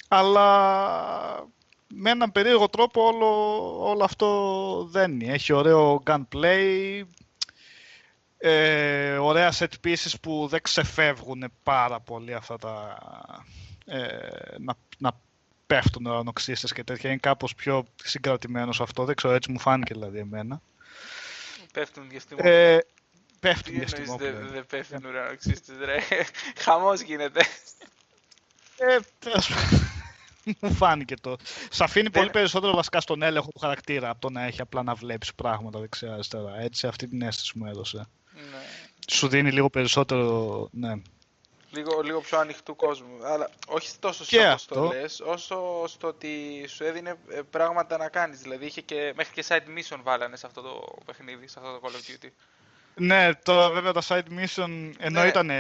Αλλά 0.07 1.47
με 1.87 2.09
έναν 2.09 2.31
περίεργο 2.31 2.69
τρόπο 2.69 3.05
όλο, 3.05 3.29
όλο 3.89 4.03
αυτό 4.03 4.87
δεν 4.91 5.19
είναι. 5.19 5.33
Έχει 5.33 5.53
ωραίο 5.53 6.03
gunplay, 6.05 7.01
ε, 8.37 9.17
ωραία 9.17 9.51
set 9.53 9.87
pieces 9.87 10.13
που 10.21 10.47
δεν 10.49 10.61
ξεφεύγουν 10.61 11.51
πάρα 11.63 11.99
πολύ 11.99 12.33
αυτά 12.33 12.57
τα... 12.57 12.97
Ε, 13.85 14.07
να, 14.59 14.73
να 14.97 15.11
πέφτουν 15.67 16.05
ουρανοξύστες 16.05 16.73
και 16.73 16.83
τέτοια. 16.83 17.09
Είναι 17.09 17.19
κάπως 17.19 17.55
πιο 17.55 17.85
συγκρατημένο 18.03 18.73
αυτό. 18.79 19.05
Δεν 19.05 19.15
ξέρω, 19.15 19.33
έτσι 19.33 19.51
μου 19.51 19.59
φάνηκε 19.59 19.93
δηλαδή 19.93 20.17
εμένα. 20.19 20.61
Πέφτουν 21.71 22.09
διαστημόπλια. 22.09 22.51
Ε, 22.51 22.85
πέφτουν 23.39 23.73
διαστημόπλια. 23.73 24.31
Δεν 24.31 24.47
δε 24.47 24.61
πέφτουν 24.61 25.05
ουρανοξύστες, 25.05 25.75
ρε. 25.77 25.97
Χαμός 26.63 27.01
γίνεται. 27.01 27.41
Ε, 28.77 28.97
μου 30.59 30.73
φάνηκε 30.73 31.15
το. 31.15 31.37
Σ' 31.69 31.81
αφήνει 31.81 32.09
πολύ 32.09 32.29
περισσότερο 32.29 32.73
βασικά 32.73 33.01
στον 33.01 33.21
έλεγχο 33.21 33.49
του 33.51 33.59
χαρακτήρα 33.59 34.09
από 34.09 34.21
το 34.21 34.29
να 34.29 34.43
έχει 34.43 34.61
απλά 34.61 34.83
να 34.83 34.93
βλέπεις 34.93 35.33
πράγματα 35.33 35.79
δεξιά-αριστερά. 35.79 36.59
Έτσι, 36.59 36.87
αυτή 36.87 37.07
την 37.07 37.21
αίσθηση 37.21 37.57
μου 37.57 37.65
έδωσε. 37.65 38.07
Ναι. 38.33 38.65
Σου 39.11 39.27
δίνει 39.27 39.51
λίγο 39.51 39.69
περισσότερο. 39.69 40.67
Ναι. 40.71 40.93
Λίγο, 41.71 42.01
λίγο 42.01 42.21
πιο 42.21 42.39
ανοιχτού 42.39 42.75
κόσμου. 42.75 43.25
Αλλά 43.25 43.49
όχι 43.67 43.91
τόσο 43.99 44.25
σε 44.25 44.47
όπως 44.47 44.65
το 44.65 44.83
λες, 44.83 45.19
όσο 45.19 45.83
στο 45.87 46.07
ότι 46.07 46.65
σου 46.67 46.83
έδινε 46.83 47.15
ε, 47.29 47.41
πράγματα 47.49 47.97
να 47.97 48.09
κάνεις. 48.09 48.39
Δηλαδή 48.39 48.65
είχε 48.65 48.81
και, 48.81 49.13
μέχρι 49.15 49.33
και 49.33 49.45
side 49.47 49.77
mission 49.77 49.99
βάλανε 50.03 50.35
σε 50.35 50.45
αυτό 50.45 50.61
το 50.61 50.95
παιχνίδι, 51.05 51.47
σε 51.47 51.59
αυτό 51.59 51.79
το 51.79 51.79
Call 51.83 51.95
of 51.95 52.25
Duty. 52.25 52.29
Ναι, 52.95 53.33
τώρα 53.33 53.69
βέβαια 53.69 53.91
τα 53.91 54.01
side 54.07 54.39
mission 54.39 54.91
ενώ 54.97 55.21
ναι. 55.21 55.27
ήταν 55.27 55.51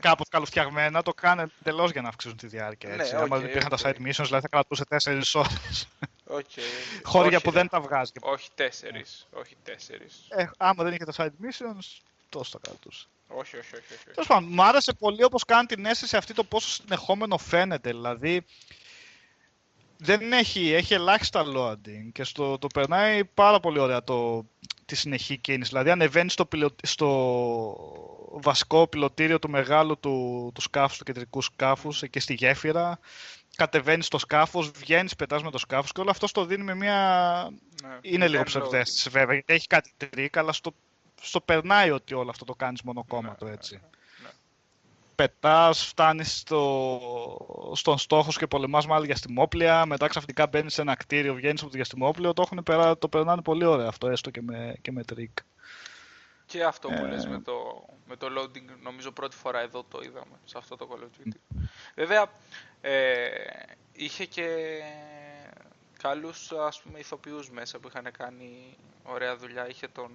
κάπως 0.00 0.28
καλοφτιαγμένα, 0.28 1.02
το 1.02 1.12
κάνουν 1.12 1.52
εντελώς 1.60 1.90
για 1.90 2.02
να 2.02 2.08
αυξήσουν 2.08 2.36
τη 2.36 2.46
διάρκεια. 2.46 2.88
Ναι, 2.88 3.02
έτσι. 3.02 3.14
Ναι, 3.14 3.22
okay, 3.22 3.28
Αν 3.30 3.44
υπήρχαν 3.44 3.72
okay. 3.72 3.80
τα 3.82 3.88
side 3.88 4.06
missions, 4.06 4.24
δηλαδή 4.24 4.40
θα 4.40 4.48
κρατούσε 4.48 4.84
4 4.88 5.22
ώρες. 5.34 5.88
Okay. 6.26 7.02
Χώρια 7.02 7.40
που 7.40 7.50
δεν 7.50 7.68
τα 7.68 7.80
βγάζει. 7.80 8.12
Όχι 8.20 8.48
4. 8.56 8.62
Όχι 9.30 9.56
4. 9.66 9.70
Ε, 10.28 10.44
άμα 10.56 10.84
δεν 10.84 10.92
είχε 10.92 11.04
τα 11.04 11.12
side 11.16 11.46
missions, 11.46 12.00
τόσο 12.28 12.50
θα 12.50 12.58
κρατούσε. 12.62 13.06
Όχι, 13.36 13.56
όχι, 13.56 13.74
όχι. 13.74 13.94
όχι. 13.94 14.04
Τέλος 14.04 14.26
πάντων, 14.26 14.48
μου 14.52 14.62
άρεσε 14.62 14.92
πολύ 14.92 15.24
όπως 15.24 15.44
κάνει 15.44 15.66
την 15.66 15.86
αίσθηση 15.86 16.16
αυτή 16.16 16.34
το 16.34 16.44
πόσο 16.44 16.68
συνεχόμενο 16.68 17.38
φαίνεται. 17.38 17.90
Δηλαδή, 17.90 18.44
δεν 19.96 20.32
έχει, 20.32 20.72
έχει 20.72 20.94
ελάχιστα 20.94 21.44
loading 21.56 22.12
και 22.12 22.24
στο, 22.24 22.58
το 22.58 22.66
περνάει 22.66 23.24
πάρα 23.24 23.60
πολύ 23.60 23.78
ωραία 23.78 24.04
το, 24.04 24.46
τη 24.84 24.96
συνεχή 24.96 25.36
κίνηση. 25.36 25.68
Δηλαδή 25.68 25.90
ανεβαίνει 25.90 26.30
στο, 26.30 26.48
στο 26.82 27.08
βασικό 28.32 28.86
πιλωτήριο 28.86 29.38
του 29.38 29.50
μεγάλου 29.50 29.98
του, 30.00 30.50
του 30.54 30.60
σκάφους, 30.60 30.98
του 30.98 31.04
κεντρικού 31.04 31.42
σκάφους, 31.42 32.02
και 32.10 32.20
στη 32.20 32.34
γέφυρα, 32.34 32.98
κατεβαίνεις 33.56 34.06
στο 34.06 34.18
σκάφος, 34.18 34.70
βγαίνεις, 34.70 35.16
πετάς 35.16 35.42
με 35.42 35.50
το 35.50 35.58
σκάφος 35.58 35.92
και 35.92 36.00
όλο 36.00 36.10
αυτό 36.10 36.26
στο 36.26 36.44
δίνει 36.44 36.62
με 36.62 36.74
μια... 36.74 37.48
Ναι, 37.82 37.98
είναι 38.02 38.28
λίγο 38.28 38.42
ψευδαίσθηση 38.42 39.08
βέβαια, 39.08 39.34
γιατί 39.34 39.52
έχει 39.52 39.66
κάτι 39.66 39.92
τρίκ, 39.96 40.36
αλλά 40.36 40.52
στο, 40.52 40.74
στο 41.20 41.40
περνάει 41.40 41.90
ότι 41.90 42.14
όλο 42.14 42.30
αυτό 42.30 42.44
το 42.44 42.54
κάνεις 42.54 42.82
μονοκόμματο 42.82 43.44
ναι, 43.44 43.52
έτσι. 43.52 43.74
Ναι 43.74 43.88
πετάς, 45.22 45.86
φτάνεις 45.86 46.38
στο, 46.38 47.72
στον 47.74 47.98
στόχο 47.98 48.38
και 48.38 48.46
πολεμάς 48.46 48.86
με 48.86 48.94
άλλα 48.94 49.06
διαστημόπλια, 49.06 49.86
μετά 49.86 50.06
ξαφνικά 50.06 50.46
μπαίνεις 50.46 50.74
σε 50.74 50.80
ένα 50.80 50.94
κτίριο, 50.94 51.34
βγαίνεις 51.34 51.60
από 51.60 51.70
το 51.70 51.76
διαστημόπλιο, 51.76 52.32
το, 52.32 52.42
έχουν 52.42 52.62
περά, 52.62 52.98
το 52.98 53.08
περνάνε 53.08 53.42
πολύ 53.42 53.64
ωραία 53.64 53.88
αυτό, 53.88 54.08
έστω 54.08 54.30
και 54.30 54.42
με, 54.42 54.76
και 54.82 54.92
με 54.92 55.04
τρίκ. 55.04 55.38
Και 56.46 56.64
αυτό 56.64 56.88
που 56.88 57.04
ε... 57.04 57.08
λες 57.08 57.26
με 57.26 57.40
το, 57.40 57.84
με 58.06 58.16
το 58.16 58.26
loading, 58.38 58.82
νομίζω 58.82 59.10
πρώτη 59.10 59.36
φορά 59.36 59.60
εδώ 59.60 59.84
το 59.88 60.00
είδαμε, 60.02 60.38
σε 60.44 60.58
αυτό 60.58 60.76
το 60.76 60.88
Call 60.90 61.02
of 61.02 61.28
Duty. 61.28 61.60
Βέβαια, 61.94 62.30
ε, 62.80 63.28
είχε 63.92 64.24
και 64.24 64.46
καλούς 65.98 66.52
ας 66.52 66.82
πούμε 66.82 66.98
ηθοποιούς 66.98 67.50
μέσα 67.50 67.78
που 67.78 67.88
είχαν 67.88 68.10
κάνει 68.18 68.76
ωραία 69.02 69.36
δουλειά. 69.36 69.68
Είχε 69.68 69.88
τον 69.88 70.10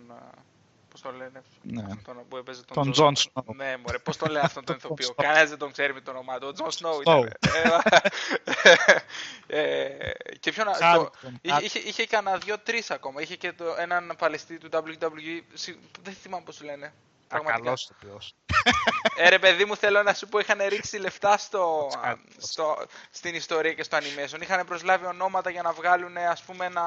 Πώς 1.02 1.12
τον 1.12 1.16
λένε. 1.16 1.42
Ναι. 1.62 1.96
Τον 2.04 2.28
που 2.30 2.38
έπαιζε 2.38 2.64
τον, 2.64 2.76
τον 2.84 2.92
Jon 2.92 3.16
Snow. 3.16 3.56
Ναι, 3.56 3.78
μωρέ, 3.78 4.00
πώς 4.00 4.18
τον 4.18 4.32
λένε 4.32 4.46
αυτόν 4.46 4.66
τον 4.66 4.76
ηθοποιό. 4.76 5.14
Κανένας 5.14 5.50
δεν 5.50 5.58
τον 5.58 5.72
ξέρει 5.72 5.94
με 5.94 6.02
το 6.02 6.12
όνομά 6.12 6.40
του. 6.40 6.48
Ο 6.50 6.52
Jon 6.52 6.72
Snow 6.72 7.02
ήταν. 7.02 7.32
ε, 9.48 10.12
και 10.40 10.52
ποιον. 10.52 10.66
Το, 10.94 11.12
είχε, 11.62 11.80
είχε 11.80 12.06
κανένα 12.06 12.38
δύο-τρεις 12.38 12.92
ακόμα. 12.92 13.22
Είχε 13.22 13.36
και 13.36 13.52
το, 13.52 13.76
έναν 13.78 14.16
παλαιστή 14.18 14.58
του 14.58 14.70
WWE. 14.72 15.42
Δεν 16.04 16.14
θυμάμαι 16.14 16.44
πώς 16.44 16.62
λένε. 16.62 16.94
Πραγματικά. 17.28 17.74
Καλός 18.00 18.36
ε, 19.16 19.30
ρε 19.30 19.40
παιδί 19.40 19.66
μου, 19.66 19.76
θέλω 19.76 20.04
να 20.04 20.14
σου 20.14 20.28
πω, 20.28 20.40
είχαν 20.40 20.60
ρίξει 20.68 20.98
λεφτά 20.98 21.38
στο, 21.38 21.90
στο, 22.38 22.78
στην 23.10 23.36
ιστορία 23.36 23.74
και 23.74 23.84
στο 23.84 23.98
animation. 23.98 24.42
Είχαν 24.42 24.66
προσλάβει 24.66 25.06
ονόματα 25.06 25.50
για 25.50 25.62
να 25.62 25.72
βγάλουν, 25.72 26.18
ας 26.18 26.44
πούμε, 26.44 26.66
ένα, 26.66 26.84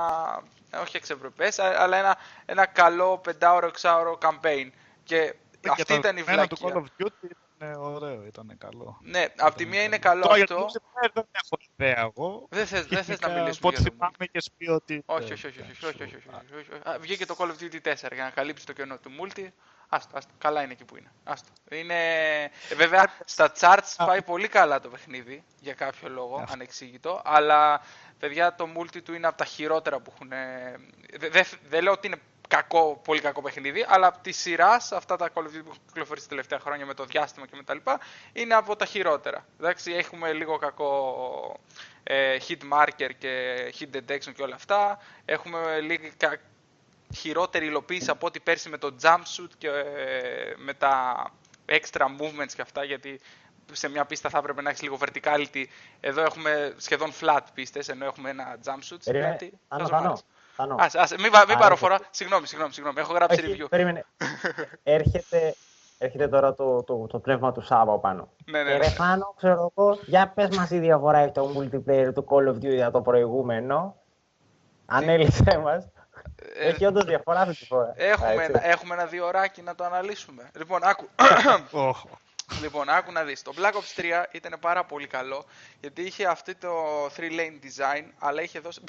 όχι 0.80 0.96
εξευρωπές, 0.96 1.58
αλλά 1.58 1.96
ένα, 1.96 2.16
ένα 2.44 2.66
καλό 2.66 3.18
πεντάωρο, 3.18 3.66
εξάωρο 3.66 4.18
campaign. 4.22 4.70
Και 5.04 5.34
και 5.60 5.70
αυτή 5.70 5.94
ήταν 5.94 6.16
η 6.16 6.22
βλακία. 6.22 6.46
Το 6.46 6.56
Call 6.62 6.76
of 6.76 7.04
Duty 7.04 7.30
ήταν 7.56 7.80
ωραίο, 7.80 8.24
ήταν 8.26 8.56
καλό. 8.58 8.98
Ναι, 9.02 9.26
από 9.36 9.56
τη 9.56 9.66
μία 9.66 9.82
είναι 9.82 9.98
καλό 9.98 10.26
αυτό. 10.30 10.54
αυτό. 10.54 10.80
Δεν 11.12 11.26
έχω 11.44 11.58
ιδέα 11.76 11.98
εγώ. 11.98 12.46
Δεν 12.50 12.66
θες, 12.66 12.86
δεν 12.86 13.04
θες 13.04 13.20
να 13.20 13.28
μιλήσουμε 13.28 13.72
για 13.72 13.84
το 13.84 13.90
θυμάμαι 13.90 14.26
και 14.32 14.40
πει 14.56 14.68
ότι... 14.68 15.02
Όχι, 15.06 15.32
όχι, 15.32 15.46
όχι, 15.46 15.60
όχι, 15.60 15.86
όχι, 15.86 16.02
όχι, 16.02 16.14
όχι, 16.14 16.98
Βγήκε 17.00 17.26
το 17.26 17.36
Call 17.38 17.46
of 17.46 17.62
Duty 17.62 17.92
4 17.92 18.12
για 18.12 18.24
να 18.24 18.30
καλύψει 18.30 18.66
το 18.66 18.72
κενό 18.72 18.98
του 18.98 19.10
multi. 19.20 19.48
Άστο, 19.92 20.16
άστο. 20.16 20.32
Καλά 20.38 20.62
είναι 20.62 20.72
εκεί 20.72 20.84
που 20.84 20.96
είναι. 20.96 21.10
Άστο. 21.24 21.48
Είναι... 21.70 21.94
Ε, 22.44 22.74
βέβαια, 22.76 23.12
στα 23.24 23.52
charts 23.60 23.94
πάει 24.06 24.22
πολύ 24.22 24.48
καλά 24.48 24.80
το 24.80 24.88
παιχνίδι, 24.88 25.44
για 25.60 25.74
κάποιο 25.74 26.08
λόγο, 26.08 26.44
ανεξήγητο, 26.50 27.22
αλλά 27.24 27.82
παιδιά 28.18 28.54
το 28.54 28.68
multi 28.76 29.02
του 29.02 29.14
είναι 29.14 29.26
από 29.26 29.36
τα 29.36 29.44
χειρότερα 29.44 30.00
που 30.00 30.12
έχουν... 30.14 30.28
Δεν 31.18 31.30
δε, 31.30 31.42
δε 31.68 31.80
λέω 31.80 31.92
ότι 31.92 32.06
είναι 32.06 32.20
κακό, 32.48 33.00
πολύ 33.04 33.20
κακό 33.20 33.42
παιχνίδι, 33.42 33.86
αλλά 33.88 34.06
από 34.06 34.18
τη 34.18 34.32
σειρά, 34.32 34.72
αυτά 34.72 35.16
τα 35.16 35.30
Call 35.34 35.38
of 35.38 35.46
Duty 35.46 35.62
που 35.64 35.70
έχουν 35.70 35.82
κυκλοφορήσει 35.86 36.24
τα 36.24 36.30
τελευταία 36.30 36.58
χρόνια 36.58 36.86
με 36.86 36.94
το 36.94 37.04
διάστημα 37.04 37.46
και 37.46 37.56
με 37.56 37.62
τα 37.62 37.74
λοιπά, 37.74 38.00
είναι 38.32 38.54
από 38.54 38.76
τα 38.76 38.84
χειρότερα. 38.84 39.46
Εντάξει, 39.60 39.92
έχουμε 39.92 40.32
λίγο 40.32 40.58
κακό 40.58 41.60
ε, 42.02 42.36
hit 42.48 42.58
marker 42.72 43.10
και 43.18 43.56
hit 43.78 43.96
detection 43.96 44.32
και 44.34 44.42
όλα 44.42 44.54
αυτά. 44.54 44.98
Έχουμε 45.24 45.80
λίγο 45.80 46.04
χειρότερη 47.14 47.66
υλοποίηση 47.66 48.10
από 48.10 48.26
ό,τι 48.26 48.40
πέρσι 48.40 48.68
με 48.68 48.78
το 48.78 48.94
jumpsuit 49.02 49.50
και 49.58 49.68
ε, 49.68 50.54
με 50.56 50.74
τα 50.74 51.24
extra 51.66 52.04
movements 52.04 52.52
και 52.54 52.62
αυτά, 52.62 52.84
γιατί 52.84 53.20
σε 53.72 53.88
μια 53.88 54.04
πίστα 54.04 54.28
θα 54.28 54.38
έπρεπε 54.38 54.62
να 54.62 54.68
έχεις 54.68 54.82
λίγο 54.82 54.98
verticality. 55.00 55.64
Εδώ 56.00 56.22
έχουμε 56.22 56.74
σχεδόν 56.76 57.10
flat 57.20 57.40
πίστες, 57.54 57.88
ενώ 57.88 58.04
έχουμε 58.04 58.30
ένα 58.30 58.58
jumpsuit. 58.64 58.98
Περίμενε, 59.04 59.36
πάνω, 59.68 59.88
πάνω. 59.88 60.18
πάνω. 60.56 60.76
Ας, 60.78 60.94
ας, 60.94 61.10
μην, 61.10 61.30
μην 61.48 61.58
πάρω 61.58 61.76
φορά. 61.76 61.98
Συγγνώμη, 62.10 62.46
συγγνώμη, 62.46 62.72
συγγνώμη. 62.72 63.00
Έχω 63.00 63.12
γράψει 63.12 63.42
review. 63.44 63.66
Περίμενε. 63.68 64.06
έρχεται, 64.82 65.54
έρχεται 65.98 66.28
τώρα 66.28 66.54
το, 66.54 66.82
το, 66.82 67.06
το 67.06 67.18
πνεύμα 67.18 67.52
του 67.52 67.60
Σάβα 67.60 67.98
πάνω. 67.98 68.28
Ναι, 68.44 68.62
ναι, 68.62 68.76
ναι. 68.76 68.86
Και 68.86 68.94
πάνω, 68.96 69.34
ξέρω 69.36 69.72
εγώ, 69.76 69.98
για 70.06 70.28
πες 70.28 70.56
μας 70.56 70.70
η 70.70 70.78
διαφορά 70.78 71.18
έχει 71.18 71.32
το 71.32 71.52
multiplayer 71.56 72.10
του 72.14 72.26
Call 72.28 72.48
of 72.48 72.54
Duty 72.54 72.74
για 72.74 72.90
το 72.90 73.00
προηγούμενο. 73.00 73.94
Ανέλησέ 74.86 75.58
μας. 75.64 75.88
Ε, 76.60 76.68
Έχει 76.68 76.84
όντως 76.86 77.04
διαφορά 77.04 77.40
αυτή 77.40 77.56
τη 77.56 77.66
φορά. 77.66 77.92
Έχουμε, 77.96 78.44
ένα, 78.44 78.66
έχουμε 78.66 78.94
ένα 78.94 79.06
δύο 79.06 79.26
ωράκι 79.26 79.62
να 79.62 79.74
το 79.74 79.84
αναλύσουμε. 79.84 80.50
Λοιπόν, 80.56 80.80
άκου. 80.84 81.08
λοιπόν, 82.62 82.88
άκου 82.88 83.12
να 83.12 83.24
δεις. 83.24 83.42
Το 83.42 83.52
Black 83.56 83.72
Ops 83.72 84.00
3 84.00 84.24
ήταν 84.30 84.58
πάρα 84.60 84.84
πολύ 84.84 85.06
καλό, 85.06 85.44
γιατί 85.80 86.02
είχε 86.02 86.26
αυτό 86.26 86.52
το 86.56 87.04
3-lane 87.16 87.64
design, 87.64 88.04
αλλά 88.18 88.42
είχε 88.42 88.58
δώσει... 88.60 88.80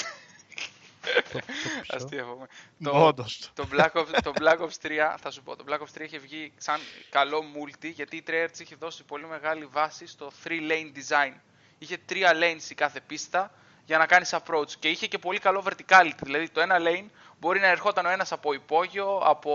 Αστείευομαι. 1.95 2.47
Το, 2.83 3.13
το, 3.53 3.67
Black 3.71 3.91
Ops, 3.91 4.07
το 4.23 4.33
Black 4.39 4.57
Ops 4.57 4.87
3, 4.87 5.15
θα 5.19 5.31
σου 5.31 5.43
πω, 5.43 5.55
το 5.55 5.63
Black 5.67 5.79
Ops 5.79 6.01
3 6.01 6.01
είχε 6.01 6.17
βγει 6.17 6.53
σαν 6.57 6.79
καλό 7.09 7.43
multi, 7.55 7.91
γιατί 7.93 8.15
η 8.15 8.23
Treyarch 8.27 8.59
είχε 8.59 8.75
δώσει 8.79 9.03
πολύ 9.03 9.25
μεγάλη 9.25 9.65
βάση 9.71 10.07
στο 10.07 10.31
3-lane 10.43 10.91
design. 10.97 11.33
Είχε 11.77 11.97
τρία 12.05 12.31
lanes 12.33 12.69
η 12.69 12.75
κάθε 12.75 12.99
πίστα 13.07 13.51
για 13.85 13.97
να 13.97 14.05
κάνεις 14.05 14.35
approach 14.35 14.71
και 14.79 14.89
είχε 14.89 15.07
και 15.07 15.17
πολύ 15.17 15.39
καλό 15.39 15.63
verticality, 15.69 16.19
δηλαδή 16.23 16.49
το 16.49 16.61
ένα 16.61 16.77
lane 16.79 17.05
μπορεί 17.41 17.59
να 17.59 17.67
ερχόταν 17.67 18.05
ο 18.05 18.09
ένας 18.09 18.31
από 18.31 18.53
υπόγειο, 18.53 19.21
από, 19.23 19.51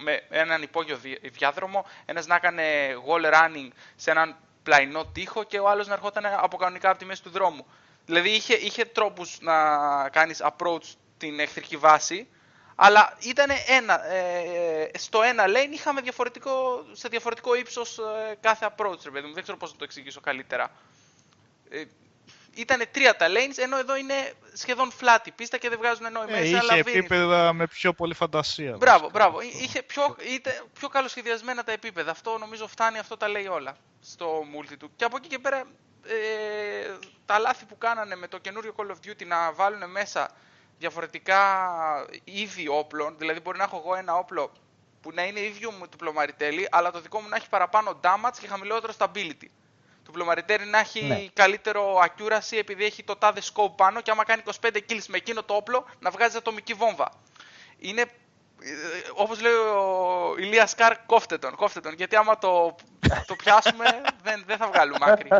με 0.00 0.22
έναν 0.28 0.62
υπόγειο 0.62 1.00
διάδρομο, 1.22 1.84
ένας 2.04 2.26
να 2.26 2.34
έκανε 2.34 2.62
wall 3.06 3.34
running 3.34 3.68
σε 3.96 4.10
έναν 4.10 4.36
πλαϊνό 4.62 5.06
τοίχο 5.06 5.44
και 5.44 5.58
ο 5.58 5.68
άλλος 5.68 5.86
να 5.86 5.94
ερχόταν 5.94 6.26
από 6.26 6.56
κανονικά 6.56 6.90
από 6.90 6.98
τη 6.98 7.04
μέση 7.04 7.22
του 7.22 7.30
δρόμου. 7.30 7.66
Δηλαδή 8.06 8.30
είχε, 8.30 8.54
είχε 8.54 8.84
τρόπους 8.84 9.38
να 9.40 9.54
κάνεις 10.08 10.42
approach 10.42 10.94
την 11.18 11.40
εχθρική 11.40 11.76
βάση, 11.76 12.28
αλλά 12.74 13.16
ήταν 13.20 13.50
ένα, 13.66 14.06
ε, 14.12 14.90
στο 14.98 15.22
ένα 15.22 15.44
lane 15.46 15.72
είχαμε 15.72 16.00
διαφορετικό, 16.00 16.84
σε 16.92 17.08
διαφορετικό 17.08 17.54
ύψος 17.54 17.98
ε, 17.98 18.36
κάθε 18.40 18.68
approach, 18.76 18.98
ρε 19.04 19.10
παιδί 19.10 19.26
μου. 19.26 19.34
Δεν 19.34 19.42
ξέρω 19.42 19.58
πώς 19.58 19.72
να 19.72 19.78
το 19.78 19.84
εξηγήσω 19.84 20.20
καλύτερα. 20.20 20.70
Ε, 21.70 21.84
ήταν 22.58 22.82
τρία 22.90 23.16
τα 23.16 23.26
lanes, 23.28 23.56
ενώ 23.56 23.78
εδώ 23.78 23.96
είναι 23.96 24.32
σχεδόν 24.52 24.92
flat 25.00 25.26
η 25.26 25.30
πίστα 25.30 25.58
και 25.58 25.68
δεν 25.68 25.78
βγάζουν 25.78 26.12
νόημα. 26.12 26.36
Ε, 26.36 26.48
είχε 26.48 26.74
επίπεδα 26.74 27.52
με 27.52 27.66
πιο 27.66 27.92
πολύ 27.92 28.14
φαντασία. 28.14 28.76
Μπράβο, 28.76 29.10
μπράβο. 29.10 29.40
Είχε 29.40 29.82
πιο, 29.82 30.16
είτε, 30.34 30.62
πιο 30.72 30.88
καλοσχεδιασμένα 30.88 31.64
τα 31.64 31.72
επίπεδα. 31.72 32.10
Αυτό 32.10 32.38
νομίζω 32.38 32.68
φτάνει, 32.68 32.98
αυτό 32.98 33.16
τα 33.16 33.28
λέει 33.28 33.46
όλα 33.46 33.76
στο 34.00 34.44
multi 34.56 34.74
του. 34.78 34.90
Και 34.96 35.04
από 35.04 35.16
εκεί 35.16 35.28
και 35.28 35.38
πέρα, 35.38 35.58
ε, 36.06 36.96
τα 37.26 37.38
λάθη 37.38 37.64
που 37.64 37.78
κάνανε 37.78 38.16
με 38.16 38.28
το 38.28 38.38
καινούριο 38.38 38.74
Call 38.76 38.90
of 38.90 39.08
Duty 39.08 39.26
να 39.26 39.52
βάλουν 39.52 39.90
μέσα 39.90 40.30
διαφορετικά 40.78 41.40
είδη 42.24 42.68
όπλων, 42.68 43.14
δηλαδή 43.18 43.40
μπορεί 43.40 43.58
να 43.58 43.64
έχω 43.64 43.82
εγώ 43.84 43.94
ένα 43.94 44.14
όπλο 44.14 44.52
που 45.00 45.10
να 45.12 45.24
είναι 45.24 45.40
ίδιο 45.40 45.72
με 45.72 45.86
το 45.86 45.96
πλωμαριτέλι, 45.96 46.68
αλλά 46.70 46.90
το 46.90 47.00
δικό 47.00 47.20
μου 47.20 47.28
να 47.28 47.36
έχει 47.36 47.48
παραπάνω 47.48 48.00
damage 48.02 48.36
και 48.40 48.46
χαμηλότερο 48.46 48.92
stability. 48.98 49.48
Το 50.08 50.14
πλωμαριτέλι 50.14 50.66
να 50.66 50.78
έχει 50.78 51.04
ναι. 51.04 51.26
καλύτερο 51.32 52.00
accuracy 52.00 52.56
επειδή 52.58 52.84
έχει 52.84 53.04
το 53.04 53.16
τάδε 53.16 53.40
scope 53.40 53.76
πάνω 53.76 54.00
και 54.00 54.10
άμα 54.10 54.24
κάνει 54.24 54.42
25 54.60 54.76
kills 54.76 55.04
με 55.08 55.16
εκείνο 55.16 55.42
το 55.42 55.54
όπλο 55.54 55.86
να 55.98 56.10
βγάζει 56.10 56.36
ατομική 56.36 56.74
βόμβα. 56.74 57.10
Είναι 57.78 58.00
ε, 58.00 58.08
Όπως 59.14 59.40
λέει 59.40 59.52
ο 59.52 60.34
Ηλίας 60.38 60.70
Σκάρ, 60.70 61.04
κόφτε 61.06 61.38
τον, 61.38 61.54
κόφτε 61.54 61.80
τον. 61.80 61.94
Γιατί 61.94 62.16
άμα 62.16 62.38
το, 62.38 62.74
το 63.26 63.36
πιάσουμε, 63.36 64.00
δεν, 64.24 64.42
δεν 64.46 64.56
θα 64.56 64.66
βγάλουμε 64.66 64.98
άκρη. 65.00 65.28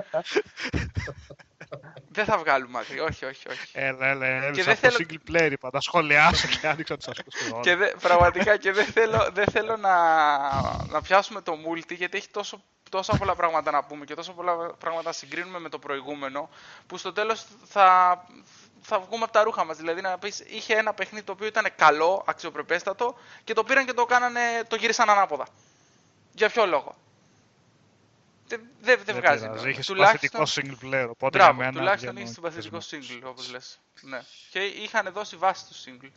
δεν 2.18 2.26
θα 2.26 2.38
βγάλουμε 2.38 2.78
άκρη, 2.78 3.00
όχι, 3.00 3.24
όχι, 3.24 3.48
όχι. 3.48 3.68
Έλα, 3.72 4.06
έλα, 4.06 4.26
έλα. 4.26 4.50
Και 4.50 4.62
δεν 4.62 4.76
θέλω... 4.76 4.96
single 4.98 5.30
player 5.30 5.48
είπα, 5.52 5.70
τα 5.70 5.80
σχολιάσω 5.80 6.48
και 6.48 6.68
άνοιξα 6.68 6.96
τους 6.96 7.08
ασκούς 7.08 7.34
Και 7.60 7.76
δε, 7.76 7.90
πραγματικά 8.00 8.56
και 8.56 8.72
δεν 8.72 8.86
θέλω, 8.86 9.28
δεν 9.32 9.44
θέλω 9.46 9.76
να, 9.76 9.96
να 10.86 11.02
πιάσουμε 11.02 11.40
το 11.40 11.52
multi, 11.52 11.94
γιατί 11.94 12.16
έχει 12.16 12.28
τόσο, 12.28 12.62
τόσα 12.90 13.16
πολλά 13.16 13.34
πράγματα 13.34 13.70
να 13.70 13.84
πούμε 13.84 14.04
και 14.04 14.14
τόσα 14.14 14.32
πολλά 14.32 14.54
πράγματα 14.56 15.02
να 15.02 15.12
συγκρίνουμε 15.12 15.58
με 15.58 15.68
το 15.68 15.78
προηγούμενο, 15.78 16.48
που 16.86 16.96
στο 16.96 17.12
τέλος 17.12 17.46
θα, 17.64 17.86
θα 18.80 18.98
βγούμε 18.98 19.24
από 19.24 19.32
τα 19.32 19.42
ρούχα 19.42 19.64
μας. 19.64 19.76
Δηλαδή 19.76 20.00
να 20.00 20.18
πεις, 20.18 20.40
είχε 20.46 20.74
ένα 20.74 20.94
παιχνίδι 20.94 21.24
το 21.24 21.32
οποίο 21.32 21.46
ήταν 21.46 21.66
καλό, 21.76 22.24
αξιοπρεπέστατο 22.26 23.14
και 23.44 23.52
το 23.52 23.64
πήραν 23.64 23.86
και 23.86 23.92
το, 23.92 24.04
κάνανε, 24.04 24.40
το 24.68 24.76
γύρισαν 24.76 25.10
ανάποδα. 25.10 25.46
Για 26.32 26.48
ποιο 26.48 26.66
λόγο; 26.66 26.94
Δεν 28.48 28.60
δε, 28.80 28.96
δε 28.96 29.12
βγάζει 29.12 29.46
νόημα. 29.46 29.68
Είχε 29.68 29.82
συμπαθητικό 29.82 30.42
single 30.46 30.84
player, 30.84 31.06
οπότε 31.08 31.38
Μπράβο, 31.38 31.52
για 31.52 31.64
μένα 31.64 31.72
τουλάχιστον 31.72 32.16
είχε 32.16 32.32
συμπαθητικό 32.32 32.78
single, 32.90 33.22
όπως 33.24 33.50
λες. 33.50 33.78
Ναι. 34.00 34.20
Και 34.50 34.58
είχαν 34.58 35.12
δώσει 35.12 35.36
βάση 35.36 35.66
του 35.66 35.74
single. 35.74 36.10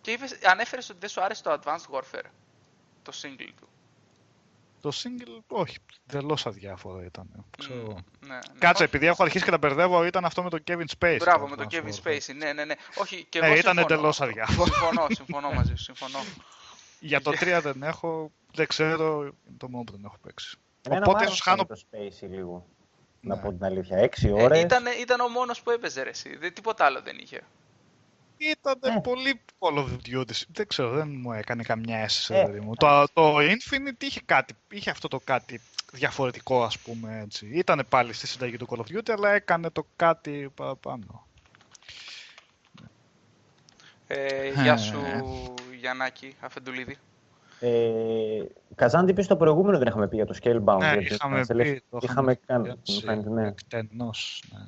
Και 0.00 0.10
είπες, 0.10 0.38
ανέφερες 0.44 0.90
ότι 0.90 0.98
δεν 0.98 1.08
σου 1.08 1.22
άρεσε 1.22 1.42
το 1.42 1.60
Advanced 1.60 1.94
Warfare, 1.94 2.28
το 3.02 3.12
single 3.22 3.50
του. 3.60 3.68
Το 4.80 4.90
single, 5.02 5.42
όχι, 5.48 5.76
τελώ 6.06 6.38
αδιάφορο 6.44 7.02
ήταν. 7.02 7.44
Ξέρω. 7.58 7.96
Mm, 7.98 8.26
ναι, 8.26 8.34
ναι. 8.34 8.38
Κάτσε, 8.58 8.84
επειδή 8.84 9.06
έχω 9.06 9.22
αρχίσει 9.22 9.44
και 9.44 9.50
τα 9.50 9.58
μπερδεύω, 9.58 10.04
ήταν 10.04 10.24
αυτό 10.24 10.42
με 10.42 10.50
τον 10.50 10.62
Kevin 10.66 10.84
Spacey. 10.98 11.16
Μπράβο, 11.18 11.48
με 11.48 11.56
τον 11.56 11.66
Kevin 11.70 11.94
Spacey, 12.02 12.34
ναι, 12.36 12.52
ναι, 12.52 12.64
ναι. 12.64 12.74
Όχι, 12.94 13.26
και 13.28 13.40
ναι, 13.40 13.46
εγώ 13.46 13.56
ήταν 13.56 13.78
εντελώς 13.78 14.20
αδιάφορο. 14.20 14.72
Συμφωνώ, 14.72 15.06
συμφωνώ 15.10 15.52
μαζί 15.52 15.74
σου, 15.74 15.82
συμφωνώ. 15.82 16.18
Για 17.02 17.20
το 17.20 17.30
3 17.30 17.60
δεν 17.62 17.82
έχω, 17.82 18.30
δεν 18.54 18.66
ξέρω, 18.66 19.34
το 19.56 19.68
μόνο 19.68 19.84
που 19.84 19.92
δεν 19.92 20.04
έχω 20.04 20.16
παίξει. 20.22 20.56
Εμένα 20.82 21.06
Οπότε 21.06 21.24
ίσω 21.24 21.42
χάνω. 21.42 21.64
Το 21.64 21.80
Spacey 21.90 22.28
λίγο. 22.30 22.66
Ναι. 23.20 23.34
Να 23.34 23.40
πω 23.40 23.52
την 23.52 23.64
αλήθεια. 23.64 24.10
6 24.20 24.30
ώρες. 24.32 24.58
Ε, 24.58 24.60
ήταν, 24.60 24.84
ήταν 25.00 25.20
ο 25.20 25.28
μόνος 25.28 25.62
που 25.62 25.70
έπαιζε 25.70 26.02
ρε, 26.02 26.10
εσύ. 26.10 26.36
Δεν, 26.36 26.54
τίποτα 26.54 26.84
άλλο 26.84 27.00
δεν 27.02 27.18
είχε. 27.18 27.42
Ήταν 28.36 28.78
ε. 28.82 29.00
πολύ 29.02 29.40
Call 29.58 29.78
of 29.78 29.88
Duty. 30.06 30.42
Δεν 30.52 30.66
ξέρω, 30.66 30.90
δεν 30.90 31.08
μου 31.08 31.32
έκανε 31.32 31.62
καμιά 31.62 31.98
αίσθηση. 31.98 32.34
Ε. 32.34 32.60
μου. 32.60 32.74
Το, 32.74 33.04
το 33.12 33.36
Infinite 33.36 34.02
είχε, 34.02 34.20
κάτι, 34.24 34.54
είχε 34.70 34.90
αυτό 34.90 35.08
το 35.08 35.20
κάτι 35.24 35.60
διαφορετικό, 35.92 36.62
ας 36.62 36.78
πούμε. 36.78 37.20
Έτσι. 37.24 37.46
Ήταν 37.46 37.86
πάλι 37.88 38.12
στη 38.12 38.26
συνταγή 38.26 38.56
του 38.56 38.66
Call 38.70 38.78
of 38.78 38.96
Duty, 38.96 39.10
αλλά 39.10 39.30
έκανε 39.30 39.70
το 39.70 39.86
κάτι 39.96 40.50
παραπάνω. 40.54 41.26
Ε, 44.06 44.48
γεια 44.62 44.76
σου, 44.76 45.00
Γιαννάκη 45.82 46.36
Αφεντουλίδη. 46.40 46.98
Ε, 47.60 48.44
Καζάν, 48.74 49.14
τι 49.14 49.22
στο 49.22 49.36
προηγούμενο 49.36 49.78
δεν 49.78 49.86
είχαμε 49.86 50.08
πει 50.08 50.16
για 50.16 50.26
το 50.26 50.38
Scalebound. 50.42 50.78
Ναι, 50.78 50.96
είχαμε 51.00 51.44
πει. 51.46 51.82
Το 51.90 51.98
είχαμε 52.02 52.34
κάνει. 52.34 52.74
Ναι. 53.24 53.46
Εκτενώς, 53.46 54.44
ναι. 54.52 54.60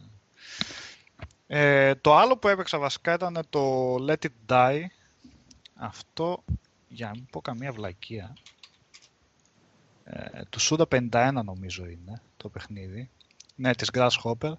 Ε, 1.46 1.94
το 1.94 2.16
άλλο 2.16 2.36
που 2.36 2.48
έπαιξα 2.48 2.78
βασικά 2.78 3.14
ήταν 3.14 3.40
το 3.50 3.94
Let 3.94 4.24
It 4.24 4.52
Die. 4.52 4.84
Αυτό, 5.74 6.44
για 6.88 7.06
να 7.06 7.12
μην 7.12 7.26
πω 7.30 7.40
καμία 7.40 7.72
βλακεία, 7.72 8.36
ε, 10.04 10.42
του 10.50 10.60
Suda 10.60 11.08
51 11.10 11.40
νομίζω 11.44 11.86
είναι 11.86 12.20
το 12.36 12.48
παιχνίδι. 12.48 13.10
Ναι, 13.54 13.74
της 13.74 13.90
Grasshopper. 13.92 14.52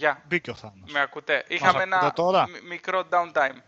Παιδιά, 0.00 0.22
μπήκε 0.28 0.50
ο 0.50 0.54
Θάνος. 0.54 0.92
Με 0.92 1.00
ακούτε; 1.00 1.44
Είχαμε 1.48 1.82
ένα 1.82 2.12
τώρα; 2.12 2.46
μικρό 2.68 3.02
downtime. 3.10 3.58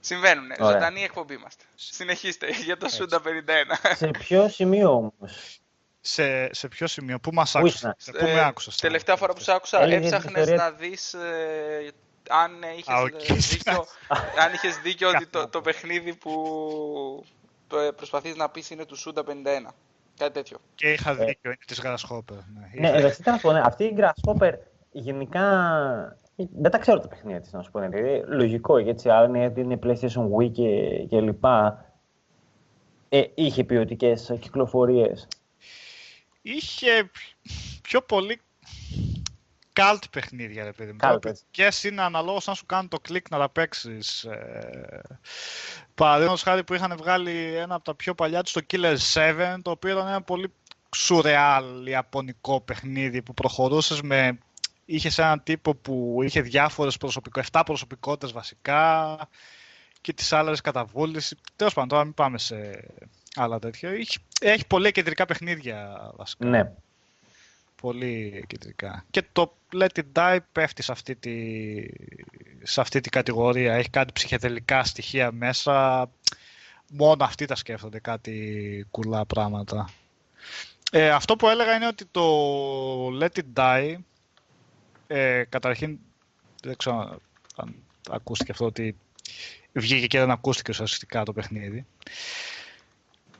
Συμβαίνουν. 0.00 0.46
Ζωντανή 0.60 1.02
εκπομπή 1.02 1.34
είμαστε. 1.34 1.64
Συνεχίστε 1.74 2.46
για 2.66 2.76
το 2.76 2.88
Σούντα 2.88 3.20
51. 3.24 3.94
Σε 3.96 4.06
ποιο 4.06 4.48
σημείο 4.48 4.94
όμως; 4.94 5.60
Σε, 6.00 6.54
σε 6.54 6.68
ποιο 6.68 6.86
σημείο, 6.86 7.18
πού 7.18 7.32
μας 7.32 7.54
άκουσες, 7.54 7.94
πού 8.18 8.24
με 8.24 8.44
άκουσες. 8.44 8.76
Τελευταία 8.76 9.16
φορά 9.16 9.32
που 9.32 9.40
σε 9.40 9.52
άκουσα, 9.52 9.82
έψαχνες 9.82 10.48
να 10.48 10.70
δεις 10.70 11.14
ε, 11.14 11.92
αν 12.28 12.62
είχες 12.76 13.48
δίκιο, 13.48 13.86
αν 14.44 14.52
είχες 14.52 14.78
δίκιο 14.78 15.08
ότι 15.08 15.26
το, 15.26 15.48
το 15.48 15.60
παιχνίδι 15.60 16.14
που 16.14 17.24
ε, 17.72 17.90
προσπαθείς 17.96 18.36
να 18.36 18.48
πεις 18.48 18.70
είναι 18.70 18.84
του 18.84 18.96
Σούντα 18.96 19.22
51. 19.26 19.26
Κάτι 20.18 20.32
τέτοιο. 20.32 20.58
Και 20.74 20.92
είχα 20.92 21.14
δίκιο, 21.14 21.50
ε, 21.50 21.54
είναι 21.54 21.58
της 21.66 21.80
Grasshopper. 21.84 22.38
Ναι, 22.54 22.90
ναι 22.90 22.96
εντάξει, 22.96 23.22
αυτή 23.62 23.84
η 23.84 23.96
Grasshopper 23.98 24.52
γενικά 24.98 25.44
δεν 26.36 26.70
τα 26.70 26.78
ξέρω 26.78 27.00
τα 27.00 27.08
παιχνίδια 27.08 27.40
της, 27.40 27.52
να 27.52 27.62
σου 27.62 27.70
πω. 27.70 27.80
Δηλαδή, 27.80 28.22
λογικό, 28.26 28.76
έτσι, 28.76 29.10
αν 29.10 29.34
είναι 29.34 29.78
PlayStation 29.82 30.30
Wii 30.36 30.52
και, 30.52 30.98
και 31.08 31.20
λοιπά, 31.20 31.84
ε, 33.08 33.22
είχε 33.34 33.64
ποιοτικές 33.64 34.36
κυκλοφορίες. 34.40 35.28
Είχε 36.42 37.10
πιο 37.82 38.00
πολύ 38.00 38.40
cult 39.72 40.02
παιχνίδια, 40.10 40.64
ρε 40.64 40.72
παιδί 40.72 40.92
μου. 40.92 41.18
Και 41.50 41.68
είναι 41.82 42.02
αναλόγως 42.02 42.48
αν 42.48 42.54
σου 42.54 42.66
κάνουν 42.66 42.88
το 42.88 42.98
κλικ 43.00 43.30
να 43.30 43.38
τα 43.38 43.48
παίξεις. 43.48 44.24
Ε, 44.24 45.00
Παραδείγματος 45.94 46.42
χάρη 46.42 46.64
που 46.64 46.74
είχαν 46.74 46.96
βγάλει 46.96 47.54
ένα 47.54 47.74
από 47.74 47.84
τα 47.84 47.94
πιο 47.94 48.14
παλιά 48.14 48.42
τους, 48.42 48.52
το 48.52 48.60
Killer 48.70 48.96
7, 49.14 49.56
το 49.62 49.70
οποίο 49.70 49.90
ήταν 49.90 50.06
ένα 50.06 50.22
πολύ 50.22 50.52
σουρεάλ 50.94 51.86
ιαπωνικό 51.86 52.60
παιχνίδι 52.60 53.22
που 53.22 53.34
προχωρούσες 53.34 54.02
με 54.02 54.38
είχε 54.86 55.22
έναν 55.22 55.42
τύπο 55.42 55.74
που 55.74 56.18
είχε 56.22 56.40
διάφορες 56.40 56.96
προσωπικότητε, 56.96 57.58
7 57.58 57.62
προσωπικότητες 57.64 58.32
βασικά 58.32 59.18
και 60.00 60.12
τις 60.12 60.32
άλλες 60.32 60.60
καταβούληση. 60.60 61.36
Τέλος 61.56 61.74
πάντων, 61.74 61.88
τώρα 61.88 62.04
μην 62.04 62.14
πάμε 62.14 62.38
σε 62.38 62.84
άλλα 63.34 63.58
τέτοια. 63.58 63.90
Έχει, 63.90 64.18
έχει 64.40 64.66
πολλά 64.66 64.90
κεντρικά 64.90 65.26
παιχνίδια 65.26 66.10
βασικά. 66.16 66.46
Ναι. 66.46 66.72
Πολύ 67.80 68.44
κεντρικά. 68.46 69.04
Και 69.10 69.24
το 69.32 69.54
Let 69.72 69.88
It 69.94 70.02
Die 70.12 70.38
πέφτει 70.52 70.82
σε 70.82 70.92
αυτή 70.92 71.16
τη, 71.16 71.34
σε 72.62 72.80
αυτή 72.80 73.00
τη 73.00 73.08
κατηγορία. 73.08 73.74
Έχει 73.74 73.90
κάτι 73.90 74.12
ψυχεδελικά 74.12 74.84
στοιχεία 74.84 75.32
μέσα. 75.32 76.08
Μόνο 76.92 77.24
αυτοί 77.24 77.44
τα 77.44 77.54
σκέφτονται 77.54 78.00
κάτι 78.00 78.86
κουλά 78.90 79.26
πράγματα. 79.26 79.90
Ε, 80.92 81.10
αυτό 81.10 81.36
που 81.36 81.48
έλεγα 81.48 81.74
είναι 81.74 81.86
ότι 81.86 82.04
το 82.04 83.18
Let 83.18 83.38
It 83.38 83.44
Die 83.54 83.96
ε, 85.06 85.44
καταρχήν, 85.48 85.98
δεν 86.62 86.76
ξέρω 86.76 87.20
αν 87.56 87.74
ακούστηκε 88.10 88.52
αυτό 88.52 88.64
ότι 88.64 88.96
βγήκε 89.72 90.06
και 90.06 90.18
δεν 90.18 90.30
ακούστηκε 90.30 90.70
ουσιαστικά 90.70 91.22
το 91.22 91.32
παιχνίδι. 91.32 91.86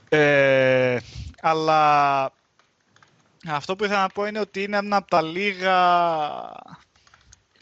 Ε, 0.09 0.99
αλλά 1.41 2.33
αυτό 3.47 3.77
που 3.77 3.85
ήθελα 3.85 4.01
να 4.01 4.09
πω 4.09 4.27
είναι 4.27 4.41
ότι 4.41 4.63
είναι 4.63 4.77
ένα 4.77 4.97
από 4.97 5.11
τα 5.11 5.23
λίγα 5.23 5.77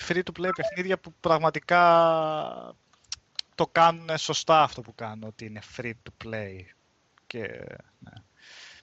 free-to-play 0.09 0.51
παιχνίδια 0.57 0.99
που 0.99 1.13
πραγματικά 1.21 2.75
το 3.55 3.67
κάνουν 3.67 4.19
σωστά 4.19 4.63
αυτό 4.63 4.81
που 4.81 4.95
κάνουν, 4.95 5.23
ότι 5.23 5.45
είναι 5.45 5.61
free-to-play. 5.77 6.59
Και, 7.27 7.41
ναι. 7.41 7.77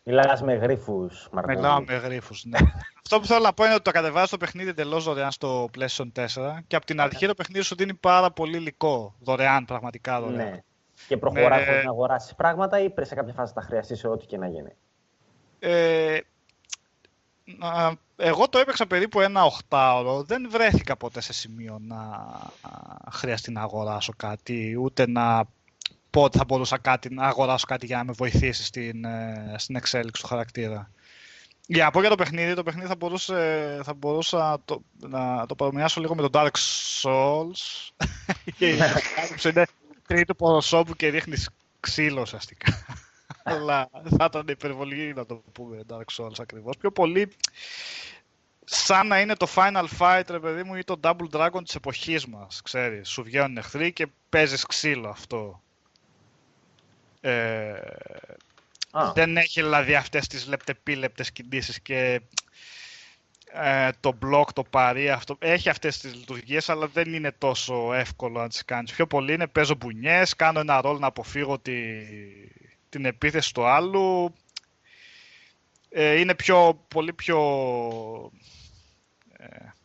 Μιλάς 0.04 0.42
με 0.42 0.54
γρήφου, 0.54 1.10
Μαρτίνο. 1.32 1.60
Μιλάω 1.60 1.84
με 1.84 1.96
γρήφου, 1.96 2.34
ναι. 2.44 2.58
Αυτό 3.04 3.20
που 3.20 3.26
θέλω 3.26 3.40
να 3.40 3.54
πω 3.54 3.64
είναι 3.64 3.74
ότι 3.74 3.84
το 3.84 3.92
κατεβάζει 3.92 4.30
το 4.30 4.38
παιχνίδι 4.38 4.70
εντελώς 4.70 5.04
δωρεάν 5.04 5.32
στο 5.32 5.70
PlayStation 5.78 6.12
4 6.16 6.26
και 6.68 6.76
από 6.76 6.86
την 6.86 7.02
αρχή 7.02 7.28
το 7.28 7.34
παιχνίδι 7.34 7.64
σου 7.64 7.76
δίνει 7.76 7.94
πάρα 7.94 8.32
πολύ 8.32 8.58
υλικό. 8.58 9.16
Δωρεάν, 9.20 9.66
πραγματικά 9.66 10.22
δωρεάν. 10.22 10.50
Ναι. 10.50 10.64
Και 11.08 11.18
προχωρά 11.18 11.58
με... 11.58 11.82
να 11.84 11.90
αγοράσεις 11.90 12.36
πράγματα 12.36 12.80
ή 12.80 12.90
πρέπει 12.90 13.08
σε 13.08 13.16
κάποια 13.16 13.34
φάση 13.34 13.54
τα 13.54 13.62
χρειαστείς 13.62 14.00
σε 14.00 14.08
ό,τι 14.08 14.26
και 14.26 14.38
να 14.38 14.48
γίνει; 14.48 14.76
Ε, 15.60 16.20
εγώ 18.16 18.50
το 18.50 18.58
έπαιξα 18.60 18.88
περίπου 18.88 19.20
ένα 19.22 19.44
οχτάωρο. 19.44 20.24
Δεν 20.24 20.50
βρέθηκα 20.50 20.96
ποτέ 20.96 21.22
σε 21.22 21.34
σημείο 21.34 21.78
να 21.82 21.98
χρειαστεί 23.12 23.52
να 23.52 23.62
αγοράσω 23.62 24.14
κάτι, 24.18 24.78
ούτε 24.82 25.08
να 25.08 25.44
πω 26.12 26.22
ότι 26.22 26.38
θα 26.38 26.44
μπορούσα 26.44 26.78
κάτι, 26.78 27.14
να 27.14 27.28
αγοράσω 27.28 27.66
κάτι 27.66 27.86
για 27.86 27.98
να 27.98 28.04
με 28.04 28.12
βοηθήσει 28.12 28.64
στην, 28.64 29.06
ε, 29.06 29.56
στην 29.58 29.76
εξέλιξη 29.76 30.22
του 30.22 30.28
χαρακτήρα. 30.28 30.92
Για 31.68 31.84
να 31.84 31.92
πω 31.92 32.00
για 32.00 32.10
το 32.10 32.16
παιχνίδι, 32.16 32.54
το 32.54 32.64
παιχνίδι 32.64 32.88
θα, 32.88 32.96
μπορούσε, 32.96 33.80
θα 33.84 33.94
μπορούσα 33.94 34.62
το, 34.66 34.82
να 35.00 35.46
το 35.46 35.56
παρομοιάσω 35.56 36.02
λίγο 36.02 36.16
με 36.16 36.22
το 36.22 36.30
Dark 36.32 36.52
Souls. 37.02 37.90
είναι 39.46 39.66
τρίτο 40.08 40.34
προσώπου 40.34 40.96
και 40.96 41.08
ρίχνει 41.08 41.36
ξύλο 41.80 42.22
ουσιαστικά. 42.22 42.86
Αλλά 43.44 43.90
θα 44.18 44.26
ήταν 44.26 44.48
υπερβολή 44.48 45.14
να 45.14 45.26
το 45.26 45.44
πούμε 45.52 45.82
Dark 45.90 46.18
Souls 46.18 46.40
ακριβώς. 46.40 46.78
Πιο 46.78 46.92
πολύ 46.92 47.32
σαν 48.64 49.08
να 49.08 49.20
είναι 49.20 49.36
το 49.36 49.48
Final 49.56 49.86
Fight, 50.00 50.24
ρε 50.28 50.40
παιδί 50.40 50.64
μου, 50.64 50.76
ή 50.76 50.84
το 50.84 51.00
Double 51.04 51.30
Dragon 51.32 51.62
της 51.64 51.76
εποχής 51.76 52.26
μας, 52.26 52.62
ξέρεις. 52.62 53.10
Σου 53.10 53.24
βγαίνουν 53.24 53.58
εχθροί 53.58 53.94
και 53.94 54.08
παίζεις 54.30 54.66
ξύλο 54.66 55.10
αυτό. 55.10 55.62
Ε, 57.22 57.74
δεν 59.14 59.38
έχει 59.38 59.62
δηλαδή 59.62 59.96
αυτές 59.96 60.28
τις 60.28 60.48
λεπτεπίλεπτες 60.48 61.32
κινήσεις 61.32 61.82
και 61.82 62.22
ε, 63.54 63.90
το 64.00 64.18
block, 64.26 64.46
το 64.54 64.64
παρή, 64.64 65.10
αυτό. 65.10 65.36
Έχει 65.40 65.70
αυτές 65.70 66.00
τις 66.00 66.16
λειτουργίες, 66.16 66.70
αλλά 66.70 66.88
δεν 66.88 67.14
είναι 67.14 67.32
τόσο 67.32 67.94
εύκολο 67.94 68.40
να 68.42 68.48
τις 68.48 68.66
κάνεις. 68.66 68.92
Πιο 68.92 69.08
πολύ 69.08 69.34
είναι 69.34 69.48
παίζω 69.48 69.76
μπουνιές, 69.76 70.36
κάνω 70.36 70.60
ένα 70.60 70.82
ρόλο 70.82 71.00
να 71.00 71.08
αποφύγω 71.08 71.60
τη, 71.60 71.82
την 72.90 73.06
επίθεση 73.06 73.54
του 73.54 73.66
άλλου. 73.66 74.34
Ε, 75.90 76.20
είναι 76.20 76.36
πιο, 76.36 76.86
πολύ 76.88 77.14
πιο... 77.14 77.40
Ε, 79.38 79.46
πώς 79.48 79.60
να 79.60 79.74
πω 79.74 79.81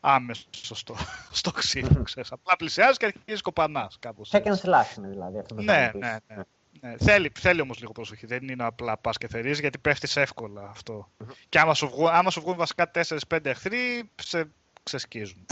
άμεσο 0.00 0.46
στο, 0.52 0.96
στο 1.30 1.50
ξύλο, 1.50 2.02
ξέρεις. 2.02 2.32
Απλά 2.32 2.56
πλησιάζεις 2.56 2.96
και 2.96 3.04
αρχίζεις 3.04 3.40
κοπανάς 3.40 3.96
κάπως. 3.98 4.30
Second 4.32 4.38
slash 4.38 4.96
είναι 4.96 5.08
δηλαδή 5.08 5.38
αυτό 5.38 5.54
το 5.54 5.62
ναι, 5.62 5.90
ναι, 5.94 6.18
ναι, 6.26 6.42
ναι. 6.80 6.96
Θέλει, 6.98 7.32
θέλει 7.38 7.60
όμως 7.60 7.78
λίγο 7.78 7.92
προσοχή. 7.92 8.26
Δεν 8.26 8.48
είναι 8.48 8.64
απλά 8.64 8.96
πας 8.96 9.18
και 9.18 9.28
θερείς 9.28 9.60
γιατί 9.60 9.78
πέφτεις 9.78 10.16
εύκολα 10.16 10.68
αυτό. 10.68 11.08
Mm-hmm. 11.18 11.32
Και 11.48 11.58
άμα 11.58 11.74
σου 11.74 11.88
βγουν, 11.88 12.08
άμα 12.08 12.30
σου 12.30 12.40
βγουν 12.40 12.56
βασικά 12.56 12.90
4-5 13.28 13.38
εχθροί, 13.42 14.10
σε 14.22 14.50
ξεσκίζουν. 14.82 15.46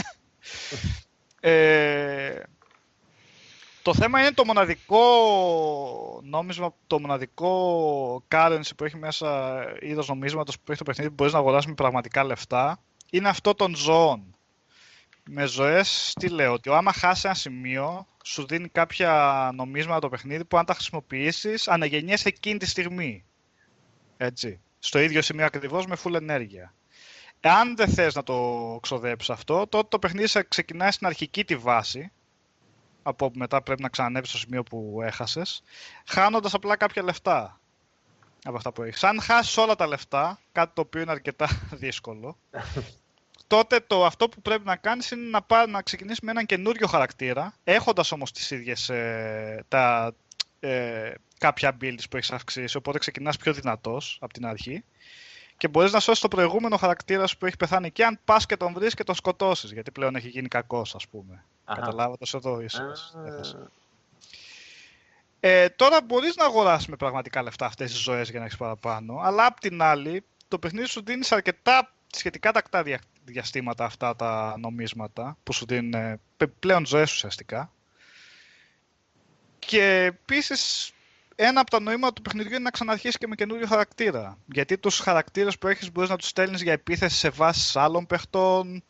ε, 1.39 2.41
το 3.81 3.93
θέμα 3.93 4.19
είναι 4.19 4.31
το 4.31 4.45
μοναδικό 4.45 5.01
νόμισμα, 6.23 6.73
το 6.87 6.99
μοναδικό 6.99 8.23
currency 8.31 8.69
που 8.77 8.83
έχει 8.83 8.97
μέσα 8.97 9.59
είδος 9.79 10.07
νομίσματος 10.07 10.59
που 10.59 10.71
έχει 10.71 10.77
το 10.77 10.83
παιχνίδι 10.83 11.09
που 11.09 11.15
μπορείς 11.15 11.33
να 11.33 11.39
αγοράσεις 11.39 11.69
με 11.69 11.73
πραγματικά 11.73 12.23
λεφτά 12.23 12.79
είναι 13.09 13.29
αυτό 13.29 13.53
των 13.53 13.75
ζώων 13.75 14.35
με 15.31 15.45
ζωές, 15.45 16.13
τι 16.19 16.29
λέω, 16.29 16.53
ότι 16.53 16.69
άμα 16.69 16.93
χάσει 16.93 17.21
ένα 17.25 17.35
σημείο, 17.35 18.07
σου 18.23 18.45
δίνει 18.45 18.67
κάποια 18.67 19.51
νομίσματα 19.53 19.99
το 19.99 20.09
παιχνίδι 20.09 20.45
που 20.45 20.57
αν 20.57 20.65
τα 20.65 20.73
χρησιμοποιήσεις, 20.73 21.67
αναγεννιέσαι 21.67 22.27
εκείνη 22.27 22.57
τη 22.57 22.65
στιγμή. 22.65 23.25
Έτσι. 24.17 24.59
Στο 24.79 24.99
ίδιο 24.99 25.21
σημείο 25.21 25.45
ακριβώς 25.45 25.85
με 25.85 25.95
full 26.03 26.13
ενέργεια. 26.13 26.73
Αν 27.41 27.75
δεν 27.75 27.89
θες 27.89 28.15
να 28.15 28.23
το 28.23 28.77
ξοδέψεις 28.81 29.29
αυτό, 29.29 29.67
τότε 29.67 29.87
το 29.89 29.99
παιχνίδι 29.99 30.47
ξεκινάει 30.47 30.91
στην 30.91 31.07
αρχική 31.07 31.45
τη 31.45 31.55
βάση, 31.55 32.11
από 33.03 33.25
όπου 33.25 33.37
μετά 33.37 33.61
πρέπει 33.61 33.81
να 33.81 33.89
ξανανεύει 33.89 34.27
στο 34.27 34.37
σημείο 34.37 34.63
που 34.63 34.99
έχασες, 35.03 35.63
χάνοντας 36.05 36.53
απλά 36.53 36.75
κάποια 36.75 37.03
λεφτά 37.03 37.59
από 38.43 38.57
αυτά 38.57 38.71
που 38.71 38.83
έχεις. 38.83 39.03
Αν 39.03 39.21
χάσεις 39.21 39.57
όλα 39.57 39.75
τα 39.75 39.87
λεφτά, 39.87 40.39
κάτι 40.51 40.71
το 40.73 40.81
οποίο 40.81 41.01
είναι 41.01 41.11
αρκετά 41.11 41.47
δύσκολο, 41.83 42.37
τότε 43.49 43.79
το, 43.87 44.05
αυτό 44.05 44.29
που 44.29 44.41
πρέπει 44.41 44.65
να 44.65 44.75
κάνεις 44.75 45.11
είναι 45.11 45.29
να, 45.29 45.41
πά, 45.41 45.67
να 45.67 45.81
ξεκινήσεις 45.81 46.19
με 46.21 46.31
έναν 46.31 46.45
καινούριο 46.45 46.87
χαρακτήρα, 46.87 47.53
έχοντας 47.63 48.11
όμως 48.11 48.31
τις 48.31 48.51
ίδιες 48.51 48.89
ε, 48.89 49.65
τα, 49.67 50.13
ε, 50.59 51.11
κάποια 51.37 51.77
builds 51.81 52.03
που 52.09 52.17
έχεις 52.17 52.31
αυξήσει, 52.31 52.77
οπότε 52.77 52.97
ξεκινάς 52.97 53.37
πιο 53.37 53.53
δυνατός 53.53 54.17
από 54.21 54.33
την 54.33 54.45
αρχή 54.45 54.83
και 55.57 55.67
μπορείς 55.67 55.91
να 55.91 55.99
σώσεις 55.99 56.21
το 56.21 56.27
προηγούμενο 56.27 56.77
χαρακτήρα 56.77 57.27
σου 57.27 57.37
που 57.37 57.45
έχει 57.45 57.57
πεθάνει 57.57 57.91
και 57.91 58.05
αν 58.05 58.19
πας 58.25 58.45
και 58.45 58.57
τον 58.57 58.73
βρεις 58.73 58.93
και 58.93 59.03
τον 59.03 59.15
σκοτώσεις, 59.15 59.71
γιατί 59.71 59.91
πλέον 59.91 60.15
έχει 60.15 60.27
γίνει 60.27 60.47
κακός 60.47 60.95
ας 60.95 61.07
πούμε. 61.07 61.43
Καταλάβατε 61.65 62.25
εδώ 62.33 62.61
ίσως. 62.61 63.13
Ε, 65.39 65.69
τώρα 65.69 66.01
μπορείς 66.01 66.35
να 66.35 66.45
αγοράσεις 66.45 66.87
με 66.87 66.95
πραγματικά 66.95 67.43
λεφτά 67.43 67.65
αυτές 67.65 67.91
τις 67.91 67.99
ζωές 67.99 68.29
για 68.29 68.39
να 68.39 68.45
έχεις 68.45 68.57
παραπάνω, 68.57 69.19
αλλά 69.23 69.45
απ' 69.45 69.59
την 69.59 69.81
άλλη 69.81 70.23
το 70.47 70.59
παιχνίδι 70.59 70.87
σου 70.87 71.03
δίνεις 71.03 71.31
αρκετά 71.31 71.93
σχετικά 72.15 72.51
τακτά 72.51 72.83
διαστήματα 73.23 73.85
αυτά 73.85 74.15
τα 74.15 74.55
νομίσματα 74.59 75.37
που 75.43 75.53
σου 75.53 75.65
δίνουν 75.65 75.93
ε, 75.93 76.19
πλέον 76.59 76.85
ζωές 76.85 77.13
ουσιαστικά. 77.13 77.73
Και 79.59 80.03
επίσης 80.03 80.93
ένα 81.35 81.61
από 81.61 81.69
τα 81.69 81.79
νοήματα 81.79 82.13
του 82.13 82.21
παιχνιδιού 82.21 82.51
είναι 82.51 82.63
να 82.63 82.69
ξαναρχίσει 82.69 83.17
και 83.17 83.27
με 83.27 83.35
καινούριο 83.35 83.67
χαρακτήρα. 83.67 84.37
Γιατί 84.45 84.77
τους 84.77 84.99
χαρακτήρες 84.99 85.57
που 85.57 85.67
έχεις 85.67 85.91
μπορείς 85.91 86.09
να 86.09 86.17
τους 86.17 86.27
στέλνεις 86.27 86.61
για 86.61 86.73
επίθεση 86.73 87.15
σε 87.15 87.29
βάσεις 87.29 87.75
άλλων 87.75 88.05
παιχτών 88.05 88.83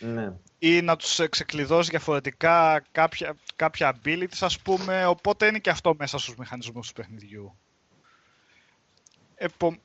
ναι. 0.00 0.32
ή 0.58 0.82
να 0.82 0.96
τους 0.96 1.20
ξεκλειδώσει 1.30 1.90
διαφορετικά 1.90 2.84
κάποια, 2.92 3.36
κάποια 3.56 3.96
abilities, 3.96 4.38
ας 4.40 4.60
πούμε. 4.60 5.06
Οπότε 5.06 5.46
είναι 5.46 5.58
και 5.58 5.70
αυτό 5.70 5.94
μέσα 5.98 6.18
στους 6.18 6.36
μηχανισμούς 6.36 6.88
του 6.88 6.92
παιχνιδιού. 6.92 7.56
Επο... 9.34 9.76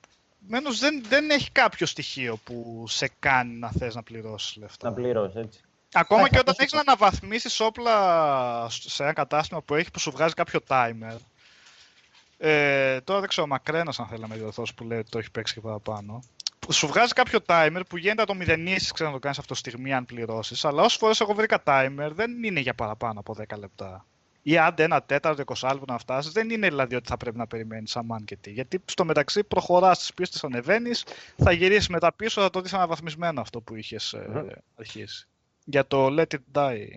Επομένως 0.47 0.79
δεν, 0.79 1.03
δεν 1.07 1.29
έχει 1.29 1.51
κάποιο 1.51 1.85
στοιχείο 1.85 2.37
που 2.43 2.85
σε 2.87 3.11
κάνει 3.19 3.53
να 3.53 3.71
θες 3.71 3.95
να 3.95 4.03
πληρώσεις 4.03 4.55
λεφτά. 4.55 4.89
Να 4.89 4.95
πληρώσεις, 4.95 5.35
έτσι. 5.35 5.59
Ακόμα 5.93 6.29
και 6.29 6.39
όταν 6.39 6.55
έχεις 6.57 6.73
να 6.73 6.79
αναβαθμίσεις 6.79 7.59
όπλα 7.59 8.67
σε 8.69 9.03
ένα 9.03 9.13
κατάστημα 9.13 9.61
που 9.61 9.75
έχει 9.75 9.91
που 9.91 9.99
σου 9.99 10.11
βγάζει 10.11 10.33
κάποιο 10.33 10.59
timer. 10.67 11.17
Ε, 12.37 13.01
τώρα 13.01 13.19
δεν 13.19 13.29
ξέρω, 13.29 13.47
μακρένας 13.47 13.99
αν 13.99 14.07
θέλει 14.07 14.21
να 14.21 14.27
με 14.27 14.35
διορθώσει 14.35 14.73
που 14.73 14.83
λέει 14.83 14.99
ότι 14.99 15.09
το 15.09 15.17
έχει 15.17 15.31
παίξει 15.31 15.53
και 15.53 15.61
παραπάνω. 15.61 16.23
Σου 16.71 16.87
βγάζει 16.87 17.13
κάποιο 17.13 17.39
timer 17.45 17.81
που 17.89 17.97
γίνεται 17.97 18.21
να 18.21 18.27
το 18.27 18.33
μηδενίσει, 18.33 18.93
ξέρω 18.93 19.09
να 19.09 19.15
το 19.15 19.21
κάνεις 19.21 19.39
αυτό 19.39 19.55
στιγμή 19.55 19.93
αν 19.93 20.05
πληρώσεις. 20.05 20.65
Αλλά 20.65 20.81
όσες 20.81 20.97
φορές 20.97 21.19
εγώ 21.19 21.33
βρήκα 21.33 21.63
timer 21.65 22.09
δεν 22.11 22.43
είναι 22.43 22.59
για 22.59 22.73
παραπάνω 22.73 23.19
από 23.19 23.35
10 23.49 23.57
λεπτά 23.57 24.05
ή 24.47 24.57
άντε 24.57 24.83
ένα 24.83 25.03
τέταρτο, 25.03 25.41
εικοσάλβο 25.41 25.83
να 25.87 25.97
φτάσεις, 25.97 26.31
δεν 26.31 26.49
είναι 26.49 26.67
δηλαδή 26.67 26.95
ότι 26.95 27.07
θα 27.07 27.17
πρέπει 27.17 27.37
να 27.37 27.47
περιμένεις 27.47 27.95
αμάν 27.95 28.25
και 28.25 28.35
τι. 28.35 28.51
Γιατί 28.51 28.81
στο 28.85 29.05
μεταξύ 29.05 29.43
προχωράς 29.43 29.99
τις 29.99 30.13
πίστες, 30.13 30.43
ανεβαίνεις, 30.43 31.03
θα 31.37 31.51
γυρίσεις 31.51 31.87
μετά 31.87 32.13
πίσω, 32.13 32.41
θα 32.41 32.49
το 32.49 32.61
δεις 32.61 32.73
αναβαθμισμένο 32.73 33.41
αυτό 33.41 33.61
που 33.61 33.75
είχες 33.75 34.15
mm. 34.17 34.35
ε, 34.35 34.55
αρχίσει. 34.75 35.27
Για 35.65 35.87
το 35.87 36.07
Let 36.09 36.25
It 36.33 36.39
Die. 36.51 36.87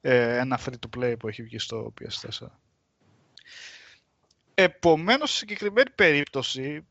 Ε, 0.00 0.38
ένα 0.38 0.60
free 0.64 0.72
to 0.86 0.98
play 0.98 1.14
που 1.18 1.28
έχει 1.28 1.42
βγει 1.42 1.58
στο 1.58 1.92
PS4. 2.00 2.46
Επομένως, 4.54 5.30
σε 5.30 5.36
συγκεκριμένη 5.36 5.90
περίπτωση, 5.90 6.86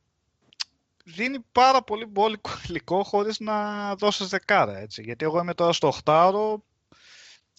δίνει 1.03 1.39
πάρα 1.52 1.84
πολύ 1.84 2.06
μπόλικο 2.06 2.52
υλικό 2.68 3.03
χωρίς 3.03 3.39
να 3.39 3.95
δώσεις 3.95 4.27
δεκάρα, 4.27 4.77
έτσι. 4.77 5.02
Γιατί 5.02 5.26
εγώ 5.26 5.39
είμαι 5.39 5.53
τώρα 5.53 5.72
στο 5.72 5.93
8 6.06 6.61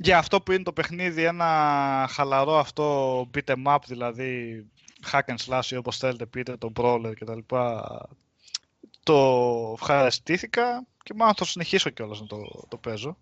για 0.03 0.19
αυτό 0.19 0.43
που 0.43 0.53
είναι 0.53 0.63
το 0.63 0.73
παιχνίδι, 0.73 1.25
ένα 1.25 2.07
χαλαρό 2.11 2.59
αυτό 2.59 3.19
beat 3.35 3.55
em 3.55 3.65
up, 3.65 3.79
δηλαδή 3.87 4.65
hack 5.11 5.21
and 5.25 5.37
slash 5.47 5.71
ή 5.71 5.77
όπως 5.77 5.97
θέλετε 5.97 6.27
πείτε, 6.27 6.57
το 6.57 6.73
brawler 6.77 7.13
κτλ. 7.19 7.39
Το 9.03 9.75
ευχαριστήθηκα 9.79 10.87
και 11.03 11.15
μάλλον 11.15 11.35
θα 11.35 11.45
συνεχίσω 11.45 11.91
κιόλας 11.91 12.21
να 12.21 12.27
το, 12.27 12.67
το 12.69 12.77
παίζω. 12.77 13.17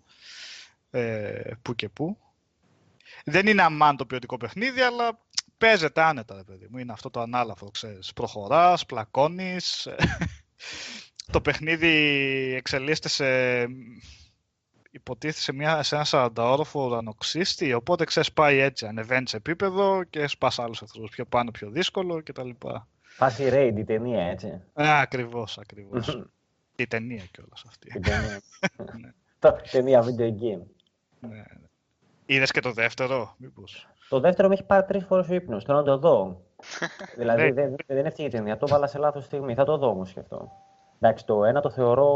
Ε, 0.91 1.51
που 1.63 1.75
και 1.75 1.89
που. 1.89 2.19
Δεν 3.25 3.47
είναι 3.47 3.63
αμάν 3.63 3.97
το 3.97 4.07
ποιοτικό 4.07 4.37
παιχνίδι, 4.37 4.81
αλλά 4.81 5.19
παίζεται 5.59 6.03
άνετα, 6.03 6.45
παιδί 6.47 6.67
μου. 6.71 6.79
Είναι 6.79 6.93
αυτό 6.93 7.11
το 7.11 7.21
ανάλαφο, 7.21 7.71
ξέρεις. 7.71 8.13
Προχωράς, 8.13 8.87
πλακώνεις. 8.87 9.89
το 11.33 11.41
παιχνίδι 11.41 11.89
εξελίσσεται 12.57 13.09
σε 13.09 13.25
υποτίθεται 14.91 15.41
σε, 15.41 15.53
μια, 15.53 15.83
σε 15.83 15.95
ένα 15.95 16.07
40όροφο 16.11 16.75
ουρανοξύστη, 16.75 17.73
οπότε 17.73 18.05
ξέρεις 18.05 18.33
πάει 18.33 18.59
έτσι, 18.59 18.87
ανεβαίνει 18.87 19.29
σε 19.29 19.37
επίπεδο 19.37 20.05
και 20.05 20.27
σπάς 20.27 20.59
άλλους 20.59 20.83
εχθρούς, 20.83 21.11
πιο 21.11 21.25
πάνω, 21.25 21.51
πιο 21.51 21.71
δύσκολο 21.71 22.23
κτλ. 22.23 22.51
Φάση 23.01 23.49
raid 23.53 23.75
η 23.77 23.85
ταινία, 23.85 24.23
έτσι. 24.23 24.47
Α, 24.81 25.01
ακριβώς, 25.01 25.59
ακριβώς. 25.59 26.23
η 26.77 26.87
ταινία 26.87 27.25
κιόλας 27.31 27.65
αυτή. 27.69 27.89
Η 27.97 28.01
ταινία. 28.01 28.41
ναι. 29.01 29.13
Το, 29.39 29.57
ταινία 29.71 30.03
video 30.03 30.29
game. 30.29 30.63
Ναι. 31.21 31.29
ναι. 31.29 31.45
Είδες 32.27 32.51
και 32.51 32.61
το 32.61 32.73
δεύτερο, 32.73 33.35
μήπως; 33.37 33.89
Το 34.09 34.21
δεύτερο 34.21 34.49
με 34.49 34.55
έχει 34.55 34.65
πάρει 34.65 34.87
τρεις 34.87 35.05
φορές 35.05 35.29
ο 35.29 35.35
ύπνος, 35.35 35.65
θέλω 35.65 35.79
να 35.79 35.85
το 35.85 35.99
δω. 35.99 36.43
δηλαδή 37.19 37.51
δεν, 37.51 37.75
δεν 37.87 38.07
έφυγε 38.07 38.29
η 38.29 38.31
ταινία, 38.31 38.57
το 38.57 38.67
βάλα 38.67 38.87
σε 38.87 38.99
λάθος 38.99 39.25
στιγμή. 39.25 39.55
Θα 39.55 39.65
το 39.65 39.77
δω 39.77 39.89
όμως 39.89 40.13
και 40.13 40.21
αυτό. 40.21 40.53
Εντάξει, 41.01 41.27
το 41.27 41.45
ένα 41.45 41.61
το 41.61 41.71
θεωρώ 41.71 42.09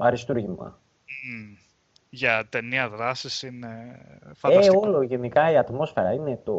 αριστούργημα. 0.00 0.80
Mm. 1.04 1.67
Για 2.10 2.46
ταινία 2.48 2.88
δράσης 2.88 3.42
είναι 3.42 4.00
Ε, 4.28 4.34
φανταστικό. 4.34 4.80
όλο 4.80 5.02
γενικά 5.02 5.50
η 5.50 5.56
ατμόσφαιρα 5.56 6.12
είναι 6.12 6.40
το, 6.44 6.54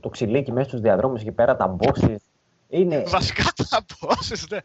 το 0.00 0.08
ξυλίκι 0.08 0.52
μέσα 0.52 0.68
στους 0.68 0.80
διαδρόμους 0.80 1.20
εκεί 1.20 1.32
πέρα, 1.32 1.56
τα 1.56 1.66
μπόσει. 1.66 2.16
Είναι. 2.68 3.02
Βασικά 3.06 3.42
τα 3.70 3.84
bosses, 4.00 4.44
ναι. 4.50 4.58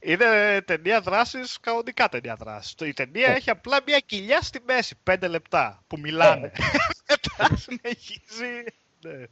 Είναι 0.00 0.24
ταινία 0.64 1.00
δράσης, 1.00 1.60
κανονικά 1.60 2.08
ταινία 2.08 2.36
δράσης. 2.36 2.74
Η 2.82 2.92
ταινία 2.92 3.28
Ναι. 3.28 3.34
έχει 3.34 3.50
απλά 3.50 3.78
μια 3.86 3.98
κοιλιά 3.98 4.40
στη 4.40 4.60
μέση, 4.66 4.96
πέντε 5.02 5.28
λεπτά, 5.28 5.82
που 5.86 5.98
μιλάνε. 5.98 6.40
Ναι. 6.40 6.50
Μετά 7.08 7.56
συνεχίζει. 7.56 8.64
Ναι. 9.04 9.24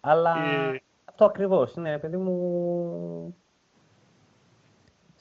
Αλλά 0.00 0.36
Ε, 0.72 0.82
αυτό 1.04 1.24
ακριβώς 1.24 1.74
είναι, 1.74 1.98
παιδί 1.98 2.16
μου. 2.16 3.36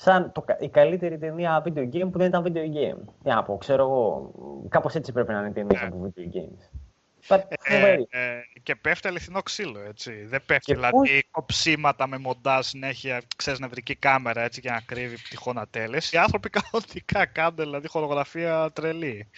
Σαν 0.02 0.32
το, 0.32 0.42
κα- 0.42 0.58
η 0.60 0.70
καλύτερη 0.70 1.18
ταινία 1.18 1.64
video 1.66 1.90
game 1.94 2.10
που 2.12 2.18
δεν 2.18 2.28
ήταν 2.28 2.44
video 2.46 2.76
game. 2.76 2.98
Τι 3.24 3.30
να 3.30 3.44
πω, 3.44 3.58
ξέρω 3.58 3.84
εγώ. 3.84 4.32
Κάπως 4.70 4.96
έτσι 4.96 5.12
πρέπει 5.12 5.32
να 5.32 5.40
είναι 5.40 5.48
η 5.48 5.52
ταινία 5.52 5.80
Ναι. 5.82 5.88
από 5.88 6.14
video 6.16 6.36
games. 6.36 6.70
But, 7.28 7.42
Ε, 7.48 7.76
φοβερή. 7.76 8.08
ε, 8.10 8.20
και 8.64 8.76
πέφτει 8.76 9.08
αληθινό 9.08 9.42
ξύλο, 9.42 9.80
έτσι. 9.88 10.26
Δεν 10.26 10.42
πέφτει 10.46 10.66
Και 10.66 10.74
δηλαδή 10.74 10.92
πώς- 10.98 11.10
κοψίματα 11.32 12.08
με 12.08 12.18
μοντάζ 12.18 12.66
συνέχεια, 12.66 13.22
ξέρεις, 13.36 13.60
νευρική 13.60 13.96
κάμερα 13.96 14.42
έτσι 14.42 14.60
για 14.60 14.72
να 14.72 14.80
κρύβει 14.86 15.16
τυχόν 15.30 15.58
ατέλειες. 15.60 16.12
Οι 16.12 16.18
άνθρωποι 16.18 16.50
κανονικά 16.60 17.26
κάνουν 17.26 17.56
δηλαδή 17.56 17.88
χορογραφία 17.88 18.70
τρελή. 18.74 19.30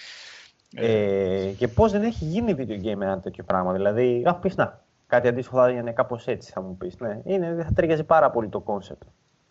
Ε, 0.76 1.52
και 1.57 1.68
πώς 1.68 1.91
δεν 1.91 2.03
έχει 2.03 2.26
γίνει 2.26 2.56
video 2.57 2.84
game 2.85 3.02
ένα 3.02 3.19
τέτοιο 3.19 3.44
πράγμα. 3.44 3.73
Δηλαδή, 3.73 4.23
αχ, 4.26 4.35
πεις 4.40 4.56
να. 4.56 4.81
Κάτι 5.07 5.27
αντίστοιχο 5.27 5.57
θα 5.57 5.69
είναι 5.69 5.91
κάπως 5.91 6.27
έτσι, 6.27 6.52
θα 6.52 6.61
μου 6.61 6.77
πεις. 6.77 6.98
Ναι, 6.99 7.22
είναι, 7.26 7.64
θα 7.64 7.73
ταιριάζει 7.73 8.03
πάρα 8.03 8.31
πολύ 8.31 8.49
το 8.49 8.60
concept. 8.60 9.03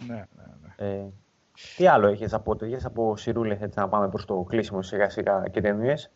Ναι, 0.06 0.14
ναι, 0.14 0.44
ναι. 0.62 0.71
Ε, 0.82 1.12
τι 1.76 1.86
άλλο 1.86 2.06
έχεις 2.08 2.32
από 2.32 2.56
τέτοιε 2.56 2.78
από 2.84 3.16
σιρούλες 3.16 3.60
έτσι 3.60 3.78
να 3.78 3.88
πάμε 3.88 4.08
προς 4.08 4.24
το 4.24 4.44
κλείσιμο 4.48 4.82
σιγά 4.82 5.10
σιγά 5.10 5.42
και 5.50 5.60
ταινίες; 5.60 6.10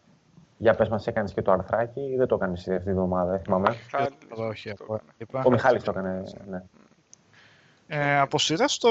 Για 0.58 0.74
πες 0.74 0.88
μας, 0.88 1.06
έκανες 1.06 1.32
και 1.32 1.42
το 1.42 1.52
αρθράκι 1.52 2.00
ή 2.00 2.16
δεν 2.16 2.26
το 2.26 2.34
έκανες 2.34 2.68
αυτή 2.68 2.84
τη 2.84 2.90
εβδομάδα, 2.90 3.30
δεν 3.30 3.40
θυμάμαι. 3.40 3.68
Μιχάλης 3.70 4.10
Όχι, 4.30 4.74
το 4.74 4.84
από- 4.84 4.94
έκανε. 4.94 5.10
είπα. 5.18 5.42
Ο 5.46 5.50
Μιχάλης 5.50 5.82
το 5.82 5.90
έκανε. 5.90 6.22
Ναι. 6.48 6.62
Ε, 7.88 8.18
από 8.18 8.38
σειράς 8.38 8.78
το, 8.78 8.88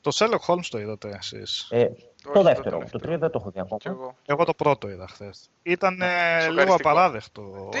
το 0.00 0.10
Sherlock 0.14 0.52
Holmes 0.52 0.66
το 0.70 0.78
είδατε 0.78 1.08
εσείς; 1.18 1.68
Ε, 1.70 1.82
Όχι, 1.84 2.08
το 2.22 2.30
το 2.32 2.42
δεύτερο. 2.42 2.70
Το 2.70 2.76
τελευταίο. 2.76 3.00
τρίτο 3.00 3.18
δεν 3.18 3.30
το 3.30 3.38
έχω 3.40 3.50
δει 3.50 3.60
Κι 3.62 3.88
ακόμα. 3.88 3.96
εγώ. 4.02 4.14
Εγώ 4.26 4.44
το 4.44 4.54
πρώτο 4.54 4.88
είδα 4.88 5.06
χθες. 5.08 5.50
Ήταν 5.62 6.00
ε, 6.02 6.06
λίγο 6.40 6.50
Σοκαριστικό. 6.60 6.90
απαράδεκτο. 6.90 7.68
Τι; 7.70 7.78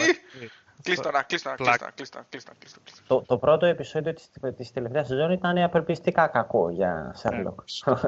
Κλείστο 0.82 1.10
να, 1.10 1.22
κλείστο 1.22 1.48
να, 1.50 1.54
Πλάκα. 1.54 1.90
κλείστο 1.94 2.18
να, 2.18 2.24
κλείστο 2.28 2.50
να, 2.50 2.56
κλείστο 2.58 2.80
να, 2.80 2.80
κλείστο 2.80 2.80
να, 2.80 2.84
κλείστο. 2.84 3.02
Το, 3.06 3.22
το 3.26 3.38
πρώτο 3.38 3.66
επεισόδιο 3.66 4.12
της, 4.14 4.28
της 4.56 4.72
τελευταίας 4.72 5.06
σεζόν 5.06 5.30
ήταν 5.30 5.58
απελπιστικά 5.58 6.26
κακό 6.26 6.70
για 6.70 7.14
Ε, 7.14 7.28
Sherlock. 7.28 7.54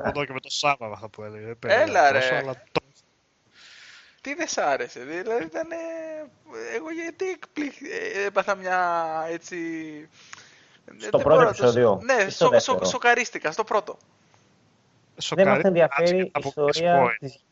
Αυτό 0.04 0.24
και 0.24 0.32
με 0.32 0.40
το 0.40 0.50
Σάββα 0.50 0.96
θα 0.96 1.08
που 1.08 1.22
έλεγε. 1.22 1.44
δεν 1.46 1.58
περίμενα 1.58 1.90
Έλα, 1.90 2.10
ρε. 2.12 2.18
τόσο, 2.18 2.34
αλλά 2.34 2.52
το- 2.72 2.80
Τι 4.20 4.34
δεν 4.34 4.48
σ' 4.48 4.58
άρεσε, 4.58 5.00
δηλαδή 5.00 5.44
ήταν. 5.44 5.68
Εγώ 6.74 6.90
γιατί 6.90 7.28
εκπληκ... 7.30 7.72
ε, 7.80 8.24
έπαθα 8.26 8.54
μια 8.54 8.78
έτσι. 9.28 9.58
Στο 10.84 10.94
δεν 10.98 11.10
πρώτο 11.10 11.28
μπορώ 11.28 11.36
να 11.40 11.44
το- 11.44 11.48
επεισόδιο 11.50 12.00
Ναι, 12.04 12.22
ή 12.22 12.30
στο 12.30 12.30
σο, 12.30 12.44
σο, 12.44 12.50
δεύτερο; 12.50 12.84
σοκαρίστηκα 12.84 13.52
στο 13.52 13.64
πρώτο. 13.64 13.96
Δεν 15.14 15.22
σοκαρί- 15.22 15.48
μας 15.50 15.60
ενδιαφέρει 15.64 16.18
η 16.18 16.30
από 16.34 16.48
ιστορία 16.48 17.04
spoil. 17.04 17.14
της... 17.18 17.44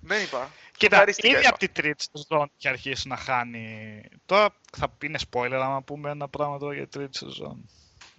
Δεν 0.00 0.22
είπα. 0.22 0.48
Κοίτα, 0.78 0.96
Σοκαρίστηκα, 0.96 1.28
ήδη 1.28 1.38
είπα. 1.38 1.48
από 1.48 1.58
την 1.58 1.72
τρίτη 1.72 2.06
σεζόν 2.12 2.50
έχει 2.56 2.68
αρχίσει 2.68 3.08
να 3.08 3.16
χάνει. 3.16 4.02
Τώρα 4.26 4.54
θα 4.76 4.96
είναι 5.02 5.18
spoiler 5.30 5.60
άμα 5.62 5.82
πούμε 5.82 6.10
ένα 6.10 6.28
πράγμα 6.28 6.58
τώρα 6.58 6.74
για 6.74 6.88
την 6.88 7.00
τρίτη 7.00 7.18
σεζόν. 7.18 7.68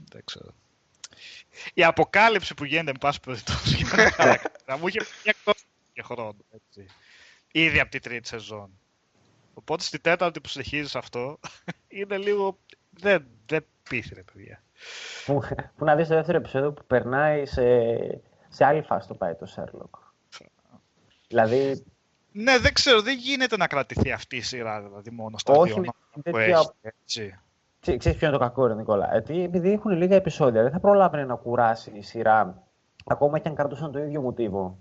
Δεν 0.10 0.22
ξέρω. 0.26 0.54
Η 1.74 1.84
αποκάλυψη 1.84 2.54
που 2.54 2.66
γίνεται, 2.66 2.90
εν 2.90 2.98
πάση 3.00 3.20
περιπτώσει, 3.20 3.76
για 3.76 3.90
ένα 3.98 4.12
χαρακτήρα 4.12 4.78
μου 4.78 4.88
είχε 4.88 5.00
μια 5.24 5.34
κόστο 5.44 5.68
και 5.94 6.02
χρόνο. 6.02 6.36
Έτσι. 6.52 6.86
Ήδη 7.52 7.80
από 7.80 7.92
την 7.92 8.02
τρίτη 8.02 8.28
σεζόν. 8.28 8.80
Οπότε 9.54 9.84
στη 9.84 10.00
τέταρτη 10.00 10.42
που 10.42 10.48
συνεχίζει 10.48 10.98
αυτό, 10.98 11.40
είναι 11.88 12.18
λίγο. 12.18 12.58
Δεν, 12.90 13.28
δεν 13.46 13.66
πείθει, 13.90 14.14
ρε 14.14 14.24
παιδιά. 14.24 14.64
που, 15.26 15.42
που 15.78 15.86
να 15.86 15.96
δεις 15.96 16.08
το 16.08 16.16
δεύτερο 16.16 16.38
επεισόδιο 16.38 16.74
που 16.74 16.86
περνάει 16.86 17.46
σε, 17.46 17.64
σε 18.50 18.66
άλλη 18.66 18.82
φάση 18.82 19.08
το 19.08 19.14
πάει 19.14 19.36
το 19.36 19.48
Sherlock. 19.56 20.00
Δηλαδή, 21.28 21.86
Ναι, 22.44 22.58
δεν 22.60 22.74
ξέρω, 22.74 23.02
δεν 23.02 23.18
γίνεται 23.18 23.58
να 23.58 23.68
κρατηθεί 23.68 24.12
αυτή 24.12 24.36
η 24.36 24.42
σειρά 24.42 24.82
δηλαδή 24.82 25.12
μόνο 25.12 25.38
στα 25.38 25.54
Όχι, 25.54 25.74
δύο 25.74 25.82
με 25.82 25.88
ονόματα 25.88 26.08
που 26.12 26.22
τέτοια- 26.22 26.58
έχει. 26.60 26.70
Έτσι. 26.82 27.40
Ξέ- 27.80 27.98
Ξέρεις 27.98 28.18
ποιο 28.18 28.28
είναι 28.28 28.38
το 28.38 28.44
κακό, 28.44 28.66
ρε 28.68 28.74
Νικόλα. 28.76 29.08
Γιατί 29.12 29.44
επειδή 29.44 29.72
έχουν 29.72 29.92
λίγα 29.92 30.16
επεισόδια, 30.16 30.62
δεν 30.64 30.72
θα 30.72 30.80
προλάβαινε 30.80 31.26
να 31.26 31.36
κουράσει 31.36 31.92
η 31.94 32.02
σειρά 32.02 32.64
ακόμα 33.06 33.40
και 33.40 33.50
αν 33.50 33.56
κρατούσαν 33.56 33.92
το 33.92 34.00
ίδιο 34.00 34.22
μοτίβο. 34.22 34.78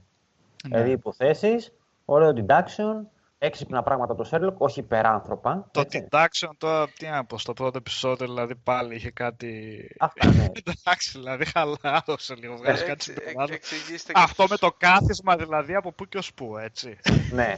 Ναι. 0.68 0.76
Δηλαδή, 0.76 0.90
υποθέσεις, 0.90 1.72
ωραίο 2.04 2.32
deduction, 2.36 2.94
έξυπνα 3.38 3.82
πράγματα 3.82 4.12
από 4.12 4.22
το 4.22 4.28
Sherlock, 4.32 4.56
όχι 4.56 4.80
υπεράνθρωπα. 4.80 5.68
Το 5.70 5.80
έτσι. 5.80 6.06
deduction 6.10 6.50
τώρα, 6.58 6.88
τι 6.98 7.06
να 7.06 7.24
πω, 7.24 7.38
στο 7.38 7.52
πρώτο 7.52 7.78
επεισόδιο 7.78 8.26
δηλαδή 8.26 8.54
πάλι 8.54 8.94
είχε 8.94 9.10
κάτι... 9.10 9.78
Αυτά, 9.98 10.26
ναι. 10.32 10.46
Εντάξει, 10.84 11.10
δηλαδή 11.18 11.44
χαλάρωσε 11.44 12.34
λίγο, 12.34 12.56
βγάζει 12.56 12.80
κάτι 12.80 12.90
Έτσι, 12.92 13.12
συμπεράσματα. 13.12 13.54
εξ- 13.54 13.72
εξηγήστε 13.72 14.12
και 14.12 14.20
Αυτό 14.22 14.42
τους- 14.42 14.50
με 14.50 14.56
το 14.56 14.74
κάθισμα 14.78 15.36
δηλαδή 15.36 15.74
από 15.74 15.92
πού 15.92 16.04
και 16.04 16.18
ως 16.18 16.34
πού, 16.34 16.56
έτσι. 16.56 16.98
ναι. 17.32 17.54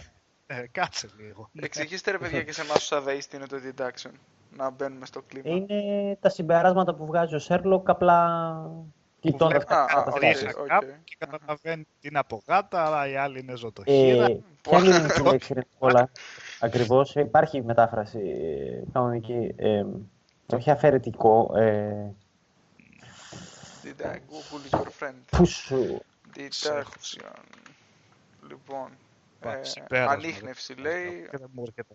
Ε, 0.47 0.66
κάτσε 0.73 1.09
λίγο. 1.19 1.51
Εξηγήστε 1.61 2.11
ρε 2.11 2.19
παιδιά 2.19 2.43
και 2.43 2.52
σε 2.52 2.61
εμάς 2.61 2.78
τους 2.78 2.93
αδαείς 2.93 3.27
τι 3.28 3.36
είναι 3.36 3.47
το 3.47 3.57
deduction. 3.57 4.11
Να 4.57 4.70
μπαίνουμε 4.70 5.07
στο 5.07 5.23
κλίμα. 5.23 5.48
Είναι 5.57 6.16
τα 6.20 6.28
συμπεράσματα 6.28 6.94
που 6.94 7.07
βγάζει 7.07 7.35
ο 7.35 7.40
Sherlock 7.48 7.82
απλά 7.85 8.52
κοιτώντα 9.21 9.47
βλέπει- 9.49 9.67
τα 9.67 9.77
Α, 9.81 9.83
α, 9.83 9.87
κάτω 9.87 10.11
οκ, 10.11 10.21
τα 10.21 10.29
Ρίσα 10.29 10.51
οκ. 10.59 10.67
κάπου 10.67 10.87
και 11.05 11.17
καταλαβαίνει 11.19 11.83
τι 12.01 12.09
είναι 12.09 12.19
από 12.19 12.43
γάτα, 12.47 12.85
αλλά 12.87 13.09
η 13.09 13.17
άλλη 13.17 13.39
είναι 13.41 13.57
ζωτοχύρα. 13.57 14.25
Ε, 14.25 14.41
ποια 14.61 14.79
είναι 14.79 14.89
η 14.89 14.93
ελληνική 14.93 15.23
λέξη, 15.23 15.53
ρε 15.53 15.61
Νικόλα, 15.73 16.11
ακριβώς. 16.61 17.17
Ε, 17.17 17.21
Υπάρχει 17.21 17.63
μετάφραση 17.63 18.19
ε, 18.19 18.83
κανονική. 18.93 19.55
Ε, 19.57 19.85
όχι 20.55 20.71
αφαιρετικό. 20.71 21.53
Ε, 21.57 22.15
Did 23.83 24.03
I 24.07 24.15
Google 24.15 24.71
is 24.75 24.79
your 24.81 24.87
friend; 25.01 25.15
πού 25.31 25.45
σου... 25.47 26.01
Deduction. 26.37 27.33
Λοιπόν. 28.49 28.89
Πα, 29.41 29.53
ε, 29.57 29.65
συμπέρασμα, 29.65 30.13
ανείχνευση 30.13 30.75
δεν- 30.75 30.83
λέει. 30.85 31.29
Και 31.31 31.37
δεν 31.37 31.51
μου 31.53 31.63
έρχεται. 31.67 31.95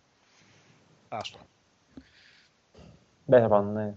Άστο. 1.09 1.37
Δεν 3.25 3.41
θα 3.41 3.47
πάνω, 3.47 3.71
ναι. 3.71 3.93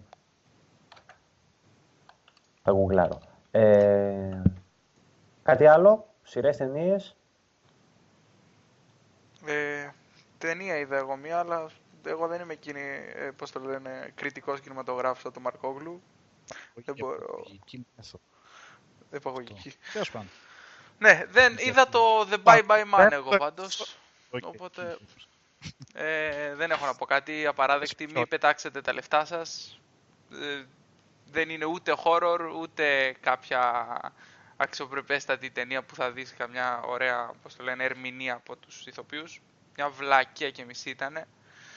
Θα 2.68 2.74
γκουγκλάρω. 2.74 3.20
Ε, 3.50 4.42
κάτι 5.42 5.66
άλλο, 5.66 6.08
σειρές, 6.22 6.56
ταινίες. 6.56 7.16
Ε, 9.46 9.88
ταινία 10.38 10.78
είδα 10.78 10.96
εγώ 10.96 11.16
μία, 11.16 11.38
αλλά 11.38 11.70
εγώ 12.04 12.26
δεν 12.26 12.40
είμαι 12.40 12.52
εκείνη, 12.52 12.80
ε, 13.14 13.30
πώς 13.36 13.50
το 13.50 13.60
λένε, 13.60 14.12
κριτικός 14.14 14.60
κινηματογράφος 14.60 15.24
από 15.24 15.34
τον 15.34 15.42
Μαρκόγλου. 15.42 16.02
Δεν 16.74 16.94
μπορώ. 16.98 17.44
Εκεί 17.52 17.86
μέσα. 17.96 18.18
Επαγωγική. 19.10 19.74
Τέλος 19.92 20.10
πάντων. 20.10 20.28
Ναι, 20.98 21.24
δεν, 21.28 21.56
είδα 21.58 21.88
το 21.88 22.20
The 22.30 22.38
Bye 22.44 22.66
Bye 22.66 22.82
Man 22.94 22.96
δεν- 22.96 23.12
εγώ 23.12 23.36
πάντως. 23.36 23.98
Οκ. 24.30 24.46
Οπότε- 24.46 24.98
Ε, 25.94 26.54
δεν 26.54 26.70
έχω 26.70 26.86
να 26.86 26.94
πω 26.94 27.04
κάτι 27.04 27.46
απαράδεκτη. 27.46 28.06
Μην 28.06 28.28
πετάξετε 28.28 28.80
τα 28.80 28.92
λεφτά 28.92 29.24
σας. 29.24 29.80
Ε, 30.32 30.64
δεν 31.30 31.50
είναι 31.50 31.64
ούτε 31.64 31.94
horror, 32.04 32.38
ούτε 32.60 33.16
κάποια 33.20 33.84
αξιοπρεπέστατη 34.56 35.50
ταινία 35.50 35.82
που 35.82 35.94
θα 35.94 36.10
δεις 36.10 36.34
καμιά 36.38 36.80
ωραία, 36.80 37.30
πώς 37.42 37.56
το 37.56 37.62
λένε, 37.62 37.84
ερμηνεία 37.84 38.34
από 38.34 38.56
τους 38.56 38.86
ηθοποιούς. 38.86 39.40
Μια 39.76 39.88
βλακία 39.88 40.50
και 40.50 40.64
μισή 40.64 40.90
ήτανε. 40.90 41.26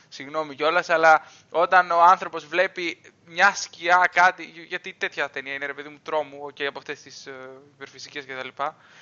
Συγγνώμη 0.10 0.56
κιόλας, 0.56 0.90
αλλά 0.90 1.26
όταν 1.50 1.92
ο 1.92 2.02
άνθρωπος 2.02 2.46
βλέπει 2.46 3.02
μια 3.26 3.56
σκιά 3.56 4.10
κάτι, 4.14 4.44
γιατί 4.44 4.94
τέτοια 4.94 5.30
ταινία 5.30 5.54
είναι 5.54 5.66
ρε 5.66 5.74
παιδί 5.74 5.90
μου 5.90 6.00
τρόμου 6.04 6.54
και 6.54 6.66
από 6.66 6.80
αυτές 6.80 7.02
τις 7.02 7.26
ε, 7.26 7.50
υπερφυσικές 7.74 8.26
κτλ. 8.26 8.48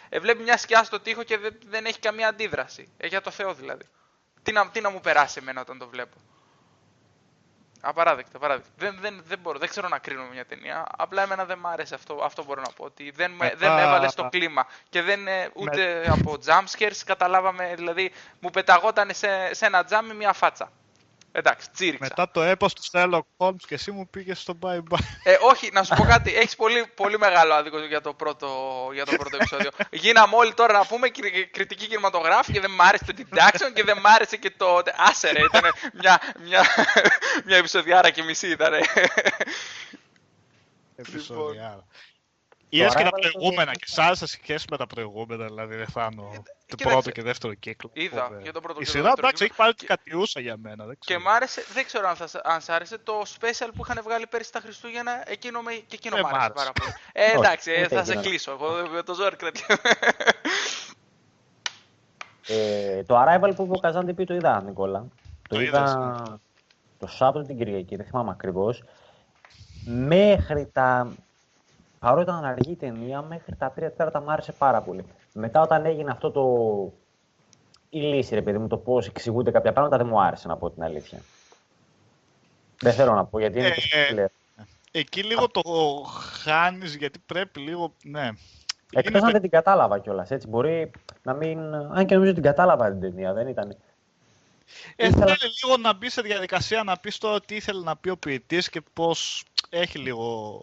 Ε, 0.10 0.20
βλέπει 0.20 0.44
μια 0.44 0.58
σκιά 0.58 0.84
στο 0.84 1.00
τοίχο 1.00 1.24
και 1.24 1.38
δεν, 1.38 1.58
δεν 1.66 1.86
έχει 1.86 2.00
καμία 2.00 2.28
αντίδραση. 2.28 2.92
Ε, 2.98 3.08
για 3.08 3.22
το 3.22 3.32
Θεό 3.32 3.54
δηλαδή. 3.54 3.86
Τι 4.44 4.52
να, 4.52 4.70
τι 4.70 4.82
να 4.82 4.90
μου 4.90 5.00
περάσει 5.00 5.40
εμένα 5.42 5.62
όταν 5.62 5.78
το 5.78 5.88
βλέπω. 5.88 6.18
Απαράδεκτο, 7.82 8.38
απαράδεκτο. 8.38 8.70
Δεν, 8.78 8.98
δεν, 9.02 9.22
δεν 9.28 9.40
μπορώ, 9.40 9.60
δεν 9.60 9.70
ξέρω 9.70 9.88
να 9.88 10.00
κρίνω 10.00 10.24
μια 10.34 10.46
ταινία. 10.46 10.86
Απλά 10.98 11.22
εμένα 11.22 11.46
δεν 11.46 11.58
μ' 11.58 11.68
άρεσε 11.68 11.96
αυτό, 11.96 12.20
αυτό 12.24 12.44
μπορώ 12.44 12.62
να 12.62 12.72
πω. 12.72 12.84
Ότι 12.84 13.12
δεν, 13.12 13.32
με, 13.32 13.54
δεν 13.58 13.70
με 13.70 13.76
Μετά- 13.76 13.88
έβαλε 13.88 14.08
στο 14.08 14.28
κλίμα. 14.32 14.68
Και 14.90 15.02
δεν, 15.02 15.28
ε, 15.28 15.50
ούτε 15.54 16.10
από 16.10 16.38
jumpscares 16.46 17.02
καταλάβαμε, 17.06 17.74
δηλαδή 17.76 18.12
μου 18.40 18.50
πεταγόταν 18.50 19.10
σε, 19.14 19.54
σε 19.54 19.66
ένα 19.66 19.84
τζάμ 19.84 20.06
με 20.06 20.14
μια 20.14 20.34
φάτσα. 20.34 20.72
Εντάξει, 21.32 21.70
τσίριξα. 21.72 22.08
Μετά 22.10 22.32
το 22.32 22.42
έπος 22.42 22.74
του 22.74 22.82
Sherlock 22.92 23.22
Holmes 23.38 23.62
και 23.68 23.74
εσύ 23.74 23.92
μου 23.92 24.10
πήγες 24.10 24.40
στο 24.40 24.58
bye 24.62 24.78
bye. 24.90 24.98
Ε, 25.24 25.38
όχι, 25.42 25.70
να 25.74 25.84
σου 25.84 25.96
πω 25.96 26.04
κάτι. 26.04 26.36
Έχεις 26.36 26.56
πολύ, 26.56 26.88
πολύ 26.96 27.18
μεγάλο 27.18 27.54
άδικο 27.54 27.80
για 27.80 28.02
το 28.02 28.14
πρώτο, 28.14 28.50
για 28.94 29.06
το 29.06 29.16
πρώτο 29.16 29.36
επεισόδιο. 29.36 29.70
Γίναμε 29.92 30.36
όλοι 30.36 30.54
τώρα 30.54 30.74
να 30.74 30.86
πούμε 30.86 31.10
κριτική 31.52 31.88
κινηματογράφη 31.88 32.52
και 32.52 32.60
δεν 32.60 32.72
μ' 32.72 32.82
άρεσε 32.82 33.06
το 33.06 33.14
Deduction 33.18 33.72
και 33.74 33.84
δεν 33.84 33.98
μ' 33.98 34.08
άρεσε 34.08 34.38
και 34.38 34.52
το. 34.58 34.82
Άσε 34.96 35.32
ρε, 35.32 35.44
ήταν 35.44 35.62
μια, 35.94 36.22
μια, 36.44 36.66
μια 37.46 37.58
επεισοδιάρα 37.58 38.10
και 38.10 38.24
μισή 38.24 38.48
ήταν. 38.50 38.74
Επεισοδιάρα. 40.96 41.86
Είδες 42.70 42.96
και 42.96 43.04
τα 43.04 43.10
προηγούμενα 43.10 43.72
και 43.72 43.86
σ' 43.86 43.98
άρεσε 44.00 44.28
σχέση 44.28 44.66
με 44.70 44.78
τα 44.78 44.88
προηγούμενα, 44.88 45.46
δηλαδή 45.46 45.76
δεν 45.76 45.88
θα 45.88 46.10
είναι 46.12 46.44
το 46.70 46.90
πρώτο 46.90 47.12
και 47.12 47.22
δεύτερο 47.22 47.54
κύκλο. 47.54 47.90
Είδα 47.94 48.40
και 48.44 48.52
το 48.52 48.62
πρώτο 48.62 48.80
Η 48.82 48.86
σειρά 48.86 49.14
εντάξει 49.18 49.44
έχει 49.44 49.54
πάρει 49.56 49.74
κάτι 49.74 50.16
ούσα 50.16 50.40
για 50.40 50.58
μένα. 50.58 50.86
Δεν 50.86 50.98
και 51.00 51.18
μ' 51.18 51.28
άρεσε, 51.28 51.64
δεν 51.74 51.86
ξέρω 51.86 52.08
αν, 52.08 52.16
θα, 52.16 52.28
αν 52.44 52.62
σ' 52.62 52.70
άρεσε 52.70 52.98
το 52.98 53.22
special 53.22 53.70
που 53.76 53.84
είχαν 53.84 54.00
βγάλει 54.04 54.28
πέρυσι 54.28 54.52
τα 54.52 54.60
Χριστούγεννα, 54.60 55.24
εκείνο 55.26 55.62
με, 55.62 55.72
και 55.72 55.96
εκείνο 55.96 56.18
ε, 56.18 56.22
μ' 56.22 56.26
άρεσε 56.26 56.50
πάρα 56.50 56.72
πολύ. 56.72 56.94
Ε, 57.12 57.32
εντάξει, 57.32 57.72
ε, 57.72 57.88
θα 57.88 58.04
σε 58.04 58.16
κλείσω, 58.16 58.52
εγώ 58.52 58.88
με 58.92 59.04
το 59.04 59.14
ζόρι 59.14 59.36
κρατιέμαι. 59.36 59.82
Ε, 62.52 63.04
το 63.04 63.24
Arrival 63.24 63.52
που 63.56 63.64
είπε 63.64 63.74
ο 63.76 63.80
Καζάντη 63.80 64.26
το 64.26 64.34
είδα, 64.34 64.62
Νικόλα. 64.62 65.06
Το, 65.50 65.62
είδα 65.62 65.98
ναι. 66.30 66.38
το 67.00 67.08
Σάββατο 67.08 67.46
την 67.46 67.58
Κυριακή, 67.58 67.96
δεν 67.96 68.06
θυμάμαι 68.06 68.32
ακριβώς. 68.32 68.84
Μέχρι 69.86 70.70
τα 70.74 71.12
παρότι 72.00 72.22
ήταν 72.22 72.46
αργή 72.46 72.76
ταινία, 72.76 73.22
μέχρι 73.22 73.56
τα 73.56 73.72
τρία 73.72 73.90
τέταρτα 73.90 74.22
μου 74.22 74.32
άρεσε 74.32 74.52
πάρα 74.52 74.82
πολύ. 74.82 75.06
Μετά, 75.34 75.62
όταν 75.62 75.86
έγινε 75.86 76.12
αυτό 76.12 76.32
το. 76.32 76.44
η 77.90 78.00
λύση, 78.00 78.36
ρε 78.36 78.42
παιδί 78.42 78.58
μου, 78.58 78.68
το 78.68 78.78
πώς 78.78 79.08
εξηγούνται 79.08 79.52
κάποια 79.52 79.72
πράγματα, 79.72 79.98
δεν 79.98 80.08
μου 80.08 80.22
άρεσε 80.22 80.48
να 80.48 80.58
πω 80.58 80.70
την 80.70 80.84
αλήθεια. 80.84 81.20
Δεν 82.82 82.94
θέλω 82.94 83.14
να 83.14 83.26
πω 83.26 83.40
γιατί 83.40 83.60
είναι 83.60 83.74
ε, 83.92 84.22
ε, 84.22 84.28
Εκεί 84.92 85.24
λίγο 85.24 85.48
το 85.50 85.62
χάνεις 86.44 86.96
γιατί 86.96 87.20
πρέπει 87.26 87.60
λίγο. 87.60 87.94
Ναι. 88.04 88.30
Εκτός 88.94 89.22
αν 89.22 89.32
δεν 89.32 89.42
την 89.42 89.50
κατάλαβα 89.50 90.00
κιόλας. 90.00 90.32
Έτσι 90.32 90.48
μπορεί 90.48 90.92
να 91.22 91.34
μην. 91.34 91.74
Αν 91.74 92.06
και 92.06 92.16
νομίζω 92.16 92.34
την 92.34 92.44
κατάλαβα 92.44 92.90
την 92.90 93.00
ταινία, 93.00 93.34
δεν 93.34 93.48
ήταν. 93.48 93.78
Ε, 94.96 95.08
Ήθελα... 95.08 95.38
λίγο 95.62 95.78
να 95.78 95.94
μπει 95.94 96.10
σε 96.10 96.22
διαδικασία 96.22 96.84
να 96.84 96.98
πεις 96.98 97.18
το 97.18 97.40
τι 97.40 97.56
ήθελε 97.56 97.84
να 97.84 97.96
πει 97.96 98.10
ο 98.10 98.18
ποιητής 98.18 98.70
και 98.70 98.82
πώς 98.94 99.44
έχει 99.70 99.98
λίγο 99.98 100.62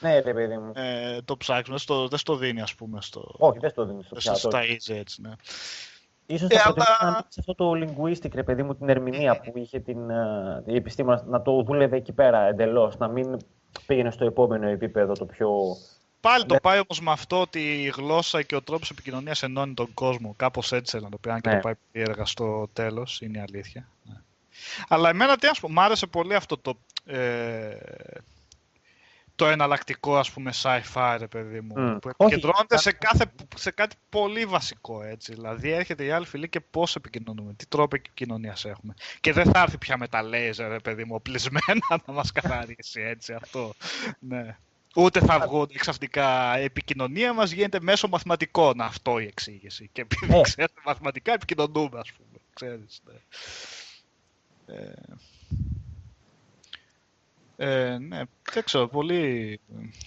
ναι, 0.00 0.18
ρε 0.18 0.32
παιδί 0.34 0.58
μου. 0.58 0.72
Ε, 0.74 1.18
το 1.24 1.36
ψάξουμε, 1.36 1.78
στο, 1.78 2.08
δεν 2.08 2.18
στο 2.18 2.36
δίνει 2.36 2.60
ας 2.60 2.74
πούμε. 2.74 3.00
Στο... 3.00 3.34
Όχι, 3.38 3.58
δεν 3.58 3.70
στο 3.70 3.84
δίνει 3.84 4.02
στο 4.02 4.14
πιάτο. 4.14 4.38
Στα 4.38 4.60
easy 4.62 4.94
έτσι, 4.94 5.20
ναι. 5.20 5.30
Ίσως 6.26 6.48
θα 6.48 6.58
ε, 6.58 6.62
προτιμήσω 6.62 6.96
αλλά... 6.98 7.10
να 7.10 7.26
αυτό 7.38 7.54
το 7.54 7.70
linguistic, 7.70 8.30
ρε 8.34 8.42
παιδί 8.42 8.62
μου, 8.62 8.76
την 8.76 8.88
ερμηνεία 8.88 9.40
που 9.40 9.52
είχε 9.58 9.80
την, 9.80 9.98
uh, 10.10 10.62
η 10.66 10.76
επιστήμονα, 10.76 11.24
να 11.26 11.42
το 11.42 11.62
δούλευε 11.62 11.96
εκεί 11.96 12.12
πέρα 12.12 12.40
εντελώς, 12.40 12.96
να 12.96 13.08
μην 13.08 13.36
πήγαινε 13.86 14.10
στο 14.10 14.24
επόμενο 14.24 14.68
επίπεδο 14.68 15.12
το 15.12 15.24
πιο... 15.24 15.50
Πάλι 16.20 16.46
το 16.46 16.56
πάει 16.62 16.78
όμως 16.78 17.00
με 17.00 17.10
αυτό 17.10 17.40
ότι 17.40 17.82
η 17.84 17.92
γλώσσα 17.96 18.42
και 18.42 18.56
ο 18.56 18.62
τρόπος 18.62 18.90
επικοινωνίας 18.90 19.42
ενώνει 19.42 19.74
τον 19.74 19.94
κόσμο. 19.94 20.34
Κάπως 20.36 20.72
έτσι 20.72 20.98
να 21.00 21.08
το 21.08 21.18
πει, 21.18 21.30
αν 21.30 21.40
και 21.40 21.48
ναι. 21.48 21.54
το 21.54 21.60
πάει 21.60 21.74
έργα 21.92 22.24
στο 22.24 22.68
τέλος, 22.72 23.20
είναι 23.20 23.38
η 23.38 23.40
αλήθεια. 23.40 23.88
Ναι. 24.02 24.14
Αλλά 24.88 25.08
εμένα 25.08 25.36
τι 25.36 25.46
α 25.46 25.54
πούμε, 25.60 25.72
μ' 25.72 25.80
άρεσε 25.80 26.06
πολύ 26.06 26.34
αυτό 26.34 26.58
το. 26.58 26.74
Ε, 27.04 27.76
το 29.38 29.46
εναλλακτικό 29.46 30.16
ας 30.16 30.30
πούμε 30.30 30.52
sci-fi 30.62 31.16
ρε 31.18 31.26
παιδί 31.26 31.60
μου 31.60 31.74
mm. 31.78 31.98
που 32.00 32.08
επικεντρώνεται 32.08 32.78
σε, 32.78 32.92
κάθε, 32.92 33.24
σε 33.56 33.70
κάτι 33.70 33.96
πολύ 34.08 34.44
βασικό 34.44 35.02
έτσι 35.02 35.34
δηλαδή 35.34 35.70
έρχεται 35.70 36.04
η 36.04 36.10
άλλη 36.10 36.26
φυλή 36.26 36.48
και 36.48 36.60
πώς 36.60 36.96
επικοινωνούμε 36.96 37.52
τι 37.52 37.66
τρόπο 37.66 37.96
επικοινωνίας 37.96 38.64
έχουμε 38.64 38.94
και 39.20 39.32
δεν 39.32 39.50
θα 39.50 39.60
έρθει 39.60 39.78
πια 39.78 39.96
με 39.96 40.08
τα 40.08 40.22
λέιζερ 40.22 40.70
ρε 40.70 40.78
παιδί 40.78 41.04
μου 41.04 41.14
οπλισμένα 41.14 41.86
να 42.06 42.12
μας 42.12 42.32
καθαρίσει 42.32 43.00
έτσι 43.00 43.32
αυτό 43.32 43.74
ναι. 44.18 44.56
Ούτε 44.94 45.20
θα 45.20 45.38
βγουν 45.38 45.68
ξαφνικά 45.74 46.58
η 46.60 46.64
επικοινωνία 46.64 47.32
μας 47.32 47.50
γίνεται 47.50 47.80
μέσω 47.80 48.08
μαθηματικών 48.08 48.80
αυτό 48.80 49.18
η 49.18 49.24
εξήγηση 49.24 49.90
και 49.92 50.00
επειδή 50.00 50.32
oh. 50.34 50.42
ξέρετε 50.42 50.80
μαθηματικά 50.84 51.32
επικοινωνούμε 51.32 51.98
ας 51.98 52.12
πούμε 52.12 52.38
ξέρεις 52.54 53.02
ναι. 53.06 53.14
Ε, 54.74 54.92
ε, 57.60 57.98
ναι, 57.98 58.22
δεν 58.52 58.64
ξέρω, 58.64 58.88
πολύ 58.88 59.60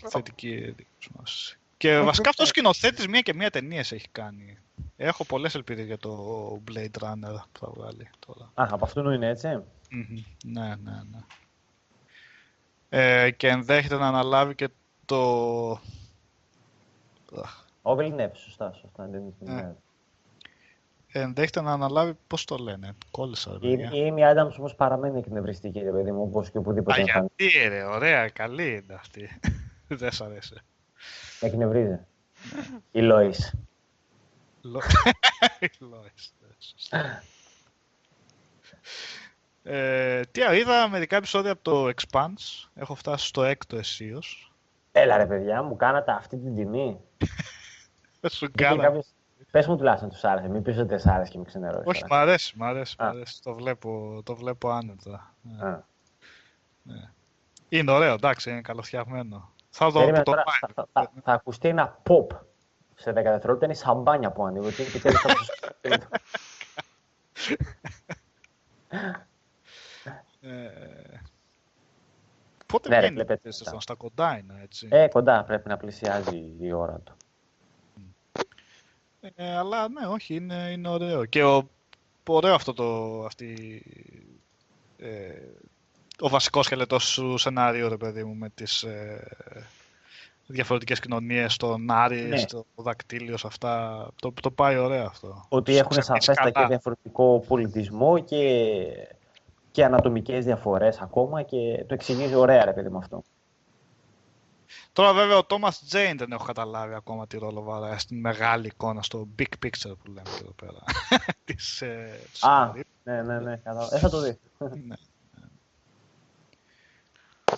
θετική 0.07 0.51
εντύπωση. 0.53 1.57
Και 1.77 1.99
βασικά 1.99 2.29
αυτός 2.29 2.45
ο 2.45 2.49
σκηνοθέτης 2.49 3.07
μία 3.07 3.21
και 3.21 3.33
μία 3.33 3.49
ταινίες 3.49 3.91
έχει 3.91 4.07
κάνει. 4.11 4.57
Έχω 4.97 5.25
πολλές 5.25 5.55
ελπίδες 5.55 5.85
για 5.85 5.97
το 5.97 6.61
Blade 6.67 7.03
Runner 7.03 7.41
που 7.51 7.59
θα 7.59 7.71
βγάλει 7.75 8.09
τώρα. 8.25 8.51
Α, 8.53 8.67
από 8.73 8.85
αυτόν 8.85 9.13
είναι 9.13 9.27
έτσι. 9.27 9.47
Ναι, 10.43 10.75
ναι, 10.83 11.01
ναι. 11.11 11.19
Ε, 12.89 13.31
και 13.31 13.47
ενδέχεται 13.47 13.97
να 13.97 14.07
αναλάβει 14.07 14.55
και 14.55 14.69
το. 15.05 15.69
Ο 17.81 17.91
Villeneuve, 17.97 18.31
σωστά, 18.33 18.73
σωστά. 18.73 19.09
Ναι 19.39 19.75
ενδέχεται 21.11 21.61
να 21.61 21.71
αναλάβει, 21.71 22.17
πώς 22.27 22.45
το 22.45 22.57
λένε, 22.57 22.95
κόλλησα. 23.11 23.57
Η, 23.61 23.71
η 23.71 24.13
Amy 24.15 24.33
Adams 24.33 24.55
όμως 24.57 24.75
παραμένει 24.75 25.19
εκνευριστική, 25.19 25.79
ρε 25.79 25.91
παιδί 25.91 26.11
μου, 26.11 26.21
όπως 26.21 26.49
και 26.49 26.57
οπουδήποτε. 26.57 27.01
Α, 27.01 27.03
γιατί, 27.03 27.67
ρε, 27.67 27.83
ωραία, 27.83 28.29
καλή 28.29 28.71
είναι 28.71 28.93
αυτή. 28.93 29.39
Δεν 29.87 30.11
σ' 30.11 30.21
αρέσει. 30.21 30.55
Εκνευρίζει. 31.39 31.99
η 32.91 33.01
Λόις. 33.09 33.53
η 35.59 35.69
Λόι. 35.79 36.11
Ε, 39.63 40.21
τι 40.31 40.41
είδα 40.41 40.89
μερικά 40.89 41.15
επεισόδια 41.15 41.51
από 41.51 41.61
το 41.61 41.87
Expanse. 41.87 42.69
Έχω 42.73 42.95
φτάσει 42.95 43.27
στο 43.27 43.43
έκτο 43.43 43.77
αισίως. 43.77 44.53
Έλα 44.91 45.17
ρε 45.17 45.25
παιδιά, 45.25 45.63
μου 45.63 45.75
κάνατε 45.75 46.11
αυτή 46.11 46.37
την 46.37 46.55
τιμή. 46.55 46.99
Σου 48.35 48.51
κάνα. 48.51 49.03
Πες 49.51 49.67
μου 49.67 49.77
τουλάχιστον 49.77 50.09
τους 50.09 50.23
άρεσε, 50.23 50.47
μην 50.47 50.61
πεις 50.61 50.77
ότι 50.77 50.87
δεν 50.87 50.99
σ' 50.99 51.07
άρεσε 51.07 51.31
και 51.31 51.37
με 51.37 51.43
ξενερώσεις. 51.43 51.85
Όχι, 51.85 52.03
μ' 52.09 52.13
αρέσει, 52.13 52.53
μ' 52.57 52.63
αρέσει, 52.63 52.95
μ 52.99 53.03
αρέσει. 53.03 53.41
Το, 53.41 53.53
βλέπω, 53.53 54.21
το 54.25 54.35
βλέπω 54.35 54.69
άνετα. 54.69 55.35
Ναι. 55.41 55.69
ναι. 56.81 57.09
Είναι 57.69 57.91
ωραίο, 57.91 58.13
εντάξει, 58.13 58.51
είναι 58.51 58.61
καλοφτιαγμένο. 58.61 59.53
Θα 59.69 59.89
δω 59.89 59.99
Περίμενε, 59.99 60.23
το 60.23 60.31
τώρα, 60.31 60.43
θα, 60.59 60.69
θα, 60.73 60.87
θα, 60.91 61.11
θα, 61.23 61.33
ακουστεί 61.33 61.67
ένα 61.67 62.01
pop 62.09 62.27
σε 62.95 63.09
10 63.09 63.13
δευτερόλεπτα, 63.13 63.65
είναι 63.65 63.73
σαμπάνια 63.73 64.31
που 64.31 64.45
ανοίγω 64.45 64.69
και 64.69 64.99
τέλος 64.99 65.23
ε, 70.41 71.19
Πότε 72.65 72.89
ναι, 72.89 72.99
βγαίνει, 72.99 73.25
στα 73.77 73.95
κοντά 73.95 74.37
είναι, 74.37 74.59
έτσι; 74.63 74.87
Ε, 74.91 75.07
κοντά, 75.07 75.43
πρέπει 75.43 75.69
να 75.69 75.77
πλησιάζει 75.77 76.55
η 76.59 76.71
ώρα 76.71 76.99
του. 76.99 77.15
Ε, 79.35 79.57
αλλά 79.57 79.89
ναι, 79.89 80.07
όχι, 80.07 80.35
είναι, 80.35 80.69
είναι 80.71 80.87
ωραίο. 80.87 81.25
Και 81.25 81.43
ο, 81.43 81.69
ωραίο 82.27 82.53
αυτό 82.53 82.73
το, 82.73 83.21
αυτή, 83.25 83.81
ε, 84.97 85.07
ο 86.19 86.29
βασικός 86.29 86.65
σκελετός 86.65 87.13
του 87.13 87.37
σενάριο, 87.37 87.87
ρε 87.87 87.97
παιδί 87.97 88.23
μου, 88.23 88.35
με 88.35 88.49
τις 88.49 88.83
ε, 88.83 89.27
διαφορετικές 90.47 90.99
κοινωνίες, 90.99 91.57
τον 91.57 91.91
Άρη, 91.91 92.21
ναι. 92.21 92.45
το 92.45 92.65
δακτύλιος, 92.75 93.39
σε 93.39 93.47
αυτά. 93.47 94.07
Το, 94.21 94.33
το 94.41 94.51
πάει 94.51 94.77
ωραίο 94.77 95.05
αυτό. 95.05 95.45
Ότι 95.49 95.77
έχουν 95.77 96.01
σαφέστα 96.01 96.49
και 96.49 96.65
διαφορετικό 96.67 97.43
πολιτισμό 97.47 98.19
και, 98.19 98.47
και 99.71 99.85
ανατομικές 99.85 100.45
διαφορές 100.45 101.01
ακόμα 101.01 101.41
και 101.41 101.83
το 101.87 101.93
εξηγήσει 101.93 102.35
ωραία, 102.35 102.65
ρε 102.65 102.73
παιδί 102.73 102.89
μου 102.89 102.97
αυτό. 102.97 103.23
Τώρα 104.93 105.13
βέβαια 105.13 105.37
ο 105.37 105.45
Thomas 105.49 105.91
Jane 105.91 106.15
δεν 106.17 106.31
έχω 106.31 106.43
καταλάβει 106.43 106.93
ακόμα 106.93 107.27
τι 107.27 107.37
ρόλο 107.37 107.61
βαράει 107.61 107.97
στην 107.97 108.19
μεγάλη 108.19 108.67
εικόνα, 108.67 109.01
στο 109.01 109.27
big 109.39 109.65
picture 109.65 109.97
που 110.03 110.07
λέμε 110.07 110.29
εδώ 110.39 110.51
πέρα. 110.51 110.79
της, 111.45 111.81
ε, 111.81 112.19
Α, 112.39 112.71
ναι, 113.03 113.21
ναι, 113.21 113.39
ναι, 113.39 113.55
κατάλαβα. 113.55 113.95
Ε, 113.95 113.99
θα 113.99 114.09
το 114.09 114.21
δεις. 114.21 114.37
ναι. 114.59 114.95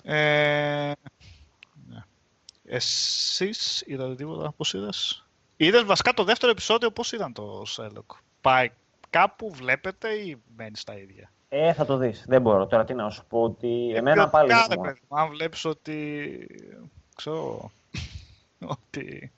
Ε, 0.02 0.92
ναι. 1.88 2.02
Εσείς 2.64 3.82
είδατε 3.86 4.14
τίποτα, 4.14 4.52
πώς 4.56 4.72
είδες; 4.74 5.26
Είδες 5.56 5.84
βασικά 5.84 6.12
το 6.12 6.24
δεύτερο 6.24 6.52
επεισόδιο, 6.52 6.90
πώς 6.90 7.12
ήταν 7.12 7.32
το 7.32 7.62
Sherlock; 7.76 8.16
Πάει 8.40 8.70
κάπου, 9.10 9.50
βλέπετε 9.50 10.08
ή 10.08 10.42
μένεις 10.56 10.80
στα 10.80 10.98
ίδια; 10.98 11.32
Ε, 11.48 11.72
θα 11.72 11.84
το 11.84 11.96
δεις. 11.96 12.24
Δεν 12.28 12.40
μπορώ 12.42 12.66
τώρα 12.66 12.84
τι 12.84 12.94
να 12.94 13.10
σου 13.10 13.24
πω 13.28 13.42
ότι 13.42 13.92
ε, 13.94 13.98
εμένα 13.98 14.28
πάλι... 14.28 14.48
Κάνε, 14.48 14.94
αν 15.08 15.28
βλέπεις 15.28 15.64
ότι 15.64 16.46
ξέρω 17.14 17.72
ότι 18.76 19.32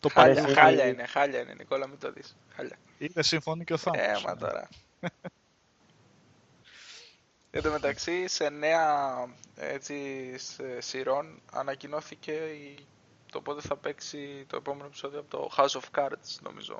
το 0.00 0.08
χάλια, 0.08 0.42
παλιό... 0.42 0.54
Χάλια 0.54 0.86
είναι, 0.86 1.06
χάλια 1.06 1.40
είναι, 1.40 1.54
Νικόλα, 1.54 1.86
μην 1.86 1.98
το 1.98 2.12
δεις. 2.12 2.36
Χάλια. 2.54 2.76
Είναι 2.98 3.22
σύμφωνοι 3.22 3.64
και 3.64 3.72
ο 3.72 3.76
Θάνος. 3.76 4.00
Ε, 4.00 4.20
μα 4.26 4.36
τώρα. 4.36 4.68
Εν 7.50 7.62
τω 7.62 7.70
μεταξύ, 7.70 8.28
σε 8.28 8.48
νέα 8.48 9.14
έτσι, 9.56 10.34
σειρών 10.78 11.40
ανακοινώθηκε 11.52 12.32
η... 12.32 12.86
το 13.32 13.40
πότε 13.40 13.60
θα 13.60 13.76
παίξει 13.76 14.44
το 14.48 14.56
επόμενο 14.56 14.86
επεισόδιο 14.86 15.20
από 15.20 15.30
το 15.30 15.50
House 15.56 15.80
of 15.80 16.00
Cards, 16.00 16.38
νομίζω. 16.40 16.78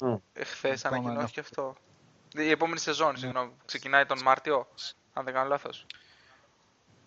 Mm. 0.00 0.18
Εχθές 0.32 0.84
ανακοινώθηκε 0.84 1.40
αυτό. 1.40 1.76
Η 2.36 2.50
επόμενη 2.50 2.78
σεζόν, 2.78 3.12
ναι. 3.12 3.18
συγγνώμη. 3.18 3.52
Ξεκινάει 3.64 4.06
τον 4.06 4.22
Μάρτιο, 4.22 4.68
αν 5.12 5.24
δεν 5.24 5.34
κάνω 5.34 5.48
λάθος. 5.48 5.86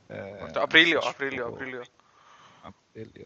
Ε, 0.08 0.22
Απρίλιο, 0.54 1.00
Απρίλιο, 1.04 1.48
Απρίλιο. 1.48 1.84
Απρίλιο. 2.66 3.26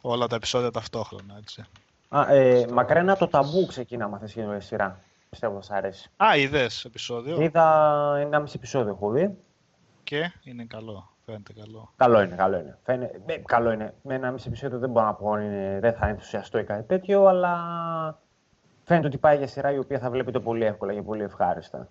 Όλα 0.00 0.26
τα 0.26 0.36
επεισόδια 0.36 0.70
ταυτόχρονα, 0.70 1.36
έτσι. 1.38 1.64
Α, 2.08 2.34
ε, 2.34 2.66
μακρένα 2.72 3.16
το 3.16 3.28
ταμπού 3.28 3.66
ξεκινά 3.66 4.08
με 4.08 4.18
αυτή 4.22 4.44
τη 4.44 4.64
σειρά. 4.64 5.00
Πιστεύω 5.30 5.62
θα 5.62 5.74
αρέσει. 5.74 6.10
Α, 6.24 6.36
είδες 6.36 6.84
επεισόδιο. 6.84 7.40
Είδα 7.42 8.16
ένα 8.18 8.40
μισή 8.40 8.54
επεισόδιο 8.56 8.92
έχω 8.92 9.10
δει. 9.10 9.36
Και 10.02 10.32
είναι 10.44 10.64
καλό. 10.64 11.08
Φαίνεται 11.24 11.52
καλό. 11.52 11.92
Καλό 11.96 12.22
είναι, 12.22 12.34
καλό 12.34 12.58
είναι. 12.58 12.78
Φαίνε, 12.84 13.10
ε, 13.26 13.36
καλό 13.38 13.72
είναι. 13.72 13.94
Με 14.02 14.14
ένα 14.14 14.30
μισή 14.30 14.48
επεισόδιο 14.48 14.78
δεν 14.78 14.90
μπορώ 14.90 15.06
να 15.06 15.14
πω 15.14 15.36
είναι, 15.36 15.78
δεν 15.80 15.94
θα 15.94 16.06
ενθουσιαστώ 16.06 16.58
ή 16.58 16.64
κάτι 16.64 16.82
τέτοιο, 16.82 17.26
αλλά 17.26 17.54
φαίνεται 18.84 19.06
ότι 19.06 19.18
πάει 19.18 19.36
για 19.36 19.46
σειρά 19.46 19.72
η 19.72 19.78
οποία 19.78 19.98
θα 19.98 20.10
βλέπετε 20.10 20.40
πολύ 20.40 20.64
εύκολα 20.64 20.94
και 20.94 21.02
πολύ 21.02 21.22
ευχάριστα. 21.22 21.88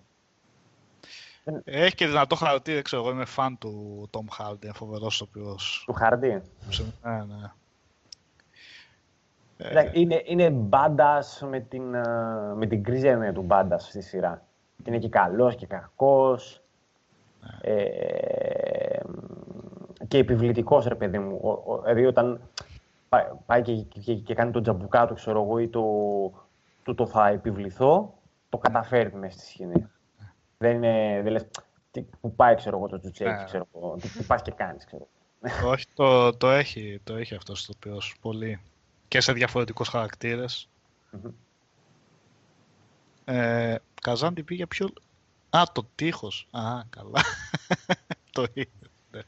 Έχει 1.64 1.94
και 1.94 2.06
δυνατό 2.06 2.34
χαρακτήρα, 2.34 2.82
ξέρω 2.82 3.02
εγώ 3.02 3.10
είμαι 3.10 3.24
φαν 3.24 3.58
του 3.58 4.08
Tom 4.12 4.18
Hardy, 4.18 4.62
είναι 4.62 4.72
φοβερός 4.72 5.18
τοπιός. 5.18 5.84
Του 5.86 5.94
Hardy? 6.00 6.40
Ναι, 7.02 7.24
ναι. 7.24 7.52
Ε, 9.56 9.90
είναι, 9.92 10.22
είναι 10.24 10.50
μπάντας 10.50 11.44
με 11.50 11.60
την, 11.60 11.94
ε, 11.94 12.02
με 12.54 12.66
την 12.66 12.82
κρίζα 12.82 13.08
έννοια 13.08 13.32
του 13.32 13.42
μπάντας 13.42 13.84
στη 13.84 14.02
σειρά. 14.02 14.42
Είναι 14.84 14.98
και 14.98 15.08
καλός 15.08 15.54
και 15.54 15.66
κακός. 15.66 16.62
Ναι. 17.40 17.72
Ε, 17.72 19.00
και 20.08 20.18
επιβλητικός, 20.18 20.86
ρε 20.86 20.94
παιδί 20.94 21.18
μου. 21.18 21.40
Δηλαδή, 21.82 22.06
όταν 22.06 22.40
πάει 23.46 23.62
και, 23.62 23.74
και, 23.74 24.14
και, 24.14 24.34
κάνει 24.34 24.50
τον 24.50 24.62
τζαμπουκά 24.62 25.06
του, 25.06 25.14
ξέρω 25.14 25.42
εγώ, 25.42 25.58
ή 25.58 25.68
το, 25.68 25.82
το, 26.82 26.94
το 26.94 27.06
θα 27.06 27.28
επιβληθώ, 27.28 28.14
το 28.48 28.58
καταφέρει 28.58 29.14
μέσα 29.14 29.38
στη 29.38 29.46
σκηνή. 29.46 29.88
Δεν 30.58 30.76
είναι, 30.76 31.20
δεν 31.22 31.32
λες, 31.32 31.46
τι, 31.90 32.02
που 32.20 32.34
πάει, 32.34 32.54
ξέρω 32.54 32.76
εγώ, 32.76 32.88
το 32.88 33.00
τσουτσέκι, 33.00 33.30
ναι. 33.30 33.44
ξέρω 33.44 33.68
εγώ, 33.74 33.96
τι, 34.00 34.08
τι 34.08 34.22
πας 34.22 34.42
και 34.42 34.50
κάνεις, 34.50 34.84
ξέρω. 34.84 35.08
Όχι, 35.64 35.84
το, 35.94 36.36
το, 36.36 36.50
έχει, 36.50 37.00
το 37.04 37.14
έχει 37.14 37.34
αυτό 37.34 37.52
το 37.52 37.72
οποίο 37.76 37.98
πολύ 38.20 38.60
και 39.08 39.20
σε 39.20 39.32
διαφορετικούς 39.32 39.88
χαρακτήρες. 39.88 40.68
Mm-hmm. 41.12 41.30
Ε, 43.24 43.76
Καζάντι 44.02 44.42
πήγε 44.42 44.66
πιο... 44.66 44.92
Α, 45.50 45.62
το 45.72 45.86
τείχος. 45.94 46.48
Α, 46.50 46.82
καλά. 46.90 47.22
το 48.32 48.46
είδες. 48.52 48.90
Ναι, 49.10 49.20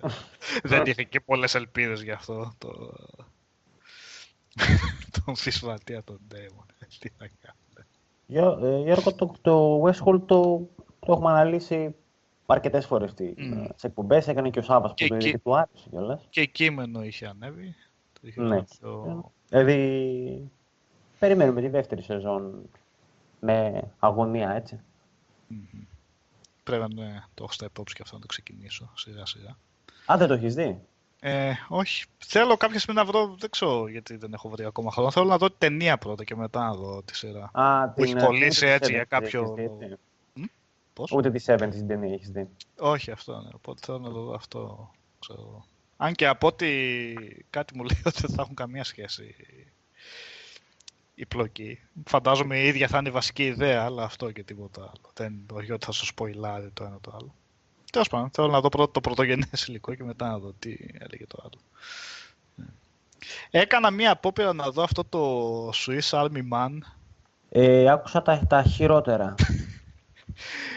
Δεν 0.70 0.86
είχε 0.86 1.02
και 1.02 1.20
πολλές 1.20 1.54
ελπίδες 1.54 2.02
γι' 2.02 2.10
αυτό. 2.10 2.54
Το... 2.58 2.94
τον 5.24 5.36
φυσβατία 5.36 6.02
τον 6.02 6.20
Ντέιμον. 6.28 6.66
Τι 6.98 7.08
θα 7.08 7.30
κάνω. 7.40 7.58
Ε, 8.28 8.78
Γιώργο, 8.82 9.14
το, 9.14 9.34
το 9.40 9.82
Westworld 9.82 10.22
το, 10.26 10.68
το 11.00 11.12
έχουμε 11.12 11.30
αναλύσει 11.30 11.94
αρκετές 12.46 12.86
φορές 12.86 13.14
mm. 13.18 13.68
σε 13.74 13.86
εκπομπές. 13.86 14.28
Έκανε 14.28 14.50
και 14.50 14.58
ο 14.58 14.62
Σάβα 14.62 14.88
που 14.88 14.94
το 14.94 15.14
είδε 15.14 15.30
και 15.30 15.38
του 15.38 15.56
άρεσε 15.56 15.88
κιόλας. 15.90 16.26
Και 16.30 16.44
κείμενο 16.44 17.02
είχε 17.02 17.26
ανέβει 17.26 17.74
ναι. 18.34 18.64
Το... 18.80 19.32
Δηλαδή, 19.48 20.50
περιμένουμε 21.18 21.60
τη 21.60 21.68
δεύτερη 21.68 22.02
σεζόν 22.02 22.68
με 23.40 23.82
αγωνία, 23.98 24.50
έτσι. 24.50 24.80
Mm-hmm. 25.50 25.86
Πρέπει 26.64 26.94
να 26.94 27.04
ναι, 27.04 27.22
το 27.34 27.42
έχω 27.42 27.52
στα 27.52 27.64
υπόψη 27.64 27.94
και 27.94 28.02
αυτό 28.02 28.14
να 28.14 28.20
το 28.20 28.26
ξεκινήσω 28.26 28.90
σιγά 28.94 29.26
σιγά. 29.26 29.56
Α, 30.12 30.16
δεν 30.16 30.28
το 30.28 30.34
έχεις 30.34 30.54
δει; 30.54 30.80
Ε, 31.20 31.52
όχι. 31.68 32.04
Θέλω 32.18 32.56
κάποια 32.56 32.78
στιγμή 32.78 33.00
να 33.00 33.06
βρω, 33.06 33.34
δεν 33.38 33.50
ξέρω 33.50 33.88
γιατί 33.88 34.16
δεν 34.16 34.32
έχω 34.32 34.48
βρει 34.48 34.64
ακόμα 34.64 34.90
χρόνο. 34.90 35.10
Θέλω 35.10 35.26
να 35.26 35.38
δω 35.38 35.48
την 35.48 35.58
ταινία 35.58 35.98
πρώτα 35.98 36.24
και 36.24 36.36
μετά 36.36 36.60
να 36.60 36.74
δω 36.74 37.02
τη 37.02 37.16
σειρά. 37.16 37.50
Α, 37.52 37.88
που 37.88 38.02
έχει 38.02 38.14
ε, 38.16 38.24
κολλήσει 38.24 38.66
έτσι 38.66 38.92
για 38.92 39.04
κάποιο... 39.04 39.54
Πώς; 40.92 41.12
Ούτε 41.12 41.30
τη 41.30 41.44
7 41.46 41.68
την 41.70 41.86
ταινία 41.86 42.14
έχεις 42.14 42.30
δει. 42.30 42.48
Όχι 42.78 43.10
αυτό, 43.10 43.40
ναι. 43.40 43.48
Οπότε 43.54 43.80
θέλω 43.84 43.98
να 43.98 44.08
δω 44.08 44.34
αυτό. 44.34 44.90
Ξέρω. 45.18 45.64
Αν 45.96 46.14
και 46.14 46.26
από 46.26 46.46
ό,τι 46.46 46.66
κάτι 47.50 47.76
μου 47.76 47.84
λέει 47.88 48.02
ότι 48.04 48.20
δεν 48.20 48.30
θα 48.30 48.42
έχουν 48.42 48.54
καμία 48.54 48.84
σχέση 48.84 49.34
η 51.14 51.26
πλοκή. 51.26 51.80
Φαντάζομαι 52.04 52.58
η 52.58 52.66
ίδια 52.66 52.88
θα 52.88 52.98
είναι 52.98 53.08
η 53.08 53.12
βασική 53.12 53.44
ιδέα, 53.44 53.84
αλλά 53.84 54.02
αυτό 54.02 54.30
και 54.30 54.42
τίποτα 54.42 54.80
άλλο. 54.80 55.10
Δεν 55.14 55.46
όχι 55.52 55.72
ότι 55.72 55.86
θα 55.86 55.92
σου 55.92 56.06
σποϊλάρει 56.06 56.70
το 56.70 56.84
ένα 56.84 56.98
το 57.00 57.12
άλλο. 57.14 57.34
Τέλος 57.96 58.10
πάντων, 58.10 58.30
θέλω 58.32 58.48
να 58.48 58.60
δω 58.60 58.68
πρώτα 58.68 58.92
το 58.92 59.00
πρωτογενές 59.00 59.66
υλικό 59.66 59.94
και 59.94 60.04
μετά 60.04 60.28
να 60.28 60.38
δω 60.38 60.52
τι 60.58 60.76
έλεγε 60.98 61.26
το 61.26 61.38
άλλο. 61.42 61.60
Έκανα 63.50 63.90
μία 63.90 64.10
απόπειρα 64.10 64.52
να 64.52 64.70
δω 64.70 64.82
αυτό 64.82 65.04
το 65.04 65.68
Swiss 65.68 66.10
Army 66.10 66.42
Man. 66.52 66.78
Ε, 67.48 67.90
άκουσα 67.90 68.22
τα, 68.22 68.46
τα 68.48 68.62
χειρότερα. 68.62 69.34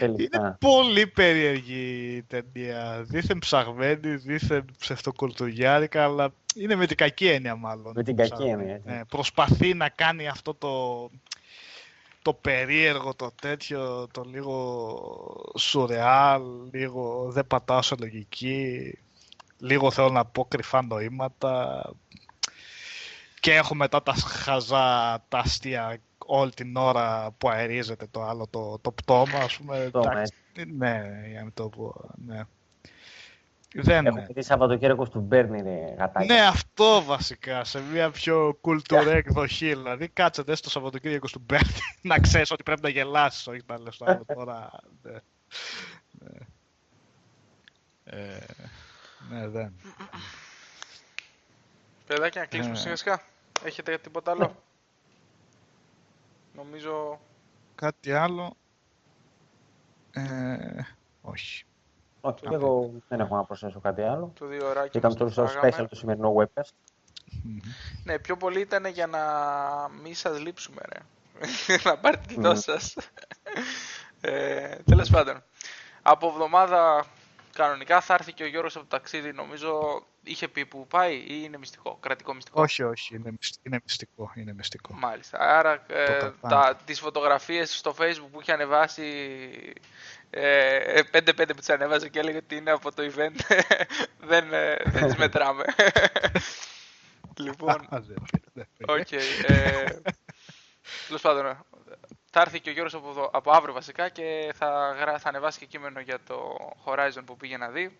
Είναι 0.00 0.56
πολύ 0.60 1.06
περίεργη 1.06 2.14
η 2.16 2.22
ταινία. 2.22 3.02
Δίθεν 3.02 3.38
ψαγμένη, 3.38 4.14
δίθεν 4.16 4.64
ψευτοκουλτουριάρικα, 4.78 6.04
αλλά 6.04 6.32
είναι 6.54 6.74
με 6.74 6.86
την 6.86 6.96
κακή 6.96 7.28
έννοια 7.28 7.56
μάλλον. 7.56 7.92
Με 7.94 8.02
την 8.02 8.16
κακή 8.16 8.42
έννοια. 8.42 8.80
Ναι, 8.84 9.00
προσπαθεί 9.04 9.74
να 9.74 9.88
κάνει 9.88 10.28
αυτό 10.28 10.54
το, 10.54 10.70
το 12.22 12.34
περίεργο, 12.34 13.14
το 13.14 13.30
τέτοιο, 13.40 14.08
το 14.12 14.22
λίγο 14.22 15.52
σουρεάλ, 15.58 16.42
λίγο 16.72 17.30
δεν 17.30 17.46
πατάω 17.46 17.82
σε 17.82 17.94
λογική, 17.98 18.98
λίγο 19.58 19.90
θέλω 19.90 20.10
να 20.10 20.24
πω 20.24 20.44
κρυφά 20.44 20.82
νοήματα. 20.82 21.82
Και 23.40 23.54
έχω 23.54 23.74
μετά 23.74 24.02
τα 24.02 24.12
χαζά, 24.12 25.24
τα 25.28 25.38
αστεία 25.38 26.00
όλη 26.26 26.50
την 26.50 26.76
ώρα 26.76 27.30
που 27.38 27.48
αερίζεται 27.48 28.06
το 28.10 28.22
άλλο 28.22 28.46
το, 28.50 28.78
το 28.80 28.92
πτώμα, 28.92 29.38
ας 29.38 29.56
πούμε. 29.56 29.90
ναι, 30.76 31.10
για 31.30 31.44
να 31.44 31.52
το 31.54 31.68
πω, 31.68 31.94
ναι. 32.26 32.40
Δεν 33.74 34.06
Έχω 34.06 34.26
δει 34.28 34.42
Σαββατοκύριακο 34.42 35.08
του 35.08 35.20
Μπέρνι 35.20 35.94
γατάκι. 35.98 36.26
Ναι, 36.26 36.40
αυτό 36.40 37.02
βασικά, 37.04 37.64
σε 37.64 37.80
μια 37.80 38.10
πιο 38.10 38.58
κουλτουρέ 38.60 39.16
εκδοχή. 39.16 39.68
Δηλαδή, 39.68 40.08
κάτσετε 40.08 40.54
στο 40.54 40.70
Σαββατοκύριακο 40.70 41.26
του 41.26 41.42
Μπέρνι 41.44 41.72
να 42.02 42.18
ξέρεις 42.18 42.50
ότι 42.50 42.62
πρέπει 42.62 42.82
να 42.82 42.88
γελάσεις, 42.88 43.46
όχι 43.46 43.60
να 43.66 43.80
λες 43.80 43.96
το 43.96 44.04
άλλο 44.04 44.24
τώρα. 44.34 44.70
Ναι. 45.02 45.12
ναι. 46.10 46.38
Ε, 48.04 48.46
ναι, 49.30 49.48
δεν. 49.48 49.72
Παιδάκια, 52.06 52.40
να 52.40 52.46
κλείσουμε 52.46 52.88
ναι. 52.88 52.96
σιγά 52.96 53.22
Έχετε 53.64 53.98
τίποτα 53.98 54.30
άλλο; 54.30 54.62
Νομίζω... 56.54 57.20
Κάτι 57.74 58.12
άλλο... 58.12 58.56
Ε, 60.12 60.82
όχι. 61.20 61.64
Όχι, 62.20 62.44
εγώ 62.50 62.90
δεν 63.08 63.20
έχω 63.20 63.36
να 63.36 63.44
προσθέσω 63.44 63.80
κάτι 63.80 64.02
άλλο. 64.02 64.32
Το 64.38 64.46
δύο 64.46 64.68
ωράκι 64.68 64.98
Ήταν 64.98 65.16
το 65.16 65.32
special 65.36 65.86
το 65.88 65.96
σημερινό 65.96 66.34
webcast. 66.36 66.70
ναι, 68.04 68.18
πιο 68.18 68.36
πολύ 68.36 68.60
ήταν 68.60 68.86
για 68.86 69.06
να 69.06 69.20
μην 70.02 70.14
σας 70.14 70.40
λείψουμε, 70.40 70.80
ρε. 70.92 70.98
να 71.84 71.98
πάρετε 71.98 72.24
τη 72.26 72.40
δόση 72.40 72.62
σας. 72.62 72.96
ε, 74.20 74.76
τέλος 74.76 75.10
πάντων. 75.10 75.42
Από 76.02 76.26
εβδομάδα 76.26 77.06
κανονικά 77.52 78.00
θα 78.00 78.14
έρθει 78.14 78.32
και 78.32 78.42
ο 78.42 78.46
Γιώργος 78.46 78.76
από 78.76 78.84
το 78.84 78.96
ταξίδι, 78.96 79.32
νομίζω 79.32 80.02
είχε 80.22 80.48
πει 80.48 80.66
που 80.66 80.86
πάει 80.86 81.16
ή 81.16 81.40
είναι 81.44 81.58
μυστικό, 81.58 81.96
κρατικό 82.00 82.34
μυστικό; 82.34 82.62
Όχι, 82.62 82.82
όχι, 82.82 83.14
είναι, 83.14 83.32
είναι 83.62 83.80
μυστικό. 83.82 84.32
Είναι 84.34 84.52
μυστικό. 84.52 84.94
Μάλιστα. 84.94 85.38
Άρα 85.38 85.84
ε, 85.86 86.30
τα, 86.40 86.78
τις 86.84 87.00
φωτογραφίες 87.00 87.76
στο 87.76 87.94
facebook 87.98 88.28
που 88.32 88.40
είχε 88.40 88.52
ανεβάσει 88.52 89.02
ε, 89.64 89.80
5-5 90.32 91.32
που 91.46 91.54
τις 91.54 91.70
ανέβαζε 91.70 92.08
και 92.08 92.18
έλεγε 92.18 92.36
ότι 92.36 92.56
είναι 92.56 92.70
από 92.70 92.94
το 92.94 93.02
event, 93.14 93.56
δεν, 94.30 94.52
ε, 94.52 94.76
δεν 94.84 95.04
τις 95.04 95.16
μετράμε. 95.24 95.64
λοιπόν, 97.44 97.88
OK. 98.86 99.06
okay, 99.10 99.22
ε, 99.46 99.84
Τέλος 101.06 101.22
πάντων, 101.22 101.66
θα 102.30 102.40
έρθει 102.40 102.60
και 102.60 102.70
ο 102.70 102.72
Γιώργος 102.72 102.94
από, 102.94 103.30
από 103.32 103.50
αύριο 103.50 103.74
βασικά 103.74 104.08
και 104.08 104.52
θα, 104.54 104.94
θα 105.18 105.28
ανεβάσει 105.28 105.58
και 105.58 105.66
κείμενο 105.66 106.00
για 106.00 106.18
το 106.26 106.56
Horizon 106.84 107.22
που 107.24 107.36
πήγε 107.36 107.56
να 107.56 107.68
δει. 107.68 107.98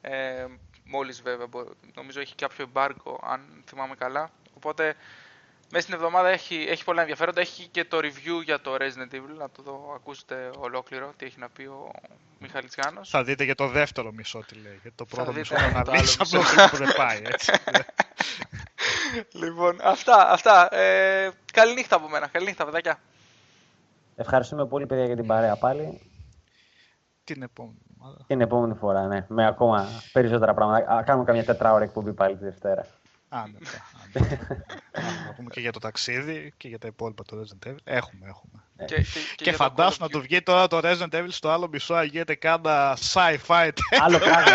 Ε, 0.00 0.46
μόλις 0.84 1.22
βέβαια, 1.22 1.46
νομίζω 1.94 2.20
έχει 2.20 2.34
κάποιο 2.34 2.70
embargo 2.72 3.16
αν 3.22 3.62
θυμάμαι 3.66 3.94
καλά. 3.94 4.30
Οπότε 4.54 4.96
μέσα 5.70 5.82
στην 5.82 5.94
εβδομάδα 5.94 6.28
έχει, 6.28 6.66
έχει 6.68 6.84
πολλά 6.84 7.00
ενδιαφέροντα. 7.00 7.40
Έχει 7.40 7.68
και 7.68 7.84
το 7.84 7.98
review 7.98 8.44
για 8.44 8.60
το 8.60 8.74
Resident 8.74 9.14
Evil, 9.14 9.36
να 9.38 9.50
το 9.50 9.62
δω, 9.62 9.92
ακούσετε 9.94 10.50
ολόκληρο 10.58 11.12
τι 11.16 11.26
έχει 11.26 11.38
να 11.38 11.48
πει 11.48 11.62
ο 11.62 11.90
Μιχάλης 12.38 12.74
Γιάννος. 12.74 13.10
Θα 13.10 13.24
δείτε 13.24 13.44
και 13.44 13.54
το 13.54 13.68
δεύτερο 13.68 14.12
μισό 14.12 14.44
τι 14.46 14.54
λέει, 14.54 14.78
γιατί 14.82 14.96
το 14.96 15.04
πρώτο 15.04 15.32
μισό 15.32 15.56
θα 15.56 15.66
αναλύσει 15.66 16.16
από 16.20 16.68
που 16.70 16.76
δεν 16.76 16.88
πάει, 16.96 17.22
έτσι. 17.24 17.52
λοιπόν, 19.42 19.78
αυτά, 19.82 20.30
αυτά. 20.30 20.74
Ε, 20.74 21.30
καλή 21.52 21.74
νύχτα 21.74 21.96
από 21.96 22.08
μένα, 22.08 22.26
καλή 22.26 22.46
νύχτα 22.46 22.64
παιδάκια. 22.64 23.00
Ευχαριστούμε 24.16 24.66
πολύ 24.66 24.86
παιδιά 24.86 25.04
για 25.04 25.16
την 25.16 25.26
παρέα 25.26 25.56
πάλι. 25.56 26.00
Την 27.24 27.42
επόμενη 27.42 27.78
εβδομάδα. 27.90 28.24
Την 28.26 28.40
επόμενη 28.40 28.74
φορά, 28.74 29.06
ναι. 29.06 29.26
Με 29.28 29.46
ακόμα 29.46 29.88
περισσότερα 30.12 30.54
πράγματα. 30.54 31.02
Κάνουμε 31.02 31.24
καμιά 31.24 31.44
τετράωρη 31.44 31.84
εκπομπή 31.84 32.12
πάλι 32.12 32.36
τη 32.36 32.44
Δευτέρα. 32.44 32.86
Άντε, 33.28 33.58
άντε. 34.04 34.38
Να 35.26 35.34
πούμε 35.36 35.50
και 35.50 35.60
για 35.60 35.72
το 35.72 35.78
ταξίδι 35.78 36.52
και 36.56 36.68
για 36.68 36.78
τα 36.78 36.86
υπόλοιπα 36.86 37.24
του 37.24 37.44
Resident 37.44 37.68
Evil. 37.68 37.76
Έχουμε, 37.84 38.26
έχουμε. 38.26 38.64
Και, 38.86 38.94
και, 38.94 39.02
και, 39.36 39.44
και 39.44 39.52
φαντάσου 39.52 40.02
να 40.02 40.08
του 40.08 40.20
βγει 40.20 40.42
τώρα 40.42 40.66
το 40.66 40.80
Resident 40.82 41.12
Evil 41.12 41.28
στο 41.28 41.48
άλλο 41.48 41.68
μισό, 41.68 42.02
γίνεται 42.02 42.34
κάνα 42.34 42.98
sci-fi 43.12 43.70
Άλλο 44.00 44.18
πράγμα. 44.18 44.50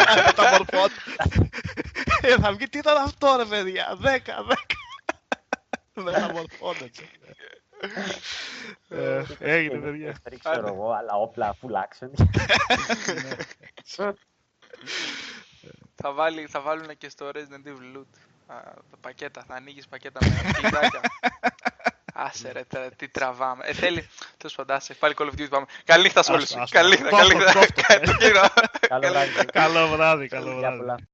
ε, 2.21 2.35
θα 2.35 2.53
βγει, 2.53 2.69
τι 2.69 2.77
ήταν 2.77 2.97
αυτό 2.97 3.35
ρε 3.37 3.45
παιδιά, 3.45 3.97
10, 4.01 4.05
10. 4.05 4.13
Δεν 5.93 6.15
αμορφώνεται. 6.15 7.03
Ε, 8.89 9.23
έγινε 9.39 9.77
παιδιά. 9.77 10.15
Ξέρω 10.39 10.67
εγώ, 10.67 10.91
αλλά 10.91 11.13
όπλα 11.13 11.57
full 11.61 11.71
action. 11.71 12.09
θα, 15.95 16.13
βάλει, 16.13 16.45
θα 16.45 16.61
βάλουν 16.61 16.97
και 16.97 17.09
στο 17.09 17.31
Resident 17.33 17.67
Evil 17.67 17.97
Loot. 17.97 18.30
Πακέτα, 19.01 19.43
θα 19.47 19.55
ανοίγεις 19.55 19.87
πακέτα 19.87 20.19
με 20.23 20.29
φυλάκια. 20.55 21.01
Άσε 22.13 22.51
ρε, 22.51 22.63
τι 22.95 23.07
τραβάμε. 23.07 23.63
Ε, 23.65 23.73
θέλει, 23.73 24.09
τέλος 24.37 24.55
πάντων, 24.55 24.75
άσε, 24.75 24.93
πάλι 24.93 25.13
Call 25.17 25.23
of 25.23 25.39
Duty 25.39 25.49
πάμε. 25.49 25.65
Καλή 25.85 26.03
νύχτα 26.03 26.23
σε 26.23 26.31
όλους. 26.31 26.53
Καλή 26.69 26.89
νύχτα, 26.89 27.09
καλή 27.09 27.35
νύχτα. 27.35 28.53
Καλό 29.51 29.87
βράδυ, 29.87 30.27
καλό 30.27 30.57
βράδυ. 30.57 31.07